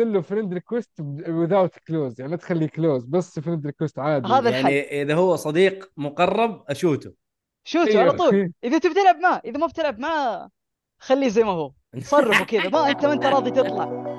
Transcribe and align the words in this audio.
له 0.00 0.20
friend 0.20 0.54
request 0.54 0.90
without 1.20 1.78
close 1.88 2.20
يعني 2.20 2.32
لا 2.32 2.36
تخليه 2.36 2.66
close 2.66 3.04
بس 3.04 3.40
friend 3.40 3.66
request 3.66 3.98
عادي 3.98 4.28
هذا 4.28 4.48
الحل. 4.48 4.72
يعني 4.72 5.02
إذا 5.02 5.14
هو 5.14 5.36
صديق 5.36 5.92
مقرب 5.96 6.64
أ 6.68 6.74
shoot 6.74 7.01
ه. 7.01 7.12
shoot 7.64 7.94
وا 7.94 8.00
على 8.00 8.10
أيوه. 8.10 8.16
طول 8.16 8.52
إذا 8.64 8.78
تبي 8.78 8.94
تلعب 8.94 9.16
معاه 9.16 9.42
إذا 9.44 9.58
ما 9.58 9.66
بتلعب 9.66 9.98
معاه 9.98 10.50
خليه 10.98 11.28
زي 11.28 11.44
ما 11.44 11.50
هو. 11.50 11.72
صرفه 11.98 12.44
كذا. 12.44 12.68
ما 12.68 12.90
انت 12.90 13.06
ما 13.06 13.12
أنت 13.12 13.24
راضي 13.24 13.50
تطلع. 13.50 14.11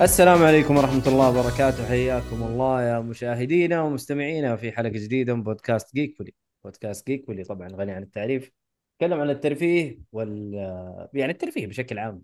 السلام 0.00 0.42
عليكم 0.42 0.76
ورحمة 0.76 1.08
الله 1.08 1.30
وبركاته. 1.30 1.86
حياكم 1.86 2.42
الله 2.42 2.82
يا 2.82 3.00
مشاهدينا 3.00 3.82
ومستمعينا 3.82 4.56
في 4.56 4.72
حلقة 4.72 4.88
جديدة 4.88 5.34
من 5.34 5.42
بودكاست 5.42 5.94
جيك 5.94 6.16
فولي 6.18 6.34
بودكاست 6.64 7.06
جيك 7.06 7.26
فولي 7.26 7.44
طبعا 7.44 7.68
غني 7.68 7.92
عن 7.92 8.02
التعريف 8.02 8.50
نتكلم 8.94 9.20
عن 9.20 9.30
الترفيه 9.30 9.98
وال 10.12 10.54
يعني 11.14 11.32
الترفيه 11.32 11.66
بشكل 11.66 11.98
عام. 11.98 12.22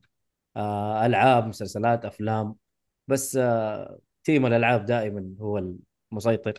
آه، 0.57 1.07
ألعاب 1.07 1.47
مسلسلات 1.47 2.05
أفلام. 2.05 2.55
بس 3.09 3.37
آه، 3.37 3.99
تيم 4.25 4.47
الألعاب 4.47 4.85
دائما 4.85 5.35
هو 5.41 5.77
المسيطر 6.13 6.55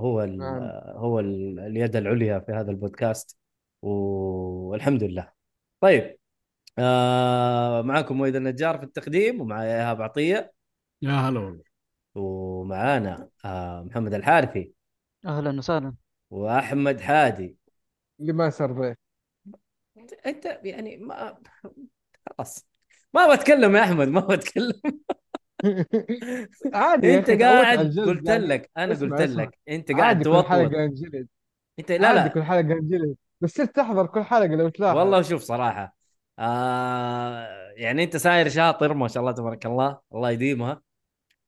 هو 0.00 0.22
ال... 0.22 0.38
نعم. 0.38 0.62
هو 0.96 1.20
ال... 1.20 1.60
اليد 1.60 1.96
العليا 1.96 2.38
في 2.38 2.52
هذا 2.52 2.70
البودكاست. 2.70 3.38
والحمد 3.82 5.02
لله. 5.04 5.32
طيب 5.80 6.16
آه 6.78 7.82
معكم 7.82 8.16
مويد 8.18 8.36
النجار 8.36 8.78
في 8.78 8.84
التقديم 8.84 9.40
ومعي 9.40 9.66
إيهاب 9.76 10.02
عطية. 10.02 10.52
يا 11.02 11.10
هلا 11.10 11.40
والله. 11.40 11.64
ومعانا 12.14 13.28
آه 13.44 13.82
محمد 13.82 14.14
الحارثي. 14.14 14.72
أهلا 15.26 15.58
وسهلا. 15.58 15.94
وأحمد 16.30 17.00
حادي. 17.00 17.56
اللي 18.20 18.32
ما 18.32 18.50
سربيه 18.50 18.96
أنت 20.26 20.60
يعني 20.64 20.96
ما 20.96 21.38
خلاص. 22.38 22.66
ما 23.14 23.34
بتكلم 23.34 23.76
يا 23.76 23.82
أحمد 23.82 24.08
ما 24.08 24.20
بتكلم 24.20 24.80
عادي 26.74 27.14
أنت 27.14 27.30
قاعد 27.30 27.78
قلت. 27.98 28.28
لك 28.30 28.70
أنا 28.76 28.94
قلت. 28.94 29.20
لك. 29.20 29.58
أنت 29.68 29.92
قاعد 29.92 30.22
توطوط 30.22 30.44
حلقة 30.46 30.84
انجلد. 30.84 31.28
أنت 31.78 31.92
لا 31.92 32.12
لا. 32.14 32.28
كل 32.28 32.42
حلقة 32.42 32.60
انجلد. 32.72 33.16
بس 33.40 33.50
صرت 33.50 33.76
تحضر 33.76 34.06
كل 34.06 34.22
حلقة 34.22 34.46
لو 34.56 34.68
تلاحظ. 34.68 34.96
والله 34.96 35.22
شوف 35.22 35.42
صراحة 35.42 35.96
آه 36.38 37.72
يعني 37.76 38.04
أنت 38.04 38.16
ساير 38.16 38.48
شاطر 38.48 38.94
ما 38.94 39.08
شاء 39.08 39.20
الله 39.20 39.32
تبارك 39.32 39.66
الله 39.66 40.00
الله 40.14 40.30
يديمها 40.30 40.82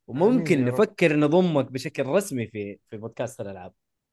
وممكن. 0.06 0.65
نفكر 0.65 1.17
نضمك 1.17 1.73
بشكل 1.73 2.06
رسمي 2.06 2.47
في 2.47 2.79
في 2.91 2.97
بودكاست 2.97 3.41
الألعاب 3.41 3.73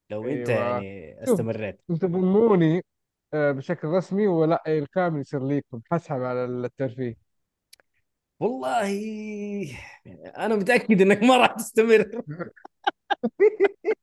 لو 0.10 0.28
أنت 0.28 0.50
أيوة. 0.50 0.62
يعني 0.62 1.16
شوف. 1.26 1.30
استمريت 1.34 1.82
أنتم 1.90 2.08
تضموني 2.08 2.86
آه، 3.34 3.52
بشكل 3.52 3.88
رسمي 3.88 4.28
ولا 4.28 4.64
الكامل 4.68 5.22
يصير 5.22 5.48
ليكم 5.48 5.82
حسب 5.92 6.14
على 6.14 6.46
الترفيه 6.46 7.16
والله 8.40 8.90
أنا 10.38 10.56
متأكد 10.56 11.02
إنك 11.02 11.24
ما 11.24 11.38
راح 11.38 11.52
تستمر 11.52 12.22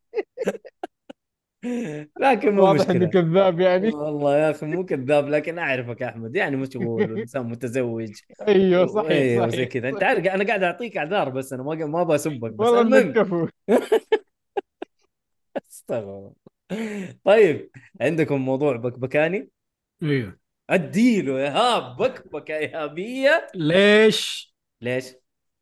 لكن 2.20 2.54
مو 2.54 2.62
واضح 2.62 2.90
اني 2.90 3.06
كذاب 3.06 3.60
يعني. 3.60 3.88
والله 3.88 4.36
يا 4.36 4.50
أخي 4.50 4.66
مو 4.66 4.84
كذاب 4.84 5.28
لكن 5.28 5.58
أعرفك 5.58 6.00
يا 6.00 6.08
أحمد. 6.08 6.36
يعني 6.36 6.56
مشغول 6.56 7.12
وانسان 7.12 7.46
متزوج. 7.46 8.12
أيوه 8.48 8.86
صحيح 8.86 9.10
أيوه 9.10 9.48
صحيح 9.48 9.56
زي 9.56 9.66
كذا. 9.66 9.88
أنت 9.88 10.02
عارف 10.02 10.26
أنا 10.26 10.44
قاعد 10.44 10.62
أعطيك 10.62 10.96
أعذار 10.96 11.28
بس 11.28 11.52
أنا 11.52 11.62
ما 11.62 11.74
ما 11.74 12.02
بسبك 12.02 12.52
بس 12.52 12.66
والله 12.66 12.80
المهم. 12.80 12.94
انك 12.94 13.14
كفو 13.14 13.48
استغفر. 15.70 16.32
طيب 17.24 17.70
عندكم 18.00 18.40
موضوع 18.40 18.76
بكبكاني؟ 18.76 19.50
أيوه 20.02 20.38
أديله 20.70 21.38
ايهاب 21.38 21.96
بكبكة 21.96 22.56
إيهابية. 22.56 23.46
ليش؟ 23.54 24.54
ليش؟ 24.80 25.14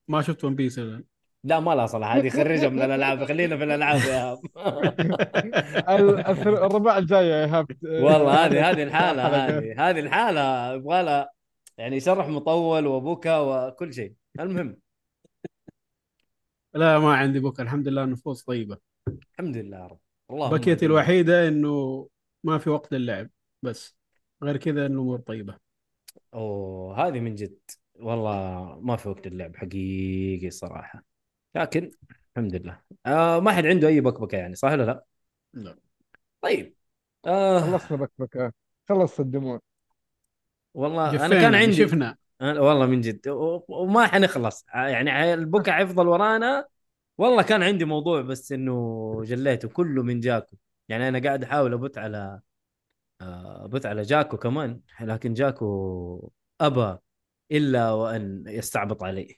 ما 0.09 0.23
شفت 0.23 0.45
ون 0.45 0.55
بيس 0.55 0.79
الان؟ 0.79 1.05
لا 1.45 1.61
ما 1.61 1.75
لها 1.75 1.87
صلاح 1.87 2.15
هذه 2.17 2.29
خرجها 2.29 2.69
من 2.69 2.83
الألعاب 2.83 3.25
خلينا 3.25 3.57
في 3.57 3.65
الألعاب 3.65 4.01
يا 4.01 4.39
ايهاب 5.89 6.19
الثر- 6.31 6.67
الرباع 6.67 6.99
الجاي 6.99 7.27
يا 7.29 7.45
إيهاب. 7.45 7.67
والله 7.83 8.47
هذه 8.47 8.71
هذه 8.71 8.83
الحالة. 8.83 9.23
هذه 9.59 9.91
هذه 9.91 10.01
الحالة 10.01 10.73
يبغى 10.75 11.03
لها 11.03 11.31
يعني 11.79 12.01
شرح 12.01 12.29
مطول 12.29 12.87
وبكى 12.87 13.39
وكل 13.39 13.95
شيء. 13.95 14.13
المهم. 14.41 14.77
لا 16.75 16.99
ما 16.99 17.15
عندي 17.17 17.41
بكره 17.41 17.63
الحمد 17.65 17.89
لله 17.89 18.05
نفوس 18.05 18.43
طيبة. 18.45 18.79
الحمد 19.33 19.57
لله 19.57 19.77
يا 19.79 19.87
رب. 19.87 19.99
اللهم 20.31 20.51
بكيتي. 20.51 20.87
الوحيدة 20.87 21.49
إنه 21.49 22.09
ما 22.45 22.59
في 22.59 22.71
وقت 22.71 22.95
للعب 22.95 23.31
بس. 23.63 23.97
غير 24.43 24.57
كذا 24.57 24.87
الأمور 24.87 25.19
طيبة. 25.19 25.57
أوه 26.35 27.07
هذه 27.09 27.21
من 27.21 27.35
جد. 27.35 27.59
والله 28.01 28.79
ما 28.81 28.97
في 28.97 29.09
وقت 29.09 29.27
اللعب 29.27 29.57
حقيقي 29.57 30.51
صراحة. 30.51 31.08
لكن 31.55 31.91
الحمد 32.37 32.55
لله. 32.55 32.81
آه 33.07 33.41
ما 33.41 33.53
حد 33.53 33.67
عنده 33.67 33.89
أي 33.89 34.01
بكبكة 34.01 34.37
يعني 34.39 34.55
صح 34.55 34.73
ولا 34.73 34.83
لا؟ 34.83 35.05
لا. 35.53 35.79
طيب. 36.41 36.75
آه. 37.27 37.61
خلصنا 37.61 37.97
بكبكة. 37.97 38.53
خلص 38.89 39.21
الدموع. 39.21 39.61
والله 40.75 41.27
أنا 41.27 41.41
كان 41.41 41.55
عندي 41.55 41.77
شفنا 41.77 42.17
والله 42.41 42.87
من 42.87 43.01
جد. 43.01 43.29
وما 43.69 44.07
حنخلص. 44.07 44.65
يعني 44.75 45.35
البكا 45.35 45.73
حيفضل 45.73 46.09
ورانا. 46.09 46.67
والله 47.19 47.43
كان 47.43 47.63
عندي 47.63 47.85
موضوع 47.85 48.21
بس 48.21 48.53
إنه 48.53 49.23
جليته 49.25 49.69
كله 49.69 50.03
من 50.03 50.21
جاكو. 50.21 50.57
يعني 50.89 51.09
أنا 51.09 51.19
قاعد 51.19 51.45
أحاول 51.45 51.73
أبت 51.73 51.99
على 51.99 52.41
آه، 53.21 53.65
أبت 53.65 53.87
على 53.87 54.03
جاكو 54.03 54.37
كمان 54.37 54.81
لكن 55.01 55.35
جاكو 55.35 56.31
أبى 56.61 56.99
إلا 57.53 57.93
وأن 57.93 58.45
يستعبط 58.47 59.03
علي. 59.03 59.37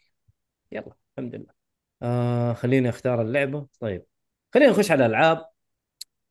يلا 0.72 0.92
الحمد 1.18 1.34
لله. 1.34 1.59
آه 2.02 2.52
خليني 2.52 2.88
أختار 2.88 3.22
اللعبة. 3.22 3.66
طيب 3.80 4.04
خلينا 4.54 4.70
نخش 4.70 4.90
على 4.90 5.06
الألعاب. 5.06 5.46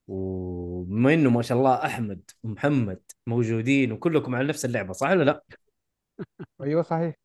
وبما 0.08 1.14
انه 1.14 1.30
ما 1.30 1.42
شاء 1.42 1.58
الله 1.58 1.86
أحمد 1.86 2.32
ومحمد 2.44 3.02
موجودين 3.28 3.92
وكلكم 3.92 4.36
على 4.36 4.48
نفس 4.48 4.66
اللعبة 4.66 4.94
صح 4.94 5.10
ولا 5.10 5.24
لا؟ 5.24 5.44
أيوه 6.64 6.82
صحيح. 6.82 7.16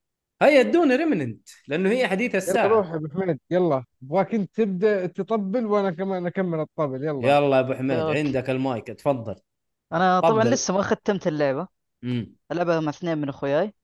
هيا 0.42 0.60
ادونا 0.60 0.96
ريمننت 0.96 1.48
لأنه 1.68 1.90
هي 1.90 2.08
حديث 2.08 2.30
يلا 2.30 2.38
الساعة. 2.38 2.66
روح 2.66 2.90
يا 2.90 2.94
أبو 2.94 3.08
حميد 3.08 3.40
يلا. 3.50 3.84
أبغاك 4.02 4.34
أنت 4.34 4.54
تبدأ 4.54 5.06
تطبل 5.06 5.66
وأنا 5.66 5.90
كمان 5.90 6.26
أكمل 6.26 6.60
الطبل 6.60 7.04
يلا. 7.04 7.28
يلا 7.28 7.56
يا 7.56 7.60
أبو 7.60 7.74
حميد 7.74 7.98
أوكي. 7.98 8.18
عندك 8.18 8.50
المايك 8.50 8.86
تفضل. 8.86 9.36
أنا 9.92 10.20
طبعا 10.20 10.40
تفضل. 10.40 10.50
لسه 10.50 10.74
ما 10.74 10.82
ختمت 10.82 11.26
اللعبة. 11.26 11.68
امم 12.04 12.34
ألعبها 12.52 12.80
مع 12.80 12.90
اثنين 12.90 13.18
من 13.18 13.28
أخوياي. 13.28 13.74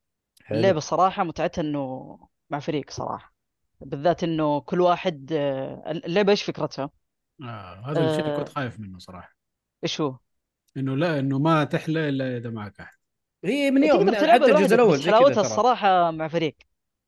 حلو. 0.45 0.59
اللعبة 0.59 0.81
صراحة 0.81 1.25
متعتها 1.25 1.63
إنه 1.63 2.19
مع 2.51 2.59
فريق 2.59 2.91
صراحة. 2.91 3.35
بالذات 3.81 4.25
إنه 4.25 4.61
كل 4.61 4.81
واحد 4.81 5.33
آه، 5.33 5.91
اللعبة 5.91 6.31
إيش 6.31 6.43
فكرتها؟ 6.43 6.91
آه 7.43 7.83
هذا 7.87 8.11
الشيء 8.11 8.27
آه. 8.27 8.39
كنت 8.39 8.49
خايف 8.49 8.81
منه 8.81 8.99
صراحة 8.99 9.37
إيش 9.85 10.01
هو؟ 10.01 10.17
إنه 10.77 10.97
لا 10.97 11.19
إنه 11.19 11.39
ما 11.39 11.65
تحلى 11.65 12.09
إلا 12.09 12.37
إذا 12.37 12.51
معك 12.51 12.81
أحد 12.81 12.99
هي 13.45 13.71
من 13.71 13.85
يوم 13.85 14.07
من 14.07 14.15
حتى 14.15 14.37
الجزء 14.37 14.75
الأول 14.75 15.03
حلاوتها 15.03 15.41
الصراحة 15.41 16.11
مع 16.11 16.29
فريق 16.29 16.57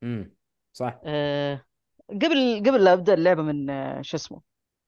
امم 0.03 0.35
صح 0.73 1.01
آه، 1.05 1.65
قبل 2.11 2.63
قبل 2.67 2.85
لا 2.85 2.93
أبدأ 2.93 3.15
اللعبة 3.15 3.43
من 3.43 3.71
آه، 3.71 4.03
شو 4.03 4.17
اسمه 4.17 4.41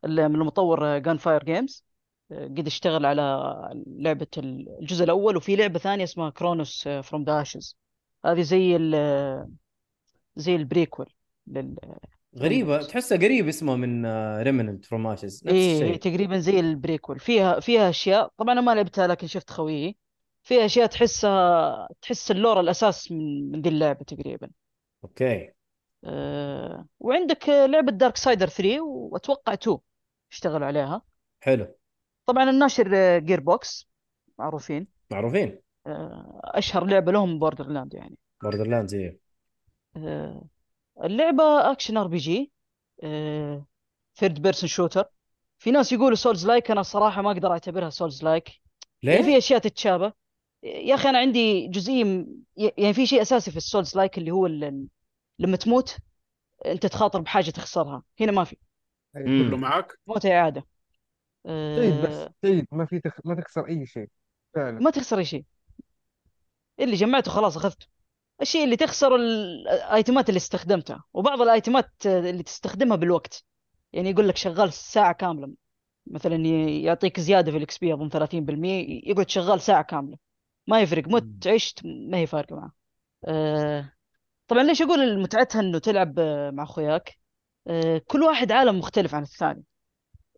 ال- 0.04 0.28
من 0.28 0.34
المطور 0.34 0.98
Gunfire 0.98 1.44
Games 1.44 1.84
قد 2.30 2.66
اشتغل 2.66 3.06
على 3.06 3.22
لعبة 3.86 4.26
الجزء 4.38 5.04
الأول 5.04 5.36
وفي 5.36 5.56
لعبة 5.56 5.78
ثانية 5.78 6.04
اسمها 6.04 6.30
Chronos 6.30 6.88
from 6.88 7.24
the 7.24 7.42
Ashes 7.42 7.76
هذه 8.24 8.42
زي 8.42 8.76
ال 8.76 8.94
زي 10.36 10.56
ال 10.56 10.63
prequel 10.63 11.13
لل 11.46 11.76
Remnant. 12.36 12.86
تحسها 12.88 13.18
قريب 13.18 13.48
اسمه 13.48 13.76
من 13.76 14.06
Remnant 14.42 14.84
From 14.84 15.06
Ashes 15.06 15.44
نفس 15.46 15.54
هي 15.54 15.74
الشيء. 15.82 15.96
تقريبا 15.96 16.38
زي 16.38 16.60
ال 16.60 16.67
prequel. 16.67 17.18
فيها 17.20 17.60
فيها 17.60 17.90
أشياء 17.90 18.30
طبعا 18.36 18.52
أنا 18.52 18.60
ما 18.60 18.74
لعبتها 18.74 19.06
لكن 19.06 19.26
شفت 19.26 19.50
خويي. 19.50 19.96
فيها 20.42 20.64
أشياء 20.64 20.86
تحسها 20.86 21.88
تحس 22.02 22.30
ال 22.30 22.36
lore 22.36 22.60
الأساس 22.60 23.12
من 23.12 23.50
من 23.50 23.62
ذي 23.62 23.68
اللعبة 23.68 24.04
تقريبا. 24.04 24.50
okay. 25.04 25.50
أه 26.04 26.86
وعندك 27.00 27.48
آه، 27.48 27.66
لعبة 27.66 27.92
Darksiders 27.92 28.48
3 28.48 28.80
وأتوقع 28.80 29.52
2 29.52 29.78
اشتغلوا 30.32 30.66
عليها. 30.66 31.02
حلو. 31.40 31.74
طبعا 32.26 32.50
الناشر 32.50 33.18
Gearbox 33.18 33.88
معروفين. 34.38 34.86
معروفين. 35.10 35.58
آه، 35.86 36.40
أشهر 36.44 36.84
لعبة 36.84 37.12
لهم 37.12 37.38
Borderlands 37.38 37.94
يعني. 37.94 38.18
Borderlands 38.42 38.94
إيه 38.94 39.18
آه، 40.98 41.06
اللعبه 41.06 41.72
action 41.72 41.96
RPG 41.96 42.52
third 44.16 44.42
person 44.42 44.68
shooter 44.68 45.04
في 45.58 45.70
ناس 45.70 45.92
يقولوا 45.92 46.16
souls 46.16 46.46
like 46.46 46.70
أنا 46.70 46.82
صراحة 46.82 47.22
ما 47.22 47.30
أقدر 47.30 47.52
أعتبرها 47.52 47.90
souls 47.90 48.24
like 48.24 48.48
يعني 49.02 49.22
في 49.22 49.30
ليه؟ 49.30 49.38
أشياء 49.38 49.58
تتشابه. 49.58 50.12
يا 50.62 50.94
أخي 50.94 51.08
أنا 51.08 51.18
عندي 51.18 51.68
جزئية 51.68 52.04
م- 52.04 52.26
يعني 52.56 52.94
في 52.94 53.06
شيء 53.06 53.22
أساسي 53.22 53.50
في 53.50 53.56
ال 53.56 53.63
souls 53.63 53.96
like 53.96 54.18
اللي 54.18 54.30
هو 54.30 54.46
ال- 54.46 54.86
لما 55.38 55.56
تموت 55.56 55.96
أنت 56.66 56.86
تخاطر 56.86 57.20
بحاجة 57.20 57.50
تخسرها. 57.50 58.02
هنا 58.20 58.32
ما 58.32 58.44
في. 58.44 58.56
أي. 59.16 59.22
كله 59.24 59.56
معك 59.56 59.98
موت 60.06 60.26
اعاده 60.26 60.66
تعيد 61.44 61.94
بس 62.02 62.14
أه 62.14 62.34
تعيد 62.42 62.66
ما 62.72 62.86
في 62.86 63.00
تخ... 63.00 63.20
ما 63.24 63.34
تخسر 63.34 63.68
أي 63.68 63.86
شيء. 63.86 64.08
فعلا. 64.54 64.78
ما 64.80 64.90
تخسر 64.90 65.18
أي 65.18 65.24
شيء. 65.24 65.44
اللي 66.80 66.96
جمعته 66.96 67.30
خلاص 67.30 67.56
أخذته. 67.56 67.86
الشيء 68.40 68.64
اللي 68.64 68.76
تخسر 68.76 69.16
ال- 69.16 69.68
ال 69.68 69.78
item 69.78 70.18
ات 70.18 70.28
اللي 70.28 70.38
استخدمتها 70.38 71.04
وبعض 71.14 71.40
ال 71.40 71.49
item 71.49 71.82
ات 71.82 71.90
اللي 72.06 72.42
تستخدمها 72.42 72.96
بالوقت. 72.96 73.44
يعني 73.92 74.10
يقول 74.10 74.28
لك 74.28 74.36
شغال 74.36 74.72
ساعة 74.72 75.12
كاملة. 75.12 75.54
مثلا 76.06 76.36
يعطيك 76.68 77.20
زيادة 77.20 77.50
في 77.50 77.56
الإكس 77.56 77.78
بي 77.78 77.94
أظن 77.94 78.08
30% 78.08 78.86
يقعد 79.10 79.30
شغال 79.30 79.60
ساعة 79.60 79.82
كاملة. 79.82 80.16
ما 80.66 80.80
يفرق 80.80 81.08
مت 81.08 81.46
عشت 81.48 81.80
ما 81.84 82.18
هي 82.18 82.26
فارقة 82.26 82.56
معه. 82.56 82.72
أه 83.24 83.92
طبعا 84.48 84.62
ليش 84.62 84.82
أقول 84.82 85.22
متعتها 85.22 85.60
إنه 85.60 85.78
تلعب 85.78 86.18
آه، 86.18 86.50
مع 86.50 86.62
أخوياك؟ 86.62 87.18
أه 87.66 87.98
كل 88.06 88.22
واحد 88.22 88.52
عالم 88.52 88.78
مختلف 88.78 89.14
عن 89.14 89.22
الثاني. 89.22 89.64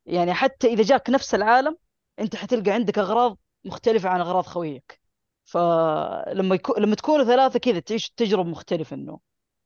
يعني 0.07 0.35
حتى 0.35 0.67
إذا 0.69 0.83
جاك 0.83 1.11
نفس 1.11 1.35
العالم 1.35 1.77
أنت 2.21 2.37
حتلقى 2.37 2.71
عندك 2.71 2.99
أغراض 2.99 3.39
مختلفة 3.65 4.09
عن 4.09 4.21
أغراض 4.21 4.47
خويك. 4.47 5.01
فلما 5.47 6.55
يكو... 6.55 6.75
لما 6.79 6.97
تكونوا 6.97 7.25
ثلاثة 7.25 7.59
كذا 7.59 7.81
تعيش 7.81 8.11
تجربة 8.11 8.51
مختلفة 8.51 8.97
إنه 8.97 9.21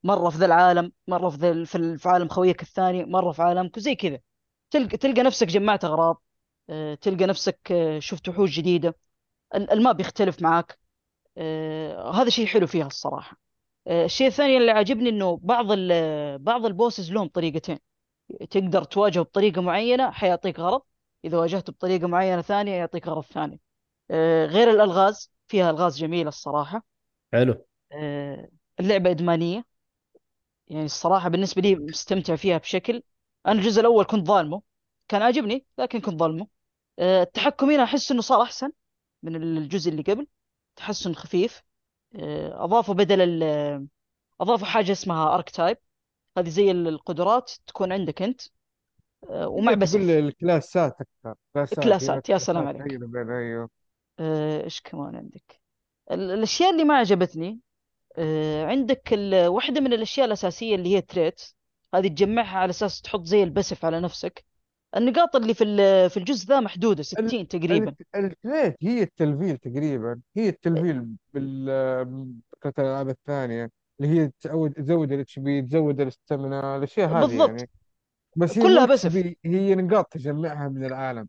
مرة 0.05 0.31
في 0.31 0.39
ذا 0.39 0.47
العالم 0.47 0.93
مرة 1.09 1.29
في 1.31 1.37
ذا 1.39 1.65
في 1.65 1.75
ال- 1.79 1.99
في 1.99 2.09
عالم 2.09 2.29
خويك 2.29 2.63
الثاني 2.63 3.05
مرة 3.05 3.33
في 3.33 3.43
عالمك 3.43 3.77
وزي 3.77 3.95
كذا. 3.95 4.21
تلقى 4.71 4.97
تلقى 4.97 5.23
نفسك 5.23 5.47
جمعت 5.47 5.85
أغراض 5.85 6.23
آه، 6.71 6.95
تلقى 6.95 7.27
نفسك 7.27 7.73
آه، 7.73 7.99
شفت 7.99 8.29
وحوش 8.29 8.51
جديدة. 8.59 8.97
ال- 9.55 9.71
ال 9.73 9.80
map 9.80 10.01
يختلف 10.01 10.43
معاك. 10.43 10.79
آه، 11.39 12.13
هذا 12.13 12.31
شيء 12.31 12.47
حلو 12.47 12.67
فيها 12.67 12.87
الصراحة. 12.87 13.37
الشيء 13.89 14.27
الثاني 14.29 14.57
اللي 14.59 14.71
عاجبني 14.73 15.09
إنه 15.09 15.37
بعض. 15.43 15.67
بعض 16.43 16.67
ال 16.67 16.73
bosses 16.73 17.13
لهم 17.13 17.29
طريقتين. 17.29 17.79
تقدر 18.51 18.85
تواجهه 18.85 19.23
بطريقة 19.23 19.63
معينة 19.63 20.11
حيعطيك 20.11 20.61
غرض. 20.61 20.83
إذا 21.25 21.39
واجهته 21.39 21.73
بطريقة 21.73 22.07
معينة 22.09 22.43
ثانية 22.43 22.73
يعطيك 22.73 23.09
غرض 23.09 23.25
ثاني. 23.25 23.61
غير 24.47 24.71
الألغاز. 24.71 25.31
فيها 25.51 25.71
ألغاز 25.71 25.99
جميلة 25.99 26.29
الصراحة. 26.29 26.85
حلو. 27.33 27.67
آه، 27.93 28.49
اللعبة 28.81 29.11
إدمانية. 29.11 29.65
يعني 30.69 30.85
الصراحة 30.85 31.29
بالنسبة 31.29 31.63
لي 31.63 31.75
مستمتع 31.75 32.37
فيها 32.37 32.59
بشكل. 32.59 33.03
أنا 33.47 33.59
الجزء 33.59 33.81
الأول 33.81 34.05
كنت 34.05 34.27
ظالمه 34.27 34.63
كان 35.09 35.23
عاجبني 35.23 35.67
لكن 35.79 36.01
كنت 36.01 36.21
ظالمه. 36.21 36.47
آه، 36.99 37.23
التحكم 37.23 37.71
هنا 37.71 37.83
أحس 37.83 38.11
إنه 38.13 38.21
صار 38.21 38.43
أحسن 38.43 38.73
من 39.23 39.37
الجزء 39.37 39.91
اللي 39.91 40.03
قبل. 40.03 40.27
تحسن 40.77 41.15
خفيف. 41.15 41.63
آه، 42.17 42.65
أضافوا 42.65 42.95
بدل 42.95 43.43
أضافوا 44.41 44.67
حاجة 44.67 44.93
اسمها 44.93 45.35
أركتايب 45.35 45.77
هذه 46.39 46.49
زي 46.49 46.71
القدرات 46.71 47.53
تكون 47.67 47.93
عندك 47.93 48.23
أنت. 48.23 48.41
آه، 49.31 49.49
ومع 49.49 49.75
بسيف 49.75 50.11
الكلاسات 50.11 50.97
أكثر. 51.01 51.35
كلاسات 51.55 51.85
كلاسات 51.85 52.29
يا 52.29 52.39
سلام 52.39 52.69
عليك. 52.69 52.83
أيوه 52.93 53.63
آه، 53.63 53.69
إيش 54.21 54.81
كمان 54.81 55.17
عندك؟ 55.17 55.61
ال- 56.11 56.31
الأشياء 56.31 56.71
اللي 56.71 56.85
ما 56.85 56.95
عجبتني 56.97 57.61
آه، 58.19 58.65
عندك 58.67 59.09
واحدة 59.47 59.81
من 59.81 59.93
الأشياء 59.93 60.27
الأساسية 60.27 60.75
اللي 60.75 60.97
هي 60.97 61.01
trait 61.01 61.43
هذه 61.95 62.09
تجمعها 62.09 62.59
على 62.59 62.71
أساس 62.71 63.01
تحط 63.03 63.25
زي 63.25 63.43
ال 63.43 63.48
passive 63.48 63.85
على 63.85 64.01
نفسك. 64.01 64.45
النقاط 64.97 65.37
اللي 65.37 65.55
في 65.55 65.65
في 66.09 66.17
الجزء 66.17 66.47
ذا 66.49 66.61
محدودة 66.61 67.01
ال- 67.01 67.05
60 67.07 67.49
تقريبا. 67.49 67.95
ال- 68.15 68.25
ال 68.25 68.33
trait 68.33 68.77
هي 68.83 69.03
التلفيل 69.03 69.57
تقريبا. 69.57 70.21
هي 70.37 70.49
التلفيل 70.49 71.07
بال 71.35 71.65
بفكرة 72.05 72.75
الألعاب 72.79 73.09
الثانية 73.09 73.71
اللي 74.01 74.21
هي 74.21 74.31
تزود 74.41 74.73
تزود 74.73 75.13
ال 75.13 75.39
HP 75.39 75.63
تزود 75.63 76.01
ال 76.01 76.10
stamina 76.10 76.77
الأشياء 76.77 77.09
هذه 77.09 77.21
بالضبط. 77.27 77.49
يعني. 77.51 77.69
بس 78.37 78.59
هي 78.59 78.63
كلها 78.65 78.87
passive. 78.87 79.17
هي 79.45 79.75
نقاط 79.75 80.07
تجمعها 80.13 80.69
من 80.69 80.85
العالم. 80.85 81.29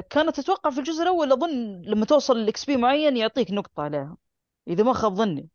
كانت 0.00 0.40
تتوقع 0.40 0.70
في 0.70 0.78
الجزء 0.78 1.02
الأول 1.02 1.32
أظن 1.32 1.82
لما 1.82 2.06
توصل 2.06 2.36
ال 2.36 2.64
XP 2.64 2.76
معين 2.76 3.16
يعطيك 3.16 3.50
نقطة 3.50 3.82
عليها 3.82 4.16
إذا 4.68 4.84
ما 4.84 4.92
خاب 4.92 5.14
ظني. 5.14 5.48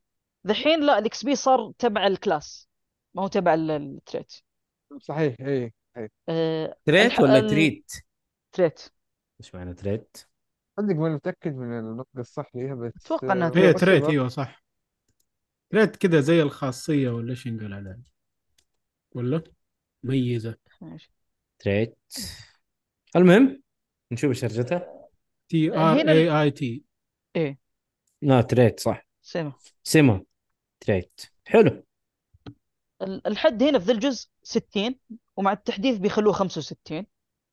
دحين 0.43 0.83
لا 0.83 0.99
ال 0.99 1.25
XP 1.25 1.35
صار 1.35 1.71
تبع 1.79 2.07
ال 2.07 2.17
class 2.17 2.69
ما 3.13 3.23
هو 3.23 3.27
تبع 3.27 3.53
ال- 3.53 3.71
ال 3.71 3.80
trait. 3.80 4.33
صحيح 5.01 5.35
اي 5.41 5.73
اي 5.97 6.09
آه، 6.29 6.75
trait 6.85 7.05
الح... 7.05 7.19
ولا 7.19 7.39
trait؟ 7.47 7.91
trait. 8.51 8.79
إيش 9.41 9.55
معنى 9.55 9.73
trait؟ 9.73 10.17
صدق 10.79 10.95
ما 10.95 11.09
متأكد 11.09 11.55
من 11.55 11.79
النطق 11.79 12.17
الصح 12.17 12.55
ليها 12.55 12.75
بس 12.75 13.05
أتوقع 13.05 13.33
إنها 13.33 13.47
آه، 13.47 13.49
هي 13.49 13.51
trait 13.53 13.77
trait 13.77 14.01
بسيطة 14.01 14.11
إيوه 14.11 14.27
صح. 14.27 14.63
trait 15.69 15.95
كذا 15.95 16.19
زي 16.19 16.41
الخاصية 16.41 17.09
ولا 17.09 17.29
إيش 17.31 17.45
ينقال 17.45 17.73
عليها؟ 17.73 17.99
ولا؟ 19.11 19.43
ماشي. 20.81 21.11
تريت. 21.59 21.97
المهم 23.15 23.61
نشوف 24.11 24.31
شرجتها 24.31 25.07
تي 25.49 25.71
ار 25.77 26.09
اي. 26.09 26.41
اي 26.41 26.51
تي 26.51 26.83
إيه. 27.35 27.57
لا 28.21 28.41
تريت 28.41 28.79
صح. 28.79 29.05
سمع 29.21 29.53
سيما 29.83 30.23
تريت 30.79 31.21
حلو. 31.47 31.83
ال- 33.01 33.27
الحد 33.27 33.63
هنا 33.63 33.79
في 33.79 33.85
ذا 33.85 33.91
الجزء 33.93 34.27
60 34.43 34.95
ومع 35.37 35.51
التحديث 35.51 35.97
بيخلوه 35.97 36.33
65 36.33 37.05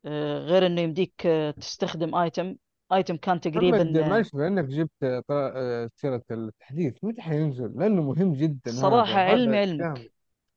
آه، 0.05 0.39
غير 0.39 0.67
إنه 0.67 0.81
يمديك 0.81 1.27
آه، 1.27 1.51
تستخدم 1.51 2.15
ايتم 2.15 2.57
ايتم 2.93 3.17
كان 3.17 3.37
محمد 3.37 3.53
تقريبا 3.55 4.05
آه، 4.05 4.09
معلش 4.09 4.31
بما 4.31 4.47
إنك 4.47 4.65
جبت 4.65 4.91
آه، 5.03 5.21
طا- 5.21 5.25
آه، 5.31 5.91
سيرة 5.97 6.23
التحديث 6.31 6.95
متى 7.03 7.23
حينزل؟ 7.23 7.73
لأنه 7.77 8.03
مهم 8.03 8.33
جدا 8.33 8.71
صراحة 8.73 9.13
هذا 9.13 9.19
علمي 9.21 9.57
هذا 9.59 9.61
علمك 9.85 10.13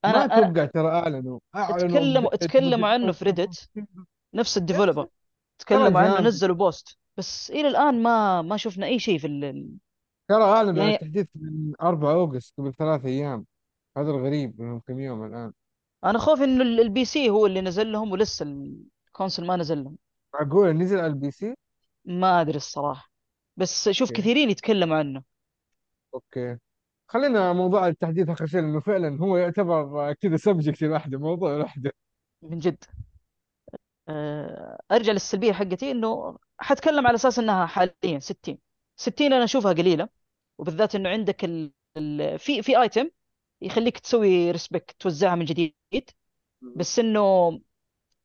أنا 0.05 0.27
ما 0.27 0.37
أتوقع 0.39 0.65
ترى 0.65 0.87
أعلنوا. 0.87 1.39
أعلنوا 1.55 1.75
اتكلموا 1.85 2.29
بداية 2.29 2.33
اتكلموا 2.33 2.89
عنه 2.89 3.11
في 3.11 3.25
Reddit 3.25 3.69
نفس 4.33 4.57
ال 4.57 4.62
developer. 4.62 5.07
تكلموا 5.59 6.01
عنه 6.01 6.13
جامد 6.13 6.27
نزلوا 6.27 6.55
post. 6.55 6.97
بس 7.17 7.51
إلى 7.51 7.67
الآن 7.67 8.03
ما 8.03 8.41
ما 8.41 8.57
شفنا 8.57 8.85
أي 8.85 8.99
شيء 8.99 9.19
في 9.19 9.27
ال... 9.27 9.69
ترى 10.27 10.43
اعلنوا 10.43 10.71
عن 10.83 10.89
يعني 10.89 10.93
التحديث 10.93 11.27
من 11.35 11.73
4 11.81 12.13
August 12.13 12.53
قبل 12.57 12.73
ثلاث 12.73 13.05
أيام. 13.05 13.45
هذا 13.97 14.09
الغريب 14.09 14.61
انهم 14.61 14.79
كم 14.79 14.99
يوم 14.99 15.25
الآن. 15.25 15.53
أنا 16.03 16.19
خوفي 16.19 16.43
إنه 16.43 16.63
ال- 16.63 16.79
ال 16.79 17.05
PC 17.05 17.29
هو 17.29 17.45
اللي 17.45 17.61
نزل 17.61 17.91
لهم 17.91 18.11
ولسه 18.11 18.45
ال 19.07 19.12
console 19.12 19.45
ما 19.45 19.55
نزل 19.55 19.83
لهم. 19.83 19.97
معقول 20.33 20.77
نزل 20.77 20.97
على 20.97 21.07
ال 21.07 21.31
PC؟ 21.31 21.55
ما 22.05 22.41
أدري 22.41 22.57
الصراحة. 22.57 23.11
بس 23.57 23.89
شوف 23.89 24.09
okay. 24.09 24.21
كثيرين 24.21 24.49
يتكلموا 24.49 24.97
عنه. 24.97 25.23
okay. 26.13 26.57
خلينا 27.07 27.53
موضوع 27.53 27.87
التحديث 27.87 28.29
آخر 28.29 28.45
شيء 28.45 28.61
لأنه 28.61 28.79
فعلا 28.79 29.19
هو 29.21 29.37
يعتبر 29.37 30.13
كذا 30.13 30.37
subject 30.37 30.81
لوحده 30.81 31.19
موضوع 31.19 31.57
لوحده. 31.57 31.91
من 32.41 32.59
جد. 32.59 32.83
أرجع 34.91 35.11
للسلبية 35.13 35.53
حقتي 35.53 35.91
إنه 35.91 36.37
حتكلم 36.57 37.07
على 37.07 37.15
أساس 37.15 37.39
إنها 37.39 37.65
حاليا 37.65 38.19
60 38.19 38.57
60 38.95 39.33
أنا 39.33 39.43
أشوفها 39.43 39.73
قليلة 39.73 40.09
وبالذات 40.57 40.95
إنه 40.95 41.09
عندك 41.09 41.45
ال... 41.45 41.71
ال... 41.97 42.39
في 42.39 42.61
في 42.61 42.81
item 42.81 43.09
يخليك 43.61 43.99
تسوي 43.99 44.51
respec 44.51 44.95
توزعها 44.99 45.35
من 45.35 45.45
جديد 45.45 45.73
بس 46.75 46.99
إنه 46.99 47.51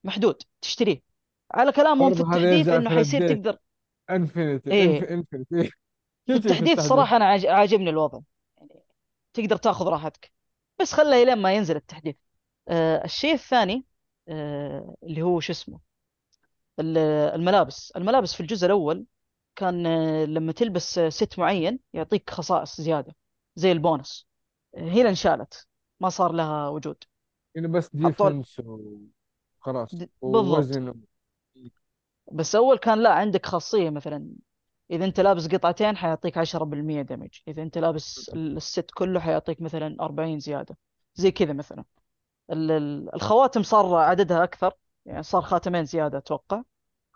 محدود 0.04 0.42
تشتريه. 0.60 1.02
على 1.52 1.72
كلامهم 1.72 2.14
في 2.14 2.22
برضه 2.22 2.36
هذا 2.36 2.44
التحديث 2.44 2.68
إنه 2.68 2.90
في 2.90 2.96
حيصير 2.96 3.28
تقدر. 3.28 3.58
infinity 4.10 4.70
إيه. 4.70 5.10
infinity. 5.14 5.44
في 5.50 5.62
شيء 5.62 5.70
في 6.26 6.32
التحديث 6.32 6.80
صراحة 6.80 7.16
أنا 7.16 7.24
عاج... 7.24 7.46
عاجبني 7.46 7.90
الوضع. 7.90 8.20
يعني 8.58 8.70
تقدر 9.32 9.56
تاخذ 9.56 9.86
راحتك. 9.86 10.32
بس 10.80 10.92
خلها 10.92 11.24
لين 11.24 11.38
ما 11.38 11.52
ينزل 11.52 11.76
التحديث 11.76 12.16
آه 12.68 13.04
الشيء 13.04 13.34
الثاني 13.34 13.74
آه 13.74 13.93
اللي 14.28 15.22
هو 15.22 15.40
شو 15.40 15.52
اسمه؟ 15.52 15.80
ال- 16.80 16.98
الملابس. 17.34 17.92
الملابس 17.96 18.34
في 18.34 18.40
الجزء 18.40 18.66
الأول 18.66 19.06
كان 19.56 19.86
آه، 19.86 20.24
لما 20.24 20.52
تلبس 20.52 20.98
آه، 20.98 21.08
set 21.08 21.38
معين 21.38 21.80
يعطيك 21.92 22.30
خصائص 22.30 22.80
زيادة 22.80 23.14
زي 23.56 23.72
البونس 23.72 24.26
آه، 24.76 24.80
هنا 24.88 25.08
انشالت 25.08 25.66
ما 26.00 26.08
صار 26.08 26.32
لها 26.32 26.68
وجود. 26.68 27.04
يعني 27.54 27.68
بس 27.68 27.90
حطوا 28.04 28.30
ديفنس 28.30 28.60
وخلاص 29.60 29.90
بالضبط. 29.92 30.10
ووزن 30.22 30.94
بس 32.32 32.54
أول 32.54 32.78
كان 32.78 33.02
لا 33.02 33.12
عندك 33.12 33.46
خاصية 33.46 33.90
مثلا. 33.90 34.28
إذا 34.90 35.04
أنت 35.04 35.20
لابس 35.20 35.48
قطعتين 35.48 35.96
حيعطيك 35.96 36.38
10% 36.38 37.02
دمج 37.02 37.38
إذا 37.48 37.62
أنت 37.62 37.78
لابس 37.78 38.28
الست 38.34 38.90
كله 38.94 39.20
حيعطيك 39.20 39.62
مثلا 39.62 39.96
40 40.00 40.38
زيادة. 40.40 40.76
زي 41.14 41.30
كذا 41.30 41.52
مثلا. 41.52 41.84
الخواتم 42.50 43.62
صار 43.62 43.94
عددها 43.94 44.44
أكثر 44.44 44.72
يعني 45.06 45.22
صار 45.22 45.42
خاتمين 45.42 45.84
زيادة 45.84 46.18
أتوقع. 46.18 46.62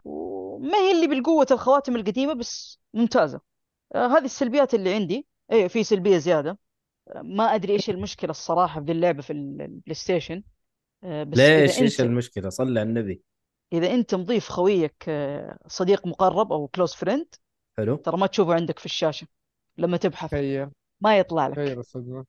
وما 0.05 0.75
هي 0.79 0.93
اللي 0.93 1.07
بالقوة 1.07 1.47
الخواتم 1.51 1.97
القديمة 1.97 2.33
بس 2.35 2.81
ممتازة. 2.95 3.41
آه، 3.95 4.07
هذه 4.07 4.25
السلبيات 4.25 4.75
اللي 4.75 4.95
عندي. 4.95 5.27
إيه 5.53 5.69
في 5.69 5.85
سلبية 5.85 6.19
زيادة. 6.19 6.59
آه، 7.09 7.23
ما 7.23 7.45
أدري 7.55 7.73
إيش 7.73 7.91
المشكلة 7.91 8.31
الصراحة 8.31 8.81
في 8.81 8.87
ذي 8.87 8.93
اللعبة 8.93 9.23
في 9.23 9.33
ال- 9.33 9.63
ال 9.63 9.95
PlayStation 9.95 10.43
آه، 11.05 11.25
بس 11.25 11.39
ليش؟ 11.39 11.83
إيش 11.83 12.01
انت 12.01 12.09
المشكلة؟ 12.11 12.49
صلي 12.49 12.81
على 12.81 12.89
النبي. 12.89 13.23
إذا 13.73 13.95
أنت 13.95 14.15
مضيف 14.15 14.49
خويك 14.49 15.11
صديق 15.67 16.07
مقرب 16.07 16.53
أو 16.53 16.69
close 16.69 16.95
friend 16.95 17.35
حلو. 17.79 17.97
ترى 17.97 18.17
ما 18.17 18.27
تشوفه 18.27 18.55
عندك 18.55 18.79
في 18.79 18.87
الشاشة 18.87 19.27
لما 19.79 19.97
تبحث. 19.97 20.31
تخيل 20.31 20.71
ما 21.01 21.19
يطلع 21.19 21.47
لك. 21.49 21.59
الصدمة 21.59 22.25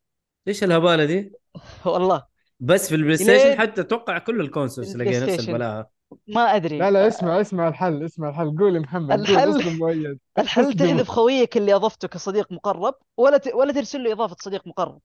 إيش 0.48 0.63
الهبالة 0.63 1.06
دي؟ 1.06 1.34
والله. 1.86 2.38
بس 2.60 2.89
في 2.89 2.96
ال 2.96 3.18
PlayStation 3.18 3.60
حتى 3.60 3.82
أتوقع 3.82 4.18
كل 4.18 4.42
ال 4.42 4.47
consoles 4.47 4.92
ال 4.92 4.95
Play 4.95 5.10
تلاقي 5.10 5.25
نفس 5.25 5.34
station. 5.34 5.51
البلاهه 5.51 5.89
ما 6.28 6.56
أدري. 6.56 6.78
لا 6.78 6.92
لا 6.92 7.08
اسمع 7.08 7.42
اسمع 7.42 7.68
الحل 7.68 8.04
اسمع 8.04 8.30
الحل. 8.30 8.58
قول 8.60 8.75
يا 8.75 8.80
محمد 8.80 9.12
الحل 9.12 9.78
مؤيد. 9.78 10.20
الحل 10.38 10.74
تحذف 10.74 11.08
خويك 11.08 11.58
اللي 11.58 11.75
أضفته 11.75 12.08
كصديق 12.08 12.51
مقرب 12.51 12.96
ولا 13.18 13.38
ت... 13.38 13.54
ولا 13.54 13.74
ترسل 13.74 14.04
له 14.04 14.12
إضافة 14.12 14.36
صديق 14.39 14.68
مقرب. 14.68 15.00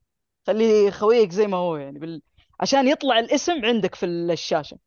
خلي 0.46 0.90
خويك 0.90 1.30
زي 1.30 1.46
ما 1.46 1.56
هو 1.56 1.76
يعني 1.76 1.99
بال... 1.99 2.23
عشان 2.61 2.88
يطلع 2.88 3.18
الاسم 3.18 3.64
عندك 3.64 3.94
في 3.94 4.06
الشاشة. 4.06 4.78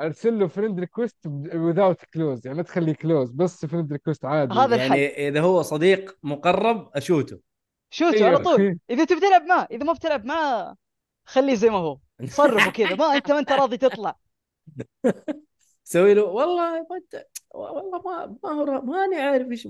أرسل 0.00 0.38
له 0.38 0.46
friend 0.46 0.80
request 0.80 1.16
without 1.48 2.04
close 2.14 2.46
يعني 2.46 2.58
لا 2.58 2.64
تخليه 2.64 2.92
close 2.92 3.30
بس 3.30 3.66
friend 3.66 3.92
request 3.92 4.24
عادي. 4.24 4.54
هذا 4.54 4.74
الحل. 4.74 4.98
يعني 4.98 5.28
إذا 5.28 5.40
هو 5.40 5.62
صديق 5.62 6.16
مقرب 6.22 6.90
أشوته. 6.94 7.38
شوتوا 7.90 8.26
على 8.26 8.36
أيوه. 8.36 8.42
طول. 8.42 8.78
إذا 8.90 9.04
تبي 9.04 9.20
تلعب 9.20 9.42
معاه 9.42 9.68
إذا 9.70 9.84
ما 9.84 9.92
بتلعب 9.92 10.24
معاه 10.24 10.76
خليه 11.24 11.54
زي 11.54 11.70
ما 11.70 11.78
هو. 11.78 11.98
صرفه 12.24 12.70
كذا 12.70 12.94
ما 12.94 13.16
أنت 13.16 13.32
ما 13.32 13.38
أنت 13.38 13.52
راضي 13.52 13.76
تطلع. 13.76 14.16
سوي 15.84 16.14
له 16.14 16.22
والله 16.22 16.86
ما 16.90 16.96
أنت 16.96 17.26
والله 17.54 18.02
ما 18.02 18.38
ما 18.44 18.50
هو 18.50 18.80
ماني 18.80 19.16
عارف 19.16 19.50
إيش. 19.50 19.68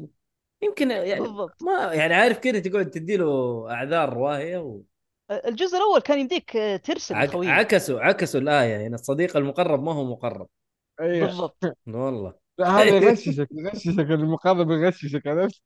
يمكن 0.63 0.91
يعني 0.91 1.21
بالضبط. 1.21 1.63
ما 1.63 1.95
يعني 1.95 2.15
عارف 2.15 2.39
كذا 2.39 2.59
تقعد 2.59 2.91
تدي 2.91 3.17
له 3.17 3.67
أعذار 3.71 4.19
واهيه 4.19 4.59
و... 4.59 4.81
الجزء 5.31 5.77
الأول 5.77 6.01
كان 6.01 6.19
يمديك 6.19 6.53
ترسل 6.85 7.15
عك... 7.15 7.29
لخويك 7.29 7.51
عكسوا 7.51 8.01
عكسوا 8.01 8.41
الآية 8.41 8.71
يعني 8.73 8.95
الصديق 8.95 9.37
المقرب 9.37 9.83
ما 9.83 9.93
هو 9.93 10.05
مقرب. 10.05 10.49
أيوه. 11.01 11.27
بالضبط. 11.27 11.77
والله. 11.87 12.35
لا 12.59 12.69
هذا 12.69 12.97
يغششك 12.97 13.49
يغششك 13.53 14.11
المقابل 14.11 14.73
يغششك 14.73 15.27
عرفت؟ 15.27 15.63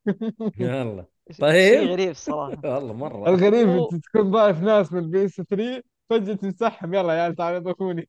يلا. 0.58 1.06
شيء 1.30 1.40
طيب. 1.40 1.88
غريب 1.88 2.10
الصراحه 2.10 2.60
والله 2.64 2.92
مرة. 2.94 3.28
الغريب. 3.28 3.68
انت 3.68 4.04
تكون 4.04 4.30
ضايف 4.30 4.60
ناس 4.60 4.92
من 4.92 4.98
ال 4.98 5.24
PS 5.24 5.40
3 5.40 5.82
فجأة 6.10 6.34
تنسحب 6.34 6.94
يلا 6.94 7.14
يا 7.14 7.22
عيال 7.22 7.34
تعالوا 7.36 7.58
ضيفوني 7.58 8.08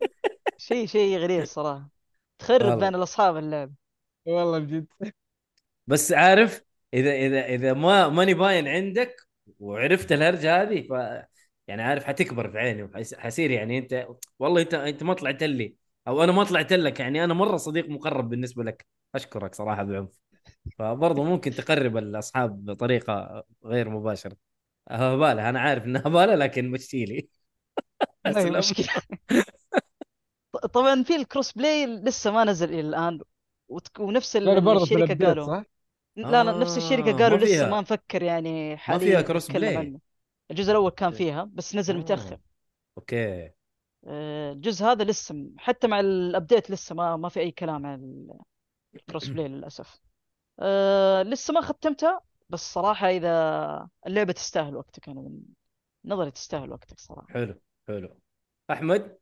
شيء 0.56 0.86
شيء 0.86 1.18
غريب 1.18 1.42
الصراحه 1.42 1.90
تخرب 2.38 2.78
والله. 2.78 2.78
بين 2.78 2.94
الاصحاب 2.94 3.36
اللعب. 3.36 3.74
والله 4.26 4.58
بجد. 4.58 4.86
بس 5.86 6.12
عارف 6.12 6.64
اذا 6.94 7.12
اذا 7.12 7.46
إذا 7.46 7.72
ما 7.74 8.08
ماني 8.08 8.34
باين 8.34 8.68
عندك 8.68 9.16
وعرفت 9.58 10.12
الهرجة 10.12 10.62
هذه 10.62 10.82
ف 10.88 10.90
يعني 11.68 11.82
عارف 11.82 12.04
حتكبر 12.04 12.50
في 12.50 12.58
عيني 12.58 12.90
حيصير 13.18 13.50
يعني 13.50 13.78
أنت 13.78 14.06
والله 14.38 14.62
انت 14.62 14.74
أنت 14.74 15.02
ما 15.02 15.14
طلعت 15.14 15.42
لي. 15.42 15.76
أو 16.08 16.24
أنا 16.24 16.32
ما 16.32 16.44
طلعت 16.44 16.72
لك 16.72 17.00
يعني 17.00 17.24
أنا 17.24 17.34
مرة 17.34 17.56
صديق 17.56 17.88
مقرب 17.88 18.28
بالنسبة 18.28 18.64
لك. 18.64 18.86
أشكرك 19.14 19.54
صراحة 19.54 19.82
بعنف 19.82 20.20
فبرضه 20.78 21.24
ممكن 21.24 21.50
تقرب 21.50 21.96
الأصحاب 21.96 22.64
بطريقة 22.66 23.44
غير 23.64 23.90
مباشرة. 23.90 24.36
هبالة 24.88 25.48
أنا 25.48 25.60
عارف 25.60 25.84
إنها 25.84 26.02
هبالة 26.06 26.34
لكن 26.34 26.70
مشي 26.70 27.04
لي 28.44 28.50
مشكلة. 28.50 28.88
ط- 30.52 30.66
طبعا 30.66 31.02
في 31.02 31.16
ال 31.16 31.22
cross 31.22 31.52
play 31.52 31.86
لسه 31.86 32.30
ما 32.30 32.44
نزل 32.44 32.68
إلى 32.70 32.80
الآن. 32.80 33.20
ونفس 34.00 34.36
الشركة 34.36 35.26
قالوا. 35.26 35.50
صح؟ 35.54 35.64
لا 36.16 36.44
لا 36.44 36.52
نفس 36.52 36.78
الشركة 36.78 37.12
آه 37.12 37.24
قالوا 37.24 37.38
ما 37.38 37.44
لسه 37.44 37.66
ما 37.66 37.80
نفكر 37.80 38.22
يعني 38.22 38.76
ما 38.86 38.98
فيها 38.98 39.20
حاليا 39.20 39.22
cross 39.22 39.48
play 39.50 39.76
عنه. 39.76 40.00
الجزء 40.50 40.70
الأول 40.72 40.90
كان 40.90 41.12
فيها 41.12 41.44
بس 41.44 41.76
نزل 41.76 41.98
متأخر. 41.98 42.36
آه 42.36 42.40
okay. 42.98 43.52
آه، 44.06 44.52
الجزء 44.52 44.84
هذا 44.86 45.04
لسه 45.04 45.50
حتى 45.58 45.86
مع 45.86 46.00
ال 46.00 46.10
update 46.10 46.70
لسه 46.70 46.94
ما 46.94 47.16
ما 47.16 47.28
في 47.28 47.40
أي 47.40 47.50
كلام 47.50 47.86
عن 47.86 48.28
ال 48.94 49.00
cross 49.00 49.28
play 49.28 49.48
للأسف. 49.48 50.00
أه 50.60 51.22
لسه 51.22 51.54
ما 51.54 51.60
ختمتها. 51.62 52.22
بس 52.50 52.72
صراحة 52.72 53.06
إذا 53.08 53.88
اللعبة 54.06 54.32
تستاهل 54.32 54.76
وقتك 54.76 55.08
أنا 55.08 55.20
من 55.20 55.40
نظري 56.04 56.30
تستاهل 56.30 56.72
وقتك 56.72 57.00
صراحة. 57.00 57.26
حلو 57.28 57.60
حلو. 57.88 58.18
أحمد 58.70 59.18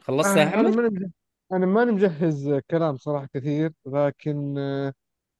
خلصت 0.00 0.36
يا 0.36 0.42
أنا 0.42 0.50
أحمد؟ 0.50 0.64
ماني 0.64 0.88
مجهز 0.88 1.10
أنا 1.52 1.66
ماني 1.66 1.92
مجهز 1.92 2.50
كلام 2.70 2.96
صراحة 2.96 3.28
كثير 3.34 3.72
لكن 3.86 4.58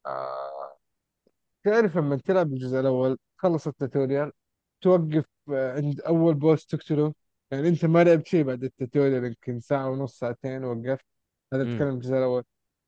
آه 0.05 0.77
تعرف 1.63 1.97
لما 1.97 2.15
تلعب 2.17 2.53
الجزء 2.53 2.79
الأول 2.79 3.17
تخلص 3.37 3.67
ال 3.67 3.74
tutorial 3.74 4.31
توقف 4.81 5.25
عند 5.49 6.01
أول 6.01 6.33
boss 6.33 6.65
تقتله. 6.65 7.13
يعني 7.51 7.67
أنت 7.67 7.85
ما 7.85 8.03
لعبت 8.03 8.27
شيء 8.27 8.43
بعد 8.43 8.63
ال 8.63 8.70
tutorial 8.70 9.25
يمكن 9.25 9.59
ساعة 9.59 9.89
ونص 9.89 10.19
ساعتين 10.19 10.63
وقفت. 10.63 11.05
هذا 11.53 11.63
بتكلم 11.63 11.89
الجزء 11.89 12.13
الأول. 12.13 12.43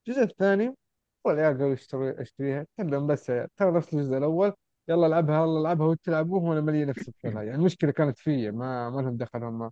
الجزء 0.08 0.24
الثاني 0.24 0.76
والله 1.24 1.42
يا 1.42 1.50
قالوا 1.50 1.74
اشتري 1.74 2.22
اشتريها. 2.22 2.66
كلهم 2.78 3.08
بس 3.08 3.30
يا 3.30 3.48
ترى 3.58 3.72
نفس 3.72 3.94
الجزء 3.94 4.18
الأول. 4.18 4.54
يلا 4.88 5.08
العبها 5.08 5.36
يلا 5.44 5.60
العبها 5.60 5.88
وانت 5.88 6.06
تلعبوه 6.06 6.44
وأنا 6.44 6.62
مالي 6.62 6.86
نفسي 6.86 7.12
فيها. 7.12 7.32
يعني 7.44 7.56
المشكلة 7.56 7.92
كانت 7.92 8.18
فيا 8.18 8.52
ما 8.52 8.90
ما 8.90 9.02
لهم 9.02 9.18
دخل 9.18 9.44
هم. 9.44 9.72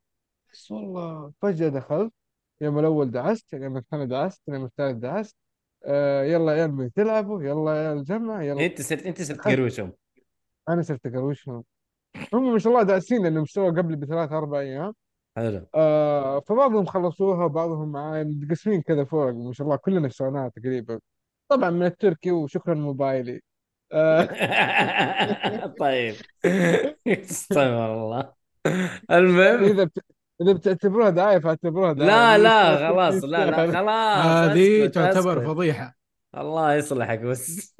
بس 0.53 0.71
والله 0.71 1.31
فجأة 1.41 1.69
دخلت. 1.69 2.13
يوم 2.61 2.79
الأول 2.79 3.11
دعست 3.11 3.53
يوم 3.53 3.77
الثاني 3.77 4.05
دعست 4.05 4.41
يوم 4.47 4.65
الثالث 4.65 4.97
دعست. 4.97 5.37
آه 5.85 6.23
يلا 6.23 6.51
يا 6.57 6.63
عيال 6.63 6.91
تلعبوا 6.93 7.43
يلا 7.43 7.71
يا 7.75 7.89
عيال 7.89 8.03
جمع 8.03 8.43
يلا. 8.43 8.65
انت 8.65 8.81
صرت 8.81 9.03
انت 9.05 9.21
صرت 9.21 9.47
قروشهم. 9.47 9.93
أنا 10.69 10.81
صرت 10.81 11.05
اقروشهم 11.05 11.63
هم 12.33 12.53
ما 12.53 12.59
شاء 12.59 12.73
الله 12.73 12.83
داعسين 12.83 13.23
لأنهم 13.23 13.43
اشتروا 13.43 13.71
قبل 13.71 13.95
بثلاث 13.95 14.31
أربع 14.31 14.59
أيام. 14.59 14.93
حلو. 15.35 15.65
آه 15.75 16.39
فبعضهم 16.39 16.85
خلصوها 16.85 17.45
وبعضهم 17.45 17.91
معاي 17.91 18.23
متقسمين 18.23 18.81
كذا 18.81 19.03
فوق 19.03 19.31
ما 19.31 19.53
شاء 19.53 19.67
الله. 19.67 19.77
كلنا 19.77 20.07
اشتريناها 20.07 20.49
تقريبا. 20.49 20.99
طبعا 21.49 21.69
من 21.69 21.85
التركي 21.85 22.31
وشكرا 22.31 22.73
موبايلي 22.73 23.41
آه. 23.93 24.25
طيب. 25.79 26.15
استغفر 27.07 27.93
الله. 27.93 28.33
المهم. 29.11 29.63
إذا 29.63 29.83
بت... 29.83 29.97
إذا 30.41 30.53
بتعتبروها 30.53 31.09
دعايه 31.09 31.39
فاعتبروها 31.39 31.93
دعايه 31.93 32.37
لا 32.37 32.37
لا 32.37 32.89
خلاص 32.89 33.23
لا 33.23 33.45
لا 33.51 33.71
خلاص 33.79 34.25
هذه 34.25 34.87
تعتبر 34.87 35.45
فضيحة. 35.45 35.95
الله 36.37 36.73
يصلحك 36.75 37.19
بس. 37.19 37.75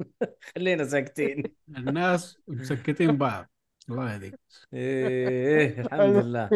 خلينا 0.56 0.84
ساكتين. 0.84 1.42
الناس 1.76 2.38
مسكتين 2.48 3.16
بعض. 3.16 3.46
الله 3.90 4.12
يهديك. 4.14 4.34
إيه 4.74 5.80
الحمد 5.80 6.16
لله. 6.16 6.50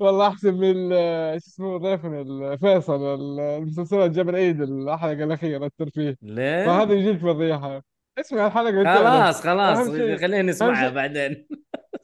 والله 0.00 0.28
أحسن 0.28 0.54
من 0.54 0.92
ال- 0.92 1.42
شو 1.42 1.48
اسمه 1.48 1.76
ضيفنا 1.78 2.20
ال- 2.20 2.58
فيصل 2.58 3.14
ال- 3.14 3.40
المسلسلات 3.40 4.10
جبل 4.10 4.34
عيد 4.36 4.60
الحلقة 4.60 5.24
الأخيرة 5.24 5.66
الترفيه. 5.66 6.16
ليه؟ 6.22 6.64
فهذا 6.66 6.92
يجيك 6.92 7.18
فضيحة. 7.18 7.82
اسمع 8.18 8.46
الحلقة 8.46 8.80
وتعرف 8.80 9.06
خلاص 9.06 9.42
خلاص 9.42 9.78
أهم 9.78 9.96
شيء 9.96 10.16
خلينا 10.16 10.38
أهم 10.38 10.46
نسمعها 10.46 10.84
شيء 10.86 10.94
بعدين. 10.94 11.46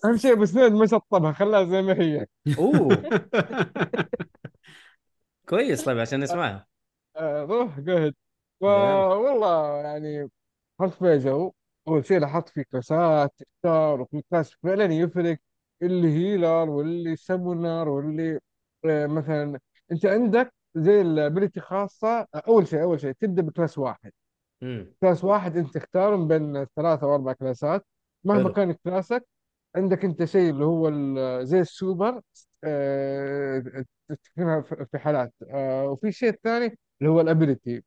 أهم 0.04 0.16
شيء 0.16 0.32
أبو 0.32 0.44
سنيد 0.44 0.72
ما 0.72 0.86
شطبها 0.86 1.32
خلاها 1.32 1.64
زي 1.64 1.82
ما 1.82 1.92
هي. 1.92 2.26
أوه. 2.58 3.02
كويس 5.48 5.84
طيب 5.84 5.98
عشان 5.98 6.20
نسمعها. 6.20 6.66
آه، 7.16 7.42
روح 7.42 7.80
جهد. 7.80 8.14
يلا 8.62 9.14
والله 9.14 9.76
يعني 9.82 10.30
حط 10.80 10.90
فيها 10.90 11.16
جو 11.16 11.52
أول 11.88 12.06
شيء 12.06 12.18
لاحظت 12.18 12.48
في 12.48 12.64
classات 12.64 13.32
تختار 13.38 14.00
وفي 14.00 14.22
class 14.30 14.54
فعلا 14.62 14.84
يفرق. 14.94 15.38
اللي 15.83 16.09
healer 16.08 16.70
واللي 16.71 17.16
summoner 17.16 17.88
واللي 17.88 18.40
آه، 18.85 19.07
مثلا 19.07 19.59
أنت 19.93 20.07
عندك 20.07 20.54
زي 20.75 21.00
ال 21.00 21.08
ability 21.08 21.61
خاصة 21.61 22.26
أول 22.35 22.69
شيء 22.69 22.83
أول 22.83 23.00
شيء 23.00 23.12
تبدأ 23.12 23.43
ب 23.42 23.49
class 23.49 23.78
واحد. 23.78 24.12
امم 24.62 24.95
class 25.00 25.25
واحد 25.25 25.57
أنت 25.57 25.75
تختار 25.78 26.16
من 26.16 26.28
بين 26.28 26.66
ثلاثة 26.76 27.07
أو 27.07 27.14
أربع 27.14 27.33
classات. 27.32 27.87
مهما 28.25 28.43
حلو. 28.45 28.52
كان 28.52 28.73
كلاسك 28.73 29.26
عندك 29.76 30.04
أنت 30.04 30.25
شيء 30.25 30.50
اللي 30.50 30.64
هو 30.64 30.88
ال- 30.88 31.47
زي 31.47 31.61
السوبر 31.61 32.21
آه، 32.64 33.85
تكتبها 34.09 34.61
في 34.61 34.87
في 34.93 34.99
حالات 34.99 35.35
آه، 35.50 35.85
وفي 35.88 36.12
شيء 36.12 36.31
ثاني 36.45 36.78
اللي 37.00 37.11
هو 37.12 37.21
ال 37.20 37.28
ability 37.28 37.84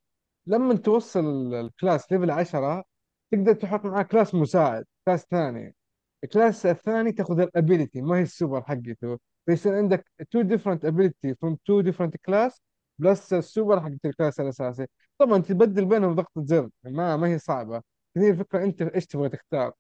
لما 0.47 0.75
توصل 0.75 1.19
ال- 1.25 1.53
ال 1.55 1.64
class 1.64 2.11
level 2.11 2.31
10 2.31 2.83
تقدر 3.31 3.53
تحط 3.53 3.85
معاه 3.85 4.03
class 4.03 4.35
مساعد 4.35 4.85
class 5.05 5.25
ثاني. 5.31 5.75
ال 6.23 6.30
class 6.30 6.65
الثاني 6.65 7.11
تاخذ 7.11 7.39
ال 7.39 7.47
ability 7.47 8.01
ما 8.01 8.17
هي 8.17 8.21
السوبر 8.21 8.61
حقته. 8.63 9.19
فيصير 9.45 9.75
عندك 9.77 10.05
two 10.35 10.43
different 10.43 10.79
ability 10.89 11.33
from 11.45 11.53
two 11.53 11.83
different 11.91 12.13
class 12.29 12.59
plus 12.99 13.33
ال 13.33 13.41
super 13.41 13.81
حقت 13.81 14.05
ال 14.05 14.11
class 14.11 14.39
الأساسي. 14.39 14.87
طبعا 15.19 15.37
تبدل 15.41 15.85
بينهم 15.85 16.15
ضغطة 16.15 16.43
زر 16.45 16.69
ما 16.83 17.17
ما 17.17 17.27
هي 17.27 17.39
صعبة. 17.39 17.81
هي 18.17 18.29
الفكرة 18.29 18.63
أنت 18.63 18.81
إيش 18.81 19.05
تبغى 19.05 19.29
تختار؟ 19.29 19.71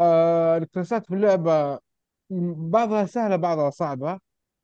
آه 0.00 0.56
ال 0.56 0.63
classات 0.63 1.06
في 1.06 1.14
اللعبة 1.14 1.78
م- 2.30 2.70
بعضها 2.70 3.06
سهلة 3.06 3.36
بعضها 3.36 3.70
صعبة 3.70 4.18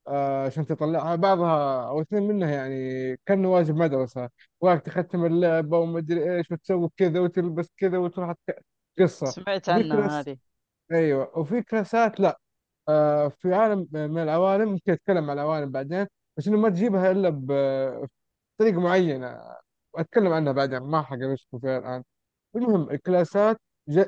آه، 0.08 0.46
عشان 0.46 0.66
تطلعها. 0.66 1.16
بعضها 1.16 1.88
أو 1.88 2.00
اثنين 2.00 2.22
منها 2.22 2.50
يعني 2.50 3.16
كأنه 3.26 3.52
واجب 3.52 3.76
مدرسة. 3.76 4.28
وقت 4.60 4.86
تختم 4.86 5.24
اللعبة 5.24 5.78
ومدري 5.78 6.36
إيش 6.36 6.50
وتسوي 6.50 6.88
كذا 6.96 7.20
وتلبس 7.20 7.68
كذا 7.76 7.98
وتروح 7.98 8.34
قصة. 9.00 9.26
سمعت 9.26 9.68
عنها 9.68 9.96
class 9.96 10.12
هذه. 10.12 10.38
أيوه. 10.92 11.38
وفي 11.38 11.62
classات 11.62 12.20
لا. 12.20 12.40
آه، 12.88 13.28
في 13.28 13.54
عالم 13.54 13.88
من 13.92 14.18
العوالم 14.22 14.68
ممكن 14.72 14.92
أتكلم 14.92 15.30
عن 15.30 15.38
العوالم 15.38 15.70
بعدين 15.72 16.06
بس 16.36 16.48
إنه 16.48 16.58
ما 16.58 16.68
تجيبها 16.70 17.10
إلا 17.10 17.28
بطريقه 17.30 18.80
معينة. 18.80 19.42
واتكلم 19.94 20.32
عنها 20.32 20.52
بعدين 20.52 20.78
ما 20.80 21.02
حق 21.02 21.16
أشوف 21.22 21.60
فيها 21.60 21.78
الآن. 21.78 22.04
المهم 22.56 22.90
ال 22.90 23.00
classات 23.00 23.58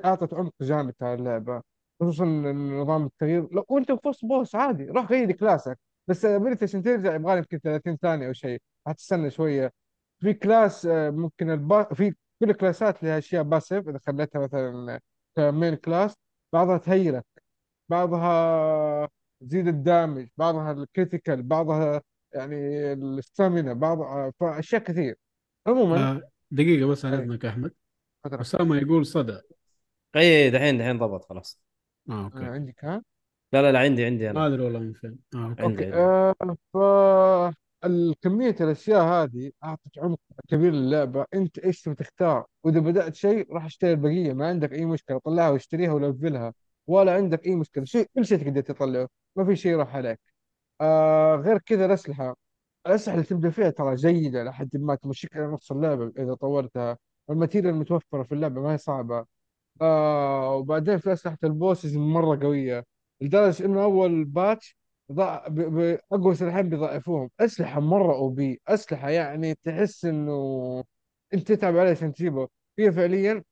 أعطت 0.05 0.35
عمق 0.35 0.55
جامد 0.63 0.95
على 1.03 1.15
اللعبة 1.15 1.63
خصوصا 2.01 2.25
نظام 2.27 3.07
التغيير. 3.07 3.49
لو 3.55 3.65
وانت 3.69 3.91
وسط 4.07 4.25
boss 4.25 4.55
عادي 4.55 4.85
روح 4.87 5.11
غير 5.13 5.33
كلاسك. 5.33 5.79
بس 6.09 6.25
ability 6.25 6.65
عشان 6.65 6.83
ترجع 6.83 7.15
يبغى 7.15 7.35
لك 7.35 7.39
يمكن 7.53 7.59
30 7.59 7.97
ثانية 7.97 8.29
أو 8.29 8.33
شيء. 8.33 8.61
حتستنى 8.87 9.31
شوية. 9.31 9.73
في 10.21 10.35
class 10.35 10.87
آه، 10.87 11.11
ممكن 11.11 11.51
البا... 11.51 11.95
في 11.95 12.11
كل 12.41 12.51
ال 12.51 12.58
classات 12.58 13.03
لها 13.03 13.19
أشياء 13.19 13.43
passive 13.43 13.89
إذا 13.89 14.01
خليتها 14.07 14.41
مثلا 14.41 15.01
كمين 15.37 15.75
class. 15.75 16.15
بعضها 16.53 16.79
ت 16.79 16.86
heal 16.86 17.17
ك 17.17 17.25
بعضها 17.89 19.09
تزيد 19.41 19.69
ال 19.69 19.77
damage 19.77 20.29
بعضها 20.37 20.73
ال 20.73 20.80
critical 20.80 21.43
بعضها 21.43 22.03
يعني 22.35 22.57
ال 22.93 23.03
stamina 23.03 23.73
بعضها 23.73 24.33
فاشياء 24.41 24.83
كثير. 24.83 25.17
عموما 25.67 26.11
آه 26.11 26.31
دقيقة 26.51 26.87
بس 26.87 27.05
على 27.05 27.39
يا 27.45 27.49
أحمد. 27.51 27.73
فترة 28.25 28.41
أسامة 28.41 28.77
يقول 28.77 29.07
صدى. 29.07 29.41
إي 30.17 30.51
دحين 30.51 30.79
دحين 30.79 30.99
ضبط 30.99 31.25
خلاص. 31.25 31.61
آه 32.09 32.13
أنا 32.13 32.25
okay 32.25 32.45
عندي 32.45 32.73
كان 32.73 33.03
لا 33.53 33.63
لا 33.63 33.73
لا 33.73 33.79
عندي 33.79 34.05
عندي 34.05 34.25
ما 34.25 34.31
أنا 34.31 34.47
أدري 34.47 34.63
والله 34.63 34.79
من 34.79 34.93
فين. 34.93 35.19
آه 35.35 35.49
okay. 35.49 35.63
عندي 35.63 35.85
أوكي 35.85 35.85
عندي 35.85 35.97
آه 36.75 37.53
فالكمية 37.83 38.57
الأشياء 38.61 39.03
هذه 39.03 39.53
اعطت 39.65 39.99
عمق 39.99 40.19
كبير 40.49 40.73
للعبة. 40.73 41.27
أنت 41.35 41.59
إيش 41.59 41.83
تبي 41.83 41.95
تختار؟ 41.95 42.47
وإذا 42.65 42.81
بدأت 42.81 43.15
شيء 43.15 43.53
راح 43.55 43.65
أشتري 43.65 43.91
البقية. 43.93 44.33
ما 44.33 44.49
عندك 44.49 44.73
أي 44.73 44.85
مشكلة 44.85 45.19
طلعها 45.19 45.51
واشتريها 45.51 45.93
و 45.93 46.00
level 46.00 46.39
ها. 46.39 46.55
ولا 46.87 47.15
عندك 47.15 47.47
أي 47.47 47.55
مشكلة. 47.57 47.85
شيء 47.85 48.07
كل 48.15 48.27
شيء 48.27 48.39
تقدر 48.39 48.61
تطلعه. 48.61 49.09
ما 49.37 49.45
في 49.45 49.57
شيء 49.57 49.77
راح 49.77 49.97
عليك. 49.97 50.21
آه 50.81 51.37
غير 51.37 51.59
كذا 51.59 51.87
الأسلحة. 51.87 52.37
الأسلحة 52.87 53.15
اللي 53.15 53.27
تبدأ 53.27 53.51
فيها 53.51 53.71
ترى 53.71 53.95
جيدة 53.95 54.45
لحد 54.45 54.77
ما 54.77 54.95
تمشيك 54.95 55.37
على 55.37 55.47
نص 55.47 55.73
اللعبة 55.73 56.13
إذا 56.19 56.35
طورتها. 56.35 56.99
وال 57.29 57.38
material 57.38 57.75
المتوفرة 57.75 58.23
في 58.23 58.33
اللعبة 58.33 58.61
ما 58.61 58.73
هي 58.73 58.79
صعبة. 58.79 59.27
آه 59.83 60.55
وبعدين 60.57 60.99
في 60.99 61.13
أسلحة 61.13 61.39
ال 61.45 61.52
bosses 61.52 61.97
مرة 61.97 62.41
قوية. 62.43 62.85
لدرجة 63.21 63.65
إنه 63.65 63.83
أول 63.85 64.25
patch 64.25 64.77
أقوى 66.13 66.35
سلاحين 66.35 66.69
بيضعفوهم. 66.69 67.31
أسلحة 67.41 67.81
مرة 67.81 68.15
OP. 68.15 68.61
أسلحة 68.69 69.11
يعني 69.11 69.55
تحس 69.55 70.05
إنه 70.05 70.85
أنت 71.35 71.53
تتعب 71.53 71.77
عليها 71.77 71.91
عشان 71.93 72.13
تجيبه 72.15 72.49
هي 72.79 72.93
فعليا 72.93 73.45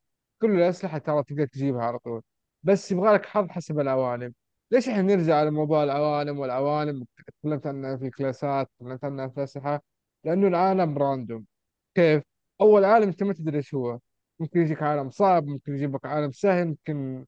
كل 0.42 0.50
الأسلحة 0.50 0.98
ترى 0.98 1.22
تقدر 1.22 1.46
تجيبها 1.46 1.82
على 1.82 1.98
طول. 1.98 2.22
بس 2.62 2.92
يبغى 2.92 3.14
لك 3.14 3.26
حظ 3.26 3.48
حسب 3.48 3.80
العوالم. 3.80 4.34
ليش 4.70 4.88
إحنا 4.88 5.02
نرجع 5.02 5.36
على 5.36 5.50
موضوع 5.50 5.84
العوالم 5.84 6.38
والعوالم؟ 6.38 7.06
تكلمت 7.42 7.66
عنها 7.66 7.96
في 7.96 8.06
ال 8.06 8.15
classات 8.15 8.70
تكلمت 8.78 9.04
عنها 9.04 9.28
في 9.28 9.38
الأسلحة 9.38 9.82
لأنه 10.24 10.48
العالم 10.48 10.98
random. 10.98 11.46
كيف؟ 11.94 12.22
أول 12.60 12.84
عالم 12.84 13.08
أنت 13.08 13.22
ما 13.22 13.32
تدري 13.34 13.56
إيش 13.56 13.74
هو. 13.74 13.98
ممكن 14.40 14.60
يجيك 14.60 14.82
عالم 14.82 15.10
صعب 15.10 15.46
ممكن 15.46 15.74
يجيبك 15.74 16.06
عالم 16.06 16.32
سهل 16.32 16.68
ممكن 16.68 17.26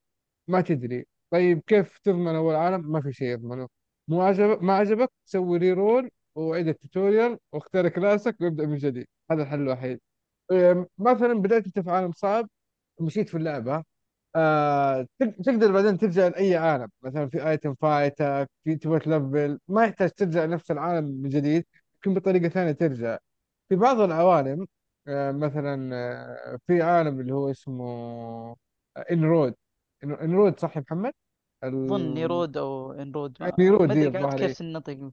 ما 0.49 0.61
تدري. 0.61 1.07
طيب 1.31 1.61
كيف 1.67 1.99
تضمن 1.99 2.35
أول 2.35 2.55
عالم؟ 2.55 2.93
ما 2.93 3.01
في 3.03 3.13
شيء 3.13 3.29
يضمنه. 3.29 3.69
مو 4.11 4.23
عجبك 4.23 4.63
ما 4.63 4.75
عجبك؟ 4.75 5.11
سوي 5.27 5.59
reroll 5.59 6.11
وعيد 6.37 6.69
ال 6.69 6.77
tutorial 6.77 7.39
واختار 7.53 7.89
كلاسك 7.89 8.37
وابدأ 8.41 8.67
من 8.67 8.77
جديد. 8.79 9.07
هذا 9.33 9.43
الحل 9.43 9.61
الوحيد. 9.63 10.01
إيه، 10.53 10.89
مثلا 10.99 11.35
بدأت 11.35 11.67
أنت 11.67 11.81
في 11.81 11.91
عالم 11.91 12.13
صعب 12.13 12.49
مشيت 13.01 13.29
في 13.29 13.37
اللعبة. 13.37 13.85
آه 14.37 15.07
تق- 15.21 15.37
تقدر 15.45 15.73
بعدين 15.73 15.99
ترجع 15.99 16.29
لأي 16.29 16.57
عالم. 16.57 16.89
مثلا 17.03 17.29
في 17.31 17.51
item 17.51 17.75
فايتك 17.75 18.51
في 18.65 18.77
تبغى 18.77 19.01
ت 19.01 19.11
level 19.11 19.61
ما 19.69 19.85
يحتاج 19.85 20.11
ترجع 20.13 20.47
نفس 20.47 20.73
العالم 20.73 21.07
من 21.07 21.31
جديد 21.31 21.67
ممكن 21.97 22.15
بطريقة 22.21 22.49
ثانية 22.51 22.73
ترجع. 22.73 23.19
في 23.71 23.77
بعض 23.77 24.01
العوالم 24.01 24.67
آه، 25.09 25.33
مثلا 25.33 25.91
آه، 26.55 26.59
في 26.69 26.83
عالم 26.83 27.21
اللي 27.21 27.35
هو 27.35 27.51
اسمه 27.51 28.57
انرود 29.13 29.55
انرود 30.05 30.61
صح 30.61 30.77
يا 30.77 30.83
محمد؟ 30.83 31.13
أظن 31.65 31.97
ال- 32.01 32.15
نيرود 32.15 32.57
أو 32.57 32.93
إنرود 32.93 33.37
ما, 33.41 33.47
ما 33.47 33.53
نيرود 33.59 33.93
دي 33.93 34.09
أدري 34.09 34.19
قاعد 34.19 34.25
الظاهر 34.25 34.49
كيف. 34.49 34.61
النطق. 34.61 35.11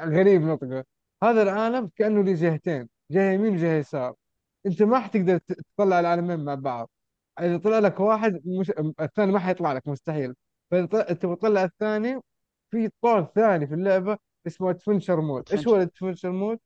غريب 0.00 0.42
نطقه. 0.42 0.84
هذا 1.22 1.42
العالم 1.42 1.90
كأنه 1.96 2.22
له 2.22 2.32
جهتين 2.32 2.88
جهة 3.10 3.32
يمين 3.32 3.52
وجهة 3.54 3.72
يسار. 3.72 4.14
أنت 4.66 4.82
ما 4.82 4.98
حتقدر 5.00 5.38
ت- 5.38 5.52
تطلع 5.76 6.00
العالمين 6.00 6.44
مع 6.44 6.54
بعض. 6.54 6.90
إذا 7.40 7.56
طلع 7.58 7.78
لك 7.78 8.00
واحد 8.00 8.40
مش... 8.44 8.72
الثاني 9.00 9.32
ما 9.32 9.38
حيطلع 9.38 9.72
لك 9.72 9.88
مستحيل. 9.88 10.34
فإذا 10.70 10.86
ط- 10.86 10.94
أنت 10.94 11.26
بتطلع 11.26 11.64
الثاني 11.64 12.20
في 12.70 12.90
طور 13.02 13.24
ثاني 13.24 13.66
في 13.66 13.74
اللعبة 13.74 14.18
اسمه 14.46 14.70
adventure 14.70 15.20
mode 15.20 15.52
إيش 15.52 15.68
هو 15.68 15.76
adventure 15.76 15.76
ال 15.76 15.81
adventure 15.81 16.30
mode 16.32 16.58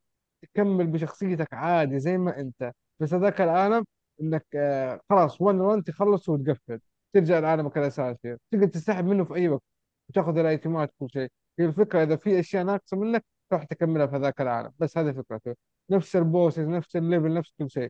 تكمل 0.42 0.86
بشخصيتك 0.86 1.54
عادي 1.54 1.98
زي 2.00 2.18
ما 2.18 2.40
أنت. 2.40 2.72
بس 3.00 3.14
هذاك 3.14 3.40
العالم 3.40 3.84
إنك 4.22 4.46
آه 4.54 5.00
خلاص 5.10 5.40
one 5.40 5.60
run 5.60 5.84
تخلص 5.84 6.28
وتقفل. 6.28 6.80
ترجع 7.14 7.38
لعالمك 7.38 7.78
الاساسي 7.78 8.36
تقدر 8.50 8.66
تسحب 8.66 9.04
منه 9.06 9.24
في 9.24 9.34
أي 9.34 9.48
وقت 9.48 9.62
وتاخذ 10.08 10.38
ال 10.38 10.47
itemات 10.47 10.94
كل 11.00 11.10
شيء. 11.10 11.28
هي 11.58 11.64
الفكرة 11.66 12.02
إذا 12.02 12.16
في 12.16 12.40
أشياء 12.40 12.64
ناقصة 12.64 12.96
منك 12.96 13.24
تروح 13.50 13.64
تكملها 13.64 14.06
في 14.06 14.16
هذاك 14.16 14.40
العالم. 14.40 14.72
بس 14.78 14.98
هذه 14.98 15.12
فكرته. 15.12 15.54
نفس 15.90 16.16
ال 16.16 16.22
bosses 16.22 16.60
نفس 16.68 16.96
ال 16.96 17.02
level 17.02 17.34
نفس 17.34 17.52
كل 17.58 17.70
شيء. 17.70 17.88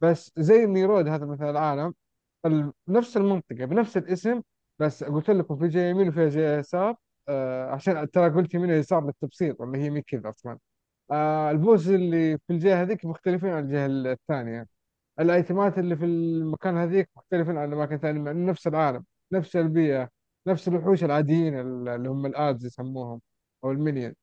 بس 0.00 0.32
زي 0.38 0.66
نيرود 0.66 1.08
هذا 1.08 1.26
مثلا 1.26 1.50
العالم 1.50 1.94
ال- 2.46 2.72
نفس 2.88 3.16
المنطقة 3.16 3.64
بنفس 3.64 3.96
الاسم. 3.96 4.42
بس 4.78 5.04
قلت 5.04 5.30
لكم 5.30 5.56
في 5.56 5.68
جهه 5.68 5.82
يمين 5.90 6.08
وفي 6.08 6.28
جهه 6.28 6.58
يسار 6.58 6.96
آه 7.28 7.70
عشان 7.70 8.10
ترى 8.10 8.30
قلت 8.30 8.54
يمين 8.54 8.70
ويسار 8.70 9.06
للتبسيط 9.06 9.60
ولا 9.60 9.78
هي 9.78 10.02
كذا 10.02 10.30
أصلا. 10.30 10.58
آه 11.10 11.50
ال 11.50 11.58
boss 11.58 11.88
اللي 11.88 12.38
في 12.38 12.52
الجهة 12.52 12.82
هذيك 12.82 13.04
مختلفين 13.04 13.50
عن 13.50 13.64
الجهة 13.64 14.12
الثانية. 14.12 14.66
ال 15.20 15.30
itemات 15.30 15.78
اللي 15.78 15.96
في 15.96 16.04
المكان 16.04 16.76
هذيك 16.76 17.10
مختلفين 17.16 17.56
عن 17.58 17.68
الأماكن 17.68 17.94
الثانية 17.94 18.20
مع 18.20 18.32
نفس 18.32 18.66
العالم 18.66 19.04
نفس 19.32 19.56
البيئة 19.56 20.08
نفس 20.46 20.68
الوحوش 20.68 21.04
العاديين 21.04 21.58
اللي 21.88 22.08
هم 22.08 22.26
الادز 22.26 22.66
يسموهم 22.66 23.20
أو 23.64 23.70
المينيون 23.70 24.14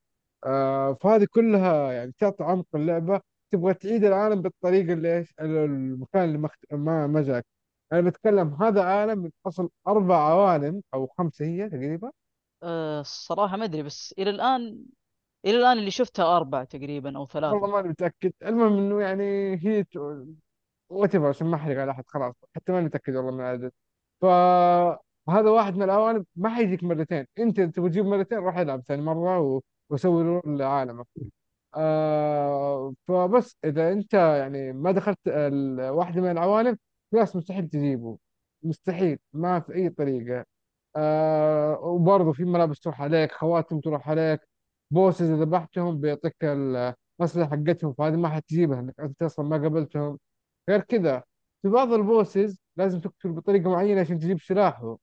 آه 0.44 0.94
فهذه 1.00 1.26
كلها 1.30 1.92
يعني 1.92 2.12
تعطي 2.18 2.44
عمق 2.44 2.66
اللعبة 2.74 3.20
تبغى 3.52 3.74
تعيد 3.74 4.04
العالم 4.04 4.42
بالطريقة 4.42 4.92
اللي 4.92 5.18
إيش؟ 5.18 5.34
المكان 5.40 6.24
اللي 6.24 6.38
مخت... 6.38 6.58
ما 6.72 7.06
ما 7.06 7.22
جاك. 7.22 7.46
أنا 7.92 8.00
بتكلم 8.10 8.54
هذا 8.62 8.82
عالم 8.84 9.18
من 9.18 9.30
اصل 9.46 9.70
أربع 9.88 10.16
عوالم 10.28 10.82
أو 10.94 11.06
خمسة 11.06 11.44
هي 11.46 11.68
تقريبا. 11.68 12.10
أه 12.62 13.00
الصراحة 13.00 13.56
ما 13.56 13.64
أدري 13.64 13.82
بس 13.82 14.14
إلى 14.18 14.30
الآن 14.30 14.84
إلى 15.44 15.56
الآن 15.58 15.78
اللي 15.78 15.90
شفتها 15.90 16.36
أربع 16.36 16.64
تقريبا 16.64 17.16
أو 17.18 17.26
والله 17.50 17.66
ثلاثة 17.66 17.66
ماني 17.68 17.88
متأكد. 17.88 18.32
المهم 18.42 18.78
إنه 18.78 19.00
يعني 19.02 19.24
هي 19.66 19.84
وات 20.88 21.16
عشان 21.16 21.46
ما 21.46 21.56
احرق 21.56 21.80
على 21.80 21.90
أحد 21.90 22.04
خلاص. 22.06 22.34
حتى 22.56 22.72
ما 22.72 22.80
متاكد 22.80 23.16
والله 23.16 23.30
من 23.32 23.40
العدد. 23.40 23.72
فهذا 24.22 25.50
واحد 25.50 25.76
من 25.76 25.82
الأوانب 25.82 26.26
ما 26.36 26.48
حيجيك 26.48 26.84
مرتين. 26.84 27.26
أنت 27.38 27.60
تبغى 27.60 27.90
تجيب 27.90 28.04
مرتين 28.06 28.38
روح 28.38 28.56
العب 28.58 28.80
ثاني 28.82 29.02
مرة 29.02 29.40
و... 29.40 29.60
وسوي 29.90 30.22
roll 30.22 30.58
لعالمك. 30.58 31.06
آه 31.76 32.94
فبس 33.08 33.56
إذا 33.64 33.92
أنت 33.92 34.14
يعني 34.14 34.72
ما 34.72 34.92
دخلت 34.92 35.18
واحدة 35.80 36.20
من 36.22 36.30
العوالم 36.30 36.78
خلاص 37.12 37.36
مستحيل 37.36 37.68
تجيبه. 37.68 38.18
مستحيل 38.62 39.18
ما 39.32 39.60
في 39.60 39.74
أي 39.74 39.88
طريقة. 39.90 40.44
آه 40.96 41.78
وبرضه 41.80 42.32
في 42.32 42.44
ملابس 42.44 42.80
تروح 42.80 43.02
عليك 43.02 43.32
خواتم 43.32 43.80
تروح 43.80 44.08
عليك. 44.10 44.40
bosses 44.90 45.30
إذا 45.30 45.44
ذبحتهم 45.44 46.00
بيعطيك 46.00 46.36
الأسلحة 46.44 47.50
حقتهم 47.50 47.92
فهذه 47.92 48.16
ما 48.16 48.28
حتجيبها 48.28 48.80
إنك 48.80 49.00
أنت 49.00 49.22
أصلا 49.22 49.46
ما 49.48 49.56
قابلتهم. 49.62 50.18
غير 50.68 50.80
كذا 50.80 51.22
في 51.62 51.68
بعض 51.68 51.92
البوسز 51.92 52.58
لازم 52.76 53.00
تقتل 53.00 53.32
بطريقة 53.32 53.70
معينة 53.70 54.00
عشان 54.00 54.18
تجيب 54.18 54.40
سلاحه. 54.40 54.98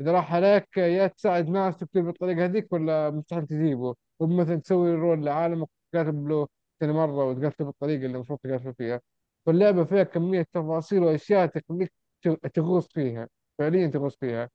إذا 0.00 0.12
راح 0.12 0.34
عليك 0.34 0.76
يا 0.76 1.06
تساعد 1.06 1.48
ناس 1.48 1.76
تقتل 1.76 2.02
بالطريقة 2.02 2.44
هذيك 2.44 2.72
ولا 2.72 3.10
مستحيل 3.10 3.46
تجيبه. 3.46 3.94
ومثلا 4.20 4.56
تسوي 4.56 4.94
رول 4.94 5.24
لعالم 5.24 5.62
وتقاتل 5.62 6.28
له 6.28 6.48
ثاني 6.80 6.92
مرة 6.92 7.24
وتقاتله 7.24 7.66
بالطريقة 7.66 8.06
اللي 8.06 8.14
المفروض 8.16 8.38
تقاتله 8.38 8.72
فيها. 8.72 9.00
فاللعبة 9.46 9.84
فيها 9.84 10.02
كمية 10.02 10.46
تفاصيل 10.52 11.02
وأشياء 11.02 11.46
تخليك 11.46 11.92
تغوص 12.54 12.88
فيها. 12.88 13.28
فعليا 13.58 13.86
تغوص 13.86 14.16
فيها. 14.16 14.50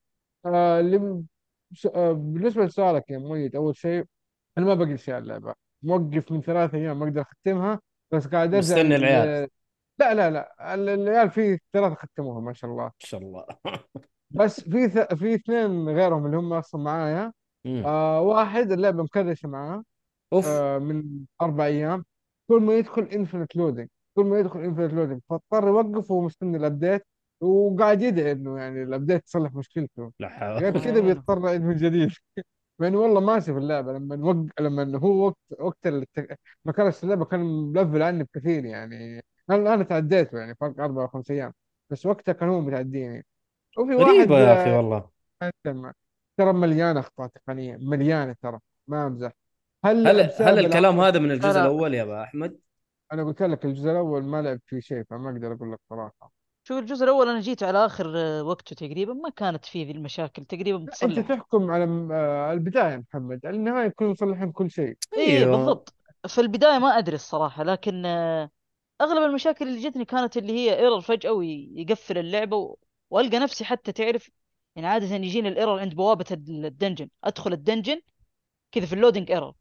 آه 0.45 0.79
اللي 0.79 1.23
آه 1.95 2.11
بالنسبة 2.11 2.65
لسؤالك 2.65 3.09
يا 3.09 3.17
مؤيد 3.17 3.55
أول 3.55 3.75
شيء 3.75 4.05
أنا 4.57 4.65
ما 4.65 4.73
بقي 4.73 4.97
شيء 4.97 5.13
على 5.13 5.23
اللعبة. 5.23 5.53
موقف 5.83 6.31
من 6.31 6.41
ثلاثة 6.41 6.77
أيام 6.77 6.99
ما 6.99 7.05
أقدر 7.05 7.21
أختمها 7.21 7.81
بس 8.11 8.27
قاعد 8.27 8.53
أرجع 8.53 8.75
مستني 8.75 8.95
العيال. 8.95 9.49
لا 9.99 10.13
لا 10.13 10.29
لا 10.31 10.73
ال- 10.73 10.89
العيال 10.89 11.31
في 11.31 11.59
ثلاثة 11.73 11.95
ختموها 11.95 12.39
ما 12.41 12.53
شاء 12.53 12.71
الله. 12.71 12.85
ان 12.85 12.91
شاء 12.99 13.21
الله. 13.21 13.45
بس 14.29 14.59
في 14.61 14.89
ث... 14.89 15.13
في 15.13 15.35
اثنين 15.35 15.89
غيرهم 15.89 16.25
اللي 16.25 16.37
هم 16.37 16.53
أصلا 16.53 16.81
معايا 16.81 17.33
مم. 17.65 17.83
آه 17.85 18.21
واحد 18.21 18.71
اللعبة 18.71 19.03
م 19.03 19.10
crash 19.10 19.43
ة 19.43 19.49
معاه 19.49 19.83
أوف. 20.33 20.47
آه، 20.47 20.77
من 20.79 21.25
أربع 21.41 21.65
أيام. 21.65 22.05
كل 22.47 22.61
ما 22.61 22.73
يدخل 22.73 23.01
infinite 23.03 23.55
loading 23.55 23.87
كل 24.15 24.25
ما 24.25 24.39
يدخل 24.39 24.59
infinite 24.59 24.93
loading 24.93 25.21
فاضطر 25.29 25.67
يوقف 25.67 26.11
وهو 26.11 26.21
مستني 26.21 26.57
ال 26.57 26.64
update 26.64 27.05
وقاعد 27.41 28.01
يدعي 28.01 28.31
إنه 28.31 28.59
يعني 28.59 28.83
ال 28.83 28.89
update 28.89 29.25
تصلح 29.25 29.53
مشكلته. 29.55 30.11
لا 30.19 30.29
حول. 30.29 30.57
غير 30.63 30.79
كذا 30.83 30.99
بيضطر 31.07 31.39
من 31.59 31.75
جديد. 31.75 32.09
إنه 32.81 32.97
والله 32.99 33.19
ماشي 33.21 33.53
في 33.53 33.59
اللعبة 33.59 33.93
لما 33.93 34.15
وق... 34.29 34.45
لما 34.61 34.97
هو 34.99 35.25
وقت 35.27 35.37
وقت 35.59 35.87
الت... 35.87 36.37
ما 36.65 36.71
كانت 36.71 37.03
اللعبة 37.03 37.25
كان 37.25 37.39
ملفل 37.73 38.01
عني 38.01 38.23
بكثير 38.23 38.65
يعني. 38.65 39.21
أنا 39.51 39.73
أنا 39.73 39.83
تعديته 39.83 40.37
يعني 40.37 40.55
فرق 40.55 40.79
أربع 40.79 41.01
أو 41.01 41.07
خمس 41.07 41.31
أيام. 41.31 41.53
بس 41.89 42.05
وقتها 42.05 42.33
كان 42.33 42.49
هو 42.49 42.61
متعديني. 42.61 43.25
وفي 43.77 43.95
غريبة 43.95 44.35
واحد 44.35 44.47
يا 44.47 44.61
أخي 44.61 44.71
آه، 44.71 44.77
والله. 44.77 45.93
ترى 46.37 46.53
مليانه 46.53 46.99
أخطاء 46.99 47.27
تقنية 47.27 47.77
مليانة 47.77 48.35
ترى. 48.41 48.59
ما 48.87 49.07
أمزح. 49.07 49.31
هل 49.85 50.07
هل 50.07 50.31
هل 50.39 50.65
الكلام 50.65 50.99
هذا 50.99 51.19
من 51.19 51.31
الجزء 51.31 51.53
لا 51.53 51.61
الأول 51.61 51.93
يا 51.93 52.03
أبا 52.03 52.23
أحمد؟ 52.23 52.57
أنا 53.13 53.23
قلت 53.23 53.43
لك 53.43 53.65
الجزء 53.65 53.91
الأول 53.91 54.23
ما 54.23 54.41
لعبت 54.41 54.61
فيه 54.65 54.79
شيء 54.79 55.03
فما 55.09 55.29
أقدر 55.29 55.53
أقول 55.53 55.71
لك 55.73 55.79
صراحة. 55.89 56.31
شوف 56.63 56.77
الجزء 56.77 57.03
الأول 57.03 57.29
أنا 57.29 57.39
جيت 57.39 57.63
على 57.63 57.85
آخر 57.85 58.13
آه، 58.15 58.43
وقته 58.43 58.75
تقريبا. 58.75 59.13
ما 59.13 59.29
كانت 59.29 59.65
فيه 59.65 59.85
ذي 59.85 59.91
المشاكل 59.91 60.45
تقريبا 60.45 60.77
لا 60.77 60.93
أنت 61.03 61.19
تحكم 61.19 61.71
على 61.71 61.83
آه، 62.11 62.53
البداية 62.53 62.97
محمد. 62.97 63.45
النهاية 63.45 63.85
يكونوا 63.87 64.11
مصلحين 64.11 64.51
كل 64.51 64.71
شيء. 64.71 64.97
إيه 65.17 65.37
أيوه. 65.37 65.57
بالضبط. 65.57 65.93
في 66.27 66.41
البداية 66.41 66.79
ما 66.79 66.87
أدري 66.97 67.15
الصراحة 67.15 67.63
لكن 67.63 68.05
أغلب 69.01 69.23
المشاكل 69.23 69.67
اللي 69.67 69.89
جتني 69.89 70.05
كانت 70.05 70.37
اللي 70.37 70.53
هي 70.53 70.79
error 70.79 71.01
فجأة 71.01 71.31
ويقفل 71.31 72.17
اللعبة 72.17 72.57
و... 72.57 72.77
وألقى 73.09 73.39
نفسي 73.39 73.65
حتى 73.65 73.91
تعرف 73.91 74.29
يعني 74.75 74.87
عادة 74.87 75.15
يجيني 75.15 75.47
ال 75.49 75.54
error 75.54 75.79
عند 75.79 75.95
بوابة 75.95 76.25
ال 76.31 76.41
dungeon 76.41 77.09
أدخل 77.23 77.53
ال 77.53 77.59
dungeon 77.59 78.01
كذا 78.71 78.85
في 78.85 78.93
ال 78.93 78.98
loading 78.98 79.31
error 79.31 79.53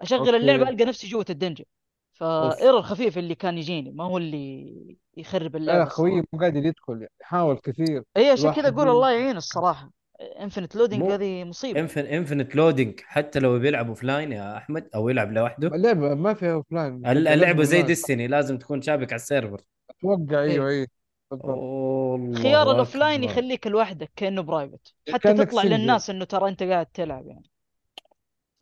أشغل 0.00 0.34
اللعبة 0.34 0.62
okay 0.62 0.72
ألقى 0.74 0.84
نفسي 0.84 1.08
جوة 1.08 1.26
ال 1.30 1.34
dungeon 1.34 1.64
ف 2.12 2.24
error 2.24 2.82
خفيف 2.82 3.18
اللي 3.18 3.34
كان 3.34 3.58
يجيني 3.58 3.90
ما 3.90 4.04
هو 4.04 4.18
اللي 4.18 4.96
يخرب 5.16 5.56
لا 5.56 5.58
لا 5.64 5.72
اللعبه 5.72 5.90
خوي 5.90 6.20
مو 6.32 6.40
قادر 6.40 6.66
يدخل 6.66 6.92
يعني 6.92 7.12
حاول 7.20 7.58
كثير. 7.58 8.04
اي 8.16 8.30
عشان 8.30 8.52
كذا 8.52 8.68
أقول 8.68 8.88
الله 8.88 9.10
يعين 9.10 9.36
الصراحة. 9.36 9.90
infinite 10.20 10.76
loading 10.76 11.02
هذه 11.02 11.44
مصيبة. 11.44 11.80
infin- 11.80 12.06
infinite 12.06 12.56
loading 12.56 13.00
حتى 13.00 13.38
لو 13.38 13.58
بيلعب 13.58 13.88
offline 13.88 14.32
يا 14.32 14.56
أحمد 14.56 14.88
أو 14.94 15.08
يلعب 15.08 15.32
لوحده. 15.32 15.68
اللعبه 15.68 16.14
ما 16.14 16.34
فيها 16.34 16.52
offline 16.52 16.94
الل- 16.94 17.06
انت 17.06 17.16
لازم 17.16 17.32
اللعبة 17.32 17.62
زي 17.64 17.82
Destiny 17.82 18.26
لازم 18.26 18.58
تكون 18.58 18.82
شابك 18.82 19.12
على 19.12 19.20
ال 19.20 19.25
server. 19.25 19.60
أتوقع 19.90 20.42
أيوه 20.42 20.68
إيه. 20.68 20.80
اي 20.82 20.86
بالضبط. 21.30 21.48
أوه، 21.48 22.34
خيار 22.34 22.62
الله 22.62 22.72
ال 22.72 22.79
offline 22.79 23.24
اكبر 23.24 23.32
يخليك 23.32 23.66
لوحدك 23.66 24.10
كأنه 24.16 24.42
private 24.42 24.94
حتى 25.12 25.34
تطلع 25.34 25.62
single 25.62 25.74
للناس 25.76 26.10
إنه 26.10 26.24
ترى 26.24 26.48
أنت 26.48 26.62
قاعد 26.62 26.86
تلعب 26.86 27.26
يعني. 27.26 27.50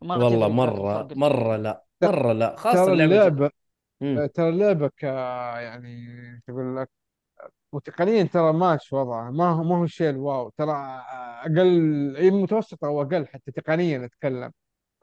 ما 0.01 0.15
والله 0.15 0.47
الفرق 0.47 1.17
مرة 1.17 1.57
لا. 1.57 1.83
مرة 2.01 2.33
لا. 2.33 2.55
خاصة 2.57 2.85
ترى 2.85 2.93
اللعبة 2.93 3.47
ج... 3.47 3.49
اللعبه. 4.01 4.27
ترى 4.27 4.49
اللعبة 4.49 4.87
ك 4.87 5.03
يعني 5.03 6.07
تقول 6.47 6.77
لك؟ 6.77 6.89
وتقنيا 7.73 8.23
ترى 8.23 8.53
ماشي 8.53 8.95
وضعها 8.95 9.31
ما 9.31 9.49
هو 9.49 9.63
ما 9.63 9.77
هو 9.77 9.83
الشيء 9.83 10.09
الواو 10.09 10.49
ترى 10.49 10.73
أقل 11.45 12.15
هي 12.17 12.31
متوسطة 12.31 12.87
أو 12.87 13.01
أقل 13.01 13.27
حتى 13.27 13.51
تقنيا 13.51 14.05
أتكلم. 14.05 14.51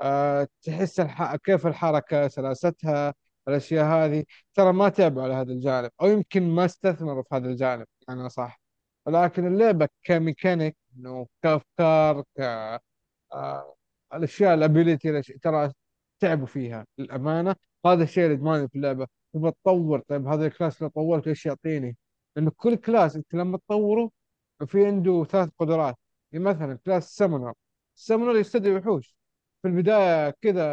أه 0.00 0.48
تحس 0.62 1.00
الح... 1.00 1.36
كيف 1.36 1.66
الحركة 1.66 2.28
سلاستها 2.28 3.14
الأشياء 3.48 3.84
هذه 3.86 4.24
ترى 4.54 4.72
ما 4.72 4.88
تعبوا 4.88 5.22
على 5.22 5.34
هذا 5.34 5.52
الجانب 5.52 5.90
أو 6.02 6.06
يمكن 6.08 6.42
ما 6.50 6.64
استثمروا 6.64 7.22
في 7.22 7.34
هذا 7.34 7.48
الجانب 7.48 7.86
أنا 8.08 8.28
صح. 8.28 8.60
لكن 9.08 9.46
اللعبة 9.46 9.88
كميكانيك 10.04 10.76
إنه 10.96 11.26
كافكار 11.42 12.22
ك 12.22 12.40
آه 13.32 13.74
الأشياء 14.14 14.54
ال 14.54 14.63
ability 14.63 15.22
ترى 15.22 15.72
تعبوا 16.20 16.46
فيها 16.46 16.86
للأمانة. 16.98 17.56
هذا 17.86 18.02
الشيء 18.04 18.26
اللي 18.26 18.68
في 18.68 18.76
اللعبة 18.76 19.06
تبغى 19.34 19.52
تطور 19.52 20.00
طيب 20.08 20.26
هذا 20.26 20.46
ال 20.46 20.52
class 20.52 20.82
لو 20.82 20.88
طورت 20.88 21.28
إيش 21.28 21.46
يعطيني؟ 21.46 21.96
لأنه 22.36 22.50
كل 22.56 22.76
class 22.76 23.16
أنت 23.16 23.34
لما 23.34 23.58
تطوره 23.58 24.10
في 24.66 24.86
عنده 24.86 25.24
ثلاث 25.24 25.50
قدرات. 25.58 25.96
يعني 26.32 26.44
مثلا 26.44 26.78
class 26.86 27.16
summoner 27.16 27.54
ال 27.96 28.01
summoner 28.01 28.36
يستدعي 28.36 28.76
وحوش. 28.76 29.16
في 29.62 29.68
البداية 29.68 30.30
كذا 30.42 30.64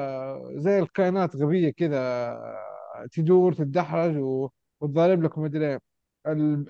زي 0.55 0.79
الكائنات 0.79 1.35
غبية 1.35 1.69
كذا 1.71 2.37
تدور 3.11 3.53
تتدحرج 3.53 4.17
وتضارب 4.81 5.23
لك 5.23 5.37
ومدري 5.37 5.75
ال- 5.75 5.81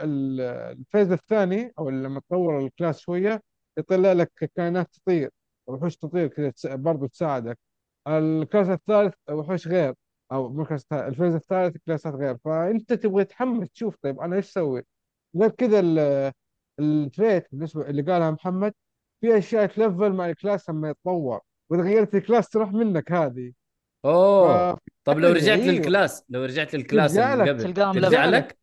ال- 0.01 0.41
ال 0.79 0.85
phase 0.85 1.11
الثاني 1.11 1.73
أو 1.79 1.89
لما 1.89 2.19
تطور 2.19 2.59
ال 2.59 2.66
class 2.66 2.99
شوية 2.99 3.41
يطلع 3.77 4.11
لك 4.13 4.31
كائنات 4.55 4.87
تطير. 4.95 5.31
وحوش 5.67 5.97
تطير 5.97 6.27
كذا 6.27 6.53
برضو 6.75 7.07
تساعدك. 7.07 7.59
ال 8.07 8.17
class 8.17 8.67
الثالث 8.69 9.13
وحوش 9.31 9.67
غير. 9.67 9.93
أو 10.31 10.61
الثالث 10.61 10.93
ال 10.93 11.00
phase 11.00 11.35
الثالث 11.35 11.77
كلاسات 11.85 12.13
غير 12.13 12.37
فأنت 12.45 12.93
تبغى 12.93 13.23
تحمس 13.25 13.69
تشوف 13.69 13.95
طيب 14.01 14.19
أنا 14.19 14.35
إيش 14.35 14.49
أسوي؟ 14.49 14.83
غير 15.35 15.49
كذا 15.49 15.79
ال- 15.79 16.31
ال 16.79 16.91
trait 16.91 17.47
بالنسبة 17.51 17.89
اللي 17.89 18.01
قالها 18.01 18.31
محمد 18.31 18.73
في 19.21 19.37
أشياء 19.37 19.65
تلفل 19.65 20.13
مع 20.13 20.29
ال 20.29 20.36
class 20.36 20.69
لما 20.69 20.89
يتطور 20.89 21.41
وإذا 21.69 21.83
غيرت 21.83 22.15
ال 22.15 22.21
class 22.21 22.49
تروح 22.49 22.71
منك 22.71 23.11
هذه. 23.11 23.53
ف 24.03 24.07
اوه 24.07 24.77
طب 25.03 25.19
لو 25.19 25.31
رجعت 25.31 25.59
أيوه. 25.59 25.73
لل 25.73 25.88
class 25.88 26.23
لو 26.29 26.43
رجعت 26.45 26.75
لل 26.75 26.87
class 26.87 27.17
اللي 27.17 27.51
قبل 27.51 27.73
ترجع 28.01 28.25
لك؟ 28.25 28.57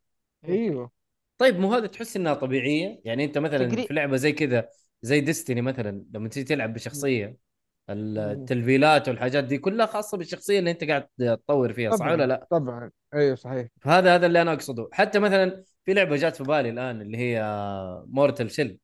أيوه. 0.45 0.91
طيب 1.37 1.59
مو 1.59 1.73
هذا 1.73 1.87
تحس 1.87 2.17
إنها 2.17 2.33
طبيعية؟ 2.33 3.01
يعني 3.05 3.25
أنت 3.25 3.37
مثلا 3.37 3.67
تقري 3.69 3.87
في 3.87 3.93
لعبة 3.93 4.17
زي 4.17 4.31
كذا 4.31 4.69
زي 5.01 5.21
ديستني 5.21 5.61
مثلا 5.61 6.05
لما 6.13 6.29
تيجي 6.29 6.45
تلعب 6.45 6.73
بشخصية 6.73 7.25
مم. 7.27 7.37
التلفيلات 7.89 9.09
والحاجات 9.09 9.43
دي 9.43 9.57
كلها 9.57 9.85
خاصة 9.85 10.17
بالشخصية 10.17 10.59
اللي 10.59 10.71
انت 10.71 10.83
قاعد 10.83 11.07
تطور 11.17 11.73
فيها 11.73 11.95
صح 11.95 12.05
ولا 12.05 12.27
لا؟ 12.27 12.47
طبعا. 12.51 12.91
أيوه 13.13 13.35
صحيح. 13.35 13.67
فهذا 13.81 14.15
هذا 14.15 14.25
اللي 14.25 14.41
أنا 14.41 14.53
أقصده. 14.53 14.89
حتى 14.91 15.19
مثلا 15.19 15.63
في 15.83 15.93
لعبة 15.93 16.15
جات 16.15 16.35
في 16.35 16.43
بالي 16.43 16.69
الآن 16.69 17.01
اللي 17.01 17.17
هي 17.17 17.43
مورتل 18.07 18.49
شيل 18.49 18.79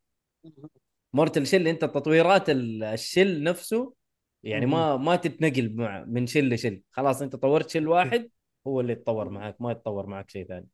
مورتل 1.13 1.47
شيل 1.47 1.67
أنت 1.67 1.85
تطويرات 1.85 2.49
ال- 2.49 2.83
الشيل 2.83 3.43
نفسه 3.43 3.93
يعني. 4.43 4.65
ما 4.65 4.97
ما 4.97 5.15
تتنقل 5.15 5.75
مع 5.75 6.03
من 6.07 6.27
شيل 6.27 6.53
لشيل. 6.53 6.83
خلاص 6.91 7.21
أنت 7.21 7.35
طورت 7.35 7.69
شيل 7.69 7.87
واحد 7.87 8.29
هو 8.67 8.81
اللي 8.81 8.93
يتطور 8.93 9.29
معك 9.29 9.61
ما 9.61 9.71
يتطور 9.71 10.05
معك 10.05 10.29
شيء 10.29 10.47
ثاني. 10.47 10.67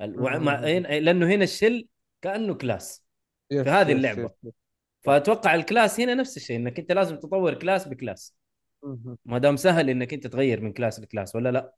مع... 0.00 0.60
لأنه 0.98 1.26
هنا 1.26 1.44
ال 1.44 1.51
shell 1.51 1.88
كأنه 2.22 2.54
class. 2.54 3.04
في 3.48 3.70
هذه 3.70 3.92
اللعبة. 3.92 4.30
فأتوقع 5.02 5.54
ال 5.54 5.62
class 5.62 6.00
هنا 6.00 6.14
نفس 6.14 6.36
الشيء 6.36 6.56
إنك 6.56 6.78
أنت 6.78 6.92
لازم 6.92 7.16
تطور 7.16 7.54
class 7.54 7.88
ب 7.88 7.95
class. 7.95 8.36
ما 9.24 9.38
دام 9.38 9.56
سهل 9.56 9.90
إنك 9.90 10.14
أنت 10.14 10.26
تغير 10.26 10.60
من 10.60 10.72
class 10.72 11.00
ل 11.00 11.06
class 11.06 11.36
ولا 11.36 11.48
لا؟ 11.48 11.74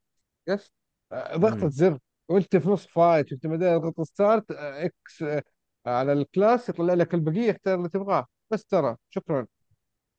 yes. 0.49 0.73
آه، 1.13 1.37
ضغطة 1.37 1.69
زر 1.69 1.99
وانت 2.29 2.57
في 2.57 2.69
نص 2.69 2.87
fight 2.87 3.33
وانت 3.33 3.47
بدأت 3.47 3.81
تضغط 3.81 4.01
start 4.01 4.51
آه، 4.51 4.85
X 4.85 5.23
آه، 5.23 5.43
على 5.87 6.13
ال 6.13 6.22
class 6.22 6.69
يطلع 6.69 6.95
لك 6.95 7.15
البقية 7.15 7.51
اختار 7.51 7.75
اللي 7.75 7.89
تبغاه. 7.89 8.27
بس 8.51 8.65
ترى 8.65 8.97
شكرا. 9.11 9.47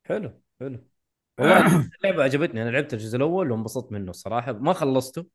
حلو 0.05 0.41
حلو. 0.59 0.87
والله 1.39 1.89
اللعبة 2.03 2.23
عجبتني. 2.23 2.61
أنا 2.61 2.69
لعبت 2.69 2.93
الجزء 2.93 3.17
الأول 3.17 3.51
وانبسطت 3.51 3.91
منه 3.91 4.09
الصراحه 4.09 4.51
ما 4.51 4.73
خلصته. 4.73 5.25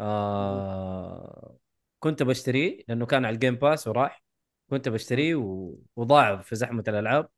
آه... 0.00 1.56
كنت 1.98 2.22
بشتريه 2.22 2.84
لأنه 2.88 3.06
كان 3.06 3.24
على 3.24 3.34
ال 3.34 3.38
Game 3.38 3.54
Pass 3.54 3.88
وراح. 3.88 4.25
كنت 4.70 4.88
بشتريه 4.88 5.34
و... 5.34 5.74
وضاع 5.96 6.36
في 6.36 6.56
زحمة 6.56 6.84
الألعاب. 6.88 7.28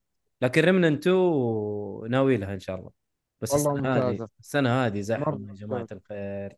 لكن 0.42 0.62
Remnant 0.62 1.06
2 1.06 2.10
ناوي 2.10 2.36
لها 2.36 2.54
إن 2.54 2.60
شاء 2.60 2.76
الله. 2.76 2.90
بس 3.40 3.52
والله 3.52 3.72
السنة 3.72 4.08
هذه 4.08 4.28
السنة 4.40 4.86
هذه 4.86 5.00
زحمة 5.00 5.48
يا 5.48 5.54
جماعة 5.54 5.86
الخير. 5.92 6.56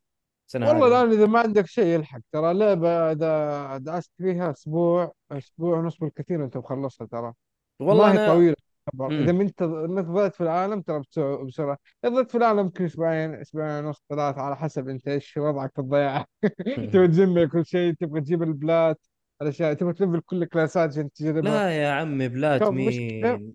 السنة 0.49 0.69
والله 0.69 0.87
هذه 0.87 1.05
الآن 1.05 1.13
إذا 1.19 1.27
ما 1.27 1.39
عندك 1.39 1.67
شيء 1.67 1.87
يلحق 1.87 2.21
ترى 2.33 2.55
لعبة 2.55 3.13
إذا 3.13 3.77
دعست 3.77 4.13
فيها 4.19 4.51
أسبوع 4.51 5.13
أسبوع 5.33 5.79
ونص 5.79 5.99
بالكثير 5.99 6.45
أنت 6.45 6.57
مخلصها 6.57 7.07
ترى. 7.07 7.33
والله 7.81 8.13
ما 8.13 8.33
هي. 8.33 8.49
إذا 8.49 8.55
امم 9.01 9.37
ما 9.37 9.43
أنت 9.43 9.63
إنك 9.63 10.05
ضلت 10.05 10.35
في 10.35 10.41
العالم 10.41 10.81
ترى 10.81 11.03
بسرعة. 11.47 11.79
إذا 12.05 12.15
ضلت 12.15 12.31
في 12.31 12.39
العالم 12.39 12.59
يمكن 12.61 12.85
أسبوعين 12.85 13.35
أسبوعين 13.35 13.85
ونص 13.85 14.05
ثلاثة 14.09 14.41
على 14.41 14.57
حسب 14.57 14.89
أنت 14.89 15.09
إيش 15.09 15.37
وضعك 15.37 15.73
في 15.75 15.81
الضياع. 15.81 16.27
تبغى 16.93 17.09
تجمع 17.09 17.45
كل 17.45 17.67
شيء 17.67 17.95
تبغى 17.95 18.21
تجيب 18.21 18.43
البلات 18.43 19.01
الأشياء 19.43 19.75
تبغى 19.75 19.93
تلفل 19.93 20.21
كل 20.21 20.43
الكلاسات 20.43 20.91
عشان 20.91 21.13
تجربها 21.13 21.43
لا 21.43 21.71
يا 21.71 21.89
عمي 21.89 22.29
بلات 22.29 22.63
مين؟ 22.63 23.55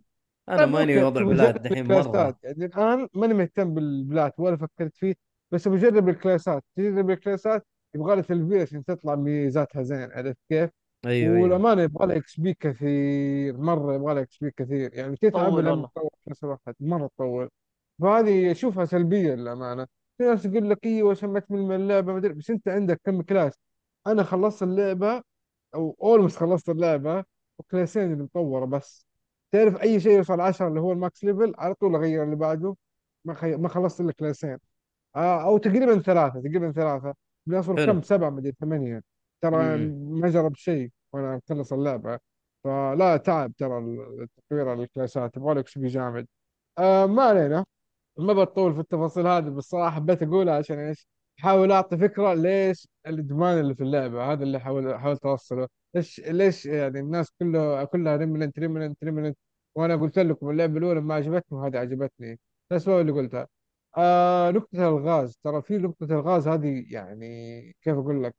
أنا 0.50 0.66
ماني 0.66 1.04
وضع 1.04 1.24
بلات 1.24 1.62
دحين 1.62 1.88
مرة. 1.88 2.38
يعني 2.44 2.66
الآن 2.66 3.08
ماني 3.14 3.34
مهتم 3.34 3.74
بالبلات 3.74 4.34
ولا 4.38 4.58
فكرت 4.58 4.98
فيه 4.98 5.16
بس 5.52 5.68
بجرب 5.68 6.10
الكلاسات. 6.10 6.64
تجرب 6.76 7.10
الكلاسات 7.10 7.68
يبغى 7.96 8.16
لها 8.16 8.24
تلفيل 8.24 8.62
عشان 8.62 8.86
تطلع 8.86 9.16
ميزاتها 9.16 9.84
زين 9.84 10.12
عرفت 10.12 10.38
كيف؟ 10.50 10.70
أيوه 11.06 11.36
أيوه. 11.36 11.44
والأمانة 11.44 11.82
يبغى 11.82 12.08
لها 12.08 12.18
XP 12.18 12.54
كثير 12.54 13.58
مرة 13.58 13.96
يبغى 13.96 14.14
لها 14.14 14.24
XP 14.24 14.52
كثير. 14.52 14.94
يعني 14.94 15.16
تتعب 15.16 15.54
لما 15.54 15.72
والله. 15.72 15.88
تطور 15.88 16.10
في 16.24 16.30
نفس 16.30 16.44
الوقت 16.44 16.76
مرة 16.80 17.08
تطول 17.08 17.50
فهذه 18.02 18.52
اشوفها 18.52 18.86
سلبية 18.86 19.34
للأمانة. 19.34 19.88
في 20.18 20.24
ناس 20.24 20.46
يقول 20.46 20.70
لك 20.70 20.86
إيوه 20.86 21.12
عشان 21.12 21.30
ما 21.30 21.40
تمل 21.40 21.62
من 21.62 21.76
اللعبة 21.76 22.12
ما 22.12 22.18
أدري. 22.20 22.34
بس 22.34 22.50
أنت 22.50 22.68
عندك 22.68 23.02
كم 23.06 23.22
class. 23.22 23.60
أنا 24.08 24.24
خلصت 24.24 24.64
اللعبة 24.64 25.22
أو 25.76 25.98
almost 26.02 26.38
خلصت 26.38 26.70
اللعبه 26.70 27.24
وكلاسين 27.60 28.12
اللي 28.14 28.24
مطوره 28.24 28.66
بس. 28.66 29.08
تعرف 29.52 29.82
أي 29.82 30.00
شيء 30.00 30.12
يوصل 30.18 30.42
10 30.42 30.68
اللي 30.68 30.80
هو 30.80 30.92
ال 30.92 31.00
max 31.00 31.24
level 31.24 31.54
على 31.58 31.74
طول 31.74 31.96
أغير 31.96 32.24
اللي 32.24 32.36
بعده. 32.36 32.76
ما 33.26 33.34
خي... 33.34 33.56
ما 33.56 33.70
خلصت 33.70 34.02
إلا 34.02 34.12
كلاسين. 34.12 34.58
آه 35.16 35.42
أو 35.44 35.58
تقريبا 35.58 36.00
ثلاثة 36.00 36.40
تقريبا 36.40 36.72
ثلاثة. 36.72 37.14
حلو. 37.52 37.86
كم؟ 37.86 38.02
سبعة 38.02 38.30
مدري 38.30 38.52
ثمانية. 38.52 39.02
ترى 39.42 39.56
امم 39.56 40.20
ما 40.22 40.30
جرب 40.30 40.56
شيء 40.56 40.92
وأنا 41.14 41.36
مخلص 41.36 41.74
اللعبه 41.74 42.20
فلا 42.64 43.18
تعب 43.18 43.54
ترى 43.58 43.78
التطوير 43.78 44.74
الكلاسات. 44.74 45.38
يبغى 45.38 45.54
لك 45.54 45.68
شيء 45.68 45.88
جامد. 45.88 46.28
آه 46.78 47.06
ما 47.06 47.24
علينا. 47.24 47.66
ما 48.18 48.34
بطول 48.34 48.74
في 48.74 48.80
التفاصيل 48.80 49.28
هذه 49.28 49.50
بس 49.50 49.64
صراحة 49.64 49.96
حبيت 49.96 50.24
أقولها 50.24 50.58
عشان 50.58 50.80
إيش؟ 50.80 51.08
أحاول 51.40 51.72
أعطي 51.72 51.98
فكرة 51.98 52.34
ليش 52.34 52.88
الإدمان 53.08 53.60
اللي 53.60 53.76
في 53.76 53.84
اللعبة 53.84 54.32
هذا 54.34 54.44
اللي 54.44 54.60
حاول 54.60 55.00
حاولت 55.00 55.26
أوصله 55.26 55.68
ليش 55.96 56.20
ليش 56.20 56.66
يعني 56.66 57.00
الناس 57.00 57.32
كله 57.40 57.84
كلها 57.84 58.16
ريمننت 58.16 58.60
ريمننت 58.60 59.04
ريمننت 59.04 59.38
وأنا 59.76 59.96
قلت 59.96 60.20
لكم 60.20 60.50
اللعبة 60.50 60.78
الأولى 60.78 61.02
ما 61.02 61.16
عجبتني 61.16 61.58
وهذه 61.58 61.78
عجبتني. 61.78 62.40
الأسباب 62.72 63.02
اللي 63.02 63.12
قلتها. 63.12 63.48
آه 63.98 64.52
نقطة 64.52 64.88
الألغاز. 64.90 65.38
ترى 65.44 65.62
في 65.62 65.78
نقطة 65.78 66.04
الألغاز 66.06 66.48
هذه 66.48 66.86
يعني 66.90 67.62
كيف 67.82 67.94
أقول 67.98 68.24
لك؟ 68.24 68.36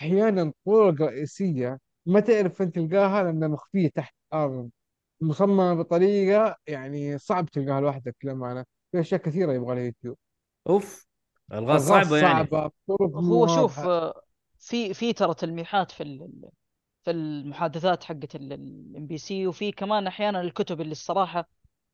أحيانا 0.00 0.52
طرق 0.66 1.02
رئيسية 1.02 1.78
ما 2.06 2.20
تعرف 2.20 2.62
أنت 2.62 2.74
تلقاها 2.74 3.22
لأنها 3.22 3.48
مخفية 3.48 3.88
تحت 3.88 4.14
الأرض. 4.32 4.70
مصممة 5.20 5.74
بطريقة 5.74 6.56
يعني 6.66 7.18
صعب 7.18 7.46
تلقاها 7.50 7.80
لوحدك 7.80 8.16
للأمانة. 8.24 8.64
في 8.92 9.00
أشياء 9.00 9.20
كثيرة 9.20 9.52
يبغى 9.52 9.74
لها 9.74 9.84
يوتيوب. 9.84 10.16
أوف. 10.68 11.09
الألغاز 11.52 11.88
صعبة 11.88 12.16
يعني. 12.18 12.48
صعبة. 12.48 12.70
هو 13.00 13.46
شوف 13.46 13.80
في 14.58 14.94
في 14.94 15.12
ترى 15.12 15.34
تلميحات 15.34 15.90
في 15.90 16.02
ال- 16.02 16.50
في 17.04 17.10
المحادثات 17.10 18.04
حقت 18.04 18.36
ال 18.36 19.06
NPC 19.06 19.46
وفي 19.46 19.72
كمان 19.72 20.06
أحيانا 20.06 20.40
الكتب 20.40 20.80
اللي 20.80 20.92
الصراحة 20.92 21.48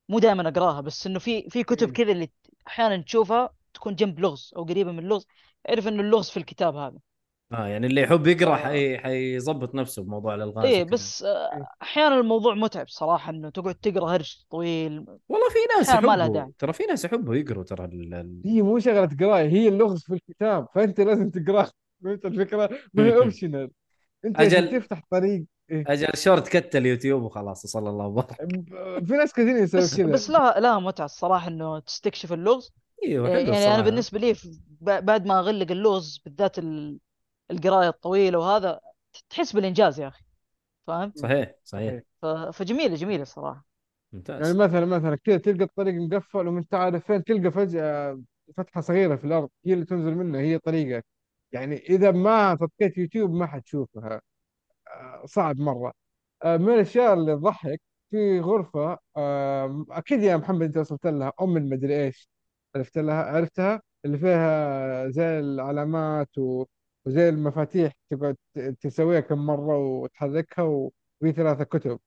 مو 0.08 0.18
دائما 0.18 0.48
أقراها 0.48 0.80
بس 0.80 1.06
إنه 1.06 1.18
في 1.18 1.50
في 1.50 1.62
كتب 1.64 1.86
إيه. 1.86 1.94
كذا 1.94 2.12
اللي 2.12 2.30
أحيانا 2.66 3.02
تشوفها 3.02 3.50
تكون 3.74 3.94
جنب 3.94 4.20
لغز 4.20 4.52
أو 4.56 4.64
قريبة 4.64 4.92
من 4.92 4.98
اللغز 4.98 5.26
أعرف 5.68 5.88
إنه 5.88 6.02
اللغز 6.02 6.30
في 6.30 6.36
الكتاب 6.36 6.76
هذا. 6.76 6.98
آه 7.52 7.66
يعني 7.66 7.86
اللي 7.86 8.00
يحب 8.00 8.26
يقرأ 8.26 8.52
آه. 8.52 8.56
حي... 8.56 8.98
حيظبط 8.98 9.74
نفسه 9.74 10.02
بموضوع 10.02 10.34
الألغاز 10.34 10.64
إيه. 10.64 10.84
بس 10.84 11.22
آه،. 11.22 11.66
أحيانا 11.82 12.20
الموضوع 12.20 12.54
متعب 12.54 12.88
صراحة 12.88 13.30
إنه 13.30 13.50
تقعد 13.50 13.74
تقرأ 13.74 14.10
هرج 14.10 14.36
طويل 14.50 14.98
والله 15.28 15.48
في 15.48 15.58
ناس 15.78 15.88
يحبوا. 15.88 16.52
ترى 16.58 16.72
في 16.72 16.84
ناس 16.84 17.04
يحبوا 17.04 17.34
يقروا 17.34 17.64
ترى 17.64 17.84
ال... 17.84 18.14
ال... 18.14 18.42
هي 18.44 18.62
مو 18.62 18.78
شغلة 18.78 19.10
قرايه 19.20 19.48
هي 19.48 19.68
اللغز 19.68 20.02
في 20.02 20.14
الكتاب 20.14 20.66
فأنت 20.74 21.00
لازم 21.00 21.30
تقراه 21.30 21.70
فهمت 22.04 22.26
الفكرة 22.26 22.70
ما 22.94 23.04
هي 23.04 23.16
اوبشنال 23.16 23.70
أنت 24.24 24.40
أجل. 24.40 24.80
تفتح 24.80 25.02
طريق 25.10 25.44
إيه. 25.70 25.84
أجل 25.86 26.08
شورت 26.14 26.48
كت 26.48 26.76
اليوتيوب 26.76 27.22
وخلاص 27.22 27.64
وصلى 27.64 27.90
الله 27.90 28.06
وبارك 28.06 28.36
في 29.06 29.12
ناس 29.12 29.32
كثير 29.32 29.56
يسوي 29.56 29.80
بس 29.80 29.96
كذا 29.96 30.06
بس 30.06 30.30
لها 30.30 30.60
لها 30.60 30.78
متعة 30.78 31.04
الصراحه 31.04 31.48
إنه 31.48 31.78
تستكشف 31.78 32.32
اللغز 32.32 32.72
إيوه 33.04 33.28
حلو 33.28 33.38
يعني 33.38 33.50
الصراحة 33.50 33.74
أنا 33.74 33.82
بالنسبة 33.82 34.18
لي 34.18 34.34
بعد 34.80 35.26
ما 35.26 35.38
أغلق 35.38 35.70
اللغز 35.70 36.20
بالذات 36.24 36.58
ال- 36.58 36.98
القراية 37.50 37.88
الطويلة 37.88 38.38
وهذا 38.38 38.80
تحس 39.30 39.52
بالإنجاز 39.52 40.00
يا 40.00 40.08
أخي 40.08 40.24
فاهم؟ 40.86 41.12
صحيح 41.16 41.54
صحيح. 41.64 42.02
ف- 42.22 42.26
فجميلة 42.26 42.94
جميلة 42.94 43.22
الصراحه 43.22 43.66
يعني 44.38 44.52
ممتاز 44.52 44.56
مثلا 44.56 44.84
مثلا 44.86 45.16
كذا 45.16 45.38
تلقى 45.38 45.64
الطريق 45.64 45.94
مقفل 45.94 46.48
وانت 46.48 46.74
عارف 46.74 47.06
فين 47.06 47.24
تلقى 47.24 47.50
فجأة 47.50 48.20
فتحة 48.56 48.80
صغيرة 48.80 49.16
في 49.16 49.24
الأرض 49.24 49.50
هي 49.66 49.72
اللي 49.74 49.84
تنزل 49.84 50.14
منها 50.14 50.40
هي 50.40 50.58
طريقك. 50.58 51.06
يعني 51.52 51.76
إذا 51.76 52.10
ما 52.10 52.56
فكيت 52.56 52.98
يوتيوب 52.98 53.30
ما 53.34 53.46
حتشوفها. 53.46 54.20
آه، 54.88 55.26
صعب 55.26 55.58
مرة. 55.60 55.92
آه، 56.44 56.56
من 56.56 56.74
الأشياء 56.74 57.14
اللي 57.14 57.36
تضحك 57.36 57.80
في 58.10 58.40
غرفة 58.40 58.98
آه، 59.16 59.86
أكيد 59.90 60.22
يا 60.22 60.36
محمد 60.36 60.62
أنت 60.62 60.76
وصلت 60.78 61.06
لها 61.06 61.32
أم 61.42 61.56
المدري 61.56 62.04
إيش 62.04 62.28
عرفت 62.76 62.98
لها 62.98 63.24
عرفتها؟ 63.24 63.82
اللي 64.04 64.18
فيها 64.18 65.08
زي 65.08 65.38
العلامات 65.40 66.38
و- 66.38 66.64
وزي 67.06 67.28
المفاتيح 67.28 67.92
تقعد 68.10 68.36
تسويها 68.80 69.20
كم 69.20 69.46
مرة 69.46 69.78
وتحركها 69.78 70.62
وفي 70.62 71.32
ثلاثة 71.32 71.64
كتب. 71.64 72.00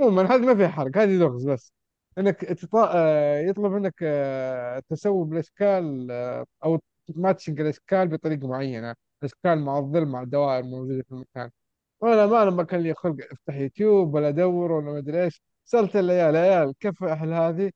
عموما 0.00 0.34
هذه 0.34 0.40
ما 0.46 0.54
فيها 0.54 0.68
حرق 0.68 0.98
هذه 0.98 1.18
لغز 1.18 1.48
بس. 1.50 1.72
إنك 2.18 2.40
تطا... 2.40 2.90
آه، 2.94 3.40
يطلب 3.40 3.72
منك 3.72 3.94
آه، 4.02 4.82
تسوي 4.88 5.24
بالإشكال 5.26 6.10
آه، 6.10 6.46
أو 6.64 6.80
matching 7.16 7.60
الأشكال 7.60 8.08
بطريقة 8.08 8.48
معينة. 8.48 8.94
الأشكال 9.22 9.58
مع 9.64 9.78
الظل 9.78 10.06
مع 10.06 10.22
الدوائر 10.22 10.64
الموجودة 10.64 11.02
في 11.02 11.12
المكان. 11.12 11.50
وأنا 12.00 12.26
ما 12.26 12.44
لما 12.44 12.62
كان 12.64 12.80
لي 12.80 12.94
خلق 12.94 13.16
أفتح 13.32 13.54
يوتيوب 13.54 14.14
ولا 14.14 14.28
أدور 14.28 14.72
ولا 14.72 14.92
ما 14.92 14.98
أدري 14.98 15.24
إيش. 15.24 15.42
سألت 15.64 15.96
العيال 15.96 16.36
عيال 16.36 16.74
كيف 16.80 17.04
أحل 17.04 17.32
هذه؟ 17.32 17.72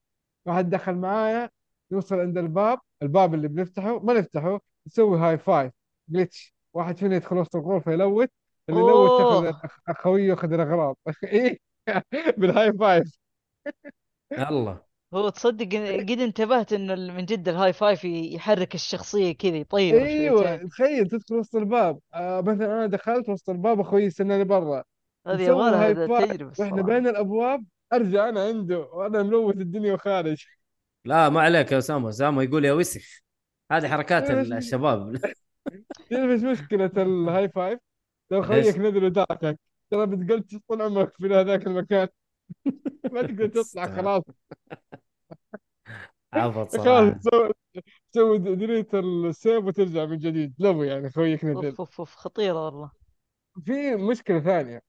واحد 0.46 0.70
دخل 0.70 0.94
معايا 0.94 1.50
يوصل 1.90 2.20
عند 2.20 2.38
الباب. 2.38 2.78
الباب 3.02 3.34
اللي 3.34 3.48
بنفتحه 3.48 3.98
ما 4.00 4.14
نفتحه 4.14 4.60
نسوي 4.86 5.18
high 5.18 5.38
five 5.38 5.72
glitch 6.08 6.53
واحد 6.74 6.96
فينا 6.98 7.16
يدخل 7.16 7.36
وسط 7.36 7.56
الغرفة 7.56 7.92
يلوت 7.92 8.30
اللي 8.68 8.80
يلوت 8.80 9.20
ياخذ 9.20 9.46
اوه 9.46 9.60
اخويه 9.88 10.28
ياخذ 10.28 10.52
الأغراض. 10.52 10.96
إيه 11.24 11.58
بال 12.38 12.72
high 12.72 12.92
five. 12.92 13.18
الله 14.32 14.80
هو 15.14 15.28
تصدق 15.28 15.66
قد 16.10 16.20
انتبهت 16.20 16.72
انه 16.72 16.94
من 16.94 17.24
جد 17.24 17.48
ال 17.48 17.72
high 17.72 17.88
five 17.88 18.04
يحرك 18.04 18.74
الشخصية 18.74 19.32
كذا 19.32 19.56
يطير 19.56 20.04
أيوه 20.04 20.56
تخيل 20.56 21.08
تدخل 21.08 21.34
وسط 21.34 21.56
الباب. 21.56 21.98
آه 22.14 22.40
مثلا 22.40 22.66
أنا 22.66 22.86
دخلت 22.86 23.28
وسط 23.28 23.50
الباب 23.50 23.80
أخوي 23.80 24.02
يستناني 24.02 24.44
برا. 24.44 24.84
هذه 25.26 25.42
يبغى 25.42 25.70
لها 25.70 25.92
تجربه 25.92 26.52
وإحنا 26.58 26.82
بين 26.82 27.06
الأبواب 27.06 27.64
أرجع 27.92 28.28
أنا 28.28 28.44
عنده 28.44 28.78
وأنا 28.78 29.22
ملوت 29.22 29.56
الدنيا 29.56 29.94
وخارج. 29.94 30.46
لا 31.04 31.28
ما 31.28 31.40
عليك 31.40 31.72
يا 31.72 31.78
أسامة. 31.78 32.08
أسامة 32.08 32.42
يقول 32.42 32.64
يا 32.64 32.72
وسخ. 32.72 33.22
هذه 33.72 33.88
حركات 33.88 34.30
الشباب. 34.30 35.20
تعرف 36.10 36.30
إيش 36.30 36.42
مشكلة 36.42 36.90
ال 36.96 37.48
high 37.48 37.62
five؟ 37.62 37.80
لو؟ 38.30 38.42
خويك 38.42 38.78
نزل 38.78 39.04
وداكك 39.04 39.58
ترى 39.90 40.06
بتقلتش 40.06 40.56
طول 40.68 40.82
عمرك 40.82 41.12
في 41.16 41.26
هذاك 41.26 41.66
المكان. 41.66 42.08
ما 43.12 43.22
تقدر 43.22 43.46
تطلع 43.46 43.96
خلاص. 43.96 44.22
عبط 46.32 46.76
خلاص 46.76 46.84
صراحة. 46.84 47.10
تسوي 47.10 47.52
تسوي 48.12 48.38
delete 48.38 48.94
ال 48.94 49.08
save 49.08 49.64
وترجع 49.64 50.04
من 50.04 50.18
جديد. 50.18 50.54
لو 50.58 50.82
يعني 50.82 51.10
خويك 51.10 51.44
نزل 51.44 51.66
أوف 51.66 51.80
أوف 51.80 52.00
أوف 52.00 52.14
خطيرة 52.14 52.64
والله. 52.64 52.90
في 53.64 53.96
مشكلة 53.96 54.40
ثانية. 54.40 54.80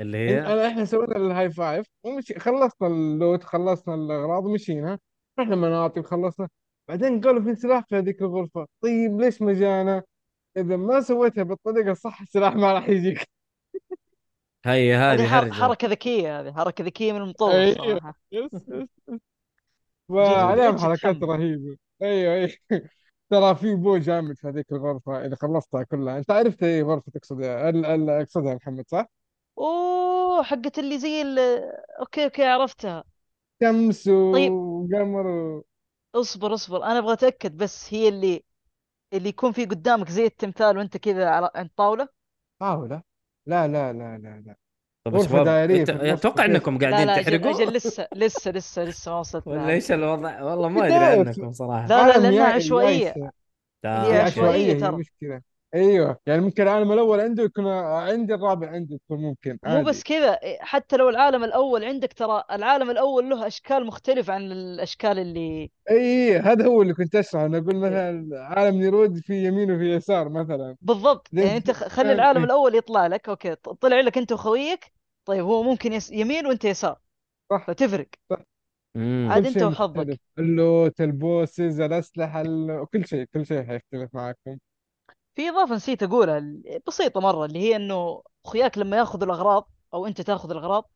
اللي 0.00 0.24
إن 0.24 0.28
هي 0.28 0.52
أنا 0.52 0.68
إحنا 0.68 0.84
سوينا 0.84 1.16
ال 1.16 1.50
high 1.50 1.68
five 1.68 1.86
ومشي 2.04 2.38
خلصنا 2.38 2.88
ال 2.88 2.99
loot 2.99 3.44
خلصنا 3.44 3.94
الأغراض 3.94 4.44
ومشينا. 4.46 4.98
رحنا 5.40 5.56
مناطق 5.56 6.06
خلصنا. 6.06 6.48
بعدين 6.88 7.20
قالوا 7.20 7.42
في 7.42 7.54
سلاح 7.54 7.84
في 7.88 7.96
هذيك 7.96 8.22
الغرفة. 8.22 8.66
طيب 8.82 9.20
ليش 9.20 9.42
ما 9.42 9.52
جانا؟ 9.52 10.02
إذا 10.56 10.76
ما 10.76 11.00
سويتها 11.00 11.44
بالطريقة 11.44 11.90
الصح 11.92 12.20
السلاح 12.20 12.54
ما 12.56 12.72
راح 12.72 12.88
يجيك. 12.88 13.28
هي 14.66 14.94
هذه 14.94 15.38
هرجة. 15.38 15.52
حركة 15.52 15.88
ذكية 15.88 16.40
هذه 16.40 16.52
حركة 16.52 16.84
ذكية 16.84 17.12
من 17.12 17.20
المطور 17.22 17.60
yes 17.60 17.78
جد 17.80 18.00
وعليهم 20.08 20.78
حركات. 20.78 21.16
رهيبة. 21.22 21.76
أيوه 22.02 22.34
أيوه. 22.34 22.50
ترى 23.30 23.54
في 23.56 23.74
bow 23.74 23.96
جامد 23.98 24.36
في 24.38 24.48
هذيك 24.48 24.72
الغرفة 24.72 25.26
إذا 25.26 25.36
خلصتها 25.36 25.82
كلها. 25.82 26.18
أنت 26.18 26.30
عرفت 26.30 26.62
أي 26.62 26.82
غرفة 26.82 27.12
تقصد 27.12 27.40
ال- 27.42 27.86
ال- 27.86 28.10
أقصدها 28.10 28.50
يا 28.50 28.54
محمد 28.56 28.84
صح؟ 28.88 29.06
أوه 29.58 30.42
حقت 30.42 30.78
اللي 30.78 30.98
زي 30.98 31.22
ال 31.22 31.38
okay 32.00 32.24
okay 32.24 32.44
عرفتها. 32.44 33.04
شمس 33.60 34.00
طيب. 34.30 34.54
وقمر 34.88 35.26
و... 35.26 35.62
اصبر 36.14 36.54
اصبر. 36.54 36.84
أنا 36.84 36.98
أبغى 36.98 37.12
أتأكد 37.12 37.56
بس 37.56 37.94
هي 37.94 38.08
اللي 38.08 38.44
اللي 39.12 39.28
يكون 39.28 39.52
في 39.52 39.64
قدامك 39.64 40.08
زي 40.10 40.26
التمثال 40.26 40.78
وانت 40.78 40.96
كذا 40.96 41.28
على 41.30 41.50
عند 41.54 41.70
طاولة 41.76 42.08
طاولة 42.60 43.02
لا 43.46 43.68
لا 43.68 43.92
لا 43.92 44.18
لا 44.18 44.42
لا 44.46 44.56
طب 45.04 45.14
يا 45.16 45.18
غرفة 45.18 45.28
شباب 45.28 45.44
دائرية 45.44 45.84
أنت- 45.84 45.90
في 45.90 45.92
النص 45.92 46.26
أتوقع 46.26 46.46
كيف؟ 46.46 46.56
إنكم 46.56 46.78
لا 46.88 46.90
قاعدين 46.90 47.06
لا 47.06 47.18
أجل, 47.20 47.24
تحرقوا 47.24 47.50
أجل 47.50 47.72
لسه 47.76 48.08
لسه 48.14 48.50
لسه 48.50 48.84
لسه 48.84 49.12
ما 49.12 49.18
وصلت 49.20 49.46
ولا 49.46 49.68
إيش 49.68 49.92
الوضع 49.92 50.42
والله 50.42 50.68
ما 50.68 50.86
أدري 50.88 50.98
بداية. 50.98 51.18
عنكم 51.28 51.52
صراحة 51.52 51.86
لا 51.86 51.94
لا 52.30 52.42
عالم 52.42 52.42
عشوائية 52.42 53.06
يائسة. 53.06 53.30
آه. 53.84 54.12
هي 54.12 54.18
عشوائية 54.20 54.20
عشوائية 54.20 54.74
هي 54.74 54.74
ترى. 54.74 54.96
مشكلة 54.96 55.42
أيوه 55.74 56.18
يعني 56.26 56.40
ممكن 56.42 56.62
العالم 56.62 56.92
الأول 56.92 57.20
عنده 57.20 57.42
يكون 57.42 57.66
عندي 57.68 58.34
الرابع 58.34 58.70
عنده 58.70 58.94
يكون 58.94 59.22
ممكن 59.22 59.58
مو 59.66 59.72
عادي. 59.76 59.84
بس 59.84 60.02
كذا 60.02 60.38
حتى 60.60 60.96
لو 60.96 61.08
العالم 61.08 61.44
الأول 61.44 61.84
عندك 61.84 62.12
ترى 62.12 62.44
العالم 62.50 62.90
الأول 62.90 63.30
له 63.30 63.46
أشكال 63.46 63.86
مختلفه 63.86 64.32
عن 64.34 64.52
الأشكال 64.52 65.18
اللي 65.18 65.70
إي 65.90 66.36
هذا 66.38 66.66
هو 66.66 66.82
اللي 66.82 66.94
كنت 66.94 67.14
اشرحه 67.14 67.46
أنا 67.46 67.58
أقول 67.58 67.76
مثلا 67.76 68.28
عالم 68.44 68.76
نيرود 68.76 69.18
في 69.18 69.44
يمين 69.46 69.70
وفي 69.72 69.94
يسار 69.94 70.28
مثلا. 70.28 70.76
بالضبط 70.80 71.28
زي 71.32 71.42
يعني 71.44 71.56
أنت 71.56 71.70
خ- 71.70 71.88
خلي 71.88 72.02
الجزء- 72.12 72.14
العالم 72.14 72.38
إيه. 72.38 72.44
الأول 72.44 72.74
يطلع 72.74 73.06
لك 73.06 73.28
أوكي 73.28 73.54
ط- 73.54 73.68
طلع 73.68 74.00
لك 74.00 74.18
أنت 74.18 74.32
وخويك 74.32 74.92
طيب 75.24 75.44
هو 75.44 75.62
ممكن 75.62 75.92
يس... 75.92 76.10
يمين 76.12 76.46
وأنت 76.46 76.64
يسار 76.64 76.98
صح. 77.50 77.66
فتفرق. 77.66 78.08
مم. 78.96 79.28
عاد 79.32 79.46
كل 79.46 79.52
شيء 79.52 79.66
وحظك. 79.66 79.96
مختلف 79.96 80.18
ال 80.38 80.50
loot 80.50 81.00
ال 81.00 81.11
bosses 81.11 81.80
الأسلحة 81.80 82.40
ال... 82.40 82.86
كل 82.92 83.06
شيء 83.06 83.24
كل 83.34 83.46
شيء 83.46 83.62
حيختلف 83.64 84.14
معكم 84.14 84.58
في 85.34 85.48
إضافة 85.48 85.74
نسيت 85.74 86.02
أقولها 86.02 86.42
بسيطة 86.86 87.20
مرة 87.20 87.44
اللي 87.44 87.58
هي 87.58 87.76
إنه 87.76 88.22
أخوياك 88.46 88.78
لما 88.78 88.96
يأخذ 88.96 89.22
الأغراض 89.22 89.70
أو 89.94 90.06
أنت 90.06 90.20
تأخذ 90.20 90.50
الأغراض 90.50 90.90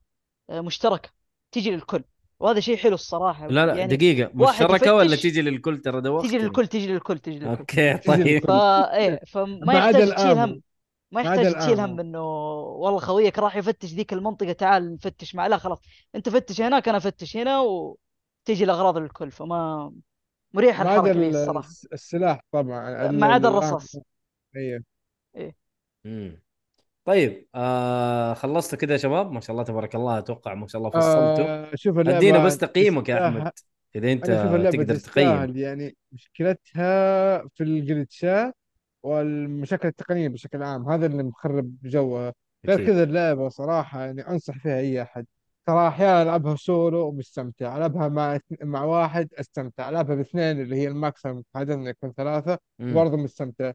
آه، 0.51 0.61
مشتركة 0.61 1.11
تجي 1.53 1.71
للكل. 1.71 2.05
وهذا 2.41 2.61
شيء 2.61 2.77
حلو 2.77 2.95
الصراحة 2.95 3.47
لا 3.47 3.67
لا 3.67 3.75
يعني 3.75 3.97
دقيقة. 3.97 4.31
واحد 4.37 4.65
مشتركة 4.65 4.95
ولا 4.95 5.17
تيجي 5.17 5.43
للكل؟ 5.43 5.79
ترى 5.79 5.93
تيجي 5.93 6.09
دوختني 6.09 6.39
للكل 6.39 6.67
تيجي 6.67 6.93
للكل 6.93 7.19
تيجي 7.19 7.39
للكل. 7.39 7.59
أوكي 7.59 7.97
طيب. 8.09 8.45
فا 8.47 8.97
إيه 8.97 9.21
فما 9.27 9.75
يحتاج 9.75 10.15
تشيل. 10.15 10.39
هم 10.39 10.63
ما 11.13 11.21
يحتاج 11.21 11.55
تشيل. 11.55 11.81
هم 11.81 12.01
إنه 12.01 12.23
والله 12.57 12.99
خويك 12.99 13.39
راح 13.39 13.57
يفتش 13.57 13.89
ذيك 13.89 14.13
المنطقة 14.13 14.53
تعال 14.53 14.95
نفتش 14.95 15.35
معه. 15.35 15.49
لا 15.49 15.59
خلاص. 15.59 15.79
أنت 16.15 16.29
فتش 16.29 16.61
هناك 16.61 16.89
أنا 16.89 16.99
أفتش 16.99 17.37
هنا 17.37 17.61
وتيجي 17.61 18.65
الأغراض 18.65 18.99
للكل. 18.99 19.31
فما 19.31 19.93
مريح 20.55 20.81
الحركة 20.81 21.29
الصراحة. 21.29 21.69
السلاح 21.93 22.41
طبعا 22.53 23.11
ما 23.11 23.27
عدا. 23.27 23.49
الرصاص. 23.49 23.97
أيوه 24.57 24.85
مم. 26.05 26.43
طيب 27.05 27.47
آه 27.55 28.35
خلصت 28.35 28.75
كده 28.75 28.93
يا 28.93 28.99
شباب؟ 28.99 29.33
ما 29.33 29.41
شاء 29.41 29.51
الله 29.53 29.63
تبارك 29.65 29.95
الله 29.95 30.19
أتوقع 30.19 30.55
ما 30.55 30.67
شاء 30.67 30.79
الله 30.79 30.91
فصلتوا. 30.91 31.45
آه 31.73 31.75
شوف 31.75 31.99
اللعبة 31.99 32.19
أدينا 32.19 32.45
بس 32.45 32.59
تقييمك 32.59 33.09
يا 33.09 33.15
تستاهل- 33.17 33.37
أحمد. 33.39 33.53
إذا 33.97 34.13
أنت 34.13 34.29
أنا 34.31 34.43
أشوف 34.43 34.55
اللعبة 34.55 34.77
تقدر 34.77 34.85
تقيم. 34.97 34.97
تستاهل 34.97 35.57
يعني 35.57 35.97
مشكلتها 36.13 37.39
في 37.49 37.63
ال 37.65 37.75
glitches 37.75 38.55
والمشاكل 39.03 39.89
التقنية 39.89 40.29
بشكل 40.29 40.63
عام 40.63 40.89
هذا 40.89 41.07
اللي 41.07 41.23
مخرب 41.23 41.77
جوها. 41.85 42.33
غير. 42.67 42.87
كذا 42.87 43.03
اللعبة 43.03 43.49
صراحة 43.49 44.01
يعني 44.05 44.29
أنصح 44.29 44.59
فيها 44.59 44.79
أي 44.79 45.03
أحد. 45.03 45.27
ترى 45.67 45.89
أحيانا 45.89 46.23
ألعبها 46.23 46.57
سولو 46.57 47.09
ومستمتع 47.09 47.77
ألعبها 47.77 48.09
مع 48.09 48.39
مع 48.63 48.85
واحد 48.85 49.29
أستمتع 49.35 49.89
ألعبها 49.89 50.15
باثنين 50.15 50.61
اللي 50.61 50.77
هي 50.77 50.89
ال 50.89 50.95
maximum 50.95 51.43
عادة 51.55 51.75
إنه 51.75 51.89
يكون 51.89 52.13
ثلاثة. 52.13 52.59
برضه 52.79 53.17
مستمتع. 53.17 53.73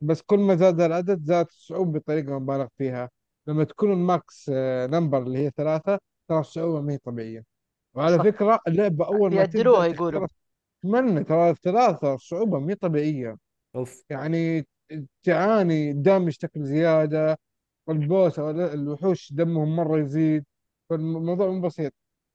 بس 0.00 0.22
كل 0.22 0.38
ما 0.38 0.56
زاد 0.56 0.80
العدد 0.80 1.24
زاد 1.24 1.46
الصعوبة 1.46 1.98
بطريقة 1.98 2.38
مبالغ 2.38 2.66
فيها. 2.78 3.10
لما 3.46 3.64
تكون 3.64 3.92
ال 3.92 4.07
max 4.07 4.50
آه، 4.54 4.86
number 4.86 5.22
اللي 5.22 5.38
هي 5.38 5.50
ثلاثة 5.56 5.98
ترى 6.28 6.38
الصعوبة 6.40 6.80
ما 6.80 6.92
هي 6.92 6.98
طبيعية. 6.98 7.44
وعلى 7.94 8.16
صح. 8.18 8.24
فكرة 8.24 8.60
اللعبة 8.68 9.06
أول 9.06 9.30
ما 9.30 9.36
بيعدلوها 9.36 9.88
تبدأ 9.88 9.96
يقولوا. 9.96 10.26
تتمنى 10.82 11.24
ترى 11.24 11.50
الثلاثة 11.50 12.14
الصعوبة 12.14 12.58
ما 12.58 12.70
هي 12.70 12.74
طبيعية. 12.74 13.36
أوف. 13.76 14.04
يعني 14.10 14.66
تعاني 15.22 15.90
الدم 15.90 16.28
يشتكل 16.28 16.64
زيادة 16.64 17.38
وال 17.86 18.03
boss 18.03 18.38
أو 18.38 18.50
الوحوش 18.50 19.32
دمهم 19.32 19.76
مرة 19.76 19.98
يزيد. 19.98 20.44
فالموضوع 20.90 21.50
مو 21.50 21.60
بسيط. 21.60 21.92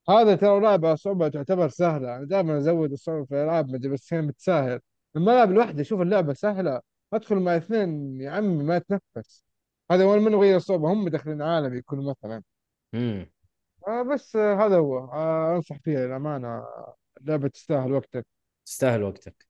هذا 0.10 0.36
ترى 0.36 0.60
لعبة 0.60 0.96
صعوبة 0.96 1.28
تعتبر 1.28 1.70
سهلة. 1.70 2.16
أنا 2.18 2.26
دائما 2.26 2.58
أزود 2.58 2.92
الصعوبة 2.92 3.26
في 3.26 3.36
الألعاب 3.36 3.70
ما 3.70 3.76
أدري 3.76 3.92
بس 3.92 4.14
هنا 4.14 4.22
متساهل. 4.22 4.80
لما 5.16 5.34
ألعب 5.34 5.52
لوحدي 5.52 5.82
أشوف 5.82 6.02
اللعبة 6.02 6.34
سهلة. 6.34 6.82
أدخل 7.16 7.36
مع 7.36 7.58
اثنين 7.58 8.22
يا 8.22 8.32
عمي 8.32 8.64
ما 8.64 8.78
أتنفس 8.78 9.44
هذا 9.92 10.06
وين 10.06 10.22
من 10.22 10.36
غير 10.36 10.56
الصعوبة 10.58 10.94
هم 10.94 11.10
داخلين 11.10 11.42
عالم 11.42 11.76
يكونوا 11.76 12.12
مثلا. 12.12 12.44
مم. 12.94 13.32
آه 13.88 14.02
بس 14.02 14.36
آه 14.36 14.66
هذا 14.66 14.78
هو. 14.78 14.98
آه 14.98 15.56
أنصح 15.56 15.78
فيها 15.78 16.08
للأمانة. 16.08 16.66
لعبة 17.22 17.48
تستاهل 17.48 17.92
وقتك. 17.92 18.26
تستاهل 18.66 19.04
وقتك. 19.04 19.48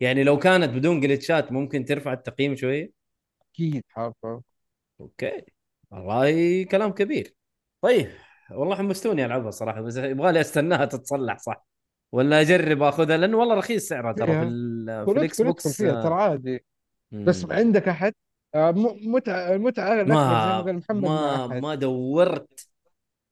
يعني 0.00 0.24
لو 0.24 0.38
كانت 0.38 0.70
بدون 0.70 1.00
جلتشات 1.00 1.52
ممكن 1.52 1.84
ترفع 1.84 2.12
التقييم 2.12 2.56
شوية 2.56 2.90
أكيد 3.42 3.84
حرفة 3.88 4.42
أوكي. 5.00 5.42
والله 5.90 6.64
كلام 6.64 6.92
كبير. 6.92 7.34
طيب 7.80 8.08
والله 8.50 8.76
حمستوني 8.76 9.24
ألعبها 9.24 9.50
صراحة 9.50 9.80
بس 9.80 9.96
يبغى 9.96 10.32
لي 10.32 10.40
أستناها 10.40 10.84
تتصلح 10.84 11.38
صح؟ 11.38 11.66
ولا 12.12 12.40
أجرب 12.40 12.82
أخذها؟ 12.82 13.16
لأنه 13.16 13.36
والله 13.36 13.54
رخيص 13.54 13.88
سعرها 13.88 14.12
ترى 14.12 14.26
في, 14.26 14.32
ادخل 14.88 15.12
الإكس 15.18 15.42
بوكس 15.42 15.76
ترى 15.76 15.90
آه، 15.90 16.14
عادي 16.14 16.64
بس 17.12 17.44
مم. 17.44 17.52
عندك 17.52 17.88
أحد؟ 17.88 18.14
آه 18.54 18.70
م- 18.70 19.12
متعة 19.14 19.54
المتعة 19.54 19.92
الأكبر 19.94 20.12
زي 20.66 20.72
ما 20.72 20.78
محمد 20.78 21.04
ما 21.04 21.46
ما 21.60 21.74
دورت 21.74 22.68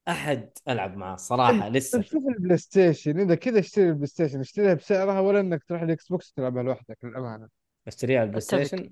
أحد 0.08 0.50
ألعب 0.68 0.96
معاه 0.96 1.16
صراحة 1.16 1.68
لسه. 1.68 2.00
شوف 2.02 2.22
البلاي 2.28 2.56
ستيشن 2.56 3.20
إذا 3.20 3.34
كذا 3.34 3.58
اشتري 3.58 3.88
البلاي 3.88 4.06
ستيشن 4.06 4.40
اشتريها 4.40 4.74
بسعرها 4.74 5.20
ولا 5.20 5.40
إنك 5.40 5.64
تروح 5.64 5.82
الإكس 5.82 6.08
بوكس 6.08 6.32
تلعبها 6.32 6.62
لوحدك 6.62 6.98
للأمانة. 7.02 7.48
أشتريها 7.86 8.18
على 8.18 8.26
البلاي. 8.26 8.40
ستيشن 8.40 8.90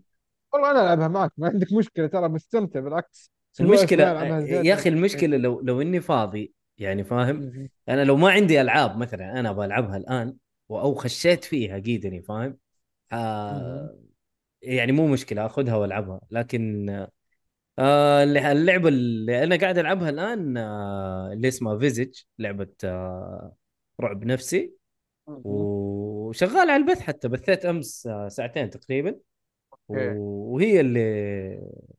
والله 0.52 0.70
أنا 0.70 0.80
ألعبها 0.82 1.08
معك 1.08 1.32
ما 1.36 1.48
عندك 1.48 1.72
مشكلة 1.72 2.06
ترى 2.06 2.28
مستمتع 2.28 2.80
بالعكس. 2.80 3.32
المشكلة. 3.60 4.02
يا 4.46 4.74
أخي 4.74 4.88
المشكلة 4.88 5.36
لو 5.36 5.60
لو 5.60 5.80
إني 5.82 6.00
فاضي 6.00 6.52
يعني 6.78 7.04
فاهم. 7.04 7.68
أنا 7.88 8.04
لو 8.04 8.16
ما 8.16 8.30
عندي 8.30 8.60
ألعاب 8.60 8.96
مثلا 8.96 9.40
أنا 9.40 9.52
بلعبها 9.52 9.96
الآن 9.96 10.36
أو 10.70 10.94
خشيت 10.94 11.44
فيها 11.44 11.78
قيدني 11.78 12.22
فاهم؟ 12.22 12.56
آه 13.12 13.98
يعني 14.62 14.92
مو 14.92 15.06
مشكلة 15.06 15.46
أخذها 15.46 15.76
وألعبها. 15.76 16.20
لكن 16.30 16.88
آه 17.78 18.22
اللعبه 18.22 18.88
اللي 18.88 19.44
أنا 19.44 19.56
قاعد 19.56 19.78
ألعبها 19.78 20.10
الآن 20.10 20.56
آه 20.56 21.32
اللي 21.32 21.48
اسمها 21.48 21.78
Visage 21.78 22.20
لعبة 22.38 22.72
آه 22.84 23.54
رعب 24.00 24.24
نفسي. 24.24 24.72
وشغال 25.26 26.70
على 26.70 26.76
البث 26.76 27.00
حتى 27.00 27.28
بثيت 27.28 27.64
أمس 27.64 28.06
آه 28.06 28.28
ساعتين 28.28 28.70
تقريبا. 28.70 29.16
okay. 29.90 30.14
وهي 30.16 30.80
اللي 30.80 31.00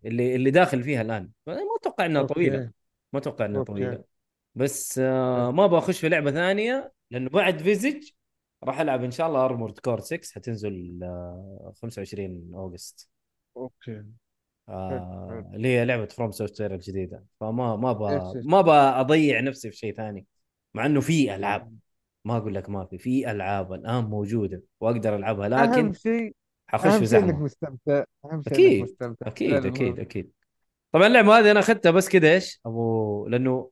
اللي 0.06 0.36
اللي 0.36 0.52
داخل 0.52 0.84
فيها 0.84 1.02
الآن. 1.02 1.30
ما 1.48 1.58
أتوقع 1.82 2.06
إنها 2.06 2.22
okay. 2.22 2.34
طويلة. 2.34 2.72
ما 3.14 3.20
أتوقع 3.20 3.46
إنها 3.46 3.60
okay. 3.60 3.72
طويلة. 3.72 4.04
بس 4.56 5.00
آه 5.00 5.52
ما 5.52 5.68
بخش 5.68 6.00
في 6.00 6.10
لعبة 6.10 6.32
ثانية 6.32 6.94
لأنه 7.12 7.30
بعد 7.30 7.62
Visage 7.62 8.10
راح 8.64 8.80
ألعب 8.80 9.04
إن 9.04 9.12
شاء 9.12 9.28
الله 9.28 9.46
Armored 9.46 9.80
Core 9.80 10.00
6 10.00 10.34
حتنزل 10.36 11.00
آه 11.04 11.74
25 11.82 12.52
August. 12.54 13.10
okay. 13.58 14.04
آه 14.70 15.52
اللي 15.54 15.68
هي 15.68 15.86
لعبة 15.86 16.06
FromSoftware 16.06 16.74
الجديدة. 16.74 17.24
فما 17.40 17.76
ما 17.76 17.92
يس، 17.92 18.24
ب 18.24 18.38
يس. 18.38 18.46
ما 18.46 18.62
بضيع 19.02 19.40
نفسي 19.40 19.72
في 19.72 19.78
شيء 19.78 19.94
ثاني 19.94 20.26
مع 20.74 20.86
إنه 20.86 21.02
في 21.02 21.36
ألعاب. 21.36 21.78
ما 22.26 22.38
أقول 22.38 22.56
لك 22.56 22.70
ما 22.70 22.86
في 22.86 22.98
في 22.98 23.32
ألعاب 23.32 23.74
الآن 23.74 24.04
موجودة 24.04 24.62
وأقدر 24.82 25.16
ألعبها 25.16 25.50
لكن 25.50 25.86
اهم 25.86 25.94
شيء 25.94 26.36
حخش 26.68 26.96
في 26.96 27.08
شيء 27.08 27.20
إنك 27.20 27.30
زحمة. 27.30 27.44
مستمتع 27.44 28.04
أهم 28.26 28.42
شيء 28.42 28.54
أكيد 28.54 28.84
مستمتع. 28.84 29.28
أكيد 29.28 29.66
أكيد. 29.66 30.00
أكيد. 30.00 30.32
طبعا 30.92 31.08
اللعبة 31.08 31.40
هذه 31.40 31.52
أنا 31.52 31.60
أخذتها 31.60 31.92
بس 31.92 32.10
كذا 32.10 32.34
إيش؟ 32.34 32.62
أبو 32.66 33.28
لأنه 33.28 33.70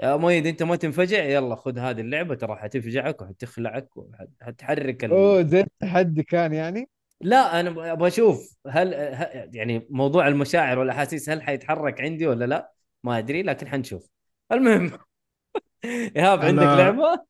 يا 0.00 0.16
مؤيد 0.16 0.46
أنت 0.46 0.62
ما 0.62 0.76
تنفجع؟ 0.76 1.24
يلا 1.24 1.54
خذ 1.56 1.78
هذه 1.78 2.00
اللعبة 2.00 2.34
ترى 2.34 2.56
حتفجعك 2.56 3.22
وحتخلعك 3.22 3.88
وحتحرك 3.96 5.04
ال... 5.04 5.10
أوه 5.10 5.42
زي 5.42 5.60
التحدي 5.60 6.22
كان 6.22 6.52
يعني؟ 6.52 6.88
لا 7.20 7.60
أنا 7.60 7.92
أبغى 7.92 8.08
أشوف 8.08 8.56
هل 8.66 8.94
ه- 8.94 9.50
يعني 9.54 9.86
موضوع 9.90 10.28
المشاعر 10.28 10.78
والأحاسيس 10.78 11.30
هل 11.30 11.42
حيتحرك 11.42 12.00
عندي 12.00 12.26
ولا 12.26 12.44
لا؟ 12.44 12.72
ما 13.04 13.18
أدري 13.18 13.42
لكن 13.42 13.68
حنشوف. 13.68 14.08
المهم 14.52 14.90
إيهاب 16.16 16.38
عندك 16.40 16.62
أنا- 16.62 16.66
لعبه؟ 16.78 17.24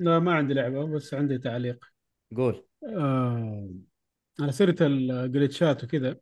لا 0.00 0.18
ما 0.18 0.34
عندي 0.34 0.54
لعبة 0.54 0.86
بس 0.86 1.14
عندي 1.14 1.38
تعليق. 1.38 1.84
قول. 2.36 2.66
آه 2.96 3.68
على 4.40 4.52
سيرة 4.52 4.76
الجلitchات 4.80 5.84
وكذا 5.84 6.16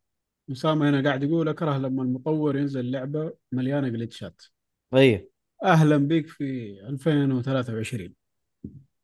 أسامة 0.52 0.90
هنا 0.90 1.02
قاعد 1.08 1.22
يقول 1.22 1.48
أكره 1.48 1.78
لما 1.78 2.02
المطور 2.02 2.56
ينزل 2.56 2.90
لعبة 2.90 3.32
مليانة 3.52 3.88
جلitchات 3.88 4.42
طيب. 4.90 5.28
أهلا 5.64 5.96
بك 5.96 6.26
في 6.26 6.78
2023 6.88 8.14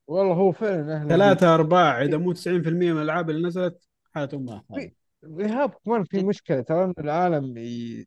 والله 0.07 0.35
هو 0.35 0.53
فعلا 0.53 0.97
أهلا. 0.97 1.09
ثلاثة 1.09 1.55
أرباع 1.55 2.03
إذا 2.03 2.17
مو 2.17 2.33
90% 2.33 2.93
من 2.93 2.99
الألعاب 2.99 3.31
اللي 3.31 3.49
نزلت 3.49 3.89
ما 4.17 4.27
في- 4.75 4.93
إيهاب 5.41 5.71
كمان 5.85 6.05
في 6.05 6.23
مشكلة 6.25 6.61
ترى 6.61 6.85
إن 6.85 6.95
العالم 6.99 7.55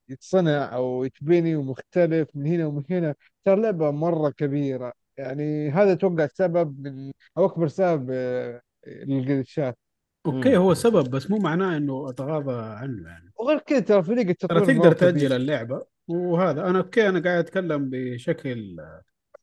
يتصنع 0.10 0.75
أو 0.75 1.03
يتبني 1.03 1.55
ومختلف 1.55 2.27
من 2.36 2.47
هنا 2.47 2.65
ومن 2.65 2.83
هنا. 2.89 3.15
ترى 3.45 3.62
لعبة 3.62 3.91
مرة 3.91 4.29
كبيرة. 4.29 4.93
يعني 5.17 5.69
هذا 5.69 5.91
أتوقع 5.93 6.27
سبب 6.33 6.88
من 6.88 7.12
أو 7.38 7.45
أكبر 7.45 7.67
سبب 7.67 8.07
آه، 8.12 8.62
لل 8.88 9.05
glitches 9.05 9.77
okay 10.25 10.57
هو 10.57 10.73
سبب 10.73 11.10
بس 11.10 11.31
مو 11.31 11.38
معناه 11.38 11.77
إنه 11.77 12.10
أتغاضى 12.10 12.53
عنه 12.62 13.10
يعني. 13.10 13.31
وغير 13.39 13.60
كذا 13.60 13.79
ترى 13.79 14.03
فريق 14.03 14.21
ترى 14.23 14.31
التطوير 14.31 14.65
تقدر 14.65 14.77
مرة 14.79 14.93
تأجل 14.93 15.17
كبير 15.17 15.36
اللعبة. 15.36 15.86
وهذا. 16.07 16.69
أنا 16.69 16.79
okay 16.79 17.10
أنا 17.09 17.19
قاعد 17.19 17.37
أتكلم 17.39 17.89
بشكل 17.91 18.77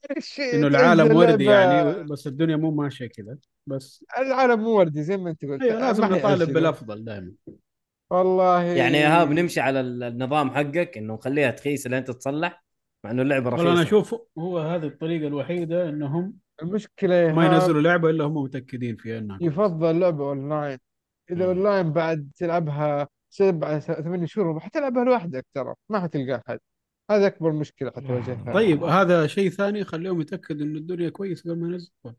تأجل 0.37 0.67
العالم 0.67 1.17
وردي 1.17 1.45
يعني 1.45 2.03
بس 2.03 2.27
الدنيا 2.27 2.57
مو 2.57 2.71
ماشية 2.71 3.07
كذا. 3.07 3.37
بس 3.67 4.05
العالم 4.19 4.61
مو 4.61 4.71
وردي 4.79 5.03
زي 5.03 5.17
ما 5.17 5.31
أنت 5.31 5.45
قلت. 5.45 5.63
أيوة 5.63 5.81
لازم 5.81 6.05
نطالب. 6.05 6.53
بالأفضل 6.53 7.05
دائما. 7.05 7.33
والله. 8.11 8.63
يعني 8.63 8.99
يا 8.99 9.03
ايهاب 9.07 9.31
نمشي 9.31 9.61
على 9.61 9.81
ال- 9.81 10.03
النظام 10.03 10.51
حقك 10.51 10.99
إنه 10.99 11.15
نخليها 11.15 11.51
تخيس 11.51 11.87
لين 11.87 12.05
تتصلح 12.05 12.65
مع 13.05 13.11
إنه 13.11 13.23
اللعبة 13.23 13.51
رخيصه 13.51 13.65
والله 13.65 13.81
أنا 13.81 13.89
أشوف 13.89 14.15
هو 14.39 14.59
هذه 14.59 14.87
الطريقة 14.87 15.27
الوحيدة 15.27 15.89
إنهم 15.89 16.35
المشكلة 16.63 17.15
يا 17.15 17.33
ما 17.33 17.47
ينزلوا 17.47 17.83
لعبة 17.83 18.11
إلا 18.11 18.25
هم 18.25 18.37
متأكدين 18.43 18.97
فيها 18.97 19.21
كويسة. 19.21 19.39
يفضل 19.47 20.01
لعبة 20.01 20.25
أونلاين 20.29 20.79
إذا 21.31 21.37
مم. 21.45 21.51
أونلاين 21.51 21.93
بعد 21.93 22.31
تلعبها 22.37 23.09
سبع 23.35 23.79
ثمان 23.79 24.27
شهور 24.27 24.61
حتلعبها 24.61 25.05
لوحدك 25.05 25.47
ترى 25.55 25.75
ما 25.89 26.01
حتلقى 26.01 26.43
أحد. 26.47 26.59
هذا 27.11 27.27
أكبر 27.27 27.53
مشكلة 27.53 27.91
حتواجهها 27.91 28.53
طيب 28.53 28.85
هذا 28.85 29.27
شيء 29.27 29.51
ثاني 29.51 29.85
خليهم 29.85 30.21
يتأكدوا 30.21 30.67
إنه 30.67 30.79
الدنيا 30.79 31.09
كويسة 31.09 31.51
قبل 31.51 31.61
ما 31.61 31.69
ينزلوا. 31.69 32.15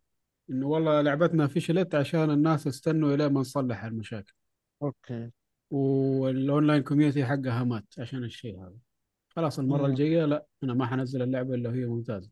إنه 0.50 0.68
والله 0.68 1.02
لعبتنا 1.02 1.48
فشلت 1.48 1.96
عشان 1.96 2.32
الناس 2.32 2.68
استنوا 2.68 3.16
إلى 3.16 3.30
ما 3.30 3.40
نصلح 3.40 3.84
المشاكل. 3.84 4.34
okay. 4.82 5.32
وال 5.72 6.00
online 6.00 6.84
community 6.84 7.26
حقها 7.26 7.64
مات 7.64 7.86
عشان 8.00 8.24
الشيء 8.24 8.60
هذا. 8.60 8.78
خلاص 9.30 9.60
المرة. 9.60 9.86
الجاية 9.86 10.26
لا 10.26 10.46
أنا 10.64 10.74
ما 10.74 10.86
حنزل 10.86 11.22
اللعبة 11.22 11.56
إلا 11.56 11.74
هي 11.74 11.86
ممتازة. 11.86 12.30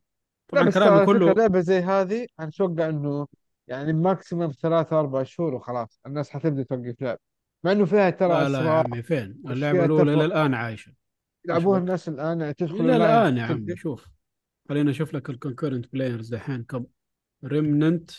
طبعا 0.47 0.69
كلامي 0.69 1.05
كله 1.05 1.33
لعبة 1.33 1.59
زي 1.59 1.79
هذه 1.79 2.27
أنا 2.39 2.47
أتوقع 2.47 2.89
إنه 2.89 3.27
يعني 3.67 3.93
maximum 3.93 4.51
ثلاثة 4.51 4.99
أربع 4.99 5.23
شهور 5.23 5.53
وخلاص. 5.55 5.99
الناس 6.05 6.29
حتبدأ 6.29 6.63
توقف 6.63 7.01
لعب. 7.01 7.17
مع 7.63 7.71
إنه 7.71 7.85
فيها 7.85 8.09
ترى 8.09 8.29
لا 8.29 8.49
لا 8.49 8.63
يا 8.63 8.69
عمي 8.69 9.03
فين؟ 9.03 9.41
الأولى 9.47 9.87
تفرق 9.87 10.25
للآن 10.25 10.53
عايشة. 10.53 10.89
إيش 10.89 10.95
يلعبوها؟ 11.45 11.79
الناس 11.79 12.09
الآن 12.09 12.41
يعني 12.41 12.53
تدخل 12.53 12.75
اللاين 12.75 13.01
الآن. 13.01 13.37
يا 13.37 13.43
عمي. 13.43 13.75
شوف. 13.75 14.07
خلينا 14.69 14.91
أشوف 14.91 15.13
لك 15.13 15.29
ال 15.29 15.35
concurrent 15.35 15.93
players 15.93 16.29
دحين. 16.35 16.63
كم؟ 16.63 16.85
Remnant 17.43 18.11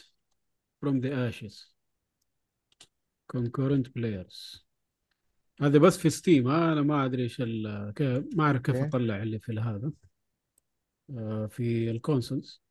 From 0.80 1.00
the 1.00 1.30
Ashes. 1.30 1.74
concurrent 3.36 3.86
players. 3.98 4.64
هذا 5.60 5.78
بس 5.78 5.98
في 5.98 6.10
Steam 6.10 6.48
أنا 6.48 6.82
ما 6.82 7.04
أدري 7.04 7.22
إيش 7.22 7.40
ما 7.40 8.24
أعرف 8.40 8.62
كيف. 8.62 8.76
أطلع 8.76 9.22
اللي 9.22 9.38
في 9.38 9.52
هذا. 9.52 9.92
آه، 11.10 11.46
في 11.46 11.90
ال 11.90 11.98
consoles 11.98 12.62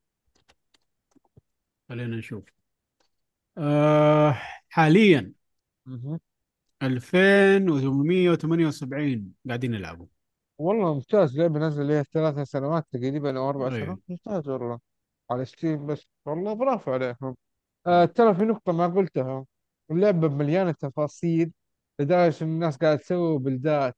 خلينا 1.90 2.18
نشوف. 2.18 2.44
آه، 3.58 4.38
حاليا. 4.70 5.34
2878 6.84 9.34
قاعدين 9.48 9.74
يلعبوا. 9.74 10.06
والله 10.58 10.94
ممتاز 10.94 11.40
لعبة 11.40 11.60
نزل 11.60 11.88
لها 11.88 12.04
ثلاث 12.04 12.50
سنوات 12.50 12.86
تقريبا 12.92 13.40
أو 13.40 13.50
أربع 13.50 13.68
أيوه. 13.68 13.86
سنوات 13.86 14.00
ممتاز 14.10 14.50
والله. 14.50 14.80
على 15.32 15.46
Steam 15.46 15.86
بس. 15.86 16.08
والله 16.26 16.54
برافو 16.54 16.92
عليهم. 16.92 17.36
آه 17.88 18.06
ترى 18.06 18.36
في 18.36 18.44
نقطة 18.44 18.74
ما 18.74 18.88
قلتها. 18.88 19.46
اللعبة 19.92 20.28
مليانة 20.28 20.72
تفاصيل 20.72 21.52
لدرجة 22.00 22.44
إن 22.44 22.50
الناس 22.50 22.78
قاعدة 22.78 23.00
تسوي 23.00 23.40
builds 23.40 23.96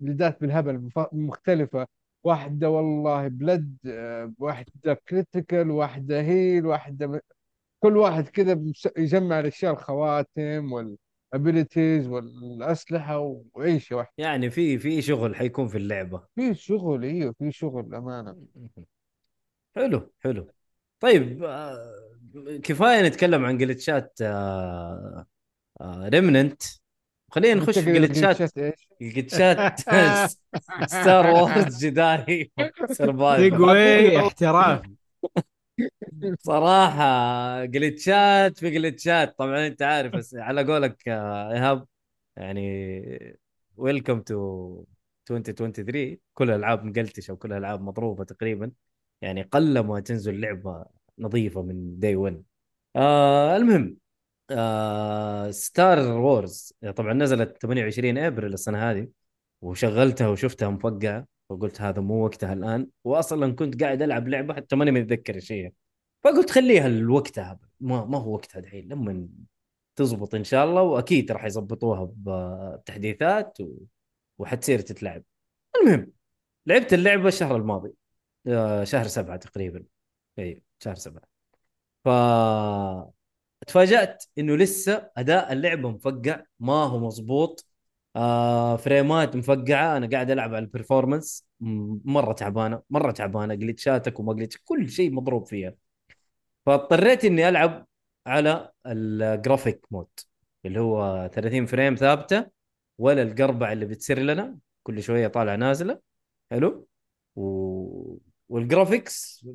builds 0.00 0.40
بالهبل 0.40 0.90
مختلفة. 1.12 1.86
واحدة 2.24 2.70
والله 2.70 3.28
build 3.28 3.76
آه 3.86 4.32
واحدة 4.38 4.94
critical 5.08 5.70
واحدة 5.70 6.20
heal 6.20 6.66
واحدة. 6.66 7.22
كل 7.80 7.96
واحد 7.96 8.28
كذا 8.28 8.64
يجمع 8.98 9.40
الأشياء 9.40 9.72
الخواتم 9.72 10.72
وال 11.32 11.46
abilities 11.46 12.08
والأسلحة 12.08 13.18
وعيشة 13.54 13.96
واحدة 13.96 14.12
يعني 14.18 14.50
في 14.50 14.78
في 14.78 15.02
شغل 15.02 15.36
حيكون 15.36 15.68
في 15.68 15.78
اللعبة. 15.78 16.22
في 16.34 16.54
شغل 16.54 17.04
إيوه 17.04 17.34
في 17.38 17.52
شغل 17.52 17.94
امانه 17.94 18.36
حلو 19.76 20.12
حلو. 20.20 20.50
طيب 21.00 21.44
آه، 21.44 22.58
كفاية 22.62 23.02
نتكلم 23.08 23.44
عن 23.44 23.58
glitches 23.58 24.18
آه، 24.22 25.26
Remnant 25.84 26.62
خلينا 27.30 27.60
نخش 27.60 27.78
في 27.78 27.92
glitches 27.92 28.36
glitches 28.42 28.58
إيش؟ 28.58 28.88
glitches 29.14 29.80
Star 30.86 31.26
Wars 31.26 31.84
Jedi 31.86 32.52
Survivor 32.90 33.42
سيجواي 33.42 34.18
احترافي 34.18 34.94
صراحة 36.40 37.64
glitches 37.64 38.58
في 38.58 38.70
glitches 38.70 39.38
طبعا 39.38 39.66
أنت 39.66 39.82
عارف 39.82 40.12
بس 40.12 40.34
على 40.34 40.64
قولك 40.64 41.08
آه، 41.08 41.52
إيهاب 41.52 41.86
يعني 42.36 43.38
welcome 43.76 44.20
to 44.22 44.84
2023 45.30 46.18
كل 46.34 46.50
الالعاب 46.50 46.84
مقلتشه 46.84 47.32
وكل 47.32 47.52
الالعاب 47.52 47.80
مضروبة 47.82 48.24
تقريبا. 48.24 48.72
يعني 49.22 49.42
قل 49.42 49.78
ما 49.80 50.00
تنزل 50.00 50.40
لعبة 50.40 50.86
نظيفة 51.18 51.62
من 51.62 51.98
day 51.98 52.16
1 52.16 52.44
آه 52.96 53.56
المهم 53.56 53.96
آه 54.50 55.50
Star 55.50 55.98
Wars 56.12 56.74
طبعا 56.96 57.12
نزلت 57.12 57.62
28 57.62 58.18
ابريل 58.18 58.54
السنة 58.54 58.90
هذه 58.90 59.08
وشغلتها 59.62 60.28
وشفتها 60.28 60.70
مفقعة. 60.70 61.26
وقلت 61.48 61.80
هذا 61.80 62.00
مو 62.00 62.24
وقتها 62.24 62.52
الآن 62.52 62.88
واصلا 63.04 63.52
كنت 63.54 63.82
قاعد 63.82 64.02
ألعب 64.02 64.28
لعبة 64.28 64.54
حتى 64.54 64.76
ماني 64.76 64.90
متذكر 64.90 65.34
إيش 65.34 65.52
هي. 65.52 65.72
فقلت 66.24 66.50
خليها 66.50 66.88
لوقتها 66.88 67.58
ما, 67.80 68.04
ما 68.04 68.18
هو 68.18 68.34
وقتها 68.34 68.60
دحين 68.60 68.88
لما 68.88 69.28
تزبط 69.96 70.34
إن 70.34 70.44
شاء 70.44 70.64
الله 70.64 70.82
وأكيد 70.82 71.32
راح 71.32 71.44
يظبطوها 71.44 72.12
بتحديثات 72.16 73.60
و... 73.60 73.74
وحتصير 74.38 74.80
تتلعب. 74.80 75.24
المهم 75.82 76.12
لعبت 76.66 76.92
اللعبة 76.94 77.28
الشهر 77.28 77.56
الماضي 77.56 77.94
آه، 78.46 78.84
شهر 78.84 79.06
سبعة 79.06 79.36
تقريبا. 79.36 79.84
إي 80.38 80.62
شهر 80.80 80.94
سبعة. 80.94 81.22
ف 82.04 82.08
تفاجأت 83.66 84.24
إنه 84.38 84.56
لسه 84.56 85.10
أداء 85.16 85.52
اللعبة 85.52 85.90
مفقع 85.90 86.42
ما 86.60 86.84
هو 86.84 86.98
مظبوط 87.06 87.66
آه 88.16 88.76
frame 88.76 89.26
ات 89.26 89.36
مفقعة. 89.36 89.96
أنا 89.96 90.08
قاعد 90.08 90.30
ألعب 90.30 90.54
على 90.54 90.64
ال 90.64 90.71
performance 90.71 91.46
مرة 92.04 92.32
تعبانة 92.32 92.82
مرة 92.90 93.10
تعبانة. 93.12 93.54
glitch 93.54 94.03
اتك 94.03 94.20
وما 94.20 94.34
glitch 94.34 94.58
كل 94.64 94.88
شيء 94.90 95.10
مضروب 95.12 95.46
فيها. 95.46 95.74
فاضطريت 96.66 97.24
إني 97.24 97.48
ألعب 97.48 97.86
على 98.26 98.70
ال 98.86 98.99
graphic 98.99 99.86
mode 99.90 100.08
اللي 100.64 100.80
هو 100.80 101.30
30 101.32 101.66
frame 101.66 101.94
ثابتة 101.94 102.46
ولا 102.98 103.22
القربع 103.22 103.72
اللي 103.72 103.86
بتصير 103.86 104.18
لنا. 104.18 104.58
كل 104.82 105.02
شوية 105.02 105.28
طالعه 105.28 105.56
نازلة. 105.56 106.00
حلو؟ 106.50 106.88
و... 107.36 108.18
وال 108.48 108.68
graphics 108.68 109.46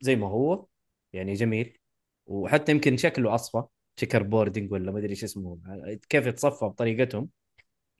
زي 0.00 0.16
ما 0.16 0.28
هو. 0.28 0.66
يعني 1.12 1.32
جميل. 1.34 1.78
وحتى 2.26 2.72
يمكن 2.72 2.96
شكله 2.96 3.34
أصفى. 3.34 3.62
checkerboarding 3.96 4.72
ولا 4.72 4.92
ما 4.92 4.98
أدري 4.98 5.10
إيش 5.10 5.24
اسمه. 5.24 5.58
كيف 6.08 6.26
يتصفى 6.26 6.64
بطريقتهم. 6.64 7.28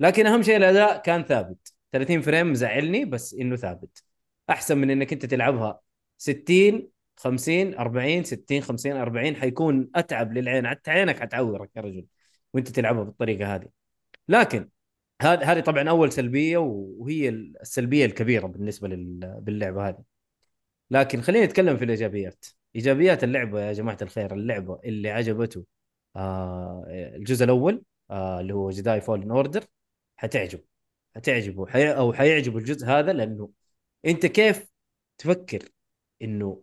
لكن 0.01 0.27
أهم 0.27 0.43
شيء 0.43 0.57
الأداء 0.57 1.03
كان 1.03 1.23
ثابت. 1.25 1.73
30 1.93 2.21
frame 2.21 2.53
مزعلني 2.53 3.05
بس 3.05 3.35
إنه 3.35 3.57
ثابت. 3.57 4.03
أحسن 4.51 4.79
من 4.79 4.91
إنك 4.91 5.13
أنت 5.13 5.27
تلعبها 5.27 5.81
60 6.19 6.89
50 7.17 7.75
40 7.75 8.25
60 8.25 8.61
50 8.61 8.93
40 8.93 9.37
حيكون 9.37 9.91
أتعب 9.95 10.33
للعين. 10.33 10.69
حتى 10.69 10.91
عينك 10.91 11.21
حتعورك 11.21 11.71
يا 11.77 11.81
رجل 11.83 12.07
وأنت 12.55 12.69
تلعبها 12.69 13.03
بالطريقة 13.03 13.55
هذه. 13.55 13.69
لكن 14.29 14.69
هذه 15.23 15.53
هذه 15.53 15.61
طبعا 15.61 15.89
أول 15.91 16.13
سلبية 16.13 16.59
وهي 16.59 17.29
السلبية 17.29 18.07
الكبيرة 18.07 18.47
بالنسبة 18.47 18.89
لل- 18.89 19.39
باللعبة 19.41 19.89
هذه. 19.89 20.03
لكن 20.91 21.21
خلينا 21.23 21.45
نتكلم 21.47 21.77
في 21.77 21.85
الإيجابيات. 21.85 22.45
إيجابيات 22.77 23.25
اللعبه 23.25 23.61
يا 23.61 23.73
جماعة 23.73 23.99
الخير 24.03 24.35
اللعبة 24.35 24.81
اللي 24.85 25.11
عجبته 25.11 25.65
آه 26.17 26.85
الجزء 26.89 27.45
الأول 27.45 27.83
آه 28.11 28.41
اللي 28.41 28.55
هو 28.55 28.71
جداي 28.71 29.01
فولن 29.01 29.31
اوردر 29.31 29.65
حتعجب. 30.25 30.61
حتعجبه. 31.15 31.67
حي... 31.67 31.89
أو 31.91 32.13
حيعجبه 32.13 32.59
الجزء 32.59 32.87
هذا 32.87 33.13
لأنه 33.13 33.51
أنت 34.07 34.27
كيف 34.27 34.67
تفكر 35.19 35.69
إنه 36.23 36.63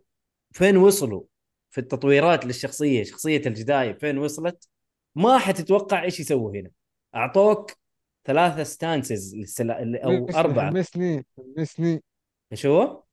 فين 0.51 0.78
وصلوا 0.78 1.24
في 1.70 1.78
التطويرات 1.78 2.45
للشخصية 2.45 3.03
شخصية 3.03 3.41
الجداي 3.45 3.93
فين 3.93 4.18
وصلت؟ 4.18 4.68
ما 5.16 5.38
حتتوقع 5.38 6.03
إيش 6.03 6.20
يسووا 6.20 6.51
هنا. 6.51 6.70
أعطوك 7.16 7.72
ثلاثة 8.26 8.64
ستانسز 8.64 9.36
للسلا... 9.36 10.05
أو 10.05 10.30
أربعة. 10.30 10.70
حمسني 10.70 11.26
حمسني. 11.38 12.03
إيش 12.51 12.66
هو؟ 12.66 13.03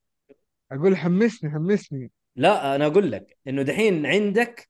أقول 0.73 0.97
حمسني 0.97 1.51
حمسني. 1.51 2.11
لا 2.37 2.75
أنا 2.75 2.87
أقول 2.87 3.13
لك 3.13 3.37
إنه 3.49 3.63
دحين 3.63 4.07
عندك 4.07 4.68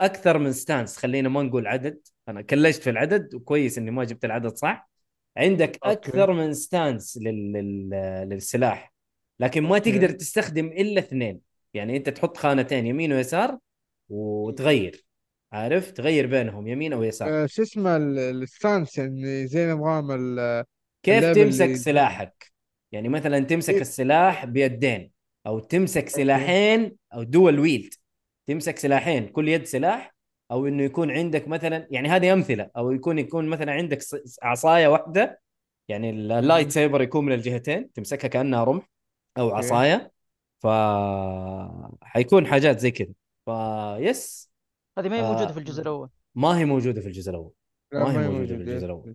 أكثر 0.00 0.38
من 0.38 0.52
stance. 0.52 0.96
خلينا 0.96 1.28
ما 1.28 1.42
نقول 1.42 1.66
عدد. 1.66 2.00
أنا 2.28 2.42
كلشت 2.42 2.82
في 2.82 2.90
العدد 2.90 3.34
وكويس 3.34 3.78
إني 3.78 3.90
ما 3.90 4.04
جبت 4.04 4.24
العدد 4.24 4.56
صح. 4.56 4.90
عندك 5.36 5.78
okay. 5.84 5.92
أكثر 6.08 6.32
من 6.32 6.54
stance 6.54 7.18
لل... 7.22 7.52
لل... 7.52 7.90
للسلاح. 8.28 8.92
لكن 9.40 9.62
ما 9.62 9.76
okay. 9.76 9.92
تقدر 9.92 10.10
تستخدم 10.10 10.66
إلا 10.66 10.98
اثنين. 11.00 11.40
يعني 11.74 11.96
أنت 11.96 12.08
تحط 12.08 12.36
خانتين 12.36 12.86
يمين 12.86 13.12
ويسار 13.12 13.58
وتغير. 14.08 15.04
عارف؟ 15.52 15.90
تغير 15.90 16.26
بينهم 16.26 16.68
يمين 16.68 16.92
أو 16.92 17.02
يسار. 17.02 17.28
آه 17.28 17.46
شو 17.46 17.62
اسمه 17.62 17.96
ال- 17.96 18.18
ال 18.18 18.29
stance 18.29 18.98
يعني 18.98 19.46
زي 19.46 19.66
نظام 19.66 20.10
ال- 20.10 20.64
كيف 21.02 21.24
تمسك 21.24 21.64
اللي- 21.64 21.76
سلاحك؟ 21.76 22.52
يعني 22.92 23.08
مثلا 23.08 23.38
تمسك 23.40 23.74
إيه. 23.74 23.80
السلاح 23.80 24.44
بيدين 24.44 25.10
أو 25.46 25.58
تمسك 25.58 26.08
سلاحين 26.08 26.96
أو 27.14 27.22
dual 27.22 27.58
wield. 27.58 27.94
تمسك 28.46 28.78
سلاحين 28.78 29.28
كل 29.28 29.48
يد 29.48 29.64
سلاح 29.64 30.14
أو 30.50 30.66
إنه 30.66 30.82
يكون 30.82 31.10
عندك 31.10 31.48
مثلا 31.48 31.88
يعني 31.90 32.08
هذه 32.08 32.32
أمثلة 32.32 32.70
أو 32.76 32.92
يكون 32.92 33.18
يكون 33.18 33.48
مثلا 33.48 33.72
عندك 33.72 33.98
عصاية 34.42 34.88
واحدة 34.88 35.40
يعني 35.88 36.10
ال 36.10 36.70
lightsaber 36.70 37.02
يكون 37.02 37.24
من 37.24 37.32
الجهتين 37.32 37.92
تمسكها 37.92 38.28
كأنها 38.28 38.64
رمح 38.64 38.90
أو 39.38 39.44
okay. 39.44 39.56
عصاية 39.56 40.12
ف 40.60 40.66
حيكون 42.02 42.46
حاجات 42.46 42.78
زي 42.78 42.90
كذا 42.90 43.12
بس 43.44 44.50
هذه 44.98 45.08
ما 45.08 45.16
هي. 45.16 45.22
موجودة 45.22 45.52
في 45.52 45.58
الجزء 45.58 45.82
الأول 45.82 46.08
ما 46.34 46.58
هي 46.58 46.64
موجودة 46.64 47.00
في 47.00 47.06
الجزء 47.06 47.30
الأول 47.30 47.52
لا 47.92 48.04
ما 48.04 48.12
هي 48.12 48.16
ما 48.16 48.28
موجودة 48.28 48.46
في. 48.46 48.62
الجزء 48.62 48.84
الأول. 48.84 49.14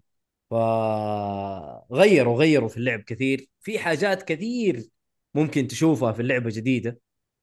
فغيروا 0.49 2.37
غيروا 2.37 2.69
في 2.69 2.77
اللعب 2.77 2.99
كثير 2.99 3.47
في 3.59 3.79
حاجات 3.79 4.23
كثير 4.23 4.89
ممكن 5.33 5.67
تشوفها 5.67 6.11
في 6.11 6.21
اللعبة 6.21 6.49
جديدة 6.53 6.99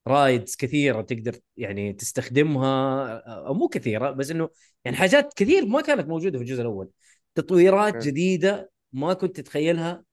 رايدز 0.09 0.57
كثيرة 0.57 1.03
تقدر 1.03 1.37
يعني 1.57 1.93
تستخدمها 1.93 3.07
أو 3.47 3.55
مو 3.55 3.69
كثيرة 3.69 4.11
بس 4.11 4.31
إنه 4.31 4.49
يعني 4.85 4.97
حاجات 4.97 5.35
كثير 5.35 5.67
ما 5.67 5.81
كانت 5.81 6.09
موجودة 6.09 6.39
في 6.39 6.45
الجزء 6.45 6.61
الأول. 6.63 6.91
تطويرات 7.35 7.93
حلو. 7.93 8.03
جديدة 8.03 8.71
ما 8.93 9.15
كنت 9.15 9.37
تتخيلها 9.41 10.05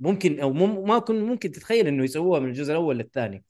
ممكن 0.00 0.40
أو 0.40 0.52
مم 0.52 0.88
ما 0.88 0.98
كنت 0.98 1.18
ممكن 1.22 1.50
تتخيل 1.50 1.86
إنه 1.86 2.04
يسووها 2.04 2.40
من 2.40 2.48
الجزء 2.48 2.72
الأول 2.72 2.98
للثاني. 2.98 3.44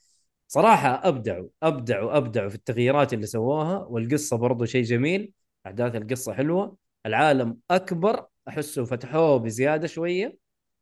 صراحة 0.48 1.08
أبدعوا 1.08 1.48
أبدعوا 1.62 2.16
أبدعوا 2.16 2.48
في 2.48 2.54
التغييرات 2.54 3.12
اللي 3.12 3.26
سووها 3.26 3.78
والقصة 3.78 4.36
برضو 4.36 4.64
شيء 4.64 4.82
جميل 4.84 5.32
أحداث 5.66 5.96
القصة 5.96 6.32
حلوة 6.34 6.76
العالم 7.06 7.58
أكبر 7.70 8.26
أحسه 8.48 8.84
فتحوه 8.84 9.36
بزيادة 9.36 9.86
شوية. 9.86 10.36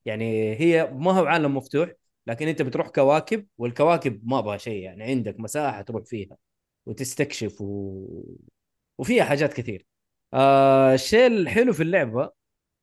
يعني 0.05 0.55
هي 0.61 0.91
ما 0.95 1.13
هو 1.13 1.25
عالم 1.27 1.57
مفتوح 1.57 1.93
لكن 2.27 2.49
انت 2.49 2.63
بتروح 2.63 2.89
كواكب 2.89 3.47
والكواكب 3.59 4.21
ما 4.25 4.39
أبغى 4.39 4.59
شيء 4.59 4.83
يعني 4.83 5.05
عندك 5.05 5.41
مساحة 5.41 5.83
تروح 5.83 6.05
فيها 6.05 6.37
وتستكشف 6.87 7.61
و... 7.61 8.25
وفيها 8.99 9.25
حاجات 9.25 9.53
كثير. 9.55 9.87
آه 10.35 10.95
الشيء 10.95 11.27
الحلو 11.27 11.73
في 11.73 11.83
اللعبة 11.83 12.31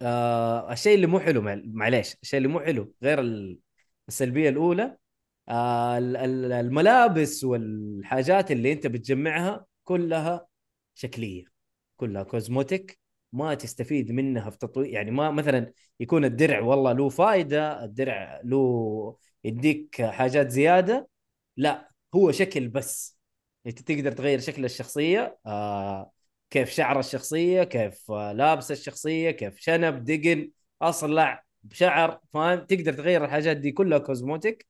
آه 0.02 0.74
الشيء 0.74 0.96
اللي 0.96 1.08
مو 1.08 1.20
حلو 1.20 1.42
مع- 1.42 1.62
معليش 1.66 2.18
الشيء 2.24 2.38
اللي 2.38 2.48
مو 2.50 2.60
حلو 2.60 2.94
غير 3.04 3.20
ال- 3.22 3.60
السلبية 4.08 4.50
الأولى 4.50 4.98
آه 5.50 5.98
ال- 5.98 6.18
ال- 6.18 6.52
الملابس 6.52 7.44
والحاجات 7.44 8.52
اللي 8.52 8.72
انت 8.74 8.88
بتجمعها 8.88 9.66
كلها 9.84 10.48
شكلية 10.96 11.46
كلها 11.98 12.24
كوزموتيك 12.24 13.00
ما 13.34 13.54
تستفيد 13.54 14.12
منها 14.12 14.50
في 14.50 14.58
تطوير 14.58 14.88
يعني 14.88 15.12
ما 15.12 15.32
مثلا 15.32 15.74
يكون 16.00 16.26
الدرع 16.26 16.60
والله 16.62 16.94
له 16.94 17.10
فائده 17.10 17.84
الدرع 17.84 18.42
له 18.44 19.18
يديك 19.44 20.02
حاجات 20.02 20.50
زيادة 20.50 21.10
لا 21.58 21.92
هو 22.16 22.32
شكل 22.32 22.68
بس. 22.68 23.20
انت 23.68 23.80
تقدر 23.82 24.12
تغير 24.12 24.40
شكل 24.40 24.66
الشخصية 24.66 25.40
آه 25.46 26.12
كيف 26.50 26.70
شعر 26.70 27.00
الشخصية 27.00 27.64
كيف 27.64 28.12
آه 28.12 28.32
لابس 28.34 28.72
الشخصية 28.72 29.32
كيف 29.32 29.60
شنب 29.60 30.04
دقن 30.04 30.52
أصلع 30.82 31.44
بشعر 31.64 32.20
فاهم؟ 32.34 32.60
تقدر 32.66 32.94
تغير 32.94 33.26
الحاجات 33.26 33.58
دي 33.58 33.72
كلها 33.72 33.98
كوزموتيك. 34.00 34.68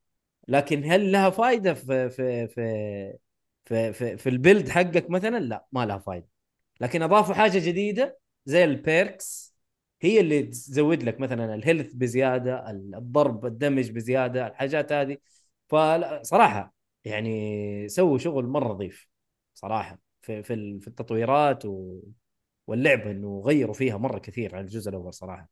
لكن 0.48 0.84
هل 0.92 1.12
لها 1.12 1.30
فائده 1.30 1.74
في 1.74 2.10
في 2.10 2.48
في 2.48 3.18
في 3.66 3.94
في, 3.94 4.18
في 4.18 4.30
ال 4.30 4.36
build 4.36 4.70
حقك 4.70 5.10
مثلا؟ 5.10 5.40
لا 5.40 5.66
ما 5.72 5.86
لها 5.86 5.98
فائده 5.98 6.28
لكن 6.82 7.02
أضافوا 7.02 7.34
حاجة 7.36 7.60
جديدة 7.60 8.20
زي 8.46 8.64
ال 8.64 8.76
perks. 8.76 9.49
هي 10.02 10.20
اللي 10.20 10.43
تزود 10.43 11.04
لك 11.04 11.20
مثلا 11.20 11.56
ال 11.56 11.61
health 11.61 11.94
بزيادة 11.93 12.70
الضرب 12.72 13.45
ال 13.46 13.52
damage 13.52 13.92
بزيادة 13.91 14.47
الحاجات 14.47 14.91
هذه. 14.91 15.18
فصراحه 15.68 16.74
يعني 17.06 17.88
سووا 17.89 18.18
شغل 18.18 18.47
مرة 18.47 18.74
نظيف 18.74 19.08
صراحة 19.54 20.00
في 20.22 20.43
في 20.43 20.54
ال- 20.54 20.82
في 20.82 20.88
التطويرات 20.88 21.66
و... 21.66 22.00
واللعبه 22.68 23.12
إنه 23.12 23.41
غيروا 23.45 23.74
فيها 23.74 23.97
مرة 23.97 24.20
كثير 24.20 24.56
عن 24.56 24.64
الجزء 24.64 24.89
الأول 24.89 25.14
صراحة. 25.14 25.50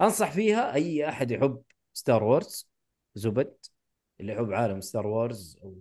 أنصح 0.00 0.32
فيها 0.32 0.74
أي 0.74 1.08
أحد 1.08 1.30
يحب 1.30 1.62
Star 1.92 2.24
Wars 2.24 2.70
زبد 3.14 3.56
اللي 4.20 4.32
يحب 4.32 4.52
عالم 4.52 4.80
Star 4.80 5.06
Wars 5.06 5.58
أو 5.62 5.76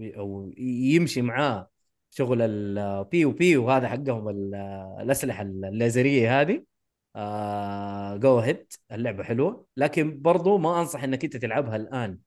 أو 0.00 0.52
يمشي 0.58 1.22
معاه 1.22 1.70
شغل 2.10 2.42
البي 2.42 3.24
بي 3.24 3.56
وهذا 3.56 3.88
حقهم 3.88 4.28
ال- 4.28 4.54
الأسلحة 5.00 5.42
الليزرية 5.42 6.40
هذه. 6.40 6.64
go 8.18 8.38
ahead 8.38 8.72
اللعبة 8.92 9.24
حلوة. 9.24 9.66
لكن 9.76 10.22
برضو 10.22 10.58
ما 10.58 10.80
أنصح 10.80 11.02
إنك 11.04 11.24
أنت 11.24 11.36
تلعبها 11.36 11.76
الآن. 11.76 12.18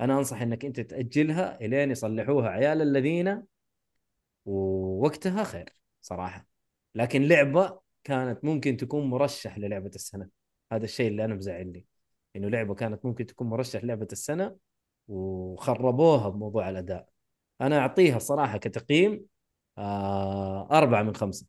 أنا 0.00 0.18
أنصح 0.18 0.42
إنك 0.42 0.64
أنت 0.64 0.80
تأجلها 0.80 1.60
إلين 1.60 1.90
يصلحوها 1.90 2.48
عيال 2.48 2.82
الذين 2.82 3.42
ووقتها 4.44 5.44
خير 5.44 5.72
صراحة. 6.00 6.46
لكن 6.94 7.22
لعبة 7.22 7.80
كانت 8.04 8.44
ممكن 8.44 8.76
تكون 8.76 9.10
مرشح 9.10 9.58
للعبة 9.58 9.90
السنة. 9.94 10.28
هذا 10.72 10.84
الشيء 10.84 11.08
اللي 11.08 11.24
أنا 11.24 11.34
مزعلني 11.34 11.86
إنه 12.36 12.48
لعبة 12.48 12.74
كانت 12.74 13.04
ممكن 13.04 13.26
تكون 13.26 13.46
مرشح 13.46 13.84
لعبة 13.84 14.08
السنة 14.12 14.56
وخربوها 15.08 16.28
بموضوع 16.28 16.68
الأداء. 16.70 17.08
أنا 17.60 17.78
أعطيها 17.78 18.16
الصراحه 18.16 18.58
كتقييم 18.58 19.24
آه 19.78 20.68
أربعة 20.70 21.02
من 21.02 21.14
خمسة. 21.14 21.46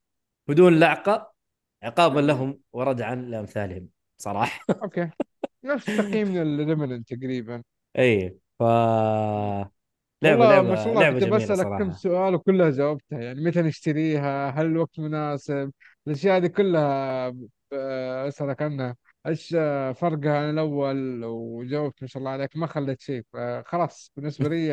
بدون 0.47 0.79
لعقة 0.79 1.33
عقابا 1.83 2.19
لهم 2.19 2.59
وردعا 2.73 3.15
لأمثالهم 3.15 3.89
صراحة. 4.17 4.65
okay. 4.83 5.09
نفس 5.63 5.85
تقييمنا 5.85 6.43
لل 6.43 6.59
Remnant 6.59 7.13
تقريبا. 7.13 7.63
اي 7.99 8.37
ف 8.59 8.63
لعبة 10.23 10.39
والله 10.39 10.55
لعبة 10.55 10.69
ما 10.69 10.75
شاء 10.75 10.93
الله 10.93 11.19
كنت 11.19 11.23
بسألك 11.23 11.67
كم 11.67 11.91
سؤال 11.91 12.35
وكلها 12.35 12.69
جاوبتها 12.69 13.19
يعني 13.19 13.43
متى 13.45 13.61
نشتريها؟ 13.61 14.49
هل 14.49 14.65
الوقت 14.65 14.99
مناسب؟ 14.99 15.71
الأشياء 16.07 16.37
هذه 16.37 16.47
كلها 16.47 17.29
ب- 17.29 17.47
أسألك 18.27 18.61
عنها. 18.61 18.95
إيش 19.27 19.49
فرقها 19.99 20.37
عن 20.37 20.49
الأول؟ 20.49 21.23
وجاوبت 21.23 22.01
ما 22.01 22.07
شاء 22.07 22.19
الله 22.19 22.31
عليك 22.31 22.57
ما 22.57 22.67
خليت 22.67 23.01
شيء 23.01 23.23
خلاص 23.65 24.11
بالنسبة 24.15 24.49
لي 24.49 24.69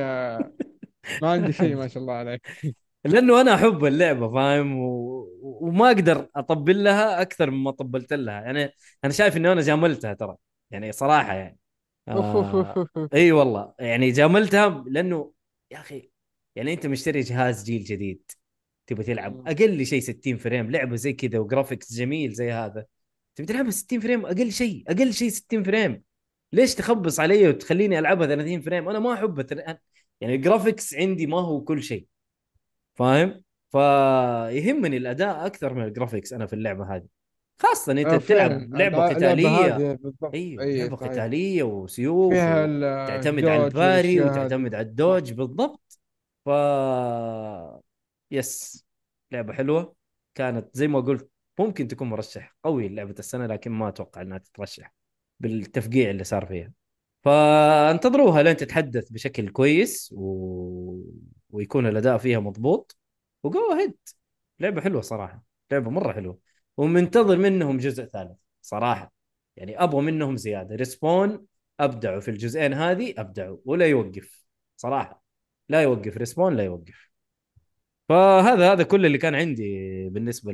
ما 1.23 1.31
عندي 1.31 1.53
شيء 1.53 1.77
ما 1.77 1.89
شاء 1.89 2.03
الله 2.03 2.15
عليك. 2.15 2.47
لأنه 3.05 3.41
أنا 3.41 3.55
أحب 3.55 3.85
اللعبة 3.85 4.33
فاهم؟ 4.33 4.79
و... 4.79 5.15
وما 5.43 5.87
أقدر 5.87 6.29
أطبل 6.37 6.85
لها 6.85 7.23
أكثر 7.23 7.51
مما 7.51 7.71
طبلت 7.71 8.13
لها. 8.13 8.35
يعني 8.35 8.73
أنا 9.05 9.13
شايف 9.13 9.37
إنه 9.37 9.53
أنا 9.53 9.61
جاملتها 9.61 10.15
ترى 10.15 10.37
يعني 10.71 10.93
صراحة 10.93 11.35
يعني. 11.35 11.59
آه... 12.09 12.87
إي 13.15 13.33
والله. 13.33 13.75
يعني 13.79 14.11
جاملتها 14.11 14.85
لأنه 14.87 15.33
يا 15.71 15.79
أخي 15.79 16.11
يعني 16.57 16.73
أنت 16.73 16.87
مشتري 16.87 17.21
جهاز 17.21 17.65
جيل 17.65 17.85
جديد 17.85 18.31
تبغى 18.87 19.05
تلعب. 19.05 19.49
أقل 19.49 19.87
شيء 19.87 20.01
60 20.01 20.37
frame 20.37 20.71
لعبة 20.71 20.97
زي 20.97 21.13
كذا 21.13 21.39
و 21.39 21.45
graphics 21.45 21.93
جميل 21.95 22.33
زي 22.33 22.53
هذا. 22.53 22.87
تبي 23.37 23.47
تلعبها 23.47 23.71
60 23.71 24.01
frame 24.01 24.27
أقل 24.27 24.53
شيء 24.53 24.85
أقل 24.89 25.13
شيء 25.13 25.29
60 25.29 25.63
frame. 25.63 26.03
ليش 26.53 26.75
تخبص 26.75 27.21
علي 27.21 27.49
وتخليني 27.49 27.99
ألعبها 27.99 28.27
30 28.27 28.61
frame؟ 28.61 28.89
أنا 28.89 28.99
ما 28.99 29.13
احب. 29.15 29.47
يعني 30.21 30.35
ال 30.35 30.42
graphics 30.42 30.95
عندي 30.95 31.27
ما 31.27 31.41
هو 31.41 31.61
كل 31.65 31.83
شيء. 31.83 32.07
فاهم؟ 32.95 33.43
فيهمني 33.71 34.97
الأداء 34.97 35.47
أكثر 35.47 35.75
من 35.75 35.85
ال 35.85 35.90
graphics 35.90 36.33
أنا 36.33 36.47
في 36.47 36.53
اللعبة 36.53 36.97
هذه. 36.97 37.07
خاصة 37.59 37.93
أنت 37.93 38.07
آه، 38.07 38.19
فعلا. 38.19 38.69
لعبة 38.73 39.09
قتالية. 39.09 39.77
أيوه 40.35 40.63
أي 40.65 40.79
لعبة 40.79 40.97
صحيح 40.97 41.11
قتالية 41.11 41.63
وسيوف 41.63 42.33
فيها 42.33 42.67
وتعتمد 42.67 43.45
على 43.45 43.67
ال 43.67 43.76
parry 43.76 44.21
وتعتمد 44.21 44.75
على 44.75 44.87
ال 44.87 44.95
dodge 44.95 45.33
بالضبط. 45.33 45.99
ف 46.45 46.49
يس 48.31 48.85
لعبة 49.33 49.53
حلوة. 49.53 49.95
كانت 50.35 50.77
زي 50.77 50.89
ما 50.89 51.01
قلت 51.01 51.29
ممكن 51.59 51.89
تكون 51.89 52.09
مرشح 52.09 52.57
قوي 52.65 52.89
لعبة 52.89 53.15
السنة 53.19 53.47
لكن 53.47 53.71
ما 53.71 53.89
أتوقع 53.89 54.23
إنها 54.23 54.39
تترشح 54.39 54.95
بالتفقيع 55.41 56.11
اللي 56.11 56.25
صار 56.25 56.47
فيها. 56.47 56.73
فانتظروها 57.23 58.43
لين 58.43 58.57
تتحدث 58.57 59.09
بشكل 59.11 59.49
كويس 59.49 60.15
و... 60.17 60.84
ويكون 61.55 61.87
الأداء 61.87 62.19
فيها 62.19 62.41
مضبوط. 62.41 62.99
وجو 63.43 63.73
هيد 63.73 63.97
لعبة 64.61 64.81
حلوة 64.81 65.01
صراحة. 65.01 65.45
لعبة 65.73 65.91
مرة 65.91 66.13
حلوة. 66.13 66.39
ومنتظر 66.77 67.37
منهم 67.37 67.79
جزء 67.79 68.05
ثالث 68.05 68.37
صراحة. 68.63 69.13
يعني 69.57 69.83
أبغى 69.83 70.01
منهم 70.03 70.37
زيادة. 70.37 70.77
ريسبون 70.77 71.47
أبدعوا 71.81 72.21
في 72.21 72.31
الجزئين 72.31 72.73
هذه 72.73 73.15
أبدعوا. 73.19 73.59
ولا 73.65 73.87
يوقف 73.87 74.47
صراحة. 74.77 75.25
لا 75.69 75.83
يوقف. 75.83 76.17
Respawn 76.17 76.57
لا 76.57 76.65
يوقف. 76.65 77.11
فهذا 78.09 78.73
هذا 78.73 78.83
كل 78.83 79.07
اللي 79.07 79.19
كان 79.19 79.35
عندي 79.35 80.09
بالنسبة 80.09 80.53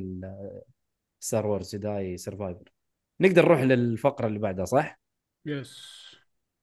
ل 1.20 1.26
Star 1.26 1.46
Wars 1.46 1.76
Jedi 1.76 2.16
Survivor 2.16 2.72
نقدر 3.20 3.44
نروح 3.44 3.60
للفقرة 3.60 4.26
اللي 4.26 4.38
بعدها 4.38 4.64
صح؟ 4.64 5.00
yes 5.46 6.00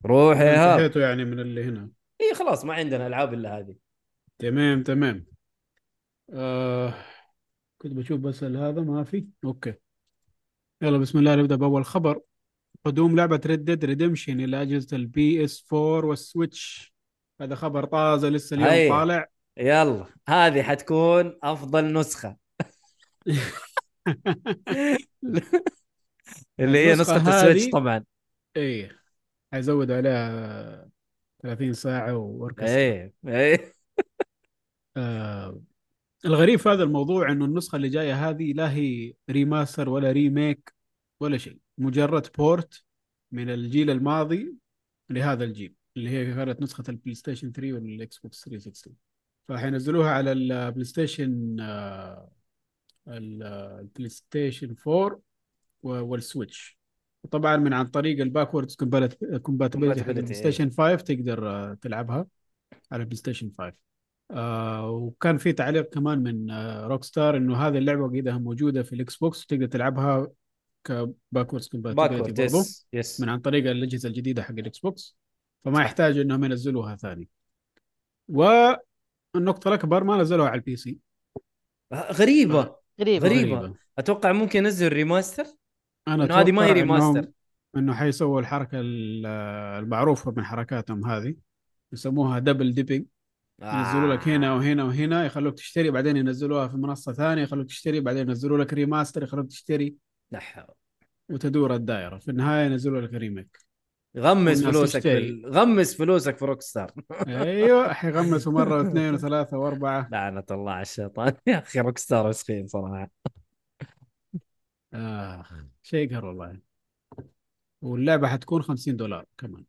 روح 0.06 0.40
يا 0.40 0.76
هاب. 0.76 0.98
يعني 0.98 1.26
من 1.26 1.40
اللي 1.40 1.64
هنا. 1.64 1.90
اي 2.22 2.34
خلاص. 2.34 2.66
ما 2.66 2.74
عندنا 2.74 3.08
ألعاب 3.08 3.34
إلا 3.34 3.58
هذه. 3.58 3.87
تمام 4.40 4.84
تمام. 4.84 5.26
آه 6.34 6.94
كنت 7.78 7.94
بشوف 7.94 8.20
بس 8.20 8.44
هذا 8.44 8.82
ما 8.82 9.04
في. 9.04 9.28
okay. 9.46 9.74
يلا 10.82 10.98
بسم 10.98 11.20
الله 11.20 11.36
نبدأ 11.36 11.56
بأول 11.56 11.86
خبر. 11.86 12.22
قدوم 12.86 13.16
لعبة 13.16 13.42
Red 13.46 13.66
Dead 13.66 13.86
Redemption 13.86 14.40
إلى 14.40 14.62
أجهزة 14.62 14.98
ال 14.98 15.44
PS 15.44 15.66
4 15.74 16.06
وال 16.06 16.28
Switch 16.28 16.94
هذا 17.42 17.56
خبر 17.56 17.86
طازة 17.86 18.30
لسه 18.30 18.56
اليوم 18.56 18.70
هيا. 18.70 18.90
طالع. 18.90 19.28
يلا 19.58 20.06
هذه 20.30 20.62
حتكون 20.62 21.38
أفضل 21.44 21.94
نسخة. 21.94 22.38
اللي 26.60 26.88
هي 26.88 26.94
نسخة 26.94 27.30
ال 27.30 27.36
Switch 27.36 27.70
طبعا. 27.70 28.04
إيه. 28.58 28.98
حيزود 29.54 29.92
عليها 29.92 30.90
30 31.44 31.74
ساعة 31.74 32.16
ووركست 32.16 32.70
إيه 32.70 33.14
إيه. 33.28 33.72
آه 34.98 35.62
الغريب 36.26 36.60
في 36.60 36.70
هذا 36.70 36.84
الموضوع 36.84 37.32
إنه 37.32 37.46
النسخة 37.46 37.76
اللي 37.76 37.90
جاية 37.90 38.30
هذه 38.30 38.54
لا 38.54 38.72
هي 38.74 39.14
remaster 39.30 39.90
ولا 39.90 40.12
remake 40.12 40.74
ولا 41.20 41.38
شيء. 41.38 41.58
مجرد 41.78 42.28
port 42.38 42.84
من 43.32 43.50
الجيل 43.50 43.90
الماضي 43.90 44.54
لهذا 45.10 45.44
الجيل 45.44 45.74
اللي 45.98 46.10
هي 46.10 46.34
كانت 46.34 46.62
نسخة 46.62 46.84
ال 46.90 47.16
PlayStation 47.16 47.52
3 47.52 47.74
وال 47.74 48.18
Xbox 48.20 48.44
360 48.46 48.94
فحينزلوها 49.48 50.12
على 50.12 50.32
ال 50.32 50.84
PlayStation 50.84 51.58
آه، 51.60 52.32
ال- 53.08 53.44
ال 53.80 54.10
PlayStation 54.10 54.76
4 54.88 55.20
و- 55.84 55.90
وال 56.02 56.21
Switch 56.21 56.78
وطبعا 57.24 57.58
من 57.58 57.74
عن 57.74 57.86
طريق 57.88 58.22
ال 58.22 58.27
backwards 58.27 58.76
compatibility 58.76 60.04
حق 60.04 60.10
ال 60.10 60.34
PlayStation 60.34 60.70
5 60.70 60.96
تقدر 60.96 61.50
آه، 61.50 61.74
تلعبها 61.82 62.28
على 62.92 63.06
PlayStation 63.06 63.52
5 63.58 63.74
آه 64.32 64.90
وكان 64.90 65.38
في 65.38 65.54
تعليق 65.54 65.90
كمان 65.90 66.20
من 66.20 66.52
آه 66.52 66.88
Rockstar 66.88 67.38
إنه 67.38 67.58
هذه 67.58 67.78
اللعبة 67.78 68.02
وقيدها 68.04 68.38
موجودة 68.38 68.84
في 68.84 68.94
ال 68.94 69.18
Xbox 69.18 69.44
وتقدر 69.44 69.66
تلعبها 69.66 70.28
ك 70.84 70.92
backwards 70.92 71.68
backward 71.74 72.08
compatibility 72.08 72.44
yes 72.44 72.88
yes 72.94 73.22
من 73.22 73.30
عن 73.30 73.40
طريق 73.40 73.70
الأجهزة 73.70 74.10
الجديدة 74.10 74.44
حق 74.44 74.52
ال 74.52 74.80
Xbox 74.80 75.18
فما 75.66 75.76
صح. 75.76 75.82
يحتاج 75.86 76.18
إنهم 76.18 76.44
ينزلوها 76.44 76.96
ثاني. 76.96 77.28
والنقطه 78.28 79.68
الأكبر 79.68 80.04
ما 80.04 80.18
نزلوها 80.18 80.50
على 80.50 80.58
ال 80.60 80.76
PC 80.76 80.98
غريبة. 81.94 82.76
غريبة. 83.00 83.28
غريبة. 83.28 83.74
أتوقع 83.98 84.32
ممكن 84.32 84.60
ينزل 84.60 84.88
remaster 84.94 85.46
أنا 86.08 86.24
إنه 86.24 86.36
هذه 86.36 86.52
ما 86.52 86.66
هي 86.66 86.72
remaster. 86.72 87.32
إنه 87.76 87.94
حيسووا 87.94 88.40
الحركة 88.40 88.80
ال- 88.80 89.26
المعروفة 89.84 90.32
من 90.32 90.46
حركاتهم 90.46 91.06
هذه. 91.06 91.36
يسموها 91.94 92.40
double 92.40 92.74
dipping 93.60 93.74
ينزلوا 93.74 94.16
لك 94.16 94.28
هنا 94.28 94.54
وهنا 94.54 94.84
وهنا 94.84 95.26
يخلوك 95.26 95.56
تشتري 95.56 95.92
بعدين 95.92 96.18
ينزلوها 96.18 96.68
في 96.68 96.78
منصة 96.78 97.14
ثانية 97.14 97.44
يخلوك 97.44 97.68
تشتري 97.68 98.00
بعدين 98.00 98.28
ينزلوا 98.30 98.58
لك 98.58 98.74
remaster 98.74 99.24
يخلوك 99.24 99.48
تشتري. 99.48 99.96
لا 100.32 100.40
حول. 100.40 100.76
وتدور 101.30 101.76
الدائرة. 101.76 102.18
في 102.18 102.32
النهاية 102.32 102.66
ينزلوا 102.66 103.02
لك 103.02 103.14
remake 103.14 103.58
غمس 104.18 104.64
فلوسك. 104.64 105.08
بال... 105.08 105.46
غمس 105.46 105.96
فلوسك 105.96 106.38
في 106.38 106.46
Rockstar 106.46 106.92
أيوه 107.28 107.94
حيغمسوا 107.94 108.52
مرة 108.52 108.78
واثنين 108.78 109.14
وثلاثة 109.14 109.58
وأربعة. 109.58 110.10
لعنة 110.12 110.44
الله 110.52 110.72
على 110.72 110.82
الشيطان. 110.82 111.34
يا 111.48 111.58
أخي 111.58 111.80
Rockstar 111.80 112.30
مسكين 112.30 112.68
صراحة. 112.68 113.10
آه 114.94 115.46
شيء 115.84 116.12
يقهر 116.12 116.26
والله. 116.26 116.60
واللعبة 117.82 118.28
حتكون 118.28 118.62
50 118.62 118.98
دولار 118.98 119.26
كمان. 119.38 119.64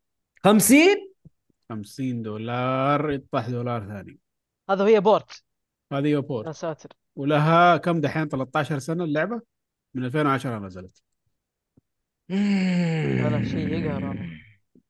50 0.45 1.08
50 1.69 2.23
دولار 2.23 3.11
يطرح 3.11 3.49
دولار 3.49 3.87
ثاني. 3.87 4.19
هذا 4.71 4.87
هي 4.87 5.01
port. 5.01 5.43
هذه 5.93 6.07
هي 6.07 6.11
يا 6.11 6.19
port 6.19 6.49
ساتر. 6.49 6.89
ولها 7.17 7.77
كم 7.77 8.01
دحين؟ 8.01 8.29
13 8.29 8.79
سنة 8.79 9.05
اللعبة؟ 9.05 9.41
من 9.95 10.05
2010 10.05 10.59
نزلت 10.59 11.03
لا 12.29 13.45
شيء 13.45 13.69
يقهر. 13.69 14.39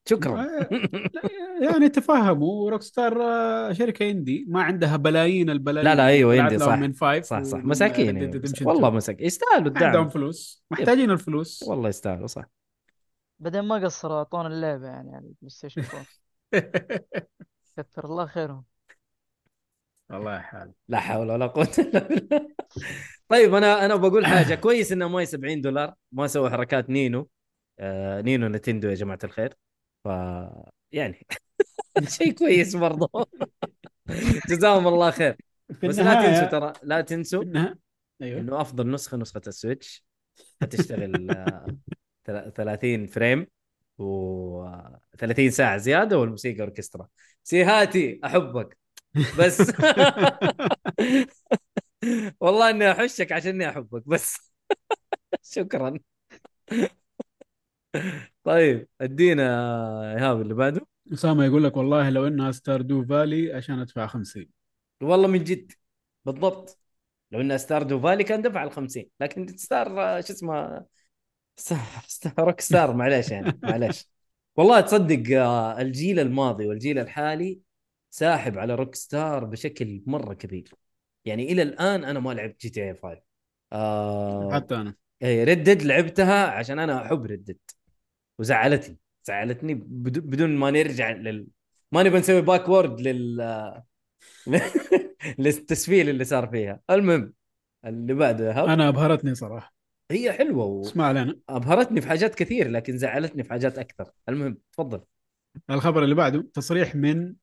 شكرا. 0.09 0.41
آه، 0.41 0.69
يعني 1.61 1.89
تفهموا 1.89 2.71
Rockstar 2.71 3.21
آه، 3.21 3.73
شركة 3.73 4.11
indie 4.11 4.45
ما 4.47 4.63
عندها 4.63 4.97
بلايين 4.97 5.49
البلايين 5.49 5.89
لا 5.89 5.95
لا 5.95 6.07
أيوه 6.07 6.39
indie 6.39 6.59
صح. 6.59 6.73
من 6.73 6.91
five 6.91 7.25
صح 7.25 7.41
صح. 7.43 7.57
مساكين. 7.57 8.31
Redemption 8.31 8.61
والله 8.61 8.87
2. 8.87 8.93
مساكين. 8.93 9.25
يستاهلوا 9.25 9.57
عندهم 9.57 9.87
الدعم 9.87 10.09
فلوس 10.09 10.63
محتاجين 10.71 11.11
الفلوس. 11.11 11.63
والله 11.63 11.89
يستاهلوا 11.89 12.27
صح. 12.27 12.45
بعدين 13.39 13.61
ما 13.61 13.75
قصروا 13.75 14.17
أعطونا 14.17 14.47
اللعبة 14.47 14.87
يعني 14.87 15.15
على 15.15 15.25
ال 15.25 15.49
PlayStation 15.49 15.81
4 15.81 16.05
كثر 17.77 18.05
الله 18.05 18.25
خيرهم. 18.25 18.63
والله 20.09 20.39
حال 20.39 20.73
لا 20.87 20.99
حول 20.99 21.31
ولا 21.31 21.47
قوة 21.47 21.71
إلا 21.79 22.07
بالله. 22.07 22.55
طيب 23.27 23.53
أنا 23.55 23.85
أنا 23.85 23.95
بقول 23.95 24.25
حاجة. 24.25 24.55
كويس 24.55 24.91
انها 24.91 25.07
ما 25.07 25.19
هي 25.19 25.25
70 25.25 25.61
دولار 25.61 25.93
ما 26.11 26.27
سووا 26.27 26.49
حركات 26.49 26.89
نينو. 26.89 27.29
آه 27.79 28.21
نينو 28.21 28.47
Nintendo 28.47 28.87
يا 28.89 28.93
جماعة 28.95 29.19
الخير. 29.23 29.53
ف 30.03 30.07
يعني 30.91 31.27
شيء 32.17 32.31
كويس 32.33 32.75
برضه 32.75 33.09
جزاهم 34.49 34.87
الله 34.87 35.11
خير. 35.11 35.37
بس 35.83 35.99
لا 35.99 36.21
تنسوا 36.25 36.47
ترى 36.47 36.73
لا 36.83 37.01
تنسوا 37.01 37.43
أيوه. 38.21 38.39
إنه 38.39 38.61
أفضل 38.61 38.91
نسخة 38.91 39.17
نسخة 39.17 39.41
ال 39.47 39.55
Switch 39.55 40.03
حتشتغل 40.61 41.31
آه، 41.31 41.77
تلا- 42.23 42.49
30 42.49 43.07
frame. 43.07 43.47
و 43.97 44.65
30 45.19 45.51
ساعة 45.51 45.77
زيادة 45.77 46.19
والموسيقى 46.19 46.61
أوركسترا. 46.61 47.07
سيهاتي 47.43 48.19
أحبك. 48.25 48.77
بس. 49.39 49.71
والله 52.39 52.69
إني 52.69 52.91
أحشك 52.91 53.31
عشان 53.31 53.49
اني 53.49 53.69
أحبك 53.69 54.07
بس. 54.07 54.51
شكرا. 55.43 55.99
طيب 58.43 58.87
ادينا 59.01 59.43
إيهاب 60.17 60.41
اللي 60.41 60.53
بعده. 60.53 60.87
أسامة 61.13 61.45
يقول 61.45 61.63
لك 61.63 61.77
والله 61.77 62.09
لو 62.09 62.27
إنها 62.27 62.51
Stardew 62.51 63.05
Valley 63.05 63.53
عشان 63.53 63.79
أدفع 63.79 64.07
50 64.07 64.49
والله 65.01 65.27
من 65.27 65.43
جد. 65.43 65.71
بالضبط. 66.25 66.79
لو 67.31 67.41
إنها 67.41 67.57
Stardew 67.57 67.99
Valley 67.99 68.23
كان 68.23 68.41
دفع 68.41 68.63
ال 68.63 68.71
50 68.71 69.09
لكن 69.19 69.47
ستار 69.57 69.87
شو 70.21 70.33
اسمه 70.33 70.85
ستار 71.57 71.79
ستار 72.07 72.47
Rockstar 72.47 72.93
معليش 72.93 73.31
يعني 73.31 73.59
معليش. 73.63 74.09
والله 74.55 74.81
تصدق 74.81 75.37
آه، 75.37 75.81
الجيل 75.81 76.19
الماضي 76.19 76.67
والجيل 76.67 76.99
الحالي 76.99 77.59
ساحب 78.09 78.57
على 78.57 78.75
Rockstar 78.75 79.45
بشكل 79.45 80.03
مرة 80.05 80.33
كبير. 80.33 80.73
يعني 81.25 81.51
إلى 81.51 81.61
الآن 81.61 82.03
أنا 82.05 82.19
ما 82.19 82.31
لعبت 82.33 82.61
GTA 82.61 82.93
5 82.95 83.21
آه 83.73 84.49
حتى 84.53 84.75
أنا. 84.75 84.95
Red 85.23 85.48
Dead 85.48 85.81
لعبتها 85.83 86.47
عشان 86.47 86.79
أنا 86.79 87.05
أحب 87.05 87.25
Red 87.25 87.39
Dead 87.39 87.57
وزعلتني 88.39 88.97
زعلتني 89.25 89.73
بدون 89.75 90.57
ما 90.57 90.71
نرجع 90.71 91.11
لل 91.11 91.47
ما 91.91 92.03
نبي 92.03 92.19
نسوي 92.19 92.41
backward 92.41 93.01
لل 93.01 93.41
للتسفيل 95.39 96.09
اللي 96.09 96.25
صار 96.25 96.47
فيها. 96.47 96.81
المهم 96.89 97.33
اللي 97.85 98.13
بعده 98.13 98.47
إيهاب. 98.47 98.67
أنا 98.69 98.89
أبهرتني 98.89 99.35
صراحة. 99.35 99.73
هي 100.11 100.31
حلوة 100.33 100.81
اسمع 100.81 101.11
لنا. 101.11 101.39
وابهرتني 101.49 102.01
في 102.01 102.07
حاجات 102.07 102.35
كثير 102.35 102.69
لكن 102.69 102.97
زعلتني 102.97 103.43
في 103.43 103.49
حاجات 103.49 103.77
أكثر. 103.77 104.11
المهم 104.29 104.57
تفضل. 104.73 105.01
الخبر 105.69 106.03
اللي 106.03 106.15
بعده 106.15 106.47
تصريح 106.53 106.95
من 106.95 107.35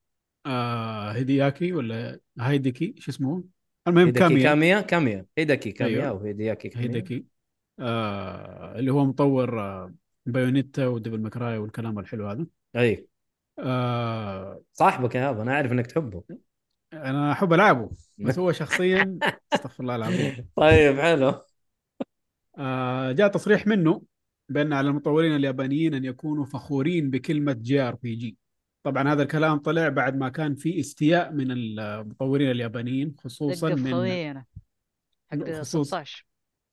آه 0.47 1.11
هيدياكي 1.11 1.73
ولا 1.73 2.21
هايديكي؟ 2.39 2.95
شو 2.99 3.11
اسمه 3.11 3.45
المهم 3.89 4.11
كاميا. 4.11 4.43
كاميا 4.43 4.81
كاميا. 4.81 5.27
هيداكي 5.39 5.73
كاميا 5.73 5.95
أيوه. 5.95 6.09
أو 6.09 6.19
هيدياكي 6.19 6.69
كاميا. 6.69 6.87
هيداكي 6.87 7.25
آه 7.81 8.79
اللي 8.79 8.93
هو 8.93 9.05
مطور 9.05 9.61
آه 9.61 9.95
Bayonetta 10.27 10.87
و 10.87 10.92
Devil 10.92 11.21
May 11.21 11.39
Cry 11.39 11.59
والكلام 11.59 11.99
الحلو 11.99 12.29
هذا. 12.29 12.47
أي. 12.77 13.09
آه 13.59 14.62
صاحبك 14.73 15.14
يا 15.14 15.31
هذا 15.31 15.43
أنا 15.43 15.53
أعرف 15.53 15.73
إنك 15.73 15.87
تحبه. 15.87 16.23
أنا 16.93 17.33
أحب 17.33 17.53
ألعبه 17.53 17.91
بس 18.19 18.39
هو 18.39 18.53
شخصيا 18.53 19.19
أستغفر 19.53 19.83
الله 19.83 19.97
العظيم. 19.97 20.49
طيب 20.57 21.01
حلو. 21.01 21.46
جاء 23.13 23.29
تصريح 23.29 23.67
منه 23.67 24.03
بأن 24.49 24.73
على 24.73 24.89
المطورين 24.89 25.37
اليابانيين 25.37 25.95
أن 25.95 26.05
يكونوا 26.05 26.45
فخورين 26.45 27.11
بكلمة 27.11 27.53
JRPG 27.53 28.37
طبعا 28.83 29.13
هذا 29.13 29.23
الكلام 29.23 29.59
طلع 29.59 29.89
بعد 29.89 30.17
ما 30.17 30.29
كان 30.29 30.55
في 30.55 30.81
استياء 30.81 31.33
من 31.33 31.47
المطورين 31.51 32.51
اليابانيين 32.51 33.15
خصوصا 33.19 33.75
من 33.75 34.43
حق 35.33 35.39
خصوص- 35.61 35.89
16 35.89 36.27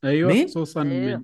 أيوه 0.04 0.34
مين؟ 0.34 0.48
خصوصا 0.48 0.84
أيوه. 0.84 1.18
من 1.18 1.24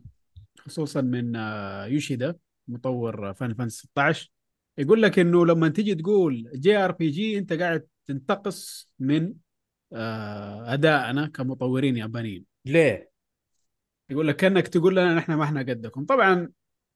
خصوصا 0.59 1.01
من 1.01 1.35
آه، 1.35 1.85
يوشيدا 1.85 2.35
مطور 2.67 3.33
Final 3.33 3.53
Fantasy 3.53 3.77
16 3.87 4.31
يقول 4.77 5.01
لك 5.01 5.19
إنه 5.19 5.45
لما 5.45 5.69
تيجي 5.69 5.95
تقول 5.95 6.51
JRPG 6.55 7.37
أنت 7.37 7.53
قاعد 7.53 7.87
تنتقص 8.07 8.89
من 8.99 9.33
آه، 9.93 10.73
أدائنا 10.73 11.27
كمطورين 11.27 11.97
يابانيين 11.97 12.45
ليه؟ 12.65 13.08
يقول 14.09 14.27
لك 14.27 14.35
كأنك 14.35 14.67
تقول 14.67 14.95
لنا 14.95 15.13
نحن 15.15 15.33
ما 15.33 15.43
إحنا 15.43 15.59
قدكم. 15.59 16.05
طبعا 16.05 16.49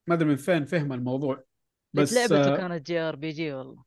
ما 0.07 0.15
أدري 0.15 0.27
من 0.29 0.35
فين 0.35 0.65
فهم 0.65 0.93
الموضوع 0.93 1.43
بس 1.93 2.13
بس 2.13 2.31
لعبته 2.31 2.53
آه، 2.53 2.57
كانت 2.57 2.85
JRPG 2.87 3.53
والله؟ 3.53 3.83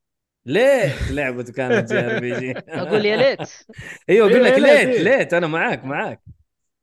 ليه 0.47 1.13
لعبته 1.13 1.53
كانت 1.53 1.93
JRPG. 1.93 2.53
أقول 2.69 3.05
يا 3.07 3.17
ليت. 3.17 3.49
أيوه 4.11 4.31
أقول 4.31 4.45
لك 4.45 4.53
إيه، 4.53 4.59
ليت، 4.59 4.87
ليت 4.87 4.97
إيه. 4.97 5.03
ليت 5.19 5.35
أنا 5.35 5.47
معاك 5.47 5.85
معاك. 5.85 6.23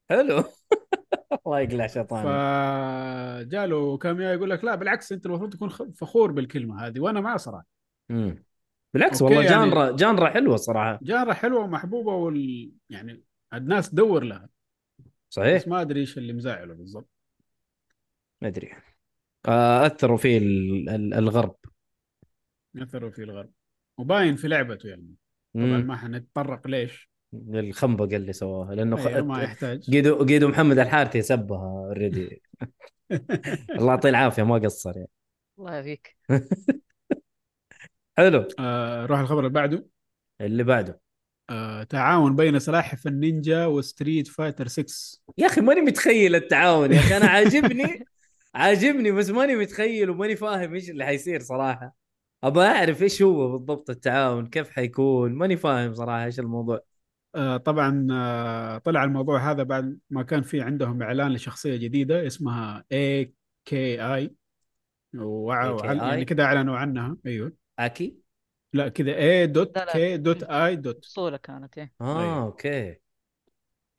حلو. 0.10 0.44
الله 1.48 1.60
يقلع 1.60 1.88
شيطان 1.88 2.24
فجاله 2.24 3.98
كاميا 3.98 4.34
يقول 4.34 4.50
لك 4.50 4.64
لا 4.64 4.76
بالعكس 4.76 5.12
أنت 5.12 5.26
المفروض 5.26 5.54
تكون 5.54 5.70
فخور 5.70 6.32
بالكلمة 6.32 6.88
هذه 6.88 7.00
وأنا 7.00 7.22
معه 7.22 7.38
صراحة. 7.38 7.66
بالعكس 8.94 9.22
والله 9.22 9.44
يعني- 9.44 9.56
جانرا 9.56 9.92
جانرا 9.92 10.30
حلوة 10.30 10.56
صراحة. 10.56 11.00
جاره 11.02 11.34
حلوة 11.34 11.60
ومحبوبة 11.64 12.16
وال 12.16 12.72
يعني 12.90 13.24
الناس 13.54 13.90
تدور 13.90 14.24
لها. 14.24 14.50
صحيح؟ 15.34 15.62
بس 15.62 15.68
ما 15.68 15.82
أدري 15.82 16.00
إيش 16.00 16.18
اللي 16.18 16.34
مزعله 16.34 16.74
بالضبط. 16.74 17.10
ما 18.42 18.48
أدري. 18.48 18.72
أثروا 19.86 20.18
فيه 20.18 20.38
ال- 20.38 20.90
ال- 20.90 21.14
الغرب. 21.14 21.56
أثروا 22.78 23.12
في 23.12 23.24
الغرب. 23.24 23.52
وباين 23.98 24.36
في 24.36 24.48
لعبته 24.48 24.90
يعني. 24.90 25.14
طبعا. 25.56 25.78
ما 25.78 25.98
حنتطرق 25.98 26.68
ليش. 26.68 27.10
الخنبقه 27.34 28.16
اللي 28.16 28.34
سواها 28.34 28.76
لأنه 28.76 28.96
خ... 28.96 29.08
أيوة 29.08 29.26
ما 29.26 29.44
يحتاج. 29.44 29.92
قيدو 29.92 30.26
قيدو 30.26 30.48
محمد 30.48 30.80
الحارثي 30.80 31.22
سبها 31.22 31.86
already 31.88 32.42
الله 33.78 33.90
يعطيه 33.94 34.10
العافية 34.10 34.44
ما 34.44 34.56
قصر 34.56 34.98
يعني. 34.98 35.10
الله 35.60 35.74
يعافيك. 35.74 36.18
حلو. 38.18 38.48
آه 38.60 39.06
روح 39.06 39.20
الخبر 39.20 39.40
اللي 39.40 39.50
بعده. 39.50 39.86
اللي 40.42 40.64
بعده. 40.64 41.03
آه 41.50 41.84
تعاون 41.84 42.36
بين 42.36 42.60
سلاحف 42.60 43.08
النينجا 43.08 43.66
و 43.66 43.75
Street 43.75 44.28
Fighter 44.28 44.68
6 44.68 45.22
يا 45.38 45.48
أخي 45.48 45.62
ماني 45.62 45.82
متخيل 45.82 46.36
التعاون 46.36 46.94
يا 46.94 47.00
أخي. 47.00 47.18
أنا 47.18 47.26
عاجبني 47.26 48.06
عاجبني 48.56 49.12
بس 49.12 49.30
ماني 49.30 49.56
متخيل 49.56 50.10
وماني 50.10 50.36
فاهم 50.36 50.74
إيش 50.74 50.90
اللي 50.90 51.06
حيصير 51.06 51.40
صراحة. 51.40 51.96
أبى 52.44 52.60
أعرف 52.60 53.04
إيش 53.04 53.22
هو 53.22 53.58
بالضبط 53.58 53.90
التعاون 53.90 54.48
كيف 54.48 54.70
حيكون؟ 54.70 55.34
ماني 55.34 55.58
فاهم 55.58 55.94
صراحة 55.94 56.26
إيش 56.26 56.40
الموضوع. 56.40 56.80
آه 57.36 57.58
طبعا 57.58 58.08
آه 58.12 58.78
طلع 58.78 59.04
الموضوع 59.04 59.52
هذا 59.52 59.64
بعد 59.64 59.98
ما 60.10 60.24
كان 60.24 60.42
في 60.42 60.62
عندهم 60.62 61.02
إعلان 61.02 61.34
لشخصية 61.34 61.76
جديدة 61.76 62.28
اسمها 62.28 62.84
A 62.92 63.34
K 63.66 64.06
I 64.14 64.36
يعني 65.14 66.26
كذا 66.26 66.44
اعلنوا 66.44 66.78
عنها. 66.78 67.18
أيوه. 67.26 67.54
أكي. 67.80 68.23
لا 68.74 68.90
كذا 68.90 69.16
A 69.18 69.48
dot. 69.48 69.80
K 69.80 70.18
dot 70.18 70.44
I 70.44 70.76
dot 70.76 71.06
صولة 71.06 71.38
كانت 71.38 71.78
إيه. 71.78 71.94
آه 72.02 72.22
أيوه. 72.22 72.44
okay. 72.44 72.96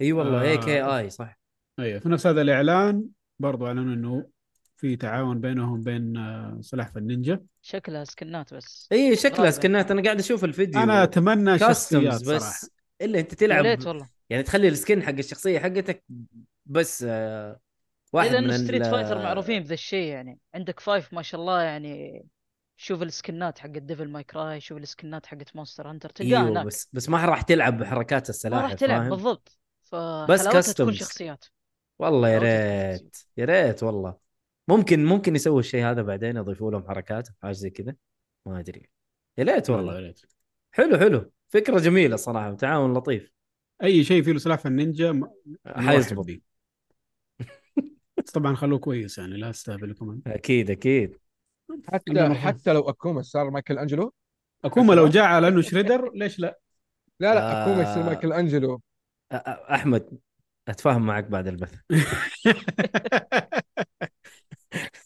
إي 0.01 0.13
والله 0.13 0.43
A 0.43 0.59
K. 0.59 0.83
I 0.83 1.11
صح. 1.11 1.39
أيوه. 1.79 1.99
في 1.99 2.09
نفس 2.09 2.27
هذا 2.27 2.43
الإعلان 2.43 3.05
برضو 3.39 3.67
أعلنوا 3.67 3.95
إنه 3.95 4.29
في 4.77 4.97
تعاون 4.97 5.41
بينهم 5.41 5.83
بين 5.83 6.17
آه، 6.17 6.59
سلاحف 6.61 6.97
النينجا. 6.97 7.41
شكلها 7.63 8.05
سكنات 8.05 8.55
بس. 8.55 8.89
إي 8.93 9.17
شكلها. 9.17 9.51
سكنات. 9.51 9.91
أنا 9.91 10.03
قاعد 10.03 10.19
أشوف 10.19 10.45
الفيديو. 10.45 10.83
أنا 10.83 11.03
أتمنى 11.03 11.59
شخصيات 11.59 12.25
بس 12.25 12.71
إلا 13.03 13.21
أنت 13.21 13.33
يا 13.33 13.37
تلعب 13.37 13.65
ريت 13.65 13.87
والله. 13.87 14.09
يعني 14.31 14.43
تخلي 14.43 14.69
ال 14.69 14.75
skin 14.75 15.03
حق 15.03 15.13
الشخصية 15.13 15.59
حقتك 15.59 16.05
بس 16.67 17.05
آه، 17.09 17.61
واحد 18.13 18.37
من 18.37 18.59
Street 18.59 18.87
Fighter 18.87 19.19
معروفين 19.19 19.63
بذا 19.63 19.75
الشيء 19.75 20.09
يعني. 20.09 20.39
عندك 20.55 20.81
five 20.81 21.15
ما 21.15 21.23
شاء 21.23 21.41
الله 21.41 21.63
يعني 21.63 22.25
شوف 22.77 23.03
السكنات 23.03 23.59
حق 23.59 23.67
ال 23.77 23.82
Devil 23.82 24.09
May 24.09 24.25
Cry 24.25 24.61
شوف 24.61 24.79
السكنات 24.79 25.27
حقت 25.27 25.57
Monster 25.57 25.91
Hunter 25.91 26.11
تلقاها 26.11 26.39
إيوه 26.39 26.51
هناك. 26.51 26.67
بس 26.67 26.89
بس 26.93 27.09
ما 27.09 27.25
راح 27.25 27.43
تلعب 27.43 27.79
بحركات 27.79 28.23
ما 28.23 28.29
السلاحف 28.29 28.63
راح 28.63 28.73
تلعب 28.75 29.01
فاهم؟ 29.01 29.11
بالضبط. 29.11 29.59
فحلاوتها 29.85 30.61
تكون 30.61 30.93
customs. 30.93 30.97
شخصيات. 30.97 31.45
والله 31.99 32.29
يا 32.29 32.39
تكون 32.39 32.49
ريت 32.49 33.17
يا 33.37 33.45
ريت 33.45 33.83
والله. 33.83 34.17
ممكن 34.69 35.05
ممكن 35.05 35.37
يسوي 35.37 35.61
الشيء 35.61 35.85
هذا 35.85 36.03
بعدين 36.03 36.37
يضيفوا 36.37 36.71
لهم 36.71 36.89
حركات 36.89 37.29
حاجة 37.43 37.53
زي 37.53 37.71
كذا. 37.71 37.95
ما 38.47 38.61
أدري. 38.61 38.89
يا 39.39 39.45
ريت 39.45 39.71
والله. 39.71 39.95
يا 39.95 40.01
ريت. 40.01 40.21
حلو 40.73 40.99
حلو. 40.99 41.33
فكرة 41.49 41.79
جميلة 41.81 42.17
صراحة 42.17 42.51
وتعاون 42.53 42.95
لطيف. 42.95 43.33
أي 43.83 44.05
شيء 44.05 44.23
فيه 44.23 44.33
له 44.33 44.39
سلاحف 44.39 44.67
النينجا 44.67 45.13
م- 45.13 45.31
حيزبط. 45.67 46.27
بس 48.19 48.33
طبعا 48.35 48.55
خلوه 48.55 48.79
كويس 48.79 49.19
يعني 49.19 49.37
لا 49.37 49.51
تستهبلوا 49.53 49.95
كمان 49.95 50.21
أكيد 50.27 50.71
أكيد. 50.71 51.17
حتى. 51.93 52.35
حتى 52.35 52.73
لو 52.73 52.89
أكوما 52.89 53.23
صار 53.23 53.51
مايكل 53.51 53.79
أنجلو 53.79 54.15
أكوما 54.65 54.95
لو 54.95 55.09
جاء 55.09 55.25
على 55.25 55.49
أنه 55.49 55.61
شريدر 55.61 56.13
ليش 56.15 56.39
لا؟ 56.39 56.59
لا 57.21 57.35
لا 57.35 57.41
آه. 57.41 57.63
أكوما 57.63 57.83
يصير 57.83 58.03
مايكل 58.03 58.33
أنجلو 58.33 58.81
أحمد 59.33 60.19
أتفاهم 60.69 61.07
معك 61.07 61.25
بعد 61.25 61.47
البث 61.47 61.75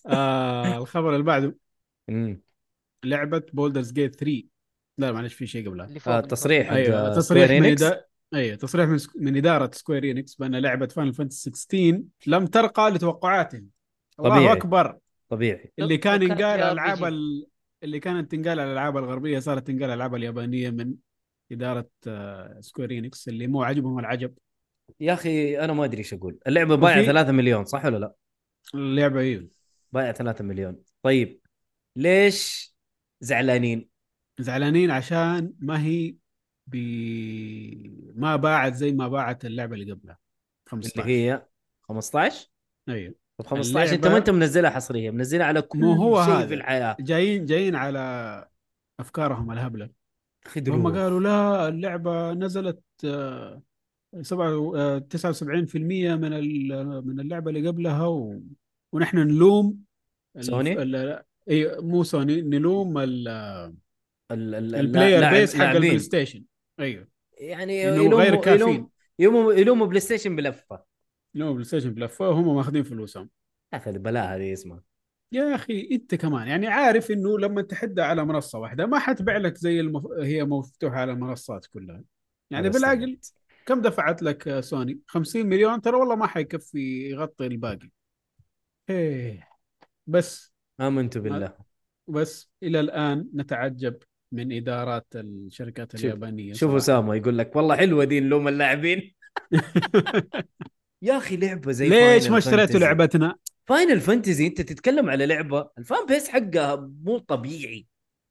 آه 0.06 0.78
الخبر 0.78 1.12
اللي 1.12 1.24
بعده 1.24 1.56
امم 2.08 2.40
لعبة 3.04 3.42
بولدرز 3.52 3.92
جيت 3.92 4.14
3 4.14 4.42
لا 4.98 5.12
معلش 5.12 5.34
في 5.34 5.46
شيء 5.46 5.68
قبلها 5.68 5.88
آه. 6.06 6.20
تصريح 6.20 6.66
حق 6.66 6.74
أيوه 6.74 7.14
تصريح 7.14 7.50
من. 7.50 7.64
إدا... 7.64 8.04
أيوه 8.34 8.56
تصريح 8.56 8.88
من, 8.88 8.98
سك... 8.98 9.16
من 9.16 9.36
إدارة 9.36 9.70
سكوير 9.74 10.10
إنكس 10.10 10.34
بأن 10.34 10.56
لعبة 10.56 10.86
فاينل 10.86 11.14
فانتسي 11.14 11.50
16 11.50 12.02
لم 12.26 12.46
ترقى 12.46 12.90
لتوقعاتهم 12.90 13.68
الله 14.20 14.36
طبيعي. 14.36 14.52
أكبر 14.52 14.98
طبيعي. 15.28 15.72
اللي 15.78 15.96
كان 15.98 16.22
ينقال 16.22 16.60
في 16.60 16.72
ألعاب. 16.72 17.04
اللي 17.82 18.00
كانت 18.00 18.30
تنقال 18.32 18.60
على 18.60 18.64
الألعاب 18.68 18.96
الغربية 18.96 19.38
صارت 19.38 19.66
تنقال 19.66 19.84
الالعاب 19.90 20.14
اليابانية 20.14 20.70
من 20.70 20.94
إدارة 21.52 21.90
آه، 22.06 22.60
سكوير 22.60 22.90
إنكس 22.90 23.28
اللي 23.28 23.46
مو 23.46 23.62
عاجبهم 23.62 23.98
العجب. 23.98 24.34
يا 25.00 25.12
أخي 25.12 25.58
أنا 25.58 25.72
ما 25.72 25.84
أدري 25.84 25.98
إيش 25.98 26.14
أقول. 26.14 26.38
اللعبة 26.46 26.74
بايعة 26.74 26.98
وفي- 26.98 27.06
3 27.06 27.32
مليون 27.32 27.64
صح 27.64 27.84
ولا 27.84 27.96
لا؟ 27.98 28.14
اللعبة 28.74 29.20
أيوه 29.20 29.48
بايعة 29.92 30.12
3 30.12 30.44
مليون. 30.44 30.76
طيب 31.02 31.40
ليش 31.96 32.74
زعلانين؟ 33.20 33.88
زعلانين 34.40 34.90
عشان 34.90 35.52
ما 35.58 35.82
هي 35.84 36.14
ب... 36.66 36.76
ما 38.14 38.36
باعت 38.36 38.74
زي 38.74 38.92
ما 38.92 39.08
باعت 39.08 39.44
اللعبة 39.44 39.74
اللي 39.74 39.92
قبلها 39.92 40.18
15 40.66 41.00
اللي 41.02 41.12
هي 41.30 41.46
15 41.82 42.48
أيوه 42.88 43.14
طب 43.38 43.46
15 43.46 43.94
انت 43.94 44.06
ما 44.06 44.16
انت 44.16 44.30
منزلها 44.30 44.70
حصريه 44.70 45.10
منزلها 45.10 45.46
على 45.46 45.62
كل 45.62 45.78
مو 45.78 45.92
هو 45.92 46.24
شيء 46.24 46.34
هذا. 46.34 46.46
في 46.46 46.54
الحياة 46.54 46.96
جايين 47.00 47.46
جايين 47.46 47.74
على 47.76 48.48
أفكارهم 49.00 49.52
الهبله 49.52 49.90
هم 50.68 50.96
قالوا 50.96 51.20
لا 51.20 51.68
اللعبة 51.68 52.32
نزلت 52.32 52.80
آه، 53.04 53.62
سبعة 54.22 54.72
آه، 54.76 54.98
79% 54.98 56.14
من 56.14 56.32
ال- 56.32 57.06
من 57.06 57.20
اللعبة 57.20 57.50
اللي 57.50 57.68
قبلها 57.68 58.06
و... 58.06 58.40
ونحن 58.92 59.18
نلوم 59.18 59.76
سوني؟ 60.40 60.82
ال- 60.82 61.22
اي 61.50 61.76
مو 61.80 62.02
سوني 62.04 62.40
نلوم 62.42 62.98
ال- 62.98 63.28
ال- 63.28 64.54
ال- 64.54 64.74
ال 64.74 64.82
player 64.82 65.30
base 65.30 65.56
حق. 65.56 65.64
البلاي 65.70 65.98
ستيشن 65.98 66.44
أيوه 66.80 67.08
يعني 67.38 67.82
يلوموا 67.82 68.18
غير 68.18 68.36
كافيين. 68.36 68.60
يلوم 68.60 68.90
يلوموا 69.18 69.52
يلوموا 69.52 69.86
بلاي 69.86 70.00
ستيشن 70.00 70.36
بلفة 70.36 70.87
نلوم 71.34 71.52
بلاي 71.52 71.64
ستيشن 71.64 71.94
بلفه 71.94 72.28
وهم 72.28 72.56
ماخذين 72.56 72.82
فلوسهم. 72.82 73.30
يا 73.72 73.78
أخي 73.78 73.90
البلاء 73.90 74.36
هذه 74.36 74.52
اسمها 74.52 74.82
يا 75.32 75.54
أخي 75.54 75.88
أنت 75.92 76.14
كمان 76.14 76.48
يعني 76.48 76.66
عارف 76.66 77.10
إنه 77.10 77.38
لما 77.38 77.62
تحدها 77.62 78.04
على 78.04 78.24
منصة 78.24 78.58
واحدة 78.58 78.86
ما 78.86 78.98
حتبيع 78.98 79.36
لك 79.36 79.56
زي 79.56 79.80
المف... 79.80 80.06
هي 80.20 80.44
مفتوحة 80.44 80.96
على 80.96 81.12
المنصات 81.12 81.66
كلها. 81.66 82.02
يعني 82.50 82.68
بالعقل. 82.68 83.18
كم 83.66 83.82
دفعت 83.82 84.22
لك 84.22 84.60
سوني؟ 84.60 85.00
50 85.06 85.46
مليون؟ 85.46 85.80
ترى 85.80 85.96
والله 85.96 86.16
ما 86.16 86.26
حيكفي 86.26 87.10
يغطي 87.10 87.46
الباقي. 87.46 87.90
إيه. 88.90 89.48
بس. 90.06 90.52
آمنت 90.80 91.18
بالله. 91.18 91.54
بس 92.08 92.50
إلى 92.62 92.80
الآن 92.80 93.30
نتعجب 93.34 93.96
من 94.32 94.52
إدارات 94.52 95.06
الشركات 95.14 95.94
اليابانية 95.94 96.52
شوف. 96.52 96.74
اسامه 96.74 97.14
يقول 97.14 97.38
لك 97.38 97.56
والله 97.56 97.76
حلوة 97.76 98.04
دي 98.04 98.20
نلوم 98.20 98.48
اللاعبين. 98.48 99.14
يا 101.02 101.16
أخي 101.16 101.36
لعبة 101.36 101.72
زي 101.72 101.88
ليش 101.88 102.28
ما 102.28 102.38
اشتريتوا. 102.38 102.80
لعبتنا؟ 102.80 103.36
فاينل 103.66 104.00
فانتزي 104.00 104.46
أنت 104.46 104.60
تتكلم 104.60 105.10
على 105.10 105.26
لعبة 105.26 105.70
ال 105.78 105.85
fan 105.85 106.06
base 106.06 106.28
حقها 106.28 106.76
مو 107.02 107.18
طبيعي 107.18 107.86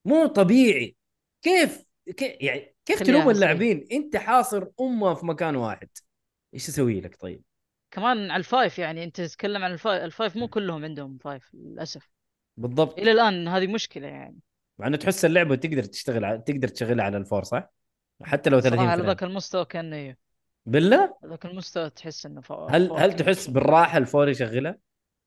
مو 0.06 0.26
طبيعي. 0.26 0.96
كيف 1.42 1.84
كيف 2.18 2.36
يعني 2.42 2.76
كيف 2.86 3.04
تلوم. 3.04 3.30
اللاعبين؟ 3.30 3.88
أنت 3.92 4.18
حاصر 4.18 4.68
أمة 4.82 5.14
في 5.14 5.26
مكان 5.26 5.56
واحد. 5.56 5.90
إيش 6.54 6.70
أسوي 6.70 7.02
لك 7.02 7.22
طيب؟ 7.22 7.42
كمان 7.92 8.32
على 8.32 8.40
ال 8.40 8.48
five 8.48 8.80
يعني 8.80 9.04
أنت 9.04 9.22
تتكلم 9.22 9.64
عن 9.64 9.72
ال 9.74 9.80
five 9.80 10.04
ال 10.04 10.10
five 10.10 10.38
مو 10.38 10.48
كلهم 10.48 10.84
عندهم 10.84 11.18
five 11.18 11.50
للأسف. 11.54 12.10
بالضبط. 12.58 13.00
إلى 13.00 13.12
الآن 13.12 13.48
هذه 13.48 13.68
مشكلة 13.68 14.08
يعني. 14.08 14.38
مع 14.80 14.88
إنه 14.88 14.98
تحس 14.98 15.26
اللعبة 15.26 15.56
تقدر 15.56 15.84
تشتغل 15.84 16.26
على... 16.26 16.44
تقدر 16.46 16.68
تشغلها 16.68 17.06
على 17.06 17.18
الفور 17.18 17.44
صح؟ 17.44 17.74
حتى 18.24 18.50
لو 18.50 18.60
30 18.60 18.80
صراحة 18.80 18.92
على 18.92 19.04
ذاك 19.04 19.24
المستوى 19.24 19.66
كان 19.66 19.94
إيه. 19.94 20.18
بالله؟ 20.68 21.18
ذاك 21.26 21.46
المستوى 21.46 21.90
تحس 21.90 22.26
إنه 22.26 22.42
فا... 22.42 22.68
هل 22.70 22.88
فوق 22.88 23.00
هل. 23.00 23.16
تحس 23.16 23.48
بالراحة 23.48 23.98
الفور 23.98 24.30
يشغلها؟ 24.30 24.78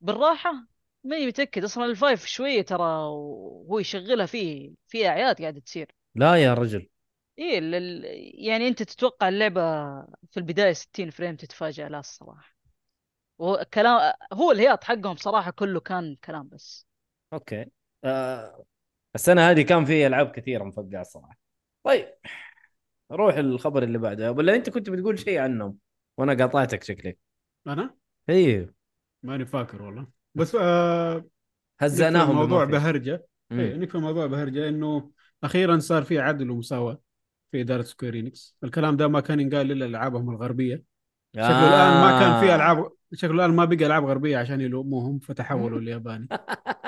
بالراحة؟ 0.00 0.66
ماني 1.04 1.26
متأكد 1.26 1.64
أصلا 1.64 1.84
الفايف 1.84 2.26
شوية 2.26 2.62
ترى 2.62 2.84
وهو 2.84 3.78
يشغلها 3.78 4.26
فيه 4.26 4.72
في 4.88 5.08
أعياد 5.08 5.40
قاعدة 5.42 5.60
تصير. 5.60 5.94
لا 6.14 6.34
يا 6.36 6.54
رجل. 6.54 6.88
إيه 7.38 7.58
ال- 7.58 8.04
يعني 8.46 8.68
أنت 8.68 8.82
تتوقع 8.82 9.28
اللعبة 9.28 9.60
في 10.30 10.36
البداية 10.36 10.72
60 10.72 11.10
فريم 11.10 11.36
تتفاجأ؟ 11.36 11.88
لا 11.88 11.98
الصراحة. 11.98 12.56
وكلام 13.38 14.12
هو 14.32 14.52
الهياط 14.52 14.84
حقهم 14.84 15.16
صراحة 15.16 15.50
كله 15.50 15.80
كان 15.80 16.16
كلام 16.24 16.48
بس. 16.48 16.86
أوكي. 17.32 17.66
آه 18.04 18.64
السنة 19.14 19.50
هذه 19.50 19.62
كان 19.62 19.84
في 19.84 20.06
ألعاب 20.06 20.30
كثيرة 20.32 20.64
مفقعة 20.64 21.00
الصراحة. 21.00 21.38
طيب. 21.84 22.14
روح 23.12 23.34
الخبر 23.34 23.82
اللي 23.82 23.98
بعده. 23.98 24.32
ولا 24.32 24.54
أنت 24.54 24.70
كنت 24.70 24.90
بتقول 24.90 25.18
شيء 25.18 25.38
عنهم. 25.38 25.78
وأنا 26.16 26.34
قاطعتك 26.34 26.82
شكلك. 26.82 27.18
أنا؟ 27.66 27.94
أيوه 28.28 28.74
ماني 29.22 29.46
فاكر 29.46 29.82
والله. 29.82 30.06
بس 30.34 30.54
آه 30.54 31.16
نكفي 31.16 31.30
هزأناهم 31.86 32.30
الموضوع. 32.30 32.64
بهرجة. 32.64 33.26
إيه 33.52 33.74
نكفي 33.76 33.94
الموضوع 33.94 34.26
بهرجة 34.26 34.68
إنه 34.68 35.10
أخيرا 35.44 35.78
صار 35.78 36.02
في 36.02 36.18
عدل 36.18 36.50
ومساواة 36.50 37.00
في 37.52 37.60
إدارة 37.60 37.82
سكوير 37.82 38.14
إنكس. 38.18 38.56
الكلام 38.64 38.96
ده 38.96 39.08
ما 39.08 39.20
كان 39.20 39.40
ينقال 39.40 39.72
إلا 39.72 39.86
العابهم 39.86 40.30
الغربية. 40.30 40.84
شكله 41.34 41.68
الآن 41.68 42.00
ما 42.02 42.20
كان 42.20 42.40
في 42.40 42.52
آه. 42.52 42.56
ألعاب 42.56 42.92
شكله 43.14 43.32
الآن 43.32 43.50
ما 43.56 43.64
بقى 43.64 43.86
ألعاب 43.86 44.04
غربية 44.04 44.38
عشان 44.38 44.60
يلوموهم 44.60 45.18
فتحولوا 45.18 45.80
للياباني 45.80 46.28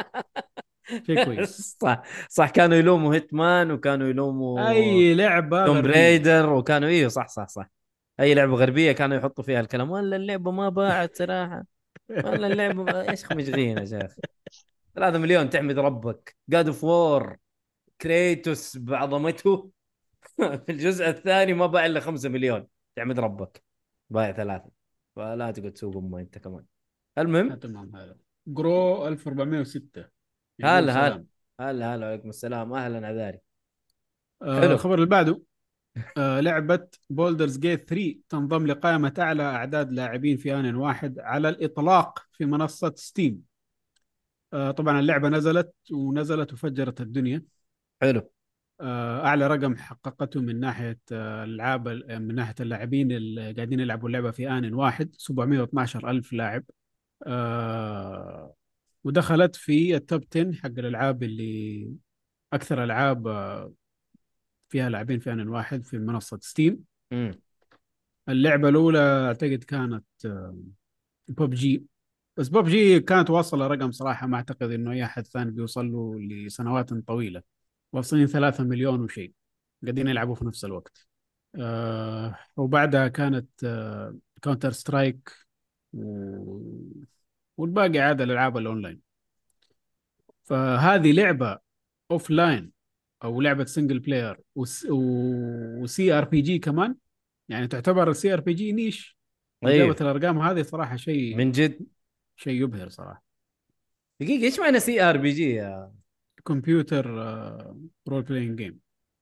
شيء 1.06 1.24
كويس. 1.24 1.76
صح 1.82 2.02
صح 2.28 2.50
كانوا 2.50 2.76
يلوموا 2.76 3.14
هيتمان 3.14 3.70
وكانوا 3.70 4.08
يلوموا 4.08 4.68
أي 4.68 5.14
لعبة 5.14 5.66
توم. 5.66 5.82
ريدر 5.82 6.52
وكانوا 6.52 6.88
أيوه 6.88 7.08
صح 7.08 7.28
صح 7.28 7.48
صح. 7.48 7.70
أي 8.20 8.34
لعبة 8.34 8.54
غربية 8.54 8.92
كانوا 8.92 9.16
يحطوا 9.16 9.44
فيها 9.44 9.60
الكلام 9.60 9.90
ولا 9.90 10.16
اللعبة 10.16 10.50
ما 10.50 10.68
باعت 10.68 11.16
صراحة 11.16 11.64
ولا 12.10 12.46
اللعبة 12.46 12.84
ما... 12.84 13.08
إيش 13.10 13.32
مشغين 13.32 13.78
يا 13.78 13.84
شيخ؟ 13.84 14.14
3 14.94 15.18
مليون 15.18 15.50
تحمد 15.50 15.78
ربك. 15.78 16.36
جاد 16.48 16.66
أوف 16.66 16.84
وور 16.84 17.36
كريتوس 18.00 18.76
بعظمته. 18.76 19.70
في 20.66 20.72
الجزء 20.72 21.08
الثاني 21.08 21.52
ما 21.54 21.66
باع 21.66 21.86
إلا 21.86 22.00
5 22.00 22.28
مليون 22.28 22.66
تحمد 22.96 23.20
ربك. 23.20 23.62
بايع 24.10 24.32
ثلاثة. 24.32 24.70
فلا 25.16 25.50
تقعد 25.50 25.72
تسوق 25.72 25.96
أمه 25.96 26.20
أنت 26.20 26.38
كمان. 26.38 26.64
المهم؟ 27.18 27.54
تمام 27.54 27.96
هذا. 27.96 28.16
جرو 28.46 29.08
1406 29.08 30.04
هلا 30.64 30.92
هلا. 31.08 31.24
هلا 31.60 31.94
هلا 31.94 32.06
وعليكم 32.06 32.28
السلام. 32.28 32.72
أهلا 32.72 33.06
عذاري 33.06 33.38
آه 34.42 34.60
حلو. 34.60 34.72
الخبر 34.72 34.94
اللي 34.94 35.06
بعده 35.06 35.42
آه 36.18 36.40
لعبة 36.40 36.88
بولدرز 37.10 37.58
جيت 37.58 37.88
3 37.88 38.20
تنضم 38.28 38.66
لقائمة 38.66 39.14
أعلى 39.18 39.42
أعداد 39.42 39.92
لاعبين 39.92 40.36
في 40.36 40.54
آن 40.54 40.74
واحد 40.74 41.18
على 41.18 41.48
الإطلاق 41.48 42.26
في 42.32 42.44
منصة 42.44 42.92
ستيم 42.96 43.42
آه 44.52 44.70
طبعا 44.70 45.00
اللعبة 45.00 45.28
نزلت 45.28 45.72
ونزلت 45.92 46.52
وفجرت 46.52 47.00
الدنيا. 47.00 47.42
حلو. 48.02 48.30
آه 48.80 49.26
أعلى 49.26 49.46
رقم 49.46 49.76
حققته 49.76 50.40
من 50.40 50.60
ناحية 50.60 51.00
آه، 51.12 51.44
الألعاب 51.44 51.88
من 52.10 52.34
ناحية 52.34 52.54
اللاعبين 52.60 53.12
اللي 53.12 53.52
قاعدين 53.52 53.80
يلعبوا 53.80 54.08
اللعبة 54.08 54.30
في 54.30 54.50
آن 54.50 54.74
واحد 54.74 55.14
712 55.18 56.10
ألف 56.10 56.32
لاعب. 56.32 56.64
آه 57.26 58.54
ودخلت 59.04 59.56
في 59.56 59.96
ال 59.96 60.03
top 60.03 60.24
10 60.36 60.52
حق 60.52 60.66
الألعاب 60.66 61.22
اللي 61.22 61.92
أكثر 62.52 62.84
ألعاب 62.84 63.26
آه، 63.26 63.72
فيها 64.68 64.88
لاعبين 64.88 65.18
في 65.18 65.32
آن 65.32 65.48
واحد 65.48 65.84
في 65.84 65.98
منصة 65.98 66.38
ستيم 66.42 66.84
اللعبة 68.28 68.68
الأولى 68.68 68.98
أعتقد 68.98 69.64
كانت 69.64 70.04
ببجي 71.28 71.84
بس 72.36 72.48
ببجي 72.48 73.00
كانت 73.00 73.30
واصلة 73.30 73.66
رقم 73.66 73.90
صراحة 73.92 74.26
ما 74.26 74.36
أعتقد 74.36 74.70
إنه 74.70 74.92
أي 74.92 75.04
أحد 75.04 75.26
ثاني 75.26 75.50
بيوصل 75.50 75.92
له 75.92 76.20
لسنوات 76.20 76.94
طويلة. 76.94 77.42
واصلين 77.92 78.26
ثلاثة 78.26 78.64
مليون 78.64 79.00
وشيء 79.00 79.32
قاعدين 79.82 80.08
يلعبوا 80.08 80.34
في 80.34 80.44
نفس 80.44 80.64
الوقت. 80.64 81.06
آه 81.56 82.38
وبعدها 82.56 83.08
كانت 83.08 83.64
آه 83.64 84.16
كاونتر 84.42 84.72
سترايك 84.72 85.32
و... 85.92 86.58
والباقي 87.62 87.98
عاد 87.98 88.20
الألعاب 88.20 88.56
الأونلاين. 88.56 89.00
فهذه 90.42 91.12
لعبة 91.12 91.58
offline 92.10 92.70
أو 93.24 93.40
لعبة 93.40 93.64
single 93.64 93.98
player 93.98 94.34
و 94.34 94.40
CRPG 94.54 96.58
كمان. 96.58 96.94
يعني 97.48 97.66
تعتبر 97.66 98.10
ال 98.10 98.32
CRPG 98.32 98.72
niche 98.72 99.18
أيوه. 99.64 99.86
جابت 99.86 100.02
الأرقام 100.02 100.38
هذه 100.38 100.62
صراحة 100.62 100.96
شيء 100.96 101.36
من 101.36 101.52
جد. 101.52 101.86
شيء 102.36 102.62
يبهر 102.62 102.88
صراحة. 102.88 103.24
دقيقة 104.20 104.44
إيش 104.44 104.60
معنى 104.60 104.80
سي 104.80 105.02
ار 105.02 105.16
بي 105.16 105.30
جي 105.30 105.50
يا 105.50 105.92
كمبيوتر 106.44 107.06
رول 108.08 108.22
بلاينج 108.22 108.58
جيم 108.58 108.78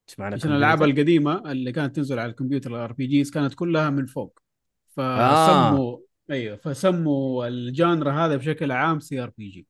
إيش 0.09 0.19
معنى 0.19 0.35
عشان 0.35 0.51
الألعاب؟ 0.51 0.83
القديمة 0.83 1.51
اللي 1.53 1.73
كانت 1.73 1.97
تنزل 1.97 2.19
على 2.19 2.31
الكمبيوتر 2.31 2.71
ال 2.71 2.93
RPGs 2.93 3.31
كانت 3.31 3.55
كلها 3.55 3.91
من 3.91 4.07
فوق. 4.07 4.41
آه. 4.99 6.01
أيوه 6.31 6.57
فسموا 6.57 7.47
ال 7.47 7.58
genre 7.58 8.13
هذا 8.13 8.37
بشكل 8.37 8.73
عام 8.73 9.01
CR 9.01 9.31
PG 9.39 9.67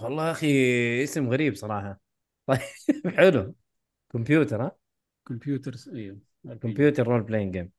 والله 0.00 0.26
يا 0.26 0.30
أخي 0.30 1.02
اسم 1.02 1.28
غريب 1.30 1.54
صراحة. 1.54 2.00
طيب 2.46 2.58
حلو. 3.16 3.54
كمبيوتر 4.12 4.62
ها؟ 4.62 4.76
كمبيوتر 5.26 5.74
أيوه. 5.94 6.18
computer 6.62 7.06
role-playing 7.06 7.52
game 7.52 7.70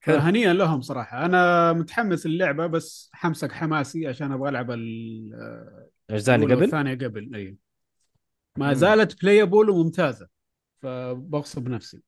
حلو. 0.00 0.16
فهنيئا 0.18 0.52
لهم 0.52 0.80
صراحة. 0.80 1.24
أنا 1.24 1.72
متحمس 1.72 2.26
اللعبه 2.26 2.66
بس 2.66 3.10
حمسك 3.12 3.52
حماسي 3.52 4.06
عشان 4.06 4.32
أبغى 4.32 4.48
ألعب 4.48 4.70
ال- 4.70 5.88
الاجزاء 6.10 6.36
اللي 6.36 6.46
قبل؟ 6.54 6.62
والثانيه 6.62 6.94
قبل 6.94 7.34
أيوه. 7.34 7.56
ما. 8.56 8.74
زالت 8.74 9.22
playable 9.22 9.70
وممتازة 9.70 10.28
فبغصب 10.78 11.68
نفسي. 11.68 12.02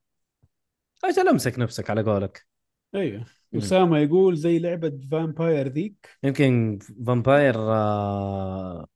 أجل 1.04 1.28
أمسك 1.28 1.58
نفسك 1.58 1.90
على 1.90 2.02
قولك. 2.02 2.46
أيوه. 2.94 3.39
اسامه 3.54 3.98
يقول 3.98 4.36
زي 4.36 4.58
لعبة 4.58 4.98
Vampire 5.10 5.68
ذيك. 5.68 6.08
يمكن 6.22 6.78
Vampire 7.06 7.54
آه 7.58 8.86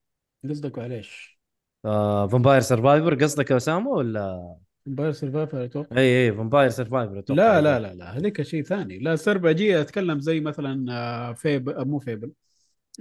قصدك 0.50 0.78
على 0.78 0.96
إيش؟ 0.96 1.38
آه 1.84 2.26
Vampire 2.26 2.60
Survivor 2.60 3.14
قصدك 3.14 3.50
يا 3.50 3.56
أسامة 3.56 3.90
ولا؟ 3.90 4.56
فامباير 4.86 5.12
سرفايفر 5.12 5.64
أتوقع. 5.64 5.96
إي 5.96 6.26
إي 6.26 6.32
Vampire 6.32 6.70
Survivor 6.70 7.18
أتوقع 7.18 7.42
لا 7.42 7.60
لا 7.60 7.80
لا 7.80 7.94
لا 7.94 8.18
هذيك 8.18 8.42
شيء 8.42 8.62
ثاني. 8.62 8.98
لا 8.98 9.16
CRPG 9.16 9.80
أتكلم 9.80 10.20
زي 10.20 10.40
مثلا 10.40 11.32
فيب 11.32 11.68
آه، 11.68 11.84
مو 11.84 11.98
Fable 11.98 12.32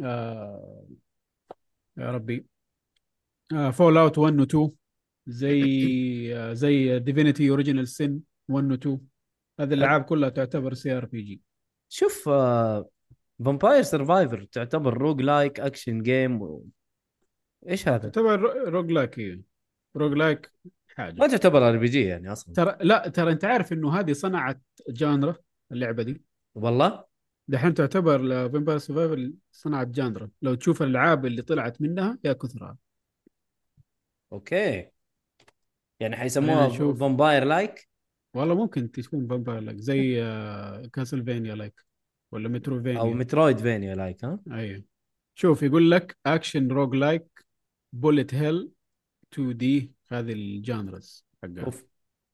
آه 0.04 0.86
يا 1.98 2.12
ربي. 2.12 2.46
آه 3.54 3.72
Fallout 3.72 4.18
1 4.18 4.40
و 4.40 4.44
2 4.44 4.72
زي 5.28 6.56
زي 6.56 7.00
Divinity 7.00 7.50
Original 7.50 7.88
Sin 7.88 8.22
1 8.50 8.72
و 8.72 8.74
2 8.74 9.00
هذه 9.60 9.74
الألعاب 9.74 10.04
كلها 10.04 10.30
تعتبر 10.30 10.74
CRPG 10.74 11.42
شوف 11.90 12.30
آه 12.30 12.90
Vampire 13.46 13.84
Survivor 13.84 14.44
تعتبر 14.44 14.98
roguelike 14.98 15.60
action 15.60 16.02
game 16.02 16.42
و... 16.42 16.66
إيش 17.70 17.88
هذا؟ 17.88 18.10
تعتبر 18.10 18.40
roguelike 18.70 19.20
إيه. 19.20 19.42
roguelike 19.96 20.52
ما 20.66 20.72
حاجة 20.96 21.28
تعتبر 21.32 21.70
RPG 21.70 22.02
يعني 22.02 22.32
أصلا. 22.32 22.54
ترى 22.54 22.78
لا 22.82 23.08
ترى 23.08 23.32
أنت 23.32 23.46
عارف 23.46 23.74
إنه 23.74 24.00
هذه 24.00 24.14
صنعت 24.14 24.62
genre 24.90 25.36
اللعبة 25.72 26.04
دي؟ 26.04 26.22
والله؟ 26.56 27.06
دحين 27.48 27.74
تعتبر 27.74 28.50
Vampire 28.50 28.78
Survivor 28.78 29.34
صنعت 29.52 29.88
genre. 29.88 30.30
لو 30.42 30.56
تشوف 30.56 30.82
الألعاب 30.82 31.26
اللي 31.26 31.42
طلعت 31.42 31.82
منها 31.82 32.18
يا 32.24 32.34
كثرها. 32.34 32.78
أوكي. 34.34 34.90
يعني 36.00 36.16
حيسموها. 36.16 36.94
Vampire-like 36.94 37.93
والله 38.34 38.56
ممكن 38.56 38.92
تكون 38.92 39.28
Vampire-like 39.28 39.78
زي 39.78 40.16
Castlevania-like 40.94 41.86
ولا 42.32 42.50
Metrovania 42.50 43.00
أو 43.00 43.14
Metroidvania 43.14 43.96
like 43.96 44.26
ها؟ 44.26 44.40
أيوه. 44.52 44.84
شوف 45.36 45.64
يقول 45.64 45.92
لك 45.92 46.18
action 46.26 46.68
roguelike 46.68 47.46
bullet 47.94 48.34
hell 48.34 48.72
2D 49.34 49.92
هذه 50.08 50.34
ال 50.34 50.47
genres 50.47 51.26
حقها. 51.44 51.66
أوف. 51.66 51.86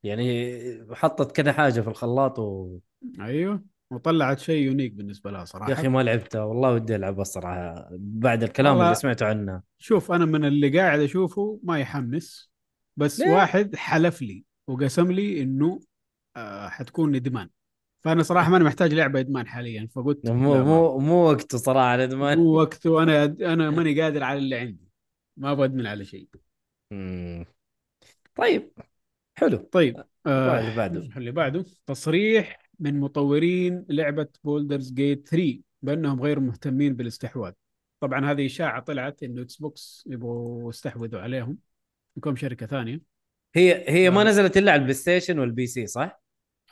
يعني 0.04 0.96
حطت 0.96 1.32
كذا 1.32 1.52
حاجة 1.54 1.82
في 1.82 1.88
الخلاط 1.88 2.40
و... 2.40 2.80
أيوه. 3.20 3.64
وطلعت 3.92 4.40
شيء 4.40 4.64
يونيك 4.64 4.94
بالنسبة 4.94 5.32
لها 5.32 5.46
صراحة. 5.46 5.70
يا 5.70 5.74
أخي 5.74 5.88
ما 5.88 6.04
لعبتها 6.04 6.44
والله 6.44 6.74
ودي 6.74 6.96
العبها 6.96 7.22
الصراحة. 7.22 7.90
بعد 7.92 8.44
الكلام 8.44 8.82
اللي 8.82 8.96
سمعته 8.96 9.26
عنها 9.26 9.64
شوف 9.78 10.12
أنا 10.12 10.26
من 10.26 10.46
اللي 10.46 10.80
قاعد 10.80 11.00
أشوفه 11.00 11.60
ما 11.64 11.80
يحمس 11.80 12.52
بس 12.98 13.20
ليه؟ 13.20 13.32
واحد 13.32 13.76
حلف 13.76 14.22
لي 14.22 14.46
وقسم 14.68 15.12
لي 15.12 15.42
إنه 15.42 15.80
آه 16.36 16.70
حتكون 16.70 17.16
ادمان 17.16 17.50
فأنا 18.02 18.24
صراحة 18.24 18.52
ماني 18.52 18.64
محتاج 18.64 18.94
لعبة 18.94 19.20
إدمان 19.20 19.48
حاليا 19.48 19.88
فقلت 19.96 20.30
مو 20.30 20.64
مو 20.64 21.00
مو 21.00 21.32
وقته 21.32 21.58
صراحة 21.58 21.96
الإدمان. 21.96 22.38
مو 22.38 22.44
وقته 22.44 23.04
أنا 23.04 23.24
أنا 23.26 23.70
ماني 23.70 24.02
قادر 24.02 24.24
على 24.24 24.40
اللي 24.40 24.56
عندي. 24.56 24.90
ما 25.38 25.52
أبغى 25.52 25.66
أدمن 25.66 25.88
على 25.88 26.06
شيء. 26.06 26.28
طيب 28.36 28.72
حلو. 29.36 29.58
طيب 29.58 30.04
آه 30.26 30.60
اللي 30.60 30.76
بعده. 30.76 31.00
اللي 31.18 31.32
بعده. 31.32 31.66
تصريح 31.86 32.70
من 32.80 33.00
مطورين 33.00 33.86
لعبة 33.90 34.28
Baldur's 34.44 34.92
Gate 34.92 35.28
3 35.28 35.62
بأنهم 35.82 36.22
غير 36.22 36.40
مهتمين 36.40 36.96
بالاستحواذ. 36.96 37.54
طبعا 38.00 38.32
هذه 38.32 38.46
إشاعة 38.46 38.82
طلعت 38.82 39.24
إنه 39.24 39.42
Xbox 39.42 40.04
يبغوا 40.08 40.70
يستحوذوا 40.70 41.22
عليهم. 41.22 41.58
يكون 42.18 42.36
شركة 42.36 42.66
ثانية. 42.66 43.02
هي 43.56 43.86
هي 43.88 44.10
ما 44.10 44.22
آه. 44.22 44.24
نزلت 44.24 44.58
إلا 44.58 44.72
على 44.72 44.80
ال 44.80 44.94
PlayStation 44.94 45.40
وال 45.40 45.68
PC 45.68 45.88
صح؟ 45.88 46.22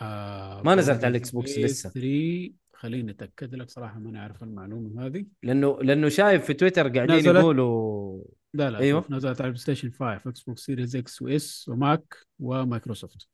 آه 0.02 0.62
ما 0.62 0.76
نزلت 0.76 1.04
على 1.04 1.12
ال 1.12 1.32
Xbox 1.32 1.58
لسه. 1.58 1.90
3 1.90 2.54
خليني 2.74 3.12
أتأكد 3.12 3.56
لك 3.56 3.70
صراحة 3.70 4.00
ماني 4.00 4.20
عارف 4.20 4.44
المعلومة 4.44 5.06
هذه 5.06 5.26
لأنه 5.44 5.80
لأنه 5.82 6.10
شايف 6.10 6.46
في 6.46 6.54
تويتر 6.54 6.88
قاعدين 6.88 7.16
نزلت. 7.16 7.36
يقولوا 7.36 8.24
لا 8.54 8.70
لا. 8.70 8.92
شوف 8.92 9.12
نزلت 9.12 9.42
على 9.42 9.48
ال 9.48 9.62
PlayStation 9.62 9.92
5 9.92 10.30
Xbox 10.30 10.62
Series 10.66 10.96
X 10.96 11.22
و 11.22 11.46
S 11.46 11.70
و 11.70 11.82
Mac 11.82 12.18
و 12.40 12.49
Microsoft 12.49 13.28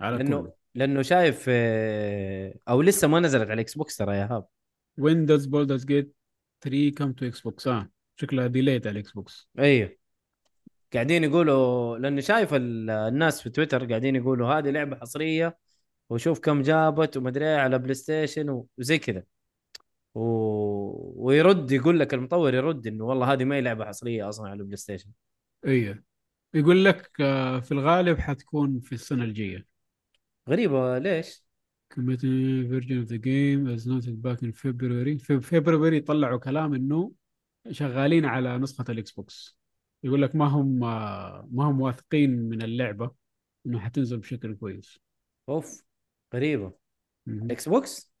على 0.00 0.16
لأنه 0.16 0.40
كله 0.42 0.52
لأنه 0.74 1.02
شايف 1.02 1.46
آه، 1.48 2.54
أو 2.68 2.82
لسه 2.82 3.08
ما 3.08 3.20
نزلت 3.20 3.42
على 3.42 3.54
ال 3.54 3.74
Xbox 3.74 3.96
ترى 3.96 4.16
يا 4.16 4.24
هاب 4.24 4.46
Windows 4.98 5.46
Baldur's 5.46 5.84
Gate 5.84 6.14
3 6.60 6.90
come 6.90 7.12
to 7.12 7.26
Xbox 7.26 7.68
آه 7.68 7.90
شكلها 8.16 8.46
delayed 8.46 8.86
على 8.86 8.94
ال 8.94 9.12
Xbox 9.12 9.48
أيوه 9.58 9.96
قاعدين 10.94 11.24
يقولوا 11.24 11.98
لأنه 11.98 12.20
شايف 12.20 12.54
ال- 12.54 12.90
الناس 12.90 13.42
في 13.42 13.50
تويتر 13.50 13.86
قاعدين 13.86 14.16
يقولوا 14.16 14.48
هذه 14.48 14.70
لعبة 14.70 14.96
حصرية 14.96 15.58
وشوف 16.10 16.38
كم 16.40 16.62
جابت 16.62 17.16
ومدري 17.16 17.44
إيه 17.46 17.56
على 17.56 17.78
PlayStation 17.78 18.64
وزي 18.78 18.98
كذا. 18.98 19.22
و... 20.14 20.22
ويرد 21.26 21.72
يقول 21.72 22.00
لك 22.00 22.14
المطور 22.14 22.54
يرد 22.54 22.86
إنه 22.86 23.04
والله 23.04 23.32
هذه 23.32 23.44
ما 23.44 23.56
هي 23.56 23.60
لعبة 23.60 23.84
حصرية 23.84 24.28
أصلا 24.28 24.48
على 24.48 24.60
ال 24.60 24.76
PlayStation. 24.76 25.10
أيوه 25.66 26.02
يقول 26.54 26.84
لك 26.84 27.10
آه 27.20 27.60
في 27.60 27.72
الغالب 27.72 28.18
حتكون 28.18 28.80
في 28.80 28.92
السنة 28.92 29.24
الجاية. 29.24 29.66
غريبة 30.48 30.98
ليش؟ 30.98 31.44
committed 31.94 32.68
version 32.70 33.04
of 33.04 33.08
the 33.08 33.18
game 33.18 33.66
as 33.74 33.86
noted 33.86 34.16
back 34.22 34.42
in 34.42 34.52
February. 34.52 35.18
في 35.18 35.40
فبراير 35.40 36.02
طلعوا 36.02 36.38
كلام 36.38 36.74
إنه 36.74 37.12
شغالين 37.70 38.24
على 38.24 38.58
نسخة 38.58 38.84
ال 38.88 39.10
Xbox. 39.10 39.61
يقول 40.04 40.22
لك 40.22 40.36
ما 40.36 40.46
هم 40.46 40.78
ما 41.54 41.64
هم 41.64 41.80
واثقين 41.80 42.48
من 42.48 42.62
اللعبة 42.62 43.10
إنه 43.66 43.78
حتنزل 43.78 44.18
بشكل 44.18 44.54
كويس. 44.54 45.00
أوف 45.48 45.82
غريبة. 46.34 46.72
إكس 47.28 47.68
بوكس 47.68 48.12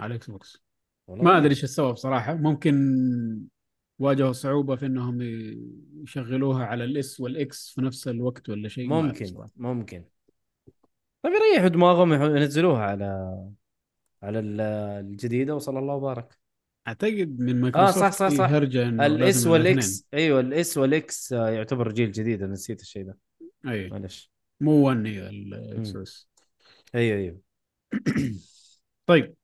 على 0.00 0.10
ال 0.10 0.30
Xbox 0.30 0.62
ما 1.08 1.38
أدري 1.38 1.50
إيش 1.50 1.64
السبب 1.64 1.96
صراحة. 1.96 2.34
ممكن 2.34 2.74
واجهوا 3.98 4.32
صعوبة 4.32 4.76
في 4.76 4.86
إنهم 4.86 5.18
يشغلوها 6.02 6.64
على 6.64 6.84
ال 6.84 7.02
S 7.02 7.20
وال 7.20 7.53
X 7.53 7.70
في 7.74 7.80
نفس 7.80 8.08
الوقت 8.08 8.48
ولا 8.48 8.68
شيء. 8.68 8.88
ممكن. 8.88 9.44
ممكن. 9.56 10.04
طيب 11.22 11.32
يريحوا 11.32 11.68
دماغهم 11.68 12.12
ينزلوها 12.12 12.82
على 12.82 13.36
على 14.22 14.38
ال- 14.38 14.60
الجديدة 15.06 15.54
وصلى 15.54 15.78
الله 15.78 15.94
وبارك. 15.94 16.38
أعتقد 16.88 17.36
من 17.40 17.56
آه 17.56 17.60
مايكروسوفت 17.62 17.98
صح 17.98 18.10
صح. 18.10 18.28
صح 18.28 18.50
هرجه 18.50 18.88
إنه 18.88 19.06
ال 19.06 19.26
S 19.26 19.46
وال 19.46 19.86
X 19.86 20.06
أيوه 20.14 20.40
ال 20.40 20.59
S 20.59 20.78
وال 20.78 21.14
X 21.14 21.32
آه، 21.32 21.50
يعتبر 21.50 21.92
جيل 21.92 22.12
جديد 22.12 22.42
أنا 22.42 22.52
نسيت 22.52 22.80
الشيء 22.80 23.06
ده. 23.06 23.18
اي 23.68 23.90
معلش. 23.90 24.30
مو 24.60 24.72
1 24.86 25.06
هي 25.06 25.28
ال 25.28 25.51
X. 25.51 25.96
S 25.96 26.28
أيوه 26.94 27.18
أيوه. 27.18 27.40
طيب 29.06 29.34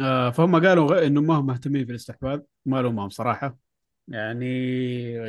آه 0.00 0.30
فهم 0.30 0.66
قالوا 0.66 1.06
انهم 1.06 1.26
ما 1.26 1.34
هم 1.34 1.46
مهتمين 1.46 1.84
في 1.84 1.90
الاستحواذ 1.90 2.40
ما 2.66 2.82
لهم 2.82 3.08
صراحة. 3.08 3.58
يعني 4.08 4.46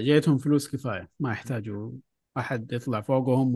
جيتهم 0.03 0.37
فلوس 0.37 0.71
كفاية 0.71 1.09
ما 1.19 1.31
يحتاجوا 1.31 1.91
أحد 2.37 2.71
يطلع 2.73 3.01
فوقهم 3.01 3.55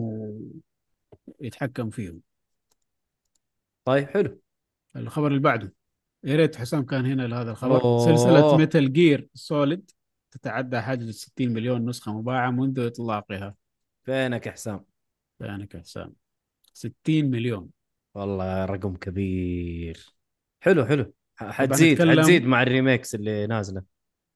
ويتحكم 1.40 1.90
فيهم. 1.90 2.20
طيب 3.84 4.08
حلو. 4.08 4.40
الخبر 4.96 5.26
اللي 5.26 5.40
بعده. 5.40 5.72
يا 6.24 6.36
ريت 6.36 6.56
حسام 6.56 6.82
كان 6.84 7.06
هنا 7.06 7.22
لهذا 7.22 7.50
الخبر. 7.50 7.82
أوه. 7.82 8.04
سلسله 8.04 8.56
Metal 8.56 8.92
Gear 8.92 9.28
Solid 9.34 9.90
تتعدى 10.30 10.80
حاجز 10.80 11.10
60 11.10 11.52
مليون 11.52 11.88
نسخة 11.88 12.18
مباعة 12.18 12.50
منذ 12.50 12.80
إطلاقها. 12.80 13.54
فينك 14.02 14.46
يا 14.46 14.52
حسام؟ 14.52 14.84
فينك 15.38 15.74
يا 15.74 15.80
حسام؟ 15.80 16.12
60 16.72 17.24
مليون. 17.24 17.68
والله 18.14 18.64
رقم 18.64 18.96
كبير. 18.96 20.06
حلو 20.60 20.84
حلو. 20.84 21.12
حتزيد 21.36 22.10
حتزيد 22.10 22.44
مع 22.44 22.62
ال 22.62 22.69
remakes 22.69 23.14
اللي 23.14 23.46
نازلة. 23.46 23.82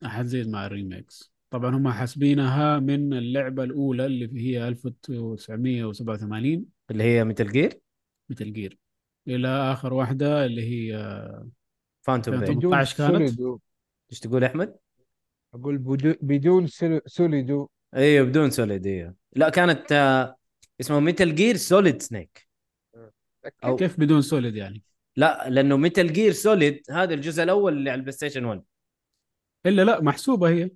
حتزيد 0.05 0.49
مع 0.49 0.66
ال 0.66 0.74
remakes. 0.74 1.34
طبعا 1.51 1.76
هم 1.76 1.89
حاسبينها 1.89 2.78
من 2.78 3.14
اللعبة 3.14 3.64
الأولى 3.64 4.07
اللي 4.07 4.41
هي 4.41 4.68
1987 4.68 6.66
اللي 6.91 7.05
هي 7.05 7.24
Metal 7.24 7.52
Gear 7.52 7.80
Metal 8.28 8.52
Gear 8.52 8.78
إلى 9.28 9.49
آخر 9.49 9.95
واحدة 9.95 10.45
اللي 10.45 10.62
هي 10.62 10.95
Phantom 12.05 12.34
Phantom 12.34 12.46
Pain 12.46 12.59
بدون 12.59 12.70
18 12.70 12.96
كانت؟ 13.18 13.40
إيش 14.12 14.20
تقول 14.20 14.44
أحمد؟ 14.44 14.76
أقول 15.55 15.78
بدو- 15.78 16.14
بدون 16.20 16.66
Solid 17.07 17.68
إيوه 17.96 18.26
بدون 18.26 18.50
Solid 18.50 18.86
إيوه 18.86 19.14
لا 19.36 19.48
كانت 19.48 19.92
آه، 19.92 20.36
اسمها 20.80 21.00
Metal 21.00 21.34
Gear 21.34 21.57
Solid 21.57 22.02
Snake 22.02 22.48
أو- 23.66 23.74
كيف 23.78 24.00
بدون 24.00 24.22
Solid 24.22 24.57
يعني 24.57 24.82
لا 25.16 25.48
لأنه 25.50 25.76
Metal 25.76 26.12
Gear 26.12 26.32
Solid 26.32 26.82
هذا 26.90 27.14
الجزء 27.14 27.42
الأول 27.42 27.72
اللي 27.72 27.90
على 27.90 27.98
ال 27.98 28.12
PlayStation 28.12 28.44
1 28.44 28.62
إلا 29.66 29.82
لا 29.82 30.02
محسوبة 30.02 30.48
هي 30.48 30.70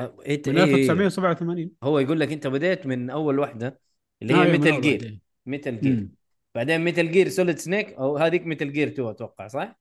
آه، 0.00 0.16
إنت- 0.20 0.48
من 0.48 0.58
إيه، 0.58 0.64
إيه. 0.64 0.74
1987 0.74 1.70
هو 1.82 1.98
يقول 1.98 2.20
لك 2.20 2.32
أنت 2.32 2.46
بديت 2.46 2.86
من 2.86 3.10
أول 3.10 3.38
واحدة 3.38 3.80
اللي 4.22 4.34
هي 4.34 4.38
أول 4.38 4.80
Gear 4.80 5.00
واحدة. 5.02 5.18
Metal 5.46 5.80
Gear. 5.80 6.08
بعدين 6.54 6.80
Metal 6.80 7.10
Gear 7.10 7.28
Solid 7.28 7.58
Snake 7.58 7.92
أو 7.92 8.16
هذيك 8.16 8.46
Metal 8.46 8.72
Gear 8.72 8.88
2 8.88 9.08
أتوقع 9.08 9.46
صح؟ 9.48 9.80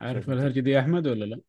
عارف 0.00 0.24
شوف. 0.24 0.34
الهرجه 0.34 0.60
دي 0.60 0.70
يا 0.70 0.80
أحمد 0.80 1.06
ولا 1.06 1.24
لا؟ 1.24 1.40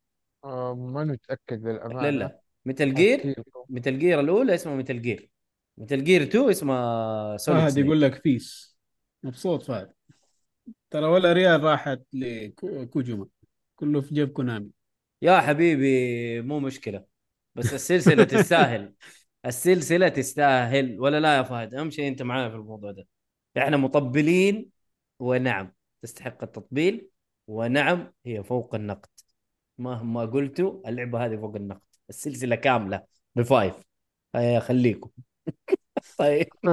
آه 0.43 0.75
ما 0.75 1.03
متاكد 1.03 1.67
للأمانة. 1.67 2.01
لا 2.09 2.11
لا. 2.11 2.39
Metal 2.65 2.93
Gear. 2.93 3.35
Metal 3.69 3.99
Gear 3.99 4.19
الأولى 4.19 4.55
اسمها 4.55 4.75
Metal 4.75 5.01
Gear 5.01 5.29
Metal 5.77 6.03
Gear 6.03 6.23
2 6.23 6.49
اسمها 6.49 7.37
Solid 7.38 7.61
فهد 7.61 7.77
يقول 7.77 8.01
لك 8.01 8.15
face 8.23 8.77
مبسوط 9.23 9.63
فهد. 9.63 9.93
ترى 10.89 11.05
ولا 11.05 11.33
ريال 11.33 11.63
راحت 11.63 12.01
لكوجوما 12.13 13.27
كله 13.75 14.01
في 14.01 14.15
جيب 14.15 14.29
Konami. 14.29 14.69
يا 15.21 15.41
حبيبي 15.41 16.41
مو 16.41 16.59
مشكلة. 16.59 17.05
بس 17.55 17.73
السلسلة 17.73 18.23
تستاهل. 18.33 18.93
السلسلة 19.45 20.07
تستاهل. 20.07 20.99
ولا 20.99 21.19
لا 21.19 21.37
يا 21.37 21.43
فهد؟ 21.43 21.73
أهم 21.73 21.89
شيء 21.89 22.07
أنت 22.07 22.21
معايا 22.21 22.49
في 22.49 22.55
الموضوع 22.55 22.91
ده. 22.91 23.07
إحنا 23.57 23.77
مطبلين 23.77 24.69
ونعم. 25.19 25.73
تستحق 26.01 26.43
التطبيل. 26.43 27.07
ونعم 27.47 28.13
هي 28.25 28.43
فوق 28.43 28.75
النقد. 28.75 29.09
مهما 29.77 30.25
قلتوا 30.25 30.89
اللعبة 30.89 31.25
هذه 31.25 31.37
فوق 31.37 31.55
النقد. 31.55 31.81
السلسلة 32.09 32.55
كاملة 32.55 33.03
ب 33.35 33.42
five. 33.42 33.75
هيا 34.35 34.59
خليكم. 34.59 35.09
طيب. 36.17 36.47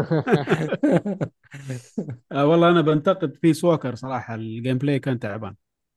آه 2.32 2.46
والله 2.46 2.70
أنا 2.70 2.80
بنتقد 2.80 3.36
في 3.36 3.54
سوكر 3.54 3.94
صراحة. 3.94 4.34
ال 4.34 4.78
gameplay 4.78 4.98
كان 4.98 5.18
تعبان. 5.18 5.54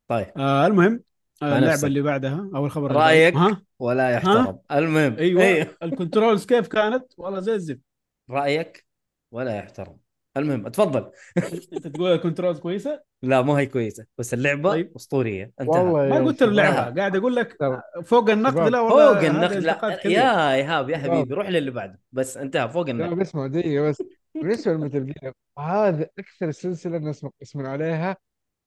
طيب. 0.07 0.27
آه 0.37 0.67
المهم 0.67 1.03
آه 1.43 1.57
اللعبة. 1.57 1.87
اللي 1.87 2.01
بعدها 2.01 2.49
أو 2.55 2.65
الخبر 2.65 2.91
رأيك. 2.91 3.35
ها؟ 3.35 3.61
ولا 3.79 4.09
يحترم. 4.09 4.59
المهم. 4.71 5.15
أيوه 5.17 5.43
أيوه. 5.43 5.77
ال 5.83 5.90
controls 5.90 6.45
كيف 6.45 6.67
كانت؟ 6.67 7.05
والله 7.17 7.39
زي 7.39 7.53
الزفت. 7.53 7.81
رأيك؟ 8.29 8.85
ولا 9.31 9.57
يحترم. 9.57 9.97
المهم 10.37 10.65
اتفضل. 10.65 11.11
أنت 11.73 11.87
تقول 11.87 12.11
ال 12.11 12.16
controls 12.16 12.59
كويسة؟ 12.59 13.01
لا 13.21 13.41
ما 13.41 13.53
هي 13.53 13.65
كويسة 13.65 14.05
بس 14.17 14.33
اللعبة 14.33 14.69
طيب. 14.69 14.91
أسطورية 14.95 15.51
انتهى. 15.61 15.81
والله 15.81 16.19
ما 16.19 16.25
قلت. 16.25 16.43
اللعبة 16.43 16.99
قاعد 16.99 17.15
أقول 17.15 17.35
لك 17.35 17.57
فوق 18.03 18.29
النقد. 18.29 18.57
لا 18.57 18.79
والله 18.79 19.13
فوق 19.13 19.23
النقد 19.23 19.57
لا. 19.57 19.99
يا 20.05 20.53
ايهاب 20.53 20.89
يا. 20.89 20.97
حبيبي 20.97 21.33
روح 21.33 21.49
للي 21.49 21.71
بعده. 21.71 21.99
بس 22.11 22.37
انتهى 22.37 22.69
فوق 22.69 22.85
لا 22.85 22.91
النقد 22.91 23.17
بسمع 23.19 23.47
دقيقة 23.47 23.89
بس. 23.89 24.03
بالنسبة 24.35 24.73
ل 24.73 24.78
Metal 24.78 25.05
Gear 25.05 25.33
هذا 25.59 26.07
أكثر 26.19 26.51
سلسلة 26.51 26.97
الناس 26.97 27.25
يسمون 27.41 27.65
عليها 27.65 28.17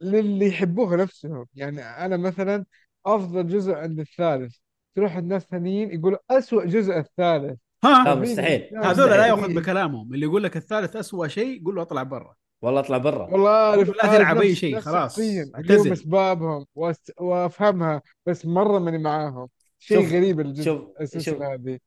للي 0.00 0.46
يحبوها 0.46 0.96
نفسهم. 0.96 1.46
يعني 1.54 1.82
أنا 1.82 2.16
مثلا 2.16 2.64
أفضل 3.06 3.48
جزء 3.48 3.72
عند 3.72 4.00
الثالث. 4.00 4.56
تروح 4.94 5.16
الناس 5.16 5.42
ثانيين 5.42 5.92
يقولوا 5.94 6.18
أسوأ 6.30 6.64
جزء 6.64 6.98
الثالث. 6.98 7.58
ها؟ 7.84 8.14
مستحيل. 8.14 8.70
هذول 8.84 9.10
لا. 9.10 9.26
ياخذ 9.26 9.54
بكلامهم. 9.54 10.14
اللي 10.14 10.26
يقول 10.26 10.42
لك 10.42 10.56
الثالث 10.56 10.96
أسوأ 10.96 11.26
شيء 11.28 11.64
قول 11.64 11.74
له 11.74 11.82
اطلع 11.82 12.02
برا. 12.02 12.34
والله 12.62 12.80
اطلع 12.80 12.98
برا. 12.98 13.26
والله 13.30 13.76
لا 13.84 14.16
تلعب 14.16 14.38
أي 14.40 14.50
نفس- 14.50 14.58
شيء، 14.60 14.80
خلاص. 14.80 15.20
اعتزل. 15.54 16.66
وأست... 16.74 17.12
وأفهمها 17.20 18.02
بس 18.26 18.46
مرة 18.46 18.78
ماني 18.78 18.98
معاهم. 18.98 19.48
شيء 19.78 20.00
شوف- 20.02 20.12
غريب 20.12 20.40
الجزء 20.40 20.64
شوف- 20.64 21.18
شوف. 21.18 21.42
هذه. 21.42 21.78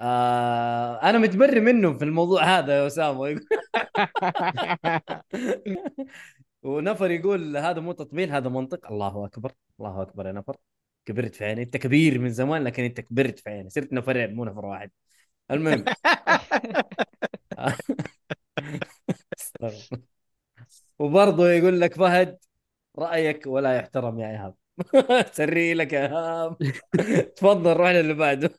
آه 0.00 0.94
أنا 1.10 1.18
متبري 1.18 1.60
منه 1.60 1.92
في 1.98 2.04
الموضوع 2.04 2.44
هذا 2.58 2.78
يا 2.78 2.86
أسامة. 2.86 3.40
ونفر 6.62 7.10
يقول 7.10 7.56
هذا 7.56 7.80
مو 7.80 7.92
تطبيل 7.92 8.30
هذا 8.30 8.48
منطق. 8.48 8.86
الله 8.92 9.24
أكبر 9.24 9.52
الله 9.80 10.02
أكبر 10.02 10.26
يا 10.26 10.32
نفر. 10.32 10.56
كبرت 11.06 11.34
في 11.34 11.44
عيني. 11.44 11.62
أنت 11.62 11.76
كبير 11.76 12.18
من 12.18 12.30
زمان 12.30 12.64
لكن 12.64 12.82
أنت 12.82 13.00
كبرت 13.00 13.38
في 13.38 13.50
عيني. 13.50 13.70
صرت 13.70 13.92
نفرين 13.92 14.34
مو 14.34 14.44
نفر 14.44 14.66
واحد. 14.66 14.90
المهم. 15.50 15.84
وبرضه 20.98 21.50
يقول 21.50 21.80
لك 21.80 21.94
فهد 21.94 22.38
رأيك 22.98 23.46
ولا 23.46 23.76
يحترم 23.76 24.20
يا 24.20 24.30
إيهاب؟ 24.30 24.54
سري 25.36 25.74
لك 25.74 25.92
يا 25.92 26.06
إيهاب. 26.06 26.56
تفضل 27.36 27.72
روح 27.72 27.88
للي 27.88 28.14
بعده. 28.14 28.50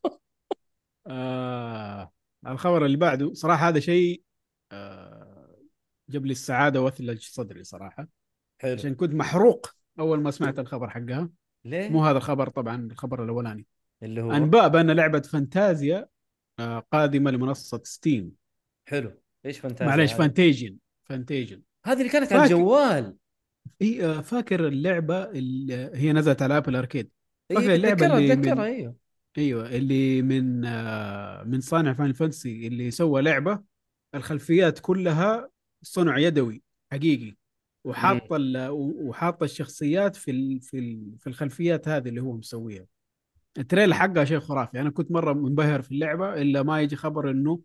آه 1.07 2.11
الخبر 2.47 2.85
اللي 2.85 2.97
بعده 2.97 3.33
صراحة 3.33 3.67
هذا 3.67 3.79
شيء 3.79 4.21
آه 4.71 5.57
جاب 6.09 6.25
لي 6.25 6.31
السعادة 6.31 6.81
وثلج 6.81 7.21
صدري 7.21 7.63
صراحة. 7.63 8.07
حلو. 8.59 8.73
عشان 8.73 8.95
كنت 8.95 9.13
محروق 9.13 9.75
أول 9.99 10.21
ما 10.21 10.31
سمعت 10.31 10.59
الخبر 10.59 10.89
حقها. 10.89 11.29
ليه؟ 11.65 11.89
مو 11.89 12.05
هذا 12.05 12.17
الخبر 12.17 12.49
طبعا 12.49 12.87
الخبر 12.91 13.23
الأولاني. 13.23 13.65
اللي 14.03 14.21
هو؟ 14.21 14.31
أنباء 14.31 14.67
بأن 14.67 14.91
لعبة 14.91 15.19
Fantasian 15.19 16.07
آه 16.59 16.79
قادمة 16.91 17.31
لمنصة 17.31 17.81
Steam 17.83 18.31
حلو. 18.87 19.13
إيش 19.45 19.59
Fantasian 19.59 19.87
معليش 19.87 20.11
هذه؟ 20.11 20.17
Fantasian 20.17 20.77
Fantasian 21.03 21.61
هذه 21.85 21.97
اللي 21.99 22.09
كانت 22.09 22.33
على. 22.33 22.43
الجوال. 22.43 23.15
إي 23.81 24.05
آه 24.05 24.21
فاكر 24.21 24.67
اللعبة 24.67 25.23
اللي 25.23 25.91
هي 25.93 26.13
نزلت 26.13 26.41
على 26.41 26.57
Apple 26.57 26.75
Arcade 26.75 27.09
فاكر 27.49 27.75
اتذكرها 27.75 28.17
اللي 28.17 28.35
من- 28.35 28.59
إيوه. 28.59 28.95
إيوه 29.37 29.69
اللي 29.69 30.21
من 30.21 30.65
آه 30.65 31.43
من 31.43 31.61
صانع 31.61 31.93
Final 31.93 32.13
Fantasy 32.13 32.67
اللي 32.67 32.91
سوى 32.91 33.21
لعبة. 33.21 33.63
الخلفيات 34.15 34.79
كلها 34.79 35.49
صنع 35.81 36.17
يدوي 36.17 36.61
حقيقي. 36.91 37.35
وحاط 37.83 38.33
ال- 38.33 38.69
وحاط 38.71 39.43
الشخصيات 39.43 40.15
في 40.15 40.31
ال 40.31 40.61
في 40.61 40.79
ال 40.79 41.17
في 41.19 41.27
الخلفيات 41.27 41.87
هذه 41.87 42.07
اللي 42.09 42.21
هو 42.21 42.33
مسويها. 42.37 42.85
ال 43.57 43.62
trailer 43.62 43.93
حقها 43.93 44.25
شيء 44.25 44.39
خرافي. 44.39 44.81
أنا 44.81 44.89
كنت 44.89 45.11
مرة 45.11 45.33
منبهر 45.33 45.81
في 45.81 45.91
اللعبة 45.91 46.41
إلا 46.41 46.63
ما 46.63 46.81
يجي 46.81 46.95
خبر 46.95 47.29
إنه 47.31 47.61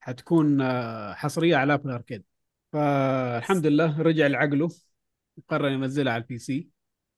حتكون 0.00 0.60
آه، 0.60 1.14
حصرية 1.14 1.56
على 1.56 1.74
Apple 1.74 1.90
Arcade 1.90 2.24
فالحمد 2.72 3.66
لله 3.66 4.02
رجع 4.02 4.26
لعقله 4.26 4.68
وقرر 5.36 5.68
ينزلها 5.68 6.12
على 6.12 6.22
ال 6.22 6.38
PC 6.38 6.68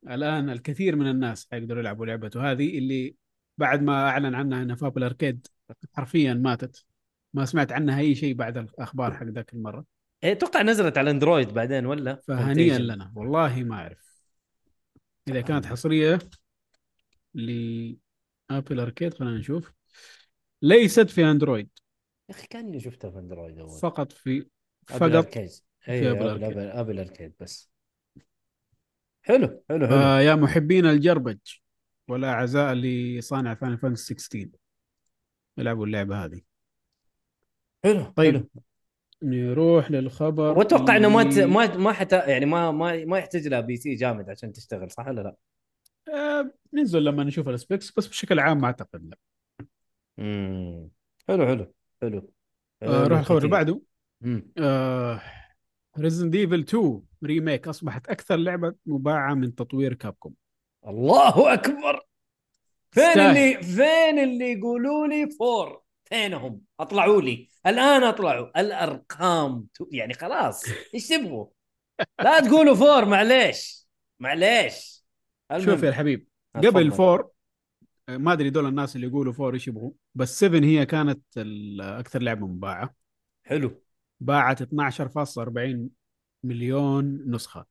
الآن 0.09 0.51
الكثير 0.51 0.97
من 0.97 1.11
الناس 1.11 1.49
حيقدروا 1.51 1.81
يلعبوا 1.81 2.07
لعبته 2.07 2.51
هذه 2.53 2.79
اللي 2.79 3.14
بعد 3.59 3.83
ما 3.83 4.09
أعلن 4.09 4.35
عنها 4.35 4.62
إنها 4.62 4.77
في 4.77 4.87
Apple 4.87 5.05
Arcade 5.05 5.47
حرفيا 5.95 6.35
ماتت. 6.35 6.85
ما 7.35 7.45
سمعت 7.45 7.73
عنها 7.73 8.01
أي 8.01 8.14
شيء 8.14 8.35
بعد 8.35 8.57
الأخبار 8.57 9.14
حق 9.14 9.25
ذاك 9.25 9.53
المرة. 9.55 9.85
إيه، 10.25 10.33
أتوقع 10.33 10.62
نزلت 10.62 10.99
على 10.99 11.11
Android 11.11 11.55
بعدين 11.55 11.87
ولا؟ 11.87 12.21
فهنيئا. 12.29 12.79
لنا. 12.79 13.12
والله 13.16 13.64
ما 13.64 13.75
أعرف. 13.75 14.23
إذا 15.29 15.41
كانت 15.41 15.66
حصرية 15.66 16.18
ل 17.35 17.95
Apple 18.51 18.81
Arcade 18.81 19.14
خلينا 19.14 19.38
نشوف. 19.38 19.72
ليست 20.62 21.11
في 21.11 21.24
Android 21.24 21.68
يا 22.28 22.34
أخي 22.34 22.46
كأني 22.46 22.80
شفتها 22.80 23.11
في 23.11 23.18
Android 23.18 23.59
أول. 23.59 23.80
فقط 23.80 24.12
في 24.12 24.46
فقط 24.86 25.03
Arcade 25.03 25.51
في 25.80 26.11
Apple 26.11 26.28
Arcade. 26.28 26.59
Apple 26.59 26.99
Arcade 26.99 27.33
بس. 27.40 27.70
حلو 29.22 29.62
حلو 29.68 29.86
حلو. 29.86 29.96
آه 29.96 30.20
يا 30.20 30.34
محبين 30.34 30.86
ال 30.87 30.97
JRPG 30.97 31.39
والأعزاء 32.09 32.74
لصانع 32.74 33.55
Final 33.55 33.78
Fantasy 33.78 34.14
16 34.14 34.48
العبوا 35.59 35.86
اللعبة 35.86 36.24
هذه. 36.24 36.40
حلو 37.84 38.05
طيب. 38.05 38.34
حلو. 38.34 38.48
نروح 39.22 39.90
للخبر 39.90 40.59
وأتوقع 40.59 40.96
إنه 40.96 41.09
ما 41.09 41.22
ت... 41.22 41.38
ما 41.38 41.76
ما 41.76 41.92
حتى 41.92 42.16
يعني 42.16 42.46
ما 42.46 42.70
ما 42.70 43.05
ما 43.05 43.18
يحتاج 43.18 43.48
لها 43.48 43.61
PC 43.61 43.95
جامد 43.94 44.30
عشان 44.30 44.53
تشتغل 44.53 44.90
صح 44.90 45.07
ولا 45.09 45.20
لا؟ 45.20 45.36
آه 46.09 46.53
ننزل 46.72 47.05
لما 47.05 47.24
نشوف 47.24 47.48
ال 47.49 47.56
specs 47.56 47.93
بس 47.96 48.07
بشكل 48.07 48.40
عام 48.40 48.61
ما 48.61 48.66
أعتقد 48.66 49.05
لا. 49.05 49.16
امم 50.18 50.90
حلو 51.28 51.46
حلو 51.46 51.74
حلو. 52.03 52.32
آه 52.82 53.07
روح 53.07 53.18
الخبر 53.18 53.38
اللي. 53.38 53.48
بعده. 53.48 53.80
آه 54.59 55.20
Resident 55.99 56.31
Evil 56.31 56.61
2 56.61 57.03
Remake 57.24 57.68
أصبحت 57.68 58.09
أكثر 58.09 58.36
لعبة 58.36 58.74
مباعة 58.86 59.34
من 59.34 59.55
تطوير 59.55 59.94
Capcom 59.95 60.35
الله 60.86 61.53
أكبر! 61.55 62.01
فين 62.90 63.05
تستاهل. 63.05 63.20
اللي 63.36 63.62
فين 63.62 64.18
اللي 64.18 64.53
يقولوا 64.53 65.07
لي 65.07 65.30
four 65.39 65.83
فينهم؟ 66.05 66.61
أطلعوا 66.80 67.22
لي. 67.22 67.48
الآن 67.66 68.03
أطلعوا. 68.03 68.61
الأرقام 68.61 69.66
تو- 69.74 69.88
يعني 69.92 70.14
خلاص 70.14 70.62
إيش 70.94 71.09
تبغوا؟ 71.09 71.46
لا 72.22 72.40
تقولوا 72.40 72.74
four 72.74 73.05
معليش 73.05 73.88
معليش. 74.20 74.99
المهم. 75.51 75.64
شوف 75.64 75.82
يا 75.82 75.88
الحبيب 75.88 76.28
قبل. 76.57 76.92
four 76.93 77.31
ما 78.09 78.32
أدري 78.32 78.51
دول 78.51 78.66
الناس 78.66 78.96
اللي 78.96 79.07
يقولوا 79.07 79.32
four 79.33 79.55
إيش 79.55 79.68
يبغوا 79.68 79.92
بس 80.14 80.38
7 80.38 80.61
هي 80.64 80.86
كانت 80.86 81.22
أكثر 81.80 82.22
لعبة 82.22 82.46
مباعة. 82.46 82.94
حلو. 83.42 83.82
باعت 84.20 84.62
12.40 84.62 85.88
مليون 86.44 87.30
نسخة. 87.30 87.66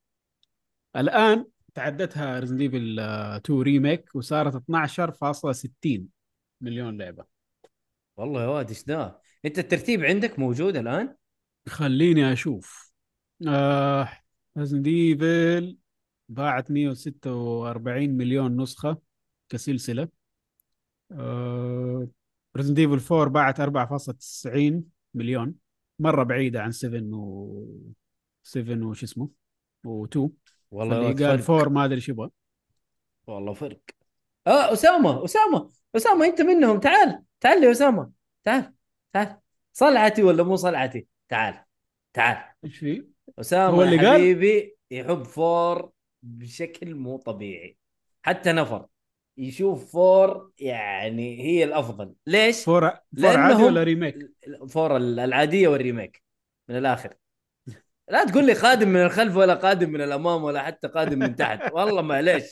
الآن 0.95 1.45
تعدتها 1.73 2.39
Resident 2.39 2.57
Evil 2.57 2.99
2 2.99 3.61
Remake 3.62 4.16
وصارت 4.15 4.55
12.60 4.55 6.01
مليون 6.61 6.97
لعبة. 6.97 7.25
والله 8.17 8.41
يا 8.41 8.47
واد 8.47 8.69
إيش 8.69 8.84
ذا 8.88 9.21
أنت 9.45 9.59
الترتيب 9.59 10.03
عندك 10.03 10.39
موجود 10.39 10.75
الآن؟ 10.75 11.15
خليني 11.67 12.34
أشوف. 12.34 12.91
آه 13.47 14.09
Resident 14.57 14.82
Evil 14.82 15.78
باعت 16.30 16.71
146 16.71 18.09
مليون 18.09 18.61
نسخة 18.61 18.97
كسلسلة. 19.49 20.07
آه 21.11 22.07
Resident 22.57 22.74
Evil 22.74 23.16
4 23.15 23.27
باعت 23.27 23.61
4.90 23.61 24.84
مليون. 25.13 25.55
مرة 25.99 26.23
بعيدة 26.23 26.61
عن 26.61 26.71
7 26.71 27.01
و 27.17 27.65
7 28.43 28.88
وش 28.88 29.03
اسمه 29.03 29.30
و2 29.88 30.30
والله 30.71 31.13
قال 31.13 31.39
فرق. 31.39 31.57
4 31.57 31.69
ما 31.69 31.86
أدري 31.86 31.95
إيش 31.95 32.09
يبغى. 32.09 32.30
والله 33.27 33.53
فرق. 33.53 33.80
آه 34.47 34.73
اسامه 34.73 35.25
اسامه 35.25 35.69
اسامه 35.95 36.25
أنت 36.25 36.41
منهم. 36.41 36.80
تعال 36.80 37.23
تعال 37.39 37.63
يا 37.63 37.71
اسامه 37.71 38.11
تعال 38.43 38.73
تعال. 39.13 39.38
صلعتي 39.73 40.23
ولا 40.23 40.43
مو 40.43 40.55
صلعتي؟ 40.55 41.07
تعال 41.30 41.63
تعال. 42.13 42.53
إيش 42.63 42.77
في؟ 42.77 43.07
اسامه 43.39 43.77
هو 43.77 43.82
اللي 43.82 43.95
اللي 43.95 44.07
قال؟ 44.07 44.15
حبيبي 44.15 44.77
يحب 44.91 45.23
four 45.24 45.91
بشكل 46.24 46.95
مو 46.95 47.17
طبيعي. 47.17 47.78
حتى 48.22 48.51
نفر 48.51 48.86
يشوف 49.38 49.91
four 49.91 50.51
يعني 50.59 51.41
هي 51.41 51.63
الأفضل. 51.63 52.13
ليش؟ 52.28 52.63
four 52.64 52.91
four 53.18 53.38
عادي 53.38 53.63
ولا 53.63 53.84
remake؟ 53.84 54.16
four 54.70 54.97
العادية 54.97 55.67
وال 55.68 55.82
remake 55.82 56.24
من 56.70 56.78
الآخر. 56.78 57.13
لا 58.09 58.26
تقول 58.26 58.45
لي 58.45 58.53
قادم 58.53 58.89
من 58.89 59.01
الخلف 59.01 59.36
ولا 59.36 59.53
قادم 59.53 59.89
من 59.89 60.01
الأمام 60.01 60.43
ولا 60.43 60.63
حتى 60.63 60.88
قادم 60.88 61.20
من 61.20 61.36
تحت. 61.36 61.59
والله 61.74 62.01
معليش 62.01 62.51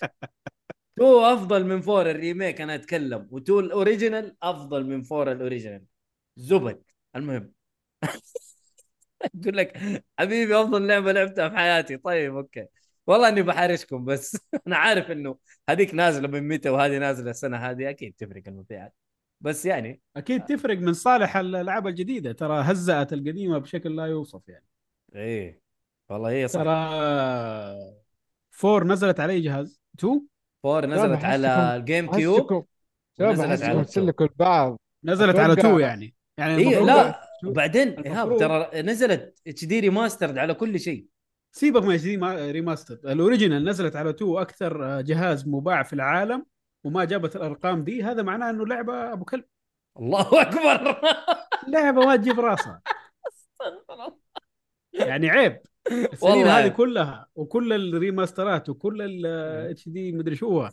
two 0.97 1.21
أفضل 1.21 1.65
من 1.65 1.81
four 1.81 2.11
ال 2.11 2.18
remake 2.18 2.61
أنا 2.61 2.75
أتكلم 2.75 3.27
و 3.31 3.38
two 3.38 3.59
ال 3.59 3.68
original 3.68 4.35
أفضل 4.43 4.85
من 4.85 5.01
four 5.03 5.31
ال 5.31 5.37
original. 5.37 5.83
زبد. 6.37 6.83
المهم. 7.15 7.53
يقول 9.41 9.57
لك 9.57 9.77
حبيبي 10.19 10.61
أفضل 10.61 10.87
لعبة 10.87 11.11
لعبتها 11.11 11.49
في 11.49 11.55
حياتي. 11.57 11.97
طيب 11.97 12.35
أوكي. 12.35 12.65
والله 13.07 13.27
إني 13.27 13.41
بحارشكم 13.41 14.05
بس 14.05 14.37
أنا 14.67 14.77
عارف 14.77 15.11
إنه 15.11 15.37
هذيك 15.69 15.93
نازلة 15.93 16.27
من 16.27 16.47
متى 16.47 16.69
وهذه 16.69 16.97
نازلة 16.97 17.31
السنة 17.31 17.57
هذه 17.57 17.89
أكيد 17.89 18.13
تفرق 18.17 18.43
المبيعات. 18.47 18.93
بس 19.41 19.65
يعني 19.65 20.01
أكيد 20.17 20.45
تفرق 20.45 20.77
من 20.77 20.93
صالح 20.93 21.37
الألعاب 21.37 21.87
الجديدة 21.87 22.31
ترى 22.31 22.61
هزأت 22.61 23.13
القديمة 23.13 23.57
بشكل 23.57 23.95
لا 23.95 24.05
يوصف 24.05 24.49
يعني. 24.49 24.65
إيه 25.15 25.61
والله 26.09 26.29
هي 26.29 26.47
صح. 26.47 26.61
ترى 26.61 26.87
four 28.51 28.83
نزلت 28.83 29.19
على 29.19 29.33
أي 29.33 29.41
جهاز؟ 29.41 29.81
2 29.99 30.21
فور 30.63 30.85
نزلت 30.85 31.23
على 31.23 31.75
ال 31.75 32.11
GameCube 32.11 32.65
ونزلت 33.19 33.63
على. 33.63 33.85
تسلكوا 33.85 34.25
البعض. 34.25 34.79
نزلت 35.03 35.35
على 35.35 35.53
2 35.53 35.79
يعني. 35.79 36.15
يعني 36.37 36.55
المفروض 36.55 36.87
لا 36.87 37.19
وبعدين 37.45 37.99
إيهاب 37.99 38.37
ترى 38.37 38.81
نزلت 38.81 39.39
HD 39.47 39.65
remastered 39.65 40.37
على 40.37 40.53
كل 40.53 40.79
شيء. 40.79 41.05
سيبك 41.51 41.83
من 41.83 41.93
HD 41.93 42.03
remaster 42.03 42.17
ال 42.51 43.11
original 43.11 43.65
نزلت 43.65 43.95
على 43.95 44.09
2 44.09 44.37
أكثر 44.37 45.01
جهاز 45.01 45.47
مباع 45.47 45.83
في 45.83 45.93
العالم 45.93 46.45
وما 46.83 47.05
جابت 47.05 47.35
الأرقام 47.35 47.83
دي. 47.83 48.03
هذا 48.03 48.23
معناه 48.23 48.49
إنه 48.49 48.65
لعبة 48.65 49.13
أبو 49.13 49.25
كلب. 49.25 49.43
الله 49.99 50.41
أكبر. 50.41 51.01
لعبة 51.73 52.05
ما 52.05 52.15
تجيب 52.15 52.39
راسها. 52.39 52.81
يعني 54.93 55.29
عيب. 55.29 55.61
السنين 55.91 56.47
هذه. 56.47 56.67
كلها 56.67 57.27
وكل 57.35 57.73
الريماسترات 57.73 58.69
وكل 58.69 59.01
ال 59.01 59.89
HD 59.89 60.11
مدري 60.11 60.35
شو 60.35 60.67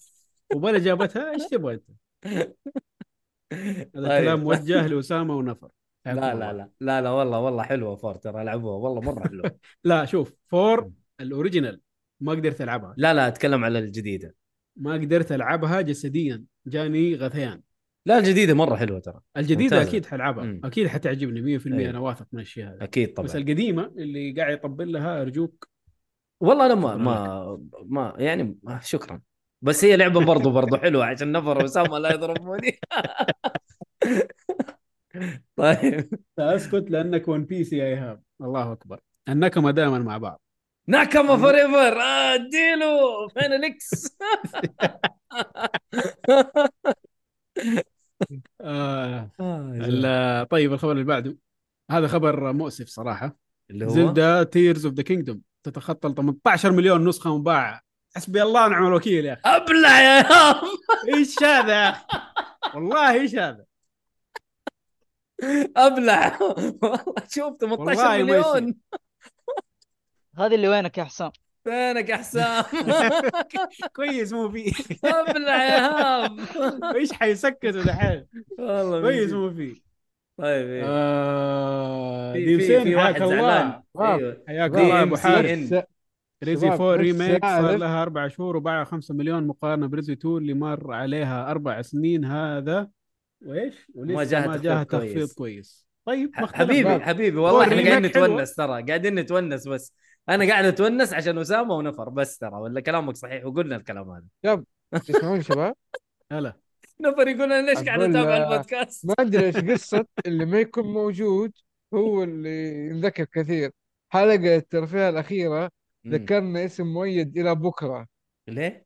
وبلا 0.54 0.78
جابتها 0.78 1.30
إيش 1.30 1.46
تبغى 1.46 1.74
أنت؟ 1.74 1.90
هذا 3.96 4.08
طيب. 4.08 4.24
كلام 4.24 4.40
موجه 4.40 4.86
لأسامة 4.86 5.36
ونفر. 5.36 5.68
لا. 6.06 6.12
لا 6.14 6.52
لا 6.52 6.68
لا 6.80 7.00
لا 7.02 7.10
والله 7.10 7.38
والله 7.40 7.62
حلوة 7.62 7.96
four 7.96 8.14
ترى 8.14 8.44
لعبوها 8.44 8.76
والله 8.76 9.00
مرة 9.12 9.24
حلوة. 9.28 9.56
لا 9.84 10.04
شوف 10.04 10.34
four 10.46 10.90
ال 11.20 11.27
original 11.27 11.80
ما 12.20 12.32
قدرت 12.32 12.60
ألعبها. 12.60 12.94
لا 12.96 13.14
لا 13.14 13.28
أتكلم 13.28 13.64
على 13.64 13.78
الجديدة. 13.78 14.34
ما 14.76 14.92
قدرت 14.92 15.32
ألعبها 15.32 15.80
جسديا 15.80 16.44
جاني 16.66 17.14
غثيان. 17.14 17.60
لا 18.06 18.18
الجديدة 18.18 18.54
مرة 18.54 18.76
حلوة 18.76 18.98
ترى. 18.98 19.20
الجديدة 19.36 19.62
ممتازة. 19.76 19.90
أكيد 19.90 20.06
حلعبها. 20.06 20.44
مم. 20.44 20.60
أكيد 20.64 20.86
حتعجبني 20.86 21.40
100% 21.40 21.78
أيوة. 21.78 21.90
أنا 21.90 21.98
واثق 21.98 22.26
من 22.32 22.40
الشيء 22.40 22.64
هذا. 22.64 22.84
أكيد 22.84 23.08
بس 23.08 23.14
طبعا 23.32 23.42
القديمة 23.42 23.84
اللي 23.84 24.32
قاعد 24.32 24.52
يطبل 24.54 24.92
لها 24.92 25.22
أرجوك. 25.22 25.68
والله 26.40 26.66
أنا 26.66 26.74
ما 26.74 26.96
ما 26.96 27.60
ما 27.84 28.14
يعني 28.18 28.58
ما- 28.62 28.80
شكرا. 28.82 29.20
بس 29.62 29.84
هي 29.84 29.96
لعبة 29.96 30.24
برضو 30.24 30.50
برضو 30.50 30.76
حلوة 30.76 31.04
عشان 31.04 31.32
نفر 31.32 31.58
واسامه 31.58 31.98
لا 31.98 32.14
يضربوني. 32.14 32.78
طيب. 35.56 36.18
اسكت 36.38 36.90
لأنك 36.90 37.28
One 37.28 37.44
Piece 37.44 37.72
يا 37.72 37.84
إيهاب. 37.84 38.22
الله 38.40 38.72
أكبر. 38.72 39.00
ال 39.28 39.34
nakama 39.34 39.70
دائما 39.70 39.98
مع 39.98 40.18
بعض. 40.18 40.40
nakama 40.88 41.36
forever 41.36 42.00
اديله 42.00 43.28
فين 43.28 43.52
ال 43.52 43.71
X 43.71 43.90
آه 48.60 49.30
ال- 49.40 50.48
طيب 50.48 50.72
الخبر 50.72 50.92
اللي 50.92 51.04
بعده. 51.04 51.36
هذا 51.90 52.06
خبر 52.06 52.52
مؤسف 52.52 52.88
صراحة. 52.88 53.36
اللي 53.70 53.84
هو؟ 53.84 53.88
Zelda 53.88 54.42
Tears 54.42 54.86
of 54.86 54.94
the 54.94 55.02
Kingdom 55.02 55.40
تتخطى 55.62 56.08
ال 56.08 56.14
18 56.14 56.72
مليون 56.72 57.08
نسخة 57.08 57.38
مباعة. 57.38 57.80
حسبي 58.16 58.42
الله 58.42 58.66
ونعم 58.66 58.86
الوكيل 58.86 59.24
يا 59.24 59.32
أخي. 59.32 59.42
أبلع 59.44 60.00
يا 60.00 60.20
إيش 61.14 61.42
هذا 61.42 61.72
يا 61.84 61.88
أخي؟ 61.90 62.04
والله 62.74 63.12
إيش 63.12 63.34
هذا؟ 63.34 63.64
أبلع. 65.76 66.38
والله 66.42 67.00
شوف 67.28 67.56
18 67.60 67.78
والله 67.78 68.08
ما 68.08 68.22
مليون. 68.22 68.74
هذه 70.38 70.54
اللي 70.54 70.68
وينك 70.68 70.98
يا 70.98 71.04
حسام؟ 71.04 71.30
فينك 71.64 72.08
يا 72.08 72.16
حسام؟ 72.16 72.64
كويس 73.96 74.32
مو 74.32 74.50
فيه. 74.50 74.72
أبلع 75.04 75.64
يا 75.64 75.78
هام. 75.78 76.36
إيش 76.96 77.12
حيسكتوا 77.12 77.82
دحين؟ 77.82 78.26
والله 78.58 79.00
كويس. 79.00 79.32
مو 79.32 79.50
فيه. 79.50 79.74
طيب 80.38 80.66
إيه. 80.68 80.82
آه 80.86 82.32
في 82.32 82.44
ديم 82.44 82.58
في 82.58 82.80
في 82.84 82.94
واحد 82.94 83.22
الله. 83.22 83.36
زعلان. 83.36 83.82
أيوه. 84.00 84.42
حياك 84.48 84.70
دي 84.70 84.82
الله 84.82 85.02
أبو 85.02 85.16
حارث. 85.16 85.72
إن. 85.72 85.82
Resi 86.44 86.66
شباب، 86.66 86.82
4 86.82 86.96
نفسي 86.96 87.12
remake 87.12 87.44
صار 87.46 87.76
لها 87.76 88.02
أربع 88.02 88.28
شهور 88.28 88.56
وباع 88.56 88.84
5 88.84 89.14
مليون 89.14 89.46
مقارنة 89.46 89.86
ب 89.86 89.92
Resi 89.92 90.12
2 90.12 90.36
اللي 90.36 90.54
مر 90.54 90.92
عليها 90.92 91.50
أربع 91.50 91.82
سنين 91.82 92.24
هذا. 92.24 92.88
وإيش؟ 93.46 93.90
ولسه 93.94 94.46
ما 94.46 94.56
جاها 94.56 94.84
تخفيض 94.84 95.32
كويس. 95.32 95.86
طيب 96.04 96.30
ما 96.36 96.44
اختلفنا. 96.44 96.64
حبيبي 96.64 97.04
حبيبي 97.04 97.36
والله 97.38 97.62
إحنا 97.64 97.90
قاعدين. 97.90 98.06
نتونس 98.06 98.54
ترى 98.54 98.82
قاعدين 98.82 99.14
نتونس 99.14 99.68
بس 99.68 99.92
أنا 100.28 100.48
قاعد 100.48 100.64
أتونس 100.64 101.12
عشان 101.12 101.38
أسامة 101.38 101.74
ونفر 101.74 102.08
بس 102.08 102.38
ترى 102.38 102.54
ولا 102.54 102.80
كلامك 102.80 103.16
صحيح 103.16 103.44
وقلنا 103.44 103.76
الكلام 103.76 104.10
هذا 104.44 104.64
تسمعون 104.92 105.42
شباب 105.42 105.74
هلا 106.32 106.56
نفر 107.00 107.28
يقول 107.28 107.52
أنا 107.52 107.70
ليش 107.70 107.84
قاعد 107.84 108.00
أتابع 108.00 108.36
البودكاست 108.36 109.06
ما 109.06 109.14
أدري 109.18 109.46
إيش 109.46 109.56
قصة 109.70 110.06
اللي 110.26 110.44
ما 110.44 110.60
يكون 110.60 110.84
موجود 110.84 111.52
هو 111.94 112.22
اللي 112.22 112.86
ينذكر 112.86 113.24
كثير 113.24 113.70
حلقة 114.08 114.56
الترفيه 114.56 115.08
الأخيرة. 115.08 115.70
ذكرنا 116.08 116.64
اسم 116.64 116.86
مؤيد 116.86 117.38
إلى 117.38 117.54
بكرة 117.54 118.06
ليه؟ 118.48 118.84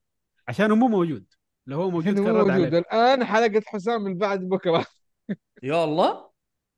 عشانه 0.49 0.75
مو 0.75 0.89
موجود 0.89 1.25
لو 1.69 1.77
هو 1.83 1.91
موجود 1.91 2.13
عشان 2.15 2.25
كان 2.25 2.35
رد 2.35 2.47
موجود. 2.47 2.51
عليك 2.51 2.75
الآن 2.75 3.25
حلقة 3.25 3.63
حسام 3.67 4.07
اللي 4.07 4.19
بعد 4.19 4.41
بكرة. 4.41 4.87
يا 5.63 5.85
الله. 5.85 6.29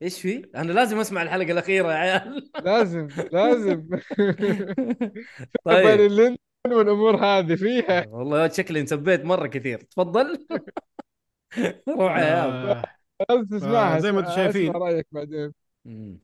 إيش 0.01 0.21
في؟ 0.21 0.49
أنا 0.55 0.71
لازم 0.71 0.99
أسمع 0.99 1.21
الحلقة 1.21 1.51
الأخيرة 1.51 1.91
يا 1.91 1.97
عيال. 1.97 2.51
لازم 2.65 3.07
لازم. 3.33 3.89
طيب. 5.65 5.99
اللين 5.99 6.37
والأمور 6.67 7.15
هذه 7.15 7.55
فيها. 7.55 8.07
والله 8.07 8.47
شكلي 8.47 8.79
انسبيت 8.81 9.25
مرة 9.25 9.47
كثير. 9.47 9.81
تفضل. 9.81 10.45
روح 11.97 12.17
يا 12.17 12.23
عيال. 12.25 12.69
آه. 12.69 12.83
لازم 13.29 13.45
تسمعها. 13.47 13.99
زي 13.99 14.11
ما 14.11 14.19
أنتم 14.19 14.31
شايفين. 14.31 14.71
رأيك 14.71 15.07
بعدين. 15.11 15.53
مم. 15.85 16.19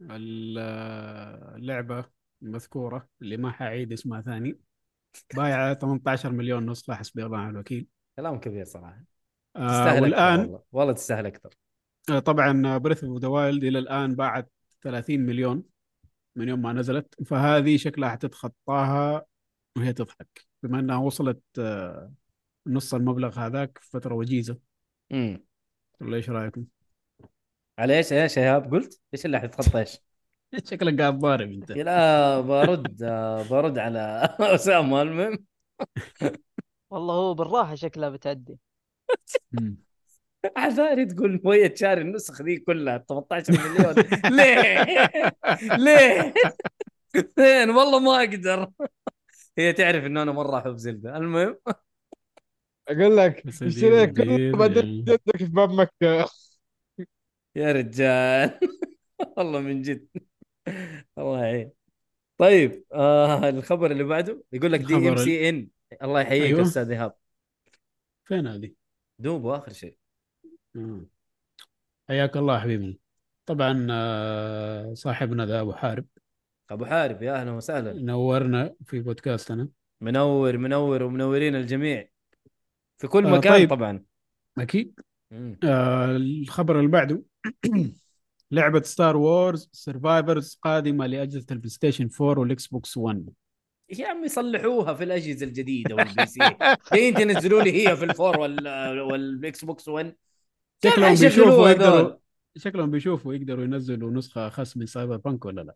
ال- 0.00 0.58
اللعبة 1.56 2.04
المذكورة 2.42 3.08
اللي 3.22 3.36
ما 3.36 3.52
حأعيد 3.52 3.92
اسمها 3.92 4.20
ثاني. 4.20 4.58
بايعة 5.36 5.74
18 5.74 6.32
مليون 6.32 6.70
نسخة 6.70 6.94
حسبي 6.94 7.24
الله 7.24 7.38
ونعم 7.38 7.50
الوكيل 7.50 7.86
كلام 8.16 8.40
كبير 8.40 8.64
صراحة 8.64 9.04
آه 9.56 9.68
تستاهل 9.68 9.88
أكثر 9.88 10.02
والآن 10.02 10.40
والله. 10.40 10.62
والله 10.72 10.92
تستاهل 10.92 11.26
أكثر 11.26 11.50
آه 12.10 12.18
طبعا 12.18 12.78
Breath 12.78 13.04
of 13.04 13.18
the 13.18 13.28
Wild 13.28 13.64
إلى 13.64 13.78
الآن 13.78 14.14
باعت 14.14 14.52
30 14.82 15.20
مليون 15.20 15.62
من 16.36 16.48
يوم 16.48 16.62
ما 16.62 16.72
نزلت 16.72 17.22
فهذه 17.22 17.76
شكلها 17.76 18.08
حتتخطاها 18.08 19.26
وهي 19.76 19.92
تضحك 19.92 20.46
بما 20.62 20.80
أنها 20.80 20.96
وصلت 20.96 21.42
آه 21.58 22.12
نص 22.66 22.94
المبلغ 22.94 23.38
هذاك 23.38 23.78
في 23.78 23.90
فترة 23.90 24.14
وجيزة 24.14 24.58
امم 25.12 25.44
ولا 26.00 26.16
إيش 26.16 26.30
رأيكم؟ 26.30 26.64
على 27.78 27.96
إيش 27.96 28.12
يا 28.12 28.26
شهاب 28.26 28.74
قلت؟ 28.74 29.00
إيش 29.14 29.26
اللي 29.26 29.40
حتتخطى 29.40 29.78
إيش؟ 29.78 29.98
شكلك 30.70 31.00
قاعد 31.00 31.18
ضارب 31.18 31.52
أنت. 31.52 31.72
لا 31.72 32.40
برد 32.40 32.96
برد 33.50 33.78
على 33.78 34.28
أسامة 34.40 35.02
المهم. 35.02 35.44
والله 36.90 37.14
هو 37.14 37.34
بالراحة 37.34 37.74
شكلها 37.74 38.08
بتعدي. 38.08 38.58
عذاري 40.56 41.06
تقول 41.06 41.40
مويه 41.44 41.74
شاري 41.74 42.00
النسخ 42.00 42.42
ذي 42.42 42.56
كلها 42.56 42.98
18 42.98 43.52
مليون. 43.52 43.94
ليه؟ 44.36 44.84
ليه؟ 45.76 46.34
فين 47.36 47.70
والله 47.70 47.98
ما 47.98 48.18
أقدر. 48.20 48.70
هي 49.58 49.72
تعرف 49.72 50.04
إنه 50.04 50.22
أنا 50.22 50.32
مرة 50.32 50.58
أحب 50.58 50.76
Zelda. 50.76 51.16
المهم. 51.16 51.58
أقول 52.88 53.16
لك 53.16 53.46
بس 53.46 53.62
اشتري 53.62 54.06
دي- 54.06 54.12
دي- 54.12 54.22
كله 54.52 54.58
بعدين 54.58 55.04
دي- 55.04 55.12
جدك 55.12 55.36
في 55.36 55.44
باب 55.44 55.70
مكة. 55.70 56.28
يا 57.56 57.72
رجال. 57.72 58.60
والله 59.36 59.60
من 59.60 59.82
جد. 59.82 60.08
الله 61.18 61.44
يعين 61.44 61.70
طيب 62.38 62.84
آه 62.92 63.48
الخبر 63.48 63.90
اللي 63.90 64.04
بعده 64.04 64.42
يقول 64.52 64.72
لك 64.72 64.80
DMC 64.80 65.48
ان 65.48 65.68
الله 66.02 66.20
يحييك 66.20 66.42
أيوه. 66.42 66.62
أستاذ 66.62 66.90
إيهاب. 66.90 67.14
فين 68.24 68.46
هذه؟ 68.46 68.72
دوبه 69.18 69.56
اخر 69.56 69.72
شيء. 69.72 69.96
مم. 70.74 71.08
حياك 72.08 72.36
الله 72.36 72.60
حبيبنا 72.60 72.94
طبعا 73.46 73.86
آه، 73.90 74.94
صاحبنا 74.94 75.46
ذا 75.46 75.60
أبو 75.60 75.72
حارب. 75.72 76.06
أبو 76.70 76.84
حارب 76.84 77.22
يا 77.22 77.40
أهلا 77.40 77.50
وسهلا. 77.50 77.92
نورنا 77.92 78.74
في 78.84 79.00
بودكاستنا. 79.00 79.68
منور 80.00 80.56
منور 80.56 81.02
ومنورين 81.02 81.56
الجميع. 81.56 82.08
في 82.98 83.08
كل 83.08 83.26
آه، 83.26 83.30
مكان 83.30 83.52
طيب. 83.52 83.70
طبعا. 83.70 84.04
أكيد. 84.58 85.00
آه، 85.64 86.16
الخبر 86.16 86.78
اللي 86.78 86.90
بعده. 86.90 87.22
لعبة 88.50 88.82
Star 88.82 89.16
Wars 89.16 89.68
Survivors 89.72 90.58
قادمة 90.62 91.06
لأجهزة 91.06 91.46
ال 91.50 91.70
PlayStation 91.70 92.08
4 92.20 92.38
وال 92.40 92.66
Xbox 92.66 92.96
1 92.96 93.28
يا 93.98 94.08
عمي 94.08 94.28
صلحوها 94.28 94.94
في 94.94 95.04
الأجهزة 95.04 95.46
الجديدة 95.46 95.94
وال 95.94 96.26
PC 96.26 96.56
جايين 96.92 97.14
تنزلوا 97.14 97.62
لي 97.62 97.88
هي 97.88 97.96
في 97.96 98.04
ال 98.04 98.11
four 98.11 98.40
وال 98.40 99.00
وال 99.00 99.64
Xbox 99.64 99.88
1 99.88 100.14
كيف 100.82 100.92
شكلهم 100.92 101.14
بيشوفوا 101.14 101.68
يقدروا؟ 101.68 102.16
شكلهم 102.56 102.90
بيشوفوا 102.90 103.34
يقدروا 103.34 103.64
ينزلوا 103.64 104.10
نسخة 104.10 104.46
أخس 104.46 104.76
من 104.76 104.86
Cyberpunk 104.86 105.44
ولا 105.44 105.60
لا. 105.60 105.74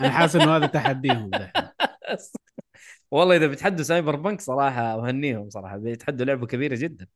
أنا 0.00 0.10
حاسس 0.10 0.36
إنه 0.36 0.56
هذا 0.56 0.66
تحديهم 0.66 1.30
والله 3.10 3.36
إذا 3.36 3.46
بيتحدوا 3.46 3.84
Cyberpunk 3.84 4.40
صراحة 4.40 5.08
أهنيهم 5.08 5.50
صراحة. 5.50 5.76
بيتحدوا 5.76 6.26
لعبة 6.26 6.46
كبيرة 6.46 6.76
جدا. 6.76 7.06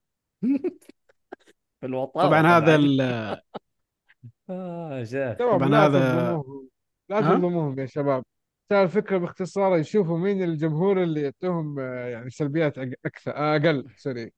في 1.81 1.87
الوطاوه 1.87 2.27
طبعا 2.27 2.47
هذا 2.47 2.77
آه 4.51 5.05
شيخ 5.05 5.39
شباب 5.39 5.59
طبعاً 5.59 5.69
لا 5.69 5.87
هذا- 5.87 5.99
تظلموهم. 6.13 6.69
لا 7.09 7.19
ها؟ 7.19 7.21
تظلموهم 7.21 7.79
يا 7.81 7.87
شباب. 7.87 8.25
ترى 8.69 8.83
الفكرة 8.83 9.19
باختصار 9.19 9.79
يشوفوا 9.79 10.19
مين 10.19 10.43
الجمهور 10.43 11.03
اللي 11.03 11.23
يعطيهم 11.23 11.79
آه، 11.81 12.07
يعني 12.09 12.31
سلبيات 12.31 12.79
أكثر 12.79 13.37
آه، 13.37 13.57
أقل 13.57 13.85
sorry. 13.97 14.33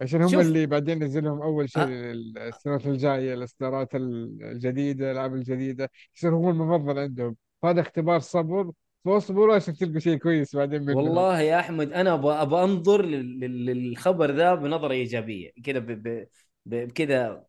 عشان 0.00 0.22
هم 0.22 0.28
شوف. 0.28 0.40
اللي 0.40 0.66
بعدين 0.66 1.02
ينزلهم 1.02 1.42
أول 1.42 1.70
شيء 1.70 1.82
آه. 1.82 2.12
السنوات 2.48 2.86
الجاية 2.86 3.34
الإصدارات 3.34 3.94
الجديدة 3.94 5.06
الألعاب 5.10 5.34
الجديدة 5.34 5.90
يصير 6.16 6.34
هو 6.34 6.50
المفضل 6.50 6.98
عندهم. 6.98 7.36
هذا 7.64 7.80
اختبار 7.80 8.18
صبر 8.20 8.72
فاصبروا 9.04 9.54
عشان 9.54 9.74
تلقوا 9.74 9.98
شيء 9.98 10.16
كويس 10.18 10.56
بعدين 10.56 10.82
منهم 10.82 10.96
والله 10.96 11.40
يا 11.40 11.60
أحمد 11.60 11.92
أنا 11.92 12.14
أبغى 12.14 12.34
أبغى 12.42 12.64
أنظر 12.64 13.04
لل- 13.04 13.40
لل- 13.40 13.66
للخبر 13.66 14.30
ذا 14.30 14.54
بنظرة 14.54 14.92
إيجابية. 14.92 15.50
كذا 15.64 15.78
ب- 15.78 16.02
ب- 16.02 16.26
ب- 16.66 16.90
كذا 16.92 17.44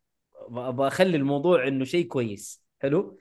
أبغى 0.50 0.88
اخلي 0.88 1.16
الموضوع 1.16 1.68
إنه 1.68 1.84
شيء 1.84 2.06
كويس. 2.06 2.64
حلو؟ 2.82 3.18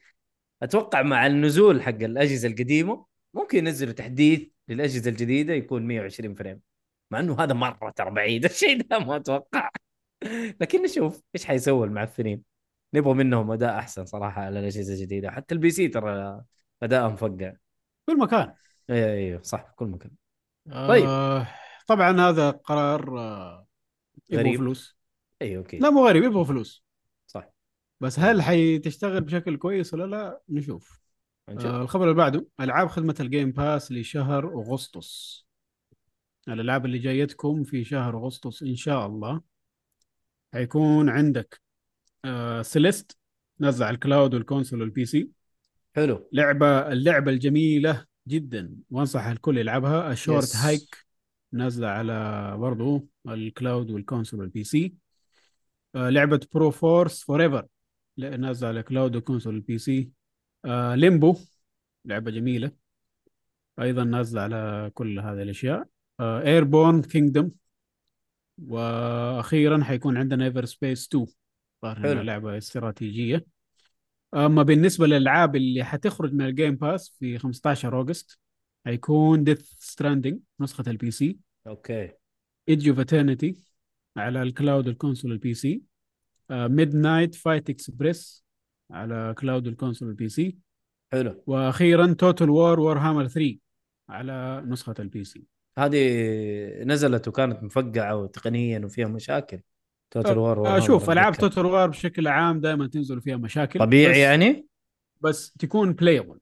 أتوقع 0.64 1.02
مع 1.02 1.28
النزول 1.28 1.82
حق 1.82 1.90
الأجهزة 1.90 2.48
القديمة 2.48 3.06
ممكن 3.34 3.58
ينزلوا 3.58 3.94
تحديث 3.94 4.48
للأجهزة 4.68 5.10
الجديدة 5.10 5.54
يكون 5.54 5.88
120 5.88 6.36
فريم. 6.36 6.60
مع 7.12 7.20
إنه 7.20 7.44
هذا 7.44 7.54
مرة 7.54 7.90
ترى 7.90 8.12
بعيد. 8.12 8.45
الشيء 8.52 8.82
ده 8.82 9.00
ما 9.00 9.16
أتوقع. 9.16 9.70
لكن 10.62 10.84
نشوف 10.84 11.22
إيش 11.36 11.45
حيسووا 11.45 11.86
المعفنين. 11.86 12.44
نبغى 12.94 13.14
منهم 13.14 13.52
أداء 13.52 13.80
أحسن 13.80 14.06
صراحة 14.06 14.41
على 14.41 14.60
الأجهزة 14.60 14.94
الجديدة. 14.94 15.32
حتى 15.32 15.56
ال 15.56 15.70
PC 15.70 15.88
ترى 15.88 16.41
اداء 16.84 17.10
مفقع 17.10 17.54
كل 18.06 18.18
مكان. 18.20 18.54
أيوه 18.90 19.12
أيوه 19.12 19.41
صح 19.41 19.66
في 19.66 19.76
كل 19.76 19.86
مكان. 19.86 20.12
طيب. 20.88 21.06
آه، 21.06 21.48
طبعا 21.88 22.22
هذا 22.22 22.50
قرار 22.52 23.20
آه، 23.20 23.68
يبغى 24.30 24.44
غريب. 24.44 24.60
فلوس. 24.60 24.98
أيوه 25.41 25.58
أوكي. 25.64 25.78
لا 25.78 25.90
مو 25.90 26.08
غريب 26.08 26.24
يبغى 26.24 26.45
فلوس. 26.45 26.83
بس 28.04 28.20
هل 28.20 28.42
حتشتغل 28.42 29.22
بشكل 29.22 29.58
كويس 29.58 29.94
ولا 29.94 30.04
لا؟ 30.04 30.42
نشوف. 30.50 31.00
آه 31.50 31.82
الخبر 31.82 32.04
اللي 32.04 32.16
بعده 32.16 32.48
ألعاب 32.60 32.88
خدمة 32.88 33.16
ال 33.20 33.26
Game 33.26 33.52
Pass 33.52 33.91
لشهر 33.92 34.48
أغسطس. 34.48 35.46
الألعاب 36.48 36.86
اللي 36.86 36.98
جايتكم 36.98 37.64
في 37.64 37.84
شهر 37.84 38.18
أغسطس 38.18 38.64
إن 38.64 38.76
شاء 38.76 39.06
الله. 39.06 39.42
حيكون 40.54 41.10
عندك 41.10 41.62
آه 42.26 42.62
Celeste 42.62 43.18
نزل 43.60 43.86
على 43.86 43.94
ال 43.94 44.00
cloud 44.00 44.34
وال 44.34 44.42
console 44.42 44.73
وال 44.73 44.82
PC 44.82 45.30
حلو. 45.96 46.30
لعبة 46.34 46.92
اللعبة 46.92 47.32
الجميلة 47.32 48.06
جدا. 48.28 48.76
وانصح 48.90 49.26
الكل 49.26 49.58
يلعبها. 49.58 50.12
ال 50.12 50.19
Short 50.19 50.56
Hike 50.56 51.06
نازله 51.52 51.88
على 51.88 52.58
برضو 52.58 53.08
ال 53.28 53.38
cloud 53.38 53.91
وال 53.91 54.00
console 54.00 54.31
وال 54.31 54.40
PC 54.40 54.95
آه 55.96 56.10
لعبة 56.10 56.40
Broforce 56.54 57.24
Forever 57.24 57.66
نازله 58.18 58.68
على 58.68 58.84
cloud 58.84 59.16
وال 59.16 59.22
console 59.22 59.47
وال 59.47 59.54
PC. 59.54 60.12
آه 60.65 60.95
Limbo 60.95 61.36
لعبة 62.06 62.31
جميلة. 62.31 62.72
أيضا 63.81 64.03
نازلة 64.03 64.41
على 64.41 64.91
كل 64.94 65.19
هذه 65.19 65.41
الأشياء. 65.41 65.88
Airborne 66.22 67.02
Kingdom 67.02 67.52
وأخيرا 68.57 69.84
حيكون 69.84 70.18
عندنا 70.18 70.45
Everspace 70.45 71.08
2 71.07 71.27
ظاهر 71.85 72.22
لعبة 72.22 72.57
استراتيجية. 72.57 73.45
أما 74.34 74.64
بالنسبة 74.64 75.07
للألعاب 75.07 75.56
اللي 75.56 75.84
حتخرج 75.84 76.34
من 76.34 76.45
ال 76.45 76.52
Game 76.52 76.76
Pass 76.76 77.16
في 77.19 77.38
15 77.38 77.98
August 77.98 78.40
حيكون 78.85 79.44
Death 79.44 79.74
Stranding 79.80 80.40
نسخة 80.60 80.84
ال 80.88 81.12
PC. 81.12 81.40
okay. 81.68 82.12
Edge 82.70 82.90
of 82.90 83.00
Eternity 83.00 83.58
على 84.18 84.41
ال 84.41 84.49
cloud 84.49 84.88
وال 84.88 84.96
console 84.96 85.27
ال 85.27 85.32
PC. 85.32 85.82
Midnight 86.50 87.36
Fight 87.36 87.70
Express 87.70 88.45
على 88.91 89.36
cloud 89.38 89.68
وال 89.68 89.76
console 89.76 90.05
ال 90.05 90.10
PC. 90.10 90.58
حلو. 91.11 91.44
وأخيرا 91.48 92.14
Total 92.14 92.50
War 92.50 92.80
Warhammer 92.80 93.28
3 93.28 93.57
على 94.10 94.64
نسخة 94.68 94.95
ال 95.00 95.24
PC. 95.24 95.44
هذه 95.78 96.84
نزلت 96.84 97.28
وكانت 97.28 97.64
مفقعه 97.64 98.15
وتقنيا 98.15 98.80
وفيها 98.86 99.07
مشاكل. 99.07 99.60
Total 100.12 100.38
War 100.38 100.68
آه 100.68 100.80
شوف 100.80 101.10
ألعاب 101.10 101.34
توتال 101.34 101.65
وور 101.65 101.88
بشكل 101.88 102.28
عام 102.28 102.60
دائما 102.61 102.88
تنزل 102.88 103.22
فيها 103.22 103.38
مشاكل 103.38 103.80
طبيعي 103.80 104.11
بس 104.11 104.18
يعني؟ 104.18 104.68
بس 105.22 105.53
تكون 105.53 105.94
playable 105.94 106.40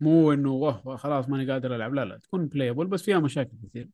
مو 0.00 0.32
إنه 0.32 0.52
واه 0.52 0.96
خلاص 0.96 1.28
ماني 1.28 1.52
قادر 1.52 1.76
ألعب. 1.76 1.94
لا 1.94 2.04
لا 2.04 2.18
تكون 2.18 2.46
playable 2.46 2.86
بس 2.86 3.02
فيها 3.02 3.18
مشاكل 3.18 3.56
كثير. 3.68 3.88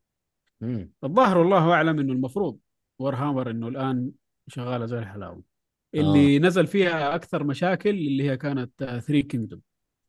الظاهر 1.04 1.38
والله 1.38 1.72
أعلم 1.72 1.98
إنه 1.98 2.12
المفروض 2.12 2.58
Warhammer 2.98 3.50
إنه 3.50 3.68
الآن 3.68 4.10
شغالة 4.48 4.86
زي 4.86 4.98
الحلاوة. 4.98 5.42
اللي 5.94 6.38
نزل 6.38 6.66
فيها 6.66 7.14
أكثر 7.14 7.44
مشاكل 7.44 7.90
اللي 7.90 8.30
هي 8.30 8.36
كانت 8.36 8.70
3 8.78 9.20
Kingdoms 9.20 9.60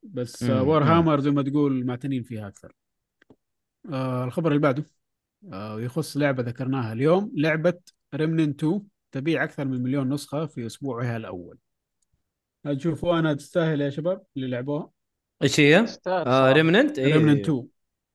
بس 0.03 0.43
Warhammer 0.43 1.19
زي 1.19 1.31
ما 1.31 1.41
تقول 1.41 1.85
معتنين 1.85 2.23
فيها 2.23 2.47
أكثر. 2.47 2.73
آه 3.91 4.23
الخبر 4.23 4.49
اللي 4.49 4.61
بعده 4.61 4.85
آه 5.53 5.81
يخص 5.81 6.17
لعبة 6.17 6.43
ذكرناها 6.43 6.93
اليوم 6.93 7.31
لعبة 7.35 7.79
Remnant 8.15 8.49
2 8.49 8.81
تبيع 9.11 9.43
أكثر 9.43 9.65
من 9.65 9.83
مليون 9.83 10.13
نسخة 10.13 10.45
في 10.45 10.65
أسبوعها 10.65 11.17
الأول. 11.17 11.57
هل 12.65 12.77
تشوفوا 12.77 13.19
أنا 13.19 13.33
تستاهل 13.33 13.81
يا 13.81 13.89
شباب 13.89 14.23
اللي 14.37 14.47
لعبوها. 14.47 14.89
إيش 15.43 15.59
هي؟ 15.59 15.85
آه. 16.07 16.51
Remnant 16.51 16.99
Remnant 16.99 17.39
2 17.39 17.67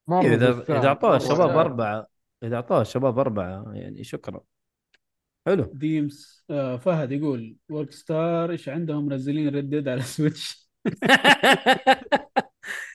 مرة 0.09 0.23
إيه 0.23 0.35
إذا 0.35 0.53
تستاهل. 0.53 0.79
إذا 0.79 0.89
أعطوها 0.89 1.17
الشباب. 1.17 1.51
أربعة 1.51 2.07
إذا 2.43 2.57
أعطوها 2.57 2.83
الشباب 2.83 3.19
أربعة 3.19 3.73
يعني 3.75 4.05
شكرا. 4.05 4.41
حلو. 5.47 5.71
ديمز 5.75 6.45
آه 6.51 6.77
فهد 6.77 7.13
يقول 7.13 7.57
Rockstar 7.69 8.51
إيش 8.51 8.69
عندهم 8.69 9.07
منزلين 9.07 9.49
Red 9.49 9.66
Dead 9.66 9.89
على 9.89 10.03
Switch 10.03 10.67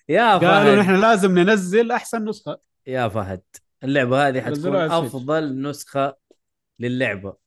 يا 0.10 0.38
قالوا 0.38 0.40
فهد. 0.40 0.80
نحن 0.80 1.02
لازم 1.02 1.40
ننزل 1.40 1.92
أحسن 1.92 2.30
نسخة. 2.30 2.60
يا 2.88 3.08
فهد 3.08 3.42
اللعبة 3.84 4.28
هذه 4.28 4.42
حتكون. 4.42 4.76
أفضل 4.76 5.62
نسخة 5.62 6.18
للعبة. 6.80 7.38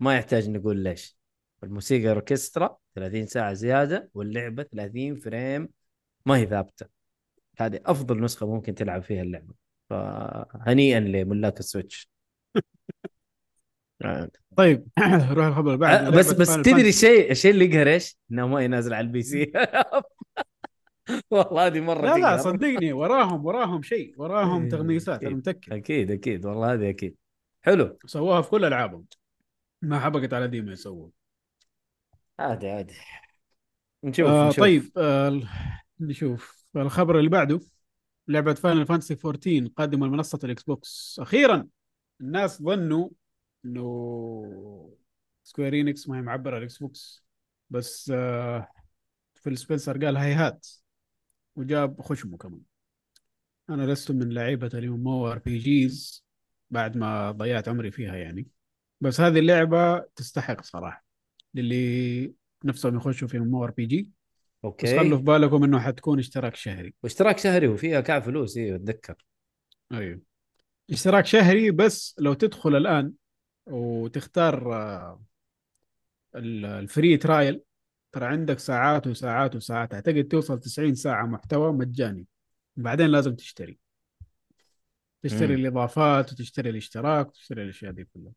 ما 0.00 0.16
يحتاج 0.16 0.50
نقول 0.50 0.76
ليش. 0.76 1.18
الموسيقى 1.62 2.08
أوركسترا 2.08 2.76
30 2.94 3.26
ساعة 3.26 3.52
زيادة 3.52 4.10
واللعبة 4.14 4.62
30 4.62 5.16
frame 5.16 5.68
ما 6.26 6.36
هي 6.36 6.46
ثابتة. 6.46 6.86
هذه 7.58 7.80
أفضل 7.86 8.20
نسخة 8.20 8.46
ممكن 8.46 8.74
تلعب 8.74 9.02
فيها 9.02 9.22
اللعبة. 9.22 9.54
فهنيئا 9.90 11.00
لملاك 11.00 11.60
ال 11.60 11.67
Switch. 11.67 12.13
طيب 14.56 14.86
روح 15.36 15.46
الخبر 15.46 15.66
اللي 15.66 15.76
بعده 15.78 16.10
بس 16.10 16.32
بس 16.32 16.56
تدري. 16.56 16.88
الشيء 16.88 17.30
الشيء 17.30 17.50
اللي 17.50 17.64
يقهر 17.64 17.86
إيش؟ 17.86 18.16
إنه 18.32 18.46
ما 18.46 18.60
ينزل 18.60 18.94
على 18.94 19.06
ال 19.06 19.22
PC. 19.22 19.52
والله 21.30 21.66
هذه 21.66 21.80
مرة 21.80 22.06
لا 22.06 22.18
لا. 22.18 22.36
صدقني 22.36 22.92
وراهم 22.92 23.46
وراهم 23.46 23.82
شيء 23.82 24.14
وراهم 24.16 24.62
إيه، 24.62 24.70
تغميسات. 24.70 25.24
أنا 25.24 25.36
متاكد 25.36 25.72
أكيد 25.72 26.10
أكيد 26.10 26.46
والله 26.46 26.72
هذه 26.72 26.90
أكيد. 26.90 27.16
حلو. 27.62 27.98
سووها 28.06 28.42
في 28.42 28.50
كل 28.50 28.64
ألعابهم. 28.64 29.04
ما 29.82 30.00
حبقت 30.00 30.34
على 30.34 30.48
ديما 30.48 30.72
يسووا 30.72 31.08
عادي 32.38 32.68
عادي. 32.68 32.94
نشوف 34.04 34.26
آه 34.26 34.48
نشوف. 34.48 34.60
طيب 34.60 34.90
آه 34.96 35.40
نشوف. 36.00 36.64
الخبر 36.76 37.18
اللي 37.18 37.30
بعده 37.30 37.60
لعبة 38.28 38.54
Final 38.54 38.86
Fantasy 38.86 39.16
14 39.24 39.68
قادمة 39.76 40.06
لمنصة 40.06 40.38
ال 40.44 40.62
Xbox. 40.62 41.16
أخيرا 41.22 41.66
الناس 42.20 42.62
ظنوا 42.62 43.08
إنه 43.64 44.96
Square 45.44 45.74
Enix 45.80 46.08
ما 46.08 46.18
هي 46.18 46.22
معبرة 46.22 46.58
ال 46.58 46.78
Xbox 46.78 47.24
بس 47.70 48.12
آه 48.14 48.68
Phil 49.34 49.58
Spencer 49.58 50.04
قال 50.04 50.16
هيهات 50.16 50.66
وجاب 51.56 52.00
خشمه 52.02 52.36
كمان. 52.36 52.60
أنا 53.70 53.92
لست 53.92 54.10
من 54.10 54.32
لعيبة 54.32 54.70
ال 54.74 55.00
MMORPGs 55.00 56.24
بعد 56.70 56.96
ما 56.96 57.30
ضيعت 57.30 57.68
عمري 57.68 57.90
فيها 57.90 58.16
يعني. 58.16 58.48
بس 59.00 59.20
هذه 59.20 59.38
اللعبة 59.38 59.98
تستحق 60.16 60.60
صراحة. 60.62 61.04
للي 61.54 62.34
نفسهم 62.64 62.96
يخشوا 62.96 63.28
في 63.28 63.38
MMORPG 63.38 64.10
بس 64.82 64.94
خلوا 64.94 65.04
okay 65.04 65.16
في 65.18 65.22
بالكم 65.24 65.64
إنه 65.64 65.80
حتكون 65.80 66.18
اشتراك 66.18 66.56
شهري. 66.56 66.94
واشتراك 67.02 67.38
شهري 67.38 67.68
وفيها 67.68 68.00
كعب 68.00 68.22
فلوس 68.22 68.56
أيوه 68.56 68.76
أتذكر. 68.76 69.24
أيوه. 69.92 70.20
اشتراك 70.90 71.26
شهري 71.26 71.70
بس 71.70 72.16
لو 72.18 72.34
تدخل 72.34 72.76
الآن 72.76 73.12
وتختار 73.66 74.74
آه، 74.74 75.22
ال- 76.34 76.64
ال 76.66 76.76
free 76.76 77.16
trial. 77.16 77.60
ترى 78.12 78.26
عندك 78.26 78.58
ساعات 78.58 79.06
وساعات 79.06 79.56
وساعات. 79.56 79.94
أعتقد 79.94 80.24
توصل 80.24 80.60
90 80.60 80.94
ساعة 80.94 81.26
محتوى 81.26 81.72
مجاني. 81.72 82.26
بعدين 82.76 83.06
لازم 83.06 83.34
تشتري. 83.34 83.78
تشتري 85.22 85.56
مم. 85.56 85.60
الإضافات 85.62 86.32
وتشتري 86.32 86.70
الاشتراك 86.70 87.28
وتشتري 87.28 87.62
الأشياء 87.62 87.92
دي 87.92 88.04
كلها. 88.04 88.32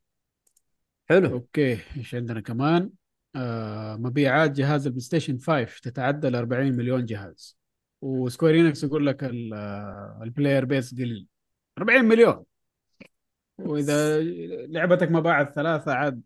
حلو. 1.09 1.31
okay 1.33 1.79
إيش 1.97 2.15
عندنا 2.15 2.41
كمان؟ 2.41 2.89
آه 3.35 3.95
مبيعات 3.95 4.51
جهاز 4.51 4.85
ال 4.85 5.01
PlayStation 5.01 5.37
5 5.37 5.79
تتعدى 5.81 6.27
ال 6.27 6.35
40 6.35 6.73
مليون 6.75 7.05
جهاز. 7.05 7.57
و 8.01 8.09
Square 8.09 8.55
Enix 8.59 8.83
يقول 8.83 9.07
لك 9.07 9.23
آه، 9.23 10.19
ال 10.23 10.29
player 10.29 10.65
base 10.65 10.95
قليل. 10.95 11.27
40 11.77 12.05
مليون. 12.05 12.43
وإذا 13.57 14.21
لعبتك 14.67 15.11
ما 15.11 15.19
باعت 15.19 15.55
ثلاثة 15.55 15.93
عاد 15.93 16.21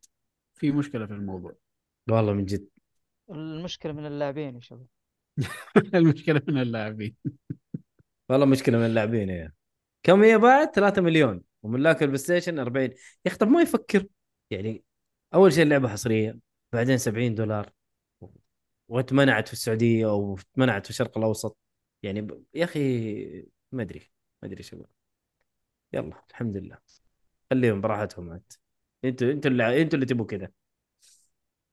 في 0.53 0.71
مشكلة 0.71 1.05
في 1.05 1.13
الموضوع. 1.13 1.55
والله 2.09 2.33
من 2.33 2.45
جد. 2.45 2.67
المشكلة 3.29 3.93
من 3.93 4.05
اللاعبين 4.05 4.55
يا 4.55 4.59
شباب. 4.59 4.87
المشكلة 5.95 6.41
من 6.47 6.61
اللاعبين. 6.61 7.15
والله 8.29 8.45
مشكلة 8.45 8.77
من 8.77 8.85
اللاعبين 8.85 9.29
يا. 9.29 9.53
كم 10.03 10.23
هي 10.23 10.37
باعت 10.37 10.75
3 10.75 11.01
مليون. 11.01 11.41
وملاك 11.63 12.01
ال 12.03 12.17
PlayStation 12.17 12.59
40 12.59 12.85
يا 12.85 12.95
أخي 13.27 13.37
طب 13.37 13.47
ما 13.47 13.61
يفكر. 13.61 14.05
يعني 14.49 14.83
أول 15.33 15.53
شيء 15.53 15.63
اللعبة 15.63 15.87
حصرية 15.87 16.39
بعدين 16.73 16.97
70 16.97 17.35
دولار. 17.35 17.71
واتمنعت 18.87 19.47
في 19.47 19.53
السعودية 19.53 20.09
أو 20.09 20.35
اتمنعت 20.35 20.83
في 20.85 20.89
الشرق 20.89 21.17
الأوسط. 21.17 21.57
يعني 22.03 22.21
ب... 22.21 22.43
يا 22.53 22.63
أخي 22.63 22.81
ما 23.71 23.81
أدري 23.83 24.11
ما 24.41 24.47
أدري 24.47 24.63
شباب. 24.63 24.89
يلا 25.93 26.23
الحمد 26.29 26.57
لله. 26.57 26.77
خليهم 27.51 27.81
براحتهم 27.81 28.29
عاد. 28.29 28.53
أنتوا 29.05 29.31
أنتوا 29.31 29.51
اللي 29.51 29.81
أنتوا 29.81 29.95
اللي 29.95 30.05
تبوا 30.05 30.25
كذا. 30.25 30.51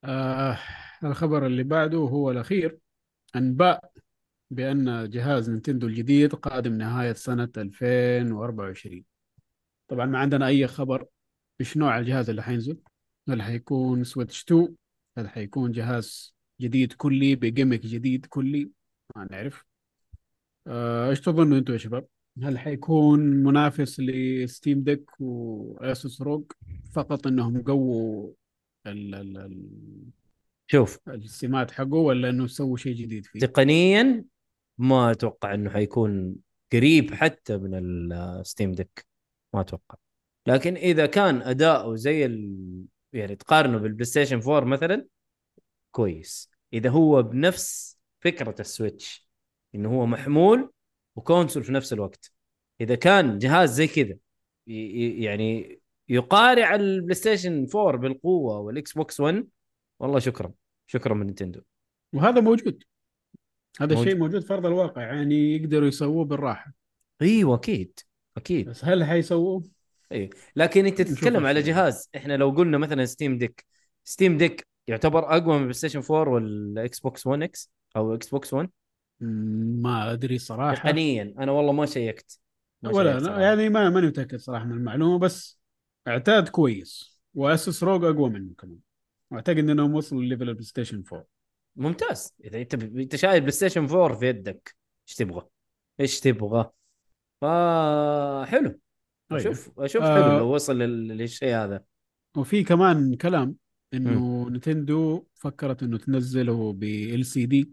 آه 0.04 0.58
الخبر 1.04 1.46
اللي 1.46 1.62
بعده 1.62 1.98
هو 1.98 2.30
الأخير 2.30 2.78
أنباء 3.36 3.92
بأن 4.50 5.10
جهاز 5.10 5.50
Nintendo 5.50 5.86
الجديد 5.86 6.34
قادم 6.34 6.72
نهاية 6.74 7.12
سنة 7.12 7.48
2024 7.56 9.04
طبعا 9.88 10.06
ما 10.06 10.18
عندنا 10.18 10.46
أي 10.46 10.66
خبر 10.66 11.06
إيش 11.60 11.76
نوع 11.76 11.98
الجهاز 11.98 12.30
اللي 12.30 12.42
حينزل. 12.42 12.80
هل 13.28 13.42
حيكون 13.42 14.04
Switch 14.04 14.44
2 14.44 14.76
هل 15.18 15.28
حيكون 15.28 15.72
جهاز 15.72 16.34
جديد 16.60 16.92
كلي 16.92 17.36
ب 17.36 17.42
gimmick 17.42 17.80
جديد 17.80 18.26
كلي؟ 18.26 18.70
ما 19.16 19.28
نعرف. 19.30 19.64
آه، 20.66 21.10
إيش 21.10 21.20
تظنوا 21.20 21.58
أنتم 21.58 21.72
يا 21.72 21.78
شباب؟ 21.78 22.08
هل 22.42 22.58
حيكون 22.58 23.20
منافس 23.20 24.00
ل 24.00 24.14
Steam 24.14 24.82
Deck 24.82 25.10
و 25.20 25.41
Asus 25.41 26.22
ROG 26.22 26.44
فقط 26.92 27.26
إنهم 27.26 27.62
قووا 27.62 28.32
ال 28.86 29.14
ال 29.14 29.38
ال 29.38 29.68
شوف. 30.66 30.98
السمات 31.08 31.70
حقه 31.70 31.94
ولا 31.94 32.30
إنه 32.30 32.46
سووا 32.46 32.76
شيء 32.76 32.94
جديد 32.94 33.26
فيه؟ 33.26 33.40
تقنيا 33.40 34.24
ما 34.78 35.10
أتوقع 35.10 35.54
إنه 35.54 35.70
حيكون 35.70 36.36
قريب 36.72 37.14
حتى 37.14 37.56
من 37.56 37.74
ال 38.12 38.22
Steam 38.22 38.72
Deck. 38.72 39.06
ما 39.54 39.60
أتوقع. 39.60 39.96
لكن 40.46 40.74
إذا 40.74 41.06
كان 41.06 41.42
أداؤه 41.42 41.96
زي 41.96 42.26
ال... 42.26 42.58
يعني 43.12 43.36
تقارنه 43.36 43.78
بال 43.78 44.04
PlayStation 44.04 44.36
4 44.38 44.64
مثلا 44.64 45.06
كويس. 45.90 46.50
إذا 46.72 46.90
هو 46.90 47.22
بنفس 47.22 47.98
فكرة 48.20 48.54
ال 48.60 48.70
Switch 48.70 49.28
إنه 49.74 49.88
هو 49.88 50.06
محمول 50.06 50.72
و 51.18 51.24
console 51.24 51.64
في 51.64 51.72
نفس 51.72 51.92
الوقت 51.92 52.32
إذا 52.80 52.94
كان 52.94 53.38
جهاز 53.38 53.72
زي 53.72 53.86
كذا 53.86 54.16
يعني 54.66 55.80
يقارع 56.08 56.74
ال 56.74 57.14
PlayStation 57.14 57.66
4 57.74 57.96
بالقوة 57.96 58.58
وال 58.58 58.92
Xbox 58.92 59.20
One 59.20 59.46
والله 60.00 60.18
شكرا 60.18 60.52
شكرا 60.86 61.14
من 61.14 61.26
Nintendo 61.26 61.60
وهذا 62.12 62.40
موجود 62.40 62.82
هذا 63.80 63.94
موجود. 63.94 64.06
الشيء 64.06 64.20
موجود 64.20 64.42
في 64.42 64.54
أرض 64.54 64.66
الواقع 64.66 65.02
يعني 65.02 65.56
يقدروا 65.56 65.88
يسووه 65.88 66.24
بالراحة 66.24 66.72
إيوه 67.22 67.54
أكيد 67.56 68.00
أكيد 68.36 68.68
بس 68.68 68.84
هل 68.84 69.04
حيسووه؟ 69.04 69.62
اي 70.12 70.30
لكن 70.56 70.86
أنت 70.86 71.02
تتكلم 71.02 71.46
على. 71.46 71.62
جهاز 71.62 72.10
إحنا 72.16 72.36
لو 72.36 72.50
قلنا 72.50 72.78
مثلا 72.78 73.04
Steam 73.06 73.38
Deck 73.38 73.64
Steam 74.04 74.36
Deck 74.38 74.66
يعتبر 74.86 75.36
أقوى 75.36 75.54
من 75.56 75.62
PlayStation 75.62 76.02
4 76.10 76.28
وال 76.32 77.00
Xbox 77.00 77.26
One 77.26 77.42
X 77.42 77.70
أو 77.96 78.14
Xbox 78.14 78.54
One 78.54 78.64
مم، 78.66 78.72
ما 79.20 80.12
أدري 80.12 80.38
صراحة 80.38 80.74
تقنيا 80.74 81.34
أنا 81.38 81.52
والله 81.52 81.72
ما 81.72 81.86
شيكت 81.86 82.40
ما 82.82 82.90
ولا 82.90 83.18
أنا. 83.18 83.40
يعني 83.40 83.68
ما 83.68 83.90
ماني 83.90 84.06
متأكد 84.06 84.38
صراحة 84.38 84.64
من 84.64 84.72
المعلومة 84.72 85.18
بس 85.18 85.60
اعتقد 86.08 86.48
كويس 86.48 87.20
و 87.34 87.44
Asus 87.44 87.82
ROG 87.82 88.04
أقوى 88.04 88.30
منه 88.30 88.54
كمان 88.58 88.78
واعتقد 89.30 89.58
انهم 89.58 89.94
وصلوا 89.94 90.22
ل 90.22 90.27
level 90.27 90.48
ال 90.48 90.64
PlayStation 90.64 91.02
4 91.12 91.26
ممتاز 91.76 92.34
إذا 92.44 92.60
أنت 92.60 92.74
أنت 92.74 93.16
شايل 93.16 93.40
PlayStation 93.40 93.84
4 93.84 94.18
في 94.18 94.26
يدك 94.28 94.76
إيش 95.08 95.16
تبغى؟ 95.16 95.46
إيش 96.00 96.20
تبغى؟ 96.20 96.70
فحلو 97.40 98.80
طيب. 99.28 99.40
أشوف 99.40 99.70
أشوف 99.80 100.02
آه. 100.02 100.22
حلو 100.28 100.38
لو 100.38 100.54
وصل 100.54 100.78
لل- 100.78 101.08
للشيء 101.18 101.54
هذا 101.54 101.84
وفي 102.36 102.64
كمان 102.64 103.14
كلام 103.14 103.54
إنه 103.94 104.48
Nintendo 104.50 105.26
فكرت 105.34 105.82
إنه 105.82 105.98
تنزله 105.98 106.72
ب 106.72 106.82
LCD 106.84 107.70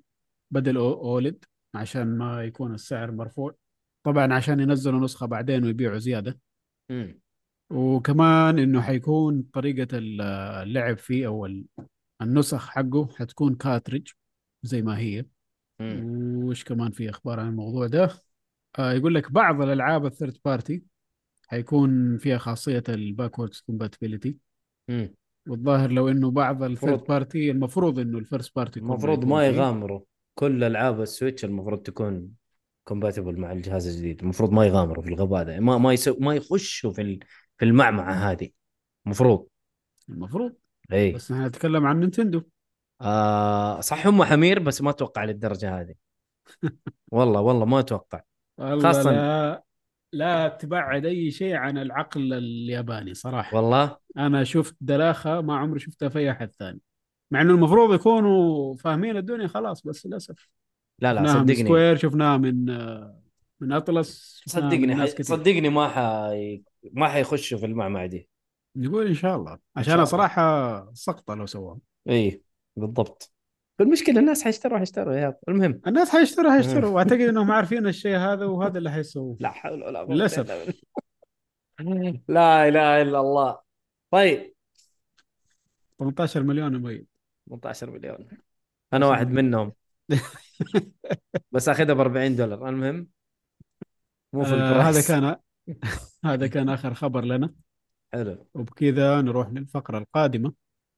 بدل 0.55 0.77
OLED 0.77 1.45
عشان 1.75 2.17
ما 2.17 2.43
يكون 2.43 2.73
السعر 2.73 3.11
مرفوع. 3.11 3.55
طبعا 4.05 4.33
عشان 4.33 4.59
ينزلوا 4.59 4.99
نسخة 4.99 5.25
بعدين 5.25 5.63
ويبيعوا 5.63 5.97
زيادة. 5.97 6.39
امم 6.91 7.19
وكمان 7.71 8.59
إنه 8.59 8.81
حيكون 8.81 9.43
طريقة 9.53 9.87
اللعب 9.97 10.97
فيه 10.97 11.27
أو 11.27 11.45
ال- 11.45 11.65
النسخ 12.21 12.69
حقه 12.69 13.07
حتكون 13.15 13.55
cartridge 13.55 14.07
زي 14.63 14.81
ما 14.81 14.97
هي. 14.97 15.25
مم. 15.79 16.43
وش 16.43 16.63
كمان 16.63 16.91
في 16.91 17.09
أخبار 17.09 17.39
عن 17.39 17.47
الموضوع 17.47 17.87
ده؟ 17.87 18.09
آه 18.79 18.93
يقول 18.93 19.15
لك 19.15 19.31
بعض 19.31 19.61
الألعاب 19.61 20.05
ال 20.05 20.11
third 20.11 20.37
party 20.45 20.83
حيكون 21.47 22.17
فيها 22.17 22.37
خاصية 22.37 22.83
ال 22.89 22.96
backwards 22.96 23.59
compatibility 23.59 24.37
مم. 24.89 25.15
والظاهر 25.47 25.91
لو 25.91 26.09
إنه 26.09 26.31
بعض 26.31 26.63
ال 26.63 26.70
third 26.70 27.03
party 27.03 27.51
المفروض 27.51 27.99
إنه 27.99 28.17
ال 28.17 28.24
first 28.24 28.55
party 28.55 28.79
المفروض 28.79 29.25
ما 29.25 29.47
يغامروا. 29.47 30.01
كل 30.35 30.63
ألعاب 30.63 31.01
ال 31.01 31.08
Switch 31.08 31.45
المفروض 31.45 31.81
تكون 31.81 32.31
compatible 32.83 33.39
مع 33.39 33.51
الجهاز 33.51 33.87
الجديد. 33.87 34.21
المفروض 34.21 34.51
ما 34.51 34.65
يغامروا 34.65 35.03
في 35.03 35.09
الغباء 35.09 35.43
ده. 35.43 35.59
ما 35.59 35.77
ما 35.77 35.93
يسو 35.93 36.17
ما 36.19 36.35
يخشوا 36.35 36.91
في 36.91 37.19
في 37.57 37.65
المعمعة 37.65 38.13
هذه. 38.13 38.49
المفروض. 39.05 39.47
المفروض. 40.09 40.55
اي 40.93 41.11
بس 41.11 41.31
نحن 41.31 41.45
نتكلم 41.45 41.85
عن 41.85 41.99
Nintendo. 41.99 42.41
آه 43.01 43.81
صح 43.81 44.07
هم 44.07 44.23
حمير 44.23 44.59
بس 44.59 44.81
ما 44.81 44.89
أتوقع 44.89 45.23
للدرجة 45.23 45.81
هذه. 45.81 45.95
والله 47.11 47.41
والله 47.41 47.65
ما 47.65 47.79
أتوقع 47.79 48.21
خاصة- 48.61 49.07
لا 49.07 49.63
لا 50.13 50.47
تبعد 50.47 51.05
أي 51.05 51.31
شيء 51.31 51.55
عن 51.55 51.77
العقل 51.77 52.33
الياباني 52.33 53.13
صراحة. 53.13 53.57
والله؟ 53.57 53.97
أنا 54.17 54.43
شفت 54.43 54.75
دلاخة 54.81 55.41
ما 55.41 55.57
عمري 55.57 55.79
شفتها 55.79 56.09
في 56.09 56.31
احد 56.31 56.51
ثاني. 56.51 56.79
مع 57.35 57.41
إنه 57.41 57.53
المفروض 57.53 57.93
يكونوا 57.93 58.75
فاهمين 58.75 59.17
الدنيا 59.17 59.47
خلاص 59.47 59.87
بس 59.87 60.05
للأسف. 60.05 60.49
لا 60.99 61.13
لا 61.13 61.21
من 61.21 61.27
صدقني. 61.27 61.55
سكوير 61.55 61.95
شفناها 61.95 62.37
من 62.37 62.65
من 63.59 63.71
أطلس 63.71 64.41
صدقني 64.45 65.07
صدقني 65.07 65.69
ما 65.69 65.87
حي... 65.87 66.63
ما 66.93 67.07
حيخشوا 67.07 67.57
في 67.57 67.65
المعمعة 67.65 68.05
دي. 68.05 68.29
نقول 68.75 69.07
إن 69.07 69.13
شاء 69.13 69.35
الله. 69.35 69.51
شاء 69.51 69.59
عشان 69.75 69.93
الله. 69.93 70.05
صراحة 70.05 70.93
سقطة 70.93 71.35
لو 71.35 71.45
سووها. 71.45 71.79
إي 72.09 72.41
بالضبط. 72.75 73.31
المشكلة 73.81 74.19
الناس 74.19 74.43
حيشتروا 74.43 74.79
حيشتروا 74.79 75.15
يا 75.15 75.37
المهم. 75.49 75.81
الناس 75.87 76.09
حيشتروا 76.09 76.51
حيشتروا. 76.51 76.89
وأعتقد 76.89 77.21
إنهم 77.21 77.51
عارفين 77.51 77.87
الشيء 77.87 78.17
هذا 78.17 78.45
وهذا 78.45 78.77
اللي 78.77 78.91
حيسووه. 78.91 79.37
لا 79.39 79.49
حول 79.49 79.83
ولا. 79.83 80.01
إلا 80.01 80.03
بالله. 80.03 80.27
لا 82.27 82.67
إله 82.67 83.01
إلا 83.01 83.19
الله. 83.19 83.57
طيب. 84.11 84.55
18 85.99 86.43
مليون 86.43 86.81
مؤيد 86.81 87.07
18 87.49 87.89
مليون. 87.91 88.27
أنا 88.93 89.05
واحد 89.05 89.27
منهم. 89.31 89.73
بس 91.51 91.69
أخذها 91.69 91.93
ب 91.93 91.99
40 91.99 92.35
دولار. 92.35 92.69
المهم 92.69 93.07
مو 94.33 94.43
في 94.43 94.53
آه 94.53 94.81
هذا 94.81 95.01
كان 95.01 95.35
هذا 96.25 96.47
كان 96.47 96.69
آخر 96.69 96.93
خبر 96.93 97.25
لنا. 97.25 97.53
حلو. 98.13 98.47
وبكذا 98.53 99.21
نروح 99.21 99.49
للفقرة 99.49 99.97
القادمة. 99.97 100.53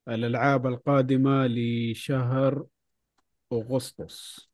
الألعاب 0.07 0.67
القادمة 0.67 1.47
لشهر 1.47 2.65
أغسطس. 3.53 4.49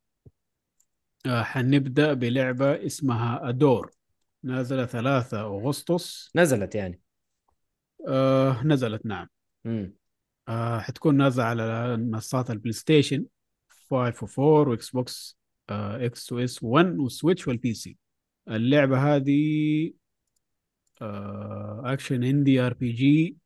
آه 1.25 1.43
حنبدأ 1.43 2.13
بلعبة 2.13 2.85
اسمها 2.85 3.49
أدور. 3.49 3.91
نازلة 4.43 4.85
3 4.85 5.41
أغسطس. 5.41 6.31
نزلت 6.35 6.75
يعني. 6.75 7.01
آه 8.07 8.63
نزلت 8.63 9.05
نعم. 9.05 9.27
امم 9.65 9.93
آه 10.47 10.79
حتكون 10.79 11.17
نازلة 11.17 11.43
على 11.43 11.97
منصات 11.97 12.51
ال 12.51 12.73
PlayStation 12.73 13.25
5 13.91 14.27
و4 14.27 14.39
و 14.39 14.89
Xbox 14.89 15.37
آه 15.69 16.05
X 16.05 16.31
و 16.31 16.39
S 16.39 16.63
1 16.63 16.85
وال 16.99 17.11
Switch 17.11 17.47
وال 17.47 17.73
PC. 17.73 17.97
اللعبة 18.47 19.15
هذه 19.15 19.93
آه 21.01 21.81
action 21.85 22.23
indie 22.23 22.59
RPG 22.59 23.37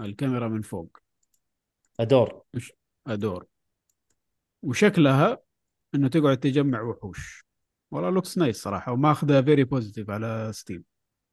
الكاميرا 0.00 0.48
من 0.48 0.62
فوق. 0.62 0.98
أدور. 2.00 2.42
أدور. 3.06 3.46
وشكلها 4.62 5.38
إنه 5.94 6.08
تقعد 6.08 6.36
تجمع 6.36 6.82
وحوش. 6.82 7.44
والله 7.90 8.10
looks 8.10 8.38
nice 8.38 8.62
صراحة 8.62 8.92
وماخذه 8.92 9.42
very 9.42 9.64
positive 9.64 10.10
على 10.10 10.50
Steam 10.54 10.84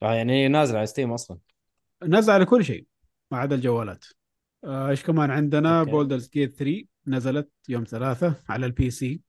آه 0.04 0.14
يعني 0.14 0.48
نازلة 0.48 0.78
على 0.78 0.88
Steam 0.88 1.12
أصلا. 1.14 1.38
نزل 2.04 2.34
على 2.34 2.46
كل 2.46 2.66
شيء 2.66 2.86
ما 3.32 3.38
عدا 3.38 3.56
الجوالات. 3.56 4.06
آه، 4.64 4.90
إيش 4.90 5.04
كمان 5.04 5.32
عندنا. 5.32 5.84
Baldur's 5.84 6.30
Gate 6.30 6.56
3 6.56 6.88
نزلت 7.08 7.50
يوم 7.70 7.84
ثلاثة 7.84 8.36
على 8.50 8.66
ال 8.66 8.92
PC 8.92 9.22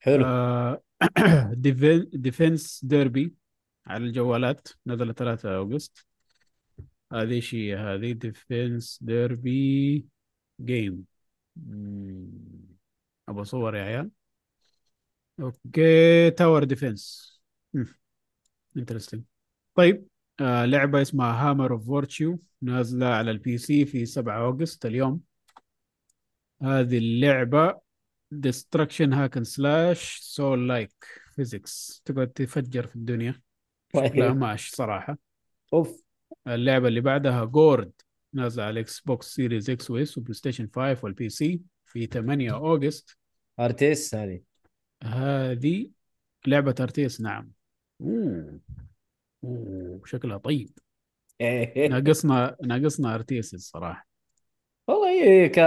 حلو. 0.00 0.24
آه، 0.24 0.82
Defense 2.12 2.84
Derby 2.84 3.34
على 3.86 4.04
الجوالات. 4.04 4.68
نزل 4.86 5.14
3 5.14 5.56
أغسطس. 5.56 6.06
هذه 7.12 7.40
شيء 7.40 7.76
هذه 7.76 8.12
Defense 8.12 8.98
Derby 9.02 10.06
game 10.60 11.04
أبغى 13.28 13.44
صور 13.44 13.76
يا 13.76 13.82
عيال. 13.82 14.10
okay 15.40 16.30
tower 16.30 16.64
defense 16.64 17.38
interesting 18.76 19.22
طيب. 19.74 20.06
آه 20.40 20.64
لعبة 20.64 21.02
اسمها 21.02 21.50
Hammer 21.50 21.72
of 21.72 21.86
Virtue 21.86 22.40
نازلة 22.62 23.06
على 23.06 23.30
ال 23.30 23.58
PC 23.58 23.86
في 23.86 24.06
7 24.06 24.48
أغسطس 24.48 24.86
اليوم. 24.86 25.20
هذه 26.62 26.98
اللعبة 26.98 27.80
destruction 28.30 29.12
hack 29.12 29.44
and 29.44 30.18
slash 30.22 30.68
souls-like 30.68 30.92
physics 31.34 32.02
تقعد 32.04 32.28
تفجر 32.28 32.86
في 32.86 32.96
الدنيا. 32.96 33.40
شكلها 33.96 34.28
طيب. 34.28 34.36
ماش 34.36 34.70
صراحة. 34.70 35.18
أوف. 35.72 36.02
اللعبة 36.46 36.88
اللي 36.88 37.00
بعدها 37.00 37.44
Gord 37.44 37.92
نازلة 38.32 38.64
على 38.64 38.72
ال 38.72 39.00
Xbox 39.00 39.34
Series 39.34 39.70
X 39.70 39.90
و 39.90 39.99
S 39.99 40.09
و 40.09 40.18
PlayStation 40.18 40.68
5 40.76 41.04
وال 41.04 41.28
PC 41.28 41.60
في 41.84 42.06
8 42.06 42.56
أغسطس. 42.56 43.16
RTS 43.60 44.14
هذه. 44.14 44.40
هذه 45.04 45.90
لعبة 46.46 46.74
RTS 46.80 47.20
نعم. 47.20 47.50
أوه. 48.00 48.60
أوه 49.44 50.00
شكلها 50.04 50.36
طيب. 50.36 50.70
ناقصنا 51.76 52.56
ناقصنا 52.64 53.14
RTS 53.14 53.54
الصراحة. 53.54 54.08
والله 54.88 55.08
هي 55.24 55.48
ك... 55.48 55.60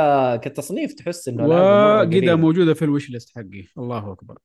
كتصنيف 0.43 0.93
تحس 0.93 1.27
إنه 1.27 1.48
وقدها. 1.48 2.35
موجودة 2.35 2.73
في 2.73 2.85
ال 2.85 3.09
wishlist 3.09 3.35
حقي. 3.35 3.68
الله 3.77 4.11
أكبر. 4.11 4.38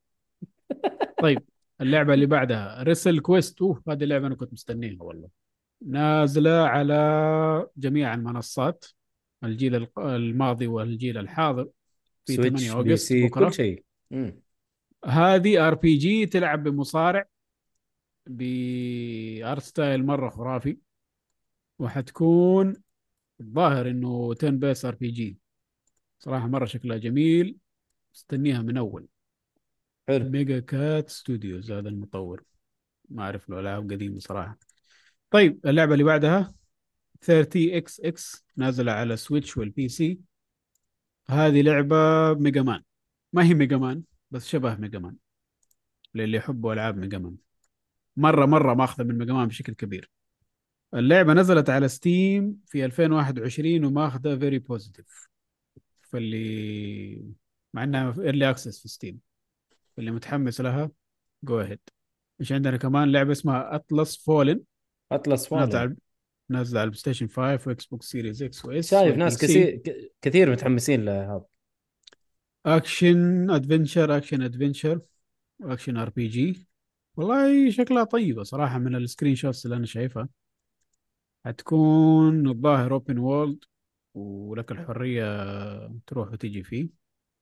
طيب 1.22 1.42
اللعبة 1.80 2.14
اللي 2.14 2.26
بعدها 2.26 2.82
WrestleQuest 2.82 3.62
أوه 3.62 3.82
هذه 3.88 4.04
اللعبة 4.04 4.26
أنا 4.26 4.34
كنت 4.34 4.52
مستنيها 4.52 5.02
والله. 5.02 5.28
نازلة 5.86 6.50
على 6.50 7.66
جميع 7.76 8.14
المنصات 8.14 8.84
الجيل 9.44 9.86
الماضي 9.98 10.66
والجيل 10.66 11.18
الحاضر 11.18 11.68
في 12.26 12.34
Switch 12.34 12.68
8 12.68 12.82
P 12.82 12.92
أغسطس 12.92 13.08
C 13.08 13.26
بكرة. 13.26 13.48
كل 13.48 13.54
شيء. 13.54 13.84
هذه 15.06 15.68
RPG 15.68 16.26
تلعب 16.26 16.62
بمصارع 16.62 17.26
ب 18.26 18.60
art 18.60 19.62
style 19.62 20.06
مرة 20.06 20.30
خرافي 20.30 20.78
وحتكون 21.78 22.76
الظاهر 23.40 23.90
إنه 23.90 24.34
turn-based 24.34 24.84
RPG 24.84 25.38
صراحة 26.18 26.46
مرة 26.46 26.64
شكلها 26.64 26.96
جميل 26.98 27.56
مستنيها 28.14 28.62
من 28.62 28.76
أول. 28.76 29.06
حلو. 30.08 30.28
Mega 30.30 30.60
Cat 30.60 31.10
Studios 31.10 31.72
هذا 31.72 31.88
المطور. 31.88 32.44
ما 33.10 33.22
أعرف 33.22 33.48
له 33.48 33.60
ألعاب 33.60 33.92
قديمة 33.92 34.18
صراحة. 34.18 34.58
طيب 35.30 35.66
اللعبة 35.66 35.92
اللي 35.92 36.04
بعدها 36.04 36.54
30 37.20 37.74
إكس 37.74 38.00
إكس 38.00 38.44
نازلة 38.56 38.92
على 38.92 39.16
Switch 39.16 39.56
وال 39.56 39.88
PC 39.88 40.20
هذه 41.28 41.62
لعبة 41.62 41.96
Mega 42.34 42.62
Man. 42.62 42.82
ما 43.32 43.44
هي 43.44 43.54
Mega 43.54 43.76
Man 43.76 44.02
بس 44.30 44.48
شبه 44.48 44.76
Mega 44.76 44.98
Man. 44.98 45.16
للي 46.14 46.36
يحبوا 46.36 46.72
ألعاب 46.72 46.96
Mega 46.96 47.18
Man. 47.18 47.36
مرة 48.16 48.46
مرة 48.46 48.74
ماخذة 48.74 49.04
من 49.04 49.18
Mega 49.18 49.32
Man 49.32 49.48
بشكل 49.48 49.74
كبير. 49.74 50.10
اللعبة 50.94 51.32
نزلت 51.32 51.70
على 51.70 51.88
Steam 51.88 52.60
في 52.66 52.84
2021 52.84 53.84
وماخذة 53.84 54.36
very 54.36 54.58
positive 54.58 55.28
فاللي 56.02 57.34
مع 57.74 57.84
إنها 57.84 58.14
early 58.22 58.50
access 58.50 58.82
في 58.82 58.88
Steam 58.88 59.18
اللي 59.98 60.10
متحمس 60.10 60.60
لها 60.60 60.90
go 61.42 61.60
ahead 61.60 61.80
إيش 62.40 62.52
عندنا 62.52 62.76
كمان 62.76 63.12
لعبة 63.12 63.32
اسمها 63.32 63.74
Atlas 63.74 64.24
Fallen 64.24 64.60
Atlas 65.12 65.52
نازله 65.52 65.68
Fallen 65.68 65.76
على 65.76 65.96
نازله 66.48 66.80
على 66.80 66.86
ال 66.86 67.00
PlayStation 67.00 67.28
5 67.28 67.68
و 67.68 67.86
Xbox 67.86 68.06
Series 68.06 68.42
X 68.42 68.64
و 68.64 68.77
S 68.77 68.90
شايف 68.90 69.16
ناس 69.16 69.38
كثير 69.38 69.82
كثير 70.22 70.50
متحمسين 70.50 71.04
لهذا 71.04 71.44
action 72.66 73.50
adventure 73.50 74.16
action 74.16 74.42
adventure 74.42 75.00
action 75.62 75.96
RPG 75.96 76.65
والله 77.16 77.70
شكلها 77.70 78.04
طيبة 78.04 78.42
صراحة 78.42 78.78
من 78.78 78.96
ال 78.96 79.34
screenshots 79.34 79.64
اللي 79.66 79.76
أنا 79.76 79.86
شايفها. 79.86 80.28
حتكون 81.44 82.48
الظاهر 82.48 82.92
open 82.92 83.18
world 83.18 83.64
ولك 84.14 84.72
الحرية 84.72 85.24
تروح 86.06 86.32
وتجي 86.32 86.62
فيه. 86.62 86.88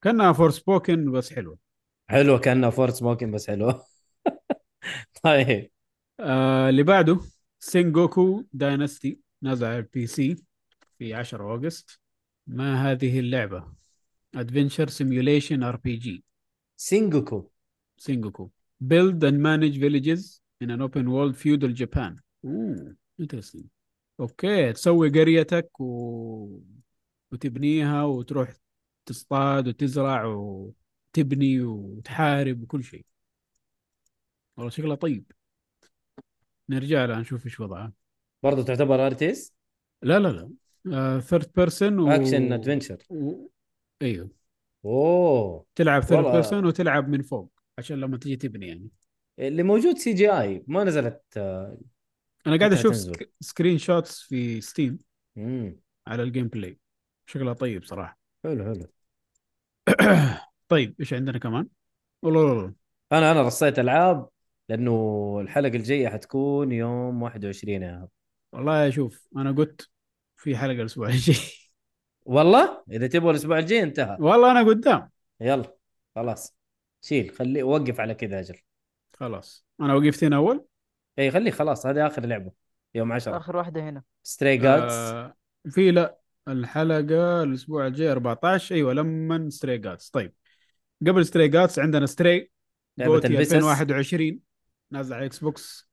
كأنها 0.02 0.32
Forspoken 0.32 1.12
بس 1.12 1.32
حلوة. 1.32 1.58
حلوة 2.08 2.38
كأنها 2.38 2.70
فورت 2.70 2.94
سموكن 2.94 3.30
بس 3.30 3.50
حلوة. 3.50 3.84
طيب. 5.22 5.70
آه 6.20 6.68
اللي 6.68 6.82
بعده 6.82 7.20
Sengoku 7.58 8.44
Dynasty 8.52 9.20
نازل 9.42 9.66
على 9.66 9.78
ال 9.78 10.06
PC 10.06 10.44
في 10.98 11.14
10 11.14 11.54
أغسطس. 11.54 12.00
ما 12.46 12.90
هذه 12.92 13.20
اللعبة؟ 13.20 13.72
adventure 14.34 14.88
simulation 14.88 15.62
RPG 15.62 15.96
Sengoku 15.96 17.50
Sengoku 17.96 18.50
build 18.88 19.24
and 19.24 19.38
manage 19.38 19.78
villages 19.78 20.40
in 20.62 20.70
an 20.70 20.80
open 20.80 21.06
world 21.10 21.36
feudal 21.36 21.72
Japan. 21.82 22.20
اوه 22.44 22.96
interesting. 23.22 23.64
okay 24.20 24.72
تسوي 24.72 25.08
قريتك 25.08 25.80
و... 25.80 26.60
وتبنيها 27.32 28.04
وتروح 28.04 28.52
تصطاد 29.06 29.68
وتزرع 29.68 30.24
وتبني 30.24 31.60
وتحارب 31.60 32.62
وكل 32.62 32.84
شيء. 32.84 33.04
والله 34.56 34.70
شكلها 34.70 34.94
طيب. 34.96 35.32
نرجع 36.68 37.04
لها 37.04 37.20
نشوف 37.20 37.44
إيش 37.44 37.60
وضعها 37.60 37.92
برضه 38.42 38.64
تعتبر 38.64 39.06
RTS 39.06 39.54
لا 40.02 40.18
لا 40.18 40.28
لا. 40.84 41.20
third 41.20 41.50
person 41.56 41.98
و... 41.98 42.10
action 42.10 42.52
adventure 42.52 43.02
و... 43.10 43.48
أيوه. 44.02 44.30
أوه. 44.84 45.66
تلعب 45.74 46.02
third. 46.02 46.32
person 46.32 46.66
وتلعب 46.66 47.08
من 47.08 47.22
فوق. 47.22 47.52
عشان 47.78 48.00
لما 48.00 48.16
تجي 48.16 48.36
تبني 48.36 48.68
يعني. 48.68 48.88
اللي 49.38 49.62
موجود 49.62 49.98
CGI 49.98 50.64
ما 50.66 50.84
نزلت 50.84 51.22
آه، 51.36 51.78
أنا 52.46 52.58
قاعد 52.58 52.72
أشوف 52.72 52.92
تنزل؟ 52.92 53.14
sc... 53.14 53.32
screenshots 53.40 54.20
في 54.20 54.60
Steam 54.60 54.98
مم. 55.36 55.80
على 56.06 56.22
ال 56.22 56.48
gameplay 56.48 56.78
شكلها 57.26 57.52
طيب 57.52 57.84
صراحة. 57.84 58.18
حلو 58.44 58.64
حلو. 58.64 58.86
طيب 60.68 60.94
إيش 61.00 61.12
عندنا 61.14 61.38
كمان؟ 61.38 61.68
والله 62.22 62.40
والله 62.40 62.74
أنا 63.12 63.32
أنا 63.32 63.42
رصيت 63.42 63.78
ألعاب 63.78 64.28
لأنه 64.68 65.38
الحلقة 65.40 65.76
الجاية 65.76 66.08
حتكون 66.08 66.72
يوم 66.72 67.22
21 67.22 67.82
يا. 67.82 68.08
والله 68.52 68.90
شوف 68.90 69.28
أنا 69.36 69.52
قلت 69.52 69.90
في 70.36 70.56
حلقة 70.56 70.80
الأسبوع 70.80 71.08
الجاي. 71.08 71.36
والله؟ 72.22 72.84
إذا 72.90 73.06
تبغى 73.06 73.30
الأسبوع 73.30 73.58
الجاي 73.58 73.82
انتهى. 73.82 74.16
والله 74.20 74.50
أنا 74.50 74.62
قدام. 74.62 75.10
يلا 75.40 75.74
خلاص. 76.14 76.54
شيل 77.04 77.30
خليه 77.30 77.62
وقف 77.62 78.00
على 78.00 78.14
كذا 78.14 78.40
أجل. 78.40 78.58
خلاص. 79.12 79.66
أنا 79.80 79.94
وقفت 79.94 80.24
هنا 80.24 80.36
أول؟ 80.36 80.64
اي 81.18 81.30
خليه 81.30 81.50
خلاص 81.50 81.86
هذه 81.86 82.06
آخر 82.06 82.26
لعبة 82.26 82.52
يوم 82.94 83.12
10 83.12 83.36
آخر 83.36 83.56
واحدة 83.56 83.88
هنا. 83.88 84.02
Stray 84.22 84.56
Gods 84.56 84.92
آه 84.92 85.34
في 85.70 85.90
لا 85.90 86.18
الحلقة 86.48 87.42
الأسبوع 87.42 87.86
الجاي 87.86 88.12
14 88.12 88.74
أيوه 88.74 88.92
لما 88.92 89.50
Stray 89.50 89.78
Gods 89.78 90.10
طيب 90.10 90.32
قبل 91.06 91.26
Stray 91.26 91.48
Gods 91.48 91.78
عندنا 91.78 92.06
Stray 92.06 92.50
لعبة 92.98 93.12
GOTY 93.12 93.26
البسس. 93.26 93.52
2021 93.52 94.40
نازل 94.90 95.14
على 95.14 95.26
Xbox 95.26 95.90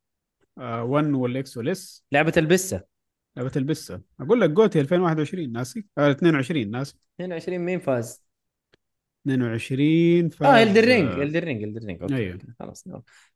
آه 0.57 0.83
1 0.83 1.05
وال 1.13 1.42
X 1.42 1.57
وال 1.57 1.89
S 1.89 2.05
لعبة 2.11 2.33
البسة. 2.37 2.83
لعبة 3.37 3.51
البسة. 3.55 4.01
أقول 4.21 4.41
لك 4.41 4.49
GOTY 4.49 4.81
2021 4.81 5.51
ناسي؟ 5.51 5.85
آه 5.97 6.11
22 6.11 6.71
ناسي. 6.71 6.95
22 7.15 7.59
مين 7.59 7.79
فاز؟ 7.79 8.23
22 9.25 10.29
فاز 10.29 10.47
آه 10.47 10.63
Elden 10.63 10.83
Ring 10.83 11.19
Elden 11.19 11.43
Ring 11.43 11.63
Elden 11.63 11.85
Ring 11.85 12.01
okay 12.01 12.15
أيوه. 12.15 12.39
خلاص. 12.59 12.87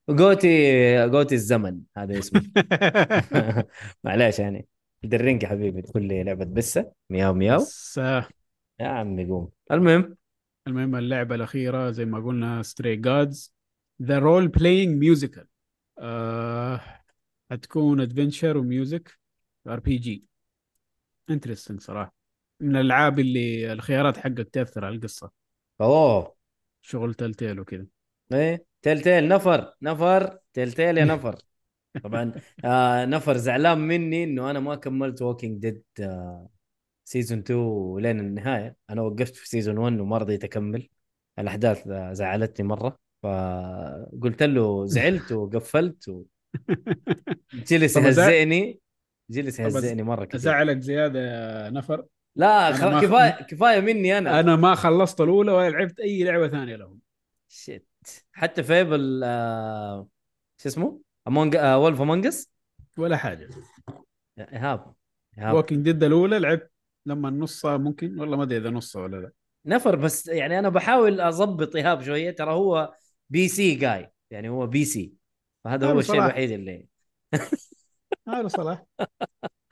GOTY 0.10 1.08
GOTY 1.10 1.36
الزمن 1.36 1.80
هذا 1.98 2.20
اسمه. 2.20 2.42
معليش 4.04 4.40
يعني. 4.40 4.68
Elden 5.04 5.22
Ring 5.22 5.44
يا 5.44 5.48
حبيبي 5.48 5.82
تقول 5.82 6.04
لي 6.04 6.24
لعبة 6.24 6.46
بسة. 6.46 6.92
مياو 7.10 7.34
مياو. 7.34 7.60
بس 7.60 7.98
يا 8.80 8.88
عمي 8.88 9.26
قوم. 9.26 9.50
المهم. 9.72 10.18
المهم 10.68 10.96
اللعبة 10.96 11.36
الأخيرة 11.36 11.92
زي 11.92 12.06
ما 12.06 12.20
قلنا 12.20 12.64
Stray 12.64 12.96
Gods 12.96 13.54
The 14.02 14.20
Roleplaying 14.20 15.00
Musical 15.00 15.48
حتكون 17.52 18.02
adventure 18.02 18.58
و 18.58 18.68
music 18.68 19.20
RPG 19.68 20.24
interesting 21.30 21.80
صراحة. 21.82 22.16
من 22.60 22.76
الألعاب 22.76 23.20
اللي 23.20 23.74
الخيارات 23.74 24.18
حقك 24.18 24.50
تأثر 24.50 24.86
على 24.86 24.96
القصة. 24.96 25.45
اوه 25.82 26.36
شغل 26.82 27.14
Telltale 27.14 27.60
وكذا 27.60 27.86
إيه؟ 28.34 28.66
Telltale 28.82 29.28
نفر. 29.28 29.74
نفر. 29.82 30.38
Telltale 30.54 30.98
يا 30.98 31.06
نفر. 31.16 31.40
طبعا 32.04 32.32
آه 32.66 33.06
نفر 33.06 33.38
زعلان 33.38 33.78
مني 33.78 34.24
إنه 34.24 34.52
أنا 34.52 34.60
ما 34.60 34.76
كملت 34.76 35.22
Walking 35.22 35.62
Dead 35.62 35.84
آه 36.00 36.50
season 37.06 37.40
2 37.40 37.98
لين 38.00 38.20
النهاية. 38.20 38.76
أنا 38.90 39.02
وقفت 39.02 39.36
في 39.36 39.50
season 39.50 39.78
1 39.78 40.00
وما 40.00 40.18
رضيت 40.18 40.44
أكمل. 40.44 40.90
الأحداث 41.40 41.88
آه، 41.88 42.14
زعلتني 42.14 42.68
مرة. 42.68 42.98
فقلت 43.24 44.44
له 44.44 44.86
زعلت 44.86 45.32
وقفلت 45.32 46.10
و... 46.10 46.24
جلس 47.68 47.98
يهزئني. 47.98 48.80
جلس 49.30 49.60
يهزئني 49.60 50.04
مرة 50.04 50.26
كثير. 50.26 50.40
أزعلك 50.40 50.80
زيادة 50.80 51.20
يا 51.20 51.70
نفر؟ 51.70 52.06
لا 52.36 52.68
أنا 52.68 52.78
خ... 52.78 52.84
ما- 52.84 53.02
كفايه 53.02 53.44
كفاية 53.44 53.80
مني 53.80 54.18
أنا. 54.18 54.40
أنا 54.40 54.56
ما 54.56 54.76
خلصت 54.76 55.22
الأولى 55.22 55.52
ولا 55.52 55.70
لعبت 55.70 56.00
أي 56.00 56.24
لعبة 56.24 56.48
ثانية 56.48 56.76
لهم. 56.76 57.00
shit. 57.48 57.88
حتى 58.32 58.64
Fable 58.64 59.22
آه... 59.24 60.08
شو 60.58 60.70
اسمه؟ 60.70 61.02
Among 61.28 61.56
آه... 61.56 61.80
Wolf 61.80 62.02
Among 62.02 62.37
Us 62.37 62.52
ولا 62.98 63.18
حاجة. 63.18 63.50
إيهاب 64.40 64.94
إيهاب. 65.38 65.56
Walking 65.56 65.86
Dead 65.86 66.04
الأولى 66.04 66.40
لعبت 66.40 66.72
لما 67.06 67.30
نصها 67.30 67.78
ممكن 67.78 68.20
والله 68.20 68.38
ما 68.38 68.44
أدري 68.44 68.58
إذا 68.58 68.70
نصها 68.70 69.02
ولا 69.02 69.18
لا. 69.18 69.32
نفر 69.66 69.96
بس 69.96 70.28
يعني 70.28 70.60
أنا 70.60 70.70
بحاول 70.70 71.22
أضبط 71.22 71.76
إيهاب 71.76 72.02
شوية. 72.02 72.32
ترى 72.32 72.52
هو 72.52 72.94
PC 73.30 73.76
جاي 73.76 74.12
يعني 74.32 74.50
هو 74.50 74.68
PC. 74.68 75.14
فهذا 75.64 75.88
هو 75.88 76.00
الشيء. 76.00 76.16
الوحيد 76.16 76.52
اللي 76.52 76.88
هذا 78.28 78.48
صلاح 78.48 78.86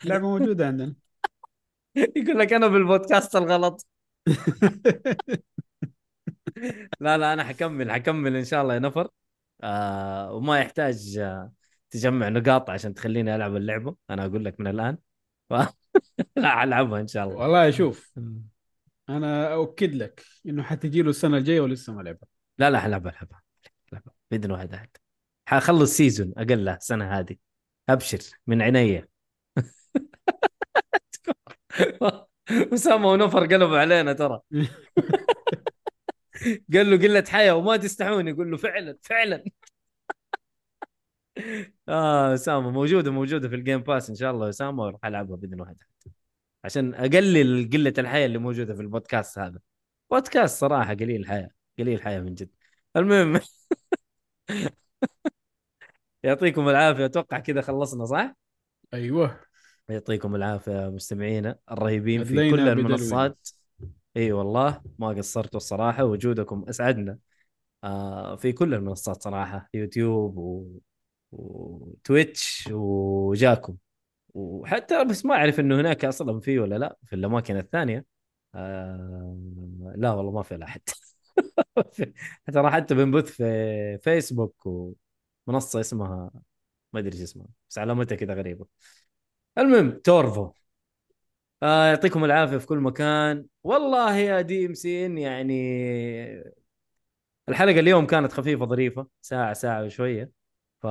لعبة 0.06 0.30
موجودة 0.30 0.68
عندنا. 0.68 0.96
يقول 2.16 2.40
لك 2.40 2.54
أنا 2.54 2.68
بالبودكاست 2.68 3.36
الغلط. 3.36 3.88
لا 7.00 7.18
لا 7.18 7.34
أنا 7.34 7.44
حكمل 7.44 7.92
حكمل 7.92 8.36
إن 8.36 8.46
شاء 8.46 8.62
الله 8.62 8.74
يا 8.74 8.80
نفر. 8.80 9.10
آه 9.64 10.34
وما 10.34 10.60
يحتاج 10.60 11.18
آه 11.18 11.52
تجمع 11.90 12.30
نقاط 12.30 12.70
عشان 12.70 12.94
تخليني 12.94 13.36
ألعب 13.36 13.56
اللعبة. 13.56 13.96
أنا 14.10 14.26
أقول 14.26 14.46
لك 14.46 14.60
من 14.60 14.68
الآن. 14.68 14.98
ف... 15.50 15.54
لا 16.36 16.64
ألعبها 16.64 17.00
إن 17.00 17.08
شاء 17.08 17.24
الله. 17.24 17.36
والله 17.36 17.72
شوف 17.72 18.14
أنا 19.10 19.54
أؤكد 19.54 19.96
لك 19.96 20.24
إنه 20.46 20.64
حتجي 20.64 21.02
له 21.02 21.10
السنة 21.10 21.38
الجاية 21.38 21.62
ولسه 21.62 21.94
ما 21.94 22.02
لعبها. 22.02 22.28
لا 22.58 22.70
لا 22.70 22.86
ألعبها 22.86 23.12
ألعبها 23.12 23.42
ألعبها 23.94 24.14
بإذن 24.32 24.52
واحد 24.52 24.74
أحد. 24.74 24.90
حخلص 25.46 25.98
season 25.98 26.34
أقل 26.38 26.70
السنة 26.70 27.20
هذه. 27.20 27.36
أبشر 27.90 28.20
من 28.48 28.62
عيني 28.62 29.10
اسامه 32.74 33.08
ونفر 33.12 33.46
قلبوا 33.46 33.78
علينا 33.78 34.14
ترى. 34.14 34.40
قال 36.74 36.92
له 36.92 36.98
قلة 36.98 37.24
حياة 37.30 37.56
وما 37.56 37.78
تستحون 37.78 38.28
يقول 38.28 38.52
له 38.52 38.58
فعلا 38.58 38.98
فعلا. 39.02 39.44
آه 41.90 42.34
اسامه 42.34 42.70
موجودة 42.72 43.12
موجودة 43.12 43.50
في 43.50 43.56
ال 43.56 43.61
Game 43.61 43.82
Pass 43.82 44.10
إن 44.10 44.16
شاء 44.16 44.32
الله 44.32 44.50
اسامه 44.50 44.84
وراح 44.84 45.06
ألعبها 45.06 45.36
بإذن 45.38 45.62
واحد. 45.62 45.78
عشان 46.64 46.94
أقلل 46.96 47.70
قلة 47.74 47.94
الحياة 47.98 48.26
اللي 48.26 48.38
موجودة 48.38 48.74
في 48.76 48.82
البودكاست 48.82 49.40
هذا. 49.40 49.60
بودكاست 50.12 50.60
صراحة 50.60 50.94
قليل 50.94 51.22
الحياة 51.22 51.50
قليل 51.80 51.96
الحياة 51.98 52.20
من 52.20 52.36
جد. 52.36 52.50
المهم. 52.96 53.40
يعطيكم 56.24 56.70
العافية 56.70 57.06
أتوقع 57.06 57.40
كذا 57.40 57.62
خلصنا 57.62 58.06
صح؟ 58.06 58.36
أيوه. 58.94 59.53
يعطيكم 59.90 60.36
العافية 60.36 60.90
مستمعينا 60.90 61.60
الرهيبين 61.72 62.24
في 62.24 62.52
كل. 62.52 62.60
المنصات. 62.60 63.50
إي 64.18 64.32
والله 64.32 64.82
ما 65.00 65.08
قصرتوا 65.10 65.58
الصراحة 65.58 66.04
وجودكم 66.04 66.66
أسعدنا. 66.70 67.18
آه 67.84 68.36
في 68.36 68.52
كل 68.52 68.74
المنصات 68.74 69.24
صراحة 69.24 69.70
يوتيوب 69.74 70.38
و... 70.38 70.68
وتويتش 71.32 72.70
وجاكم. 72.72 73.78
وحتى 74.34 75.06
بس 75.06 75.26
ما 75.26 75.36
أعرف 75.36 75.60
إنه 75.60 75.82
هناك 75.82 76.06
أصلا 76.06 76.40
في 76.40 76.60
ولا 76.60 76.76
لا 76.78 76.98
في 77.06 77.14
الأماكن 77.16 77.58
الثانية. 77.58 78.06
آه 78.56 79.38
لا 79.96 80.12
والله 80.14 80.32
ما 80.32 80.44
في 80.44 80.58
لا 80.58 80.66
حتى. 80.68 80.94
ترى 82.54 82.72
حتى 82.72 82.96
بنبث 82.96 83.32
في 83.32 83.98
فيسبوك 84.04 84.68
ومنصة 85.48 85.80
اسمها 85.80 86.32
ما 86.94 87.00
أدري 87.00 87.14
إيش 87.14 87.22
اسمها 87.24 87.48
بس 87.70 87.78
علامتها 87.78 88.16
كذا 88.16 88.34
غريبة. 88.34 88.66
المهم 89.58 89.92
تورفو. 89.92 90.52
آه 91.64 91.86
يعطيكم 91.88 92.26
العافية 92.26 92.58
في 92.58 92.68
كل 92.68 92.78
مكان. 92.78 93.46
والله 93.64 94.16
يا 94.18 94.42
دي 94.42 94.66
إم 94.66 94.74
سي 94.74 95.06
إن 95.06 95.18
يعني 95.18 95.54
الحلقة 97.50 97.80
اليوم 97.80 98.06
كانت 98.06 98.32
خفيفة 98.32 98.66
ظريفة 98.66 99.08
ساعة 99.22 99.54
ساعة 99.54 99.84
وشوية. 99.84 100.32
ف 100.82 100.86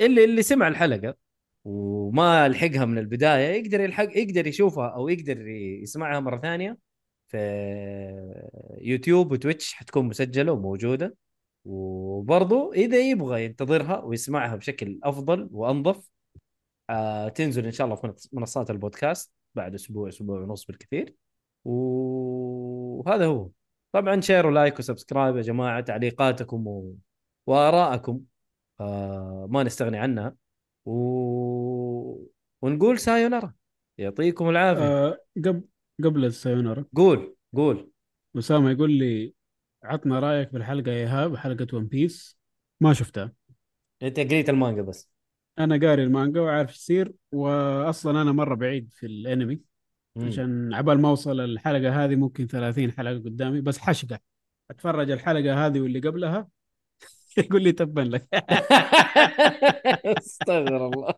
اللي 0.00 0.24
اللي 0.24 0.42
سمع 0.42 0.68
الحلقة 0.68 1.14
وما 1.64 2.48
لحقها 2.48 2.84
من 2.84 2.98
البداية 2.98 3.48
يقدر 3.62 3.80
يلحق 3.80 4.08
يقدر 4.18 4.46
يشوفها 4.46 4.88
أو 4.88 5.08
يقدر 5.08 5.48
يسمعها 5.48 6.20
مرة 6.20 6.38
ثانية 6.40 6.78
في 7.28 7.38
يوتيوب 8.80 9.32
وتويتش 9.32 9.74
حتكون 9.74 10.04
مسجلة 10.06 10.52
وموجودة. 10.52 11.16
وبرضو 11.64 12.72
إذا 12.72 12.98
يبغى 12.98 13.44
ينتظرها 13.44 14.00
ويسمعها 14.04 14.56
بشكل 14.56 15.00
أفضل 15.04 15.48
وأنظف 15.52 16.10
آه 16.90 17.28
تنزل 17.28 17.64
إن 17.64 17.72
شاء 17.72 17.84
الله 17.84 17.96
في 17.96 18.28
منصات 18.32 18.70
البودكاست 18.70 19.32
بعد 19.54 19.74
أسبوع 19.74 20.08
أسبوع 20.08 20.40
ونص 20.40 20.64
بالكثير. 20.64 21.16
وهذا 21.64 23.26
هو. 23.26 23.50
طبعا 23.92 24.20
share 24.20 24.46
و 24.46 24.52
like 24.52 24.78
و 24.78 24.84
subscribe 24.84 25.36
يا 25.36 25.42
جماعة 25.42 25.80
تعليقاتكم 25.80 26.66
و... 26.66 26.94
وآرائكم 27.46 28.20
آه 28.80 29.46
ما 29.50 29.62
نستغني 29.62 29.98
عنها. 29.98 30.36
و... 30.84 30.92
ونقول 32.62 32.98
سايونارا 32.98 33.54
يعطيكم 33.98 34.48
العافية. 34.48 34.82
آه 34.82 35.18
قبل 35.36 35.62
قبل 36.04 36.24
السايونارا 36.24 36.84
قول 36.96 37.36
قول. 37.56 37.90
أسامة 38.38 38.70
يقول 38.70 38.90
لي 38.90 39.34
عطنا 39.82 40.20
رأيك 40.20 40.52
بالحلقة 40.52 40.90
يا 40.90 40.96
إيهاب 40.96 41.36
حلقة 41.36 41.66
One 41.72 41.86
Piece 41.86 42.38
ما 42.80 42.92
شفتها. 42.92 43.32
أنت 44.02 44.20
قريت 44.20 44.48
المانجا 44.48 44.82
بس. 44.82 45.10
أنا 45.64 45.86
قاري 45.88 46.04
المانجا 46.04 46.40
وعارف 46.40 46.68
إيش 46.70 46.76
يصير 46.76 47.12
وأصلا 47.32 48.22
أنا 48.22 48.32
مرة 48.32 48.54
بعيد 48.54 48.90
في 48.92 49.06
الأنمي 49.06 49.60
مم. 50.16 50.26
عشان 50.26 50.74
عبال 50.74 51.00
ما 51.00 51.08
أوصل 51.08 51.40
الحلقة 51.40 52.04
هذه 52.04 52.16
ممكن 52.16 52.46
30 52.46 52.92
حلقة 52.92 53.14
قدامي 53.14 53.60
بس 53.60 53.78
حشقة. 53.78 54.18
أتفرج 54.70 55.10
الحلقة 55.10 55.66
هذه 55.66 55.80
واللي 55.80 56.00
قبلها 56.00 56.48
يقول 57.38 57.62
لي 57.62 57.72
تبا 57.72 58.00
لك. 58.00 58.28
استغفر 60.18 60.86
الله. 60.86 61.14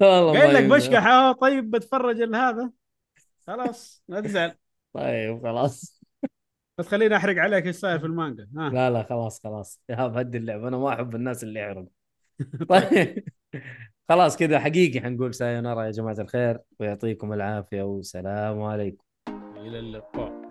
والله 0.00 0.40
قايل 0.40 0.68
ما 0.68 0.74
لك. 0.74 0.82
بشكح 0.82 1.06
آه 1.06 1.32
طيب 1.32 1.70
بتفرج 1.70 2.22
هذا. 2.34 2.70
خلاص 3.46 4.02
لا 4.08 4.20
تزعل. 4.20 4.54
طيب 4.92 5.42
خلاص. 5.42 6.02
بس 6.78 6.88
خليني 6.88 7.16
أحرق 7.16 7.36
عليك 7.42 7.66
إيش 7.66 7.76
صاير 7.76 7.98
في 7.98 8.06
المانجا 8.06 8.48
ها. 8.56 8.70
لا 8.70 8.90
لا 8.90 9.02
خلاص 9.02 9.42
خلاص. 9.42 9.80
يا 9.88 9.96
هدي 9.96 10.38
اللعبة. 10.38 10.68
أنا 10.68 10.76
ما 10.76 10.94
أحب 10.94 11.14
الناس 11.14 11.44
اللي 11.44 11.60
يحرقوا. 11.60 12.03
طيب. 12.68 13.24
خلاص 14.08 14.36
كذا 14.36 14.60
حقيقي 14.60 15.00
حنقول 15.00 15.34
سايونارا 15.34 15.84
يا 15.84 15.90
جماعة 15.90 16.20
الخير 16.20 16.58
ويعطيكم 16.80 17.32
العافية 17.32 17.82
والسلام 17.82 18.62
عليكم. 18.62 19.04
إلى 19.56 19.78
اللقاء. 19.78 20.43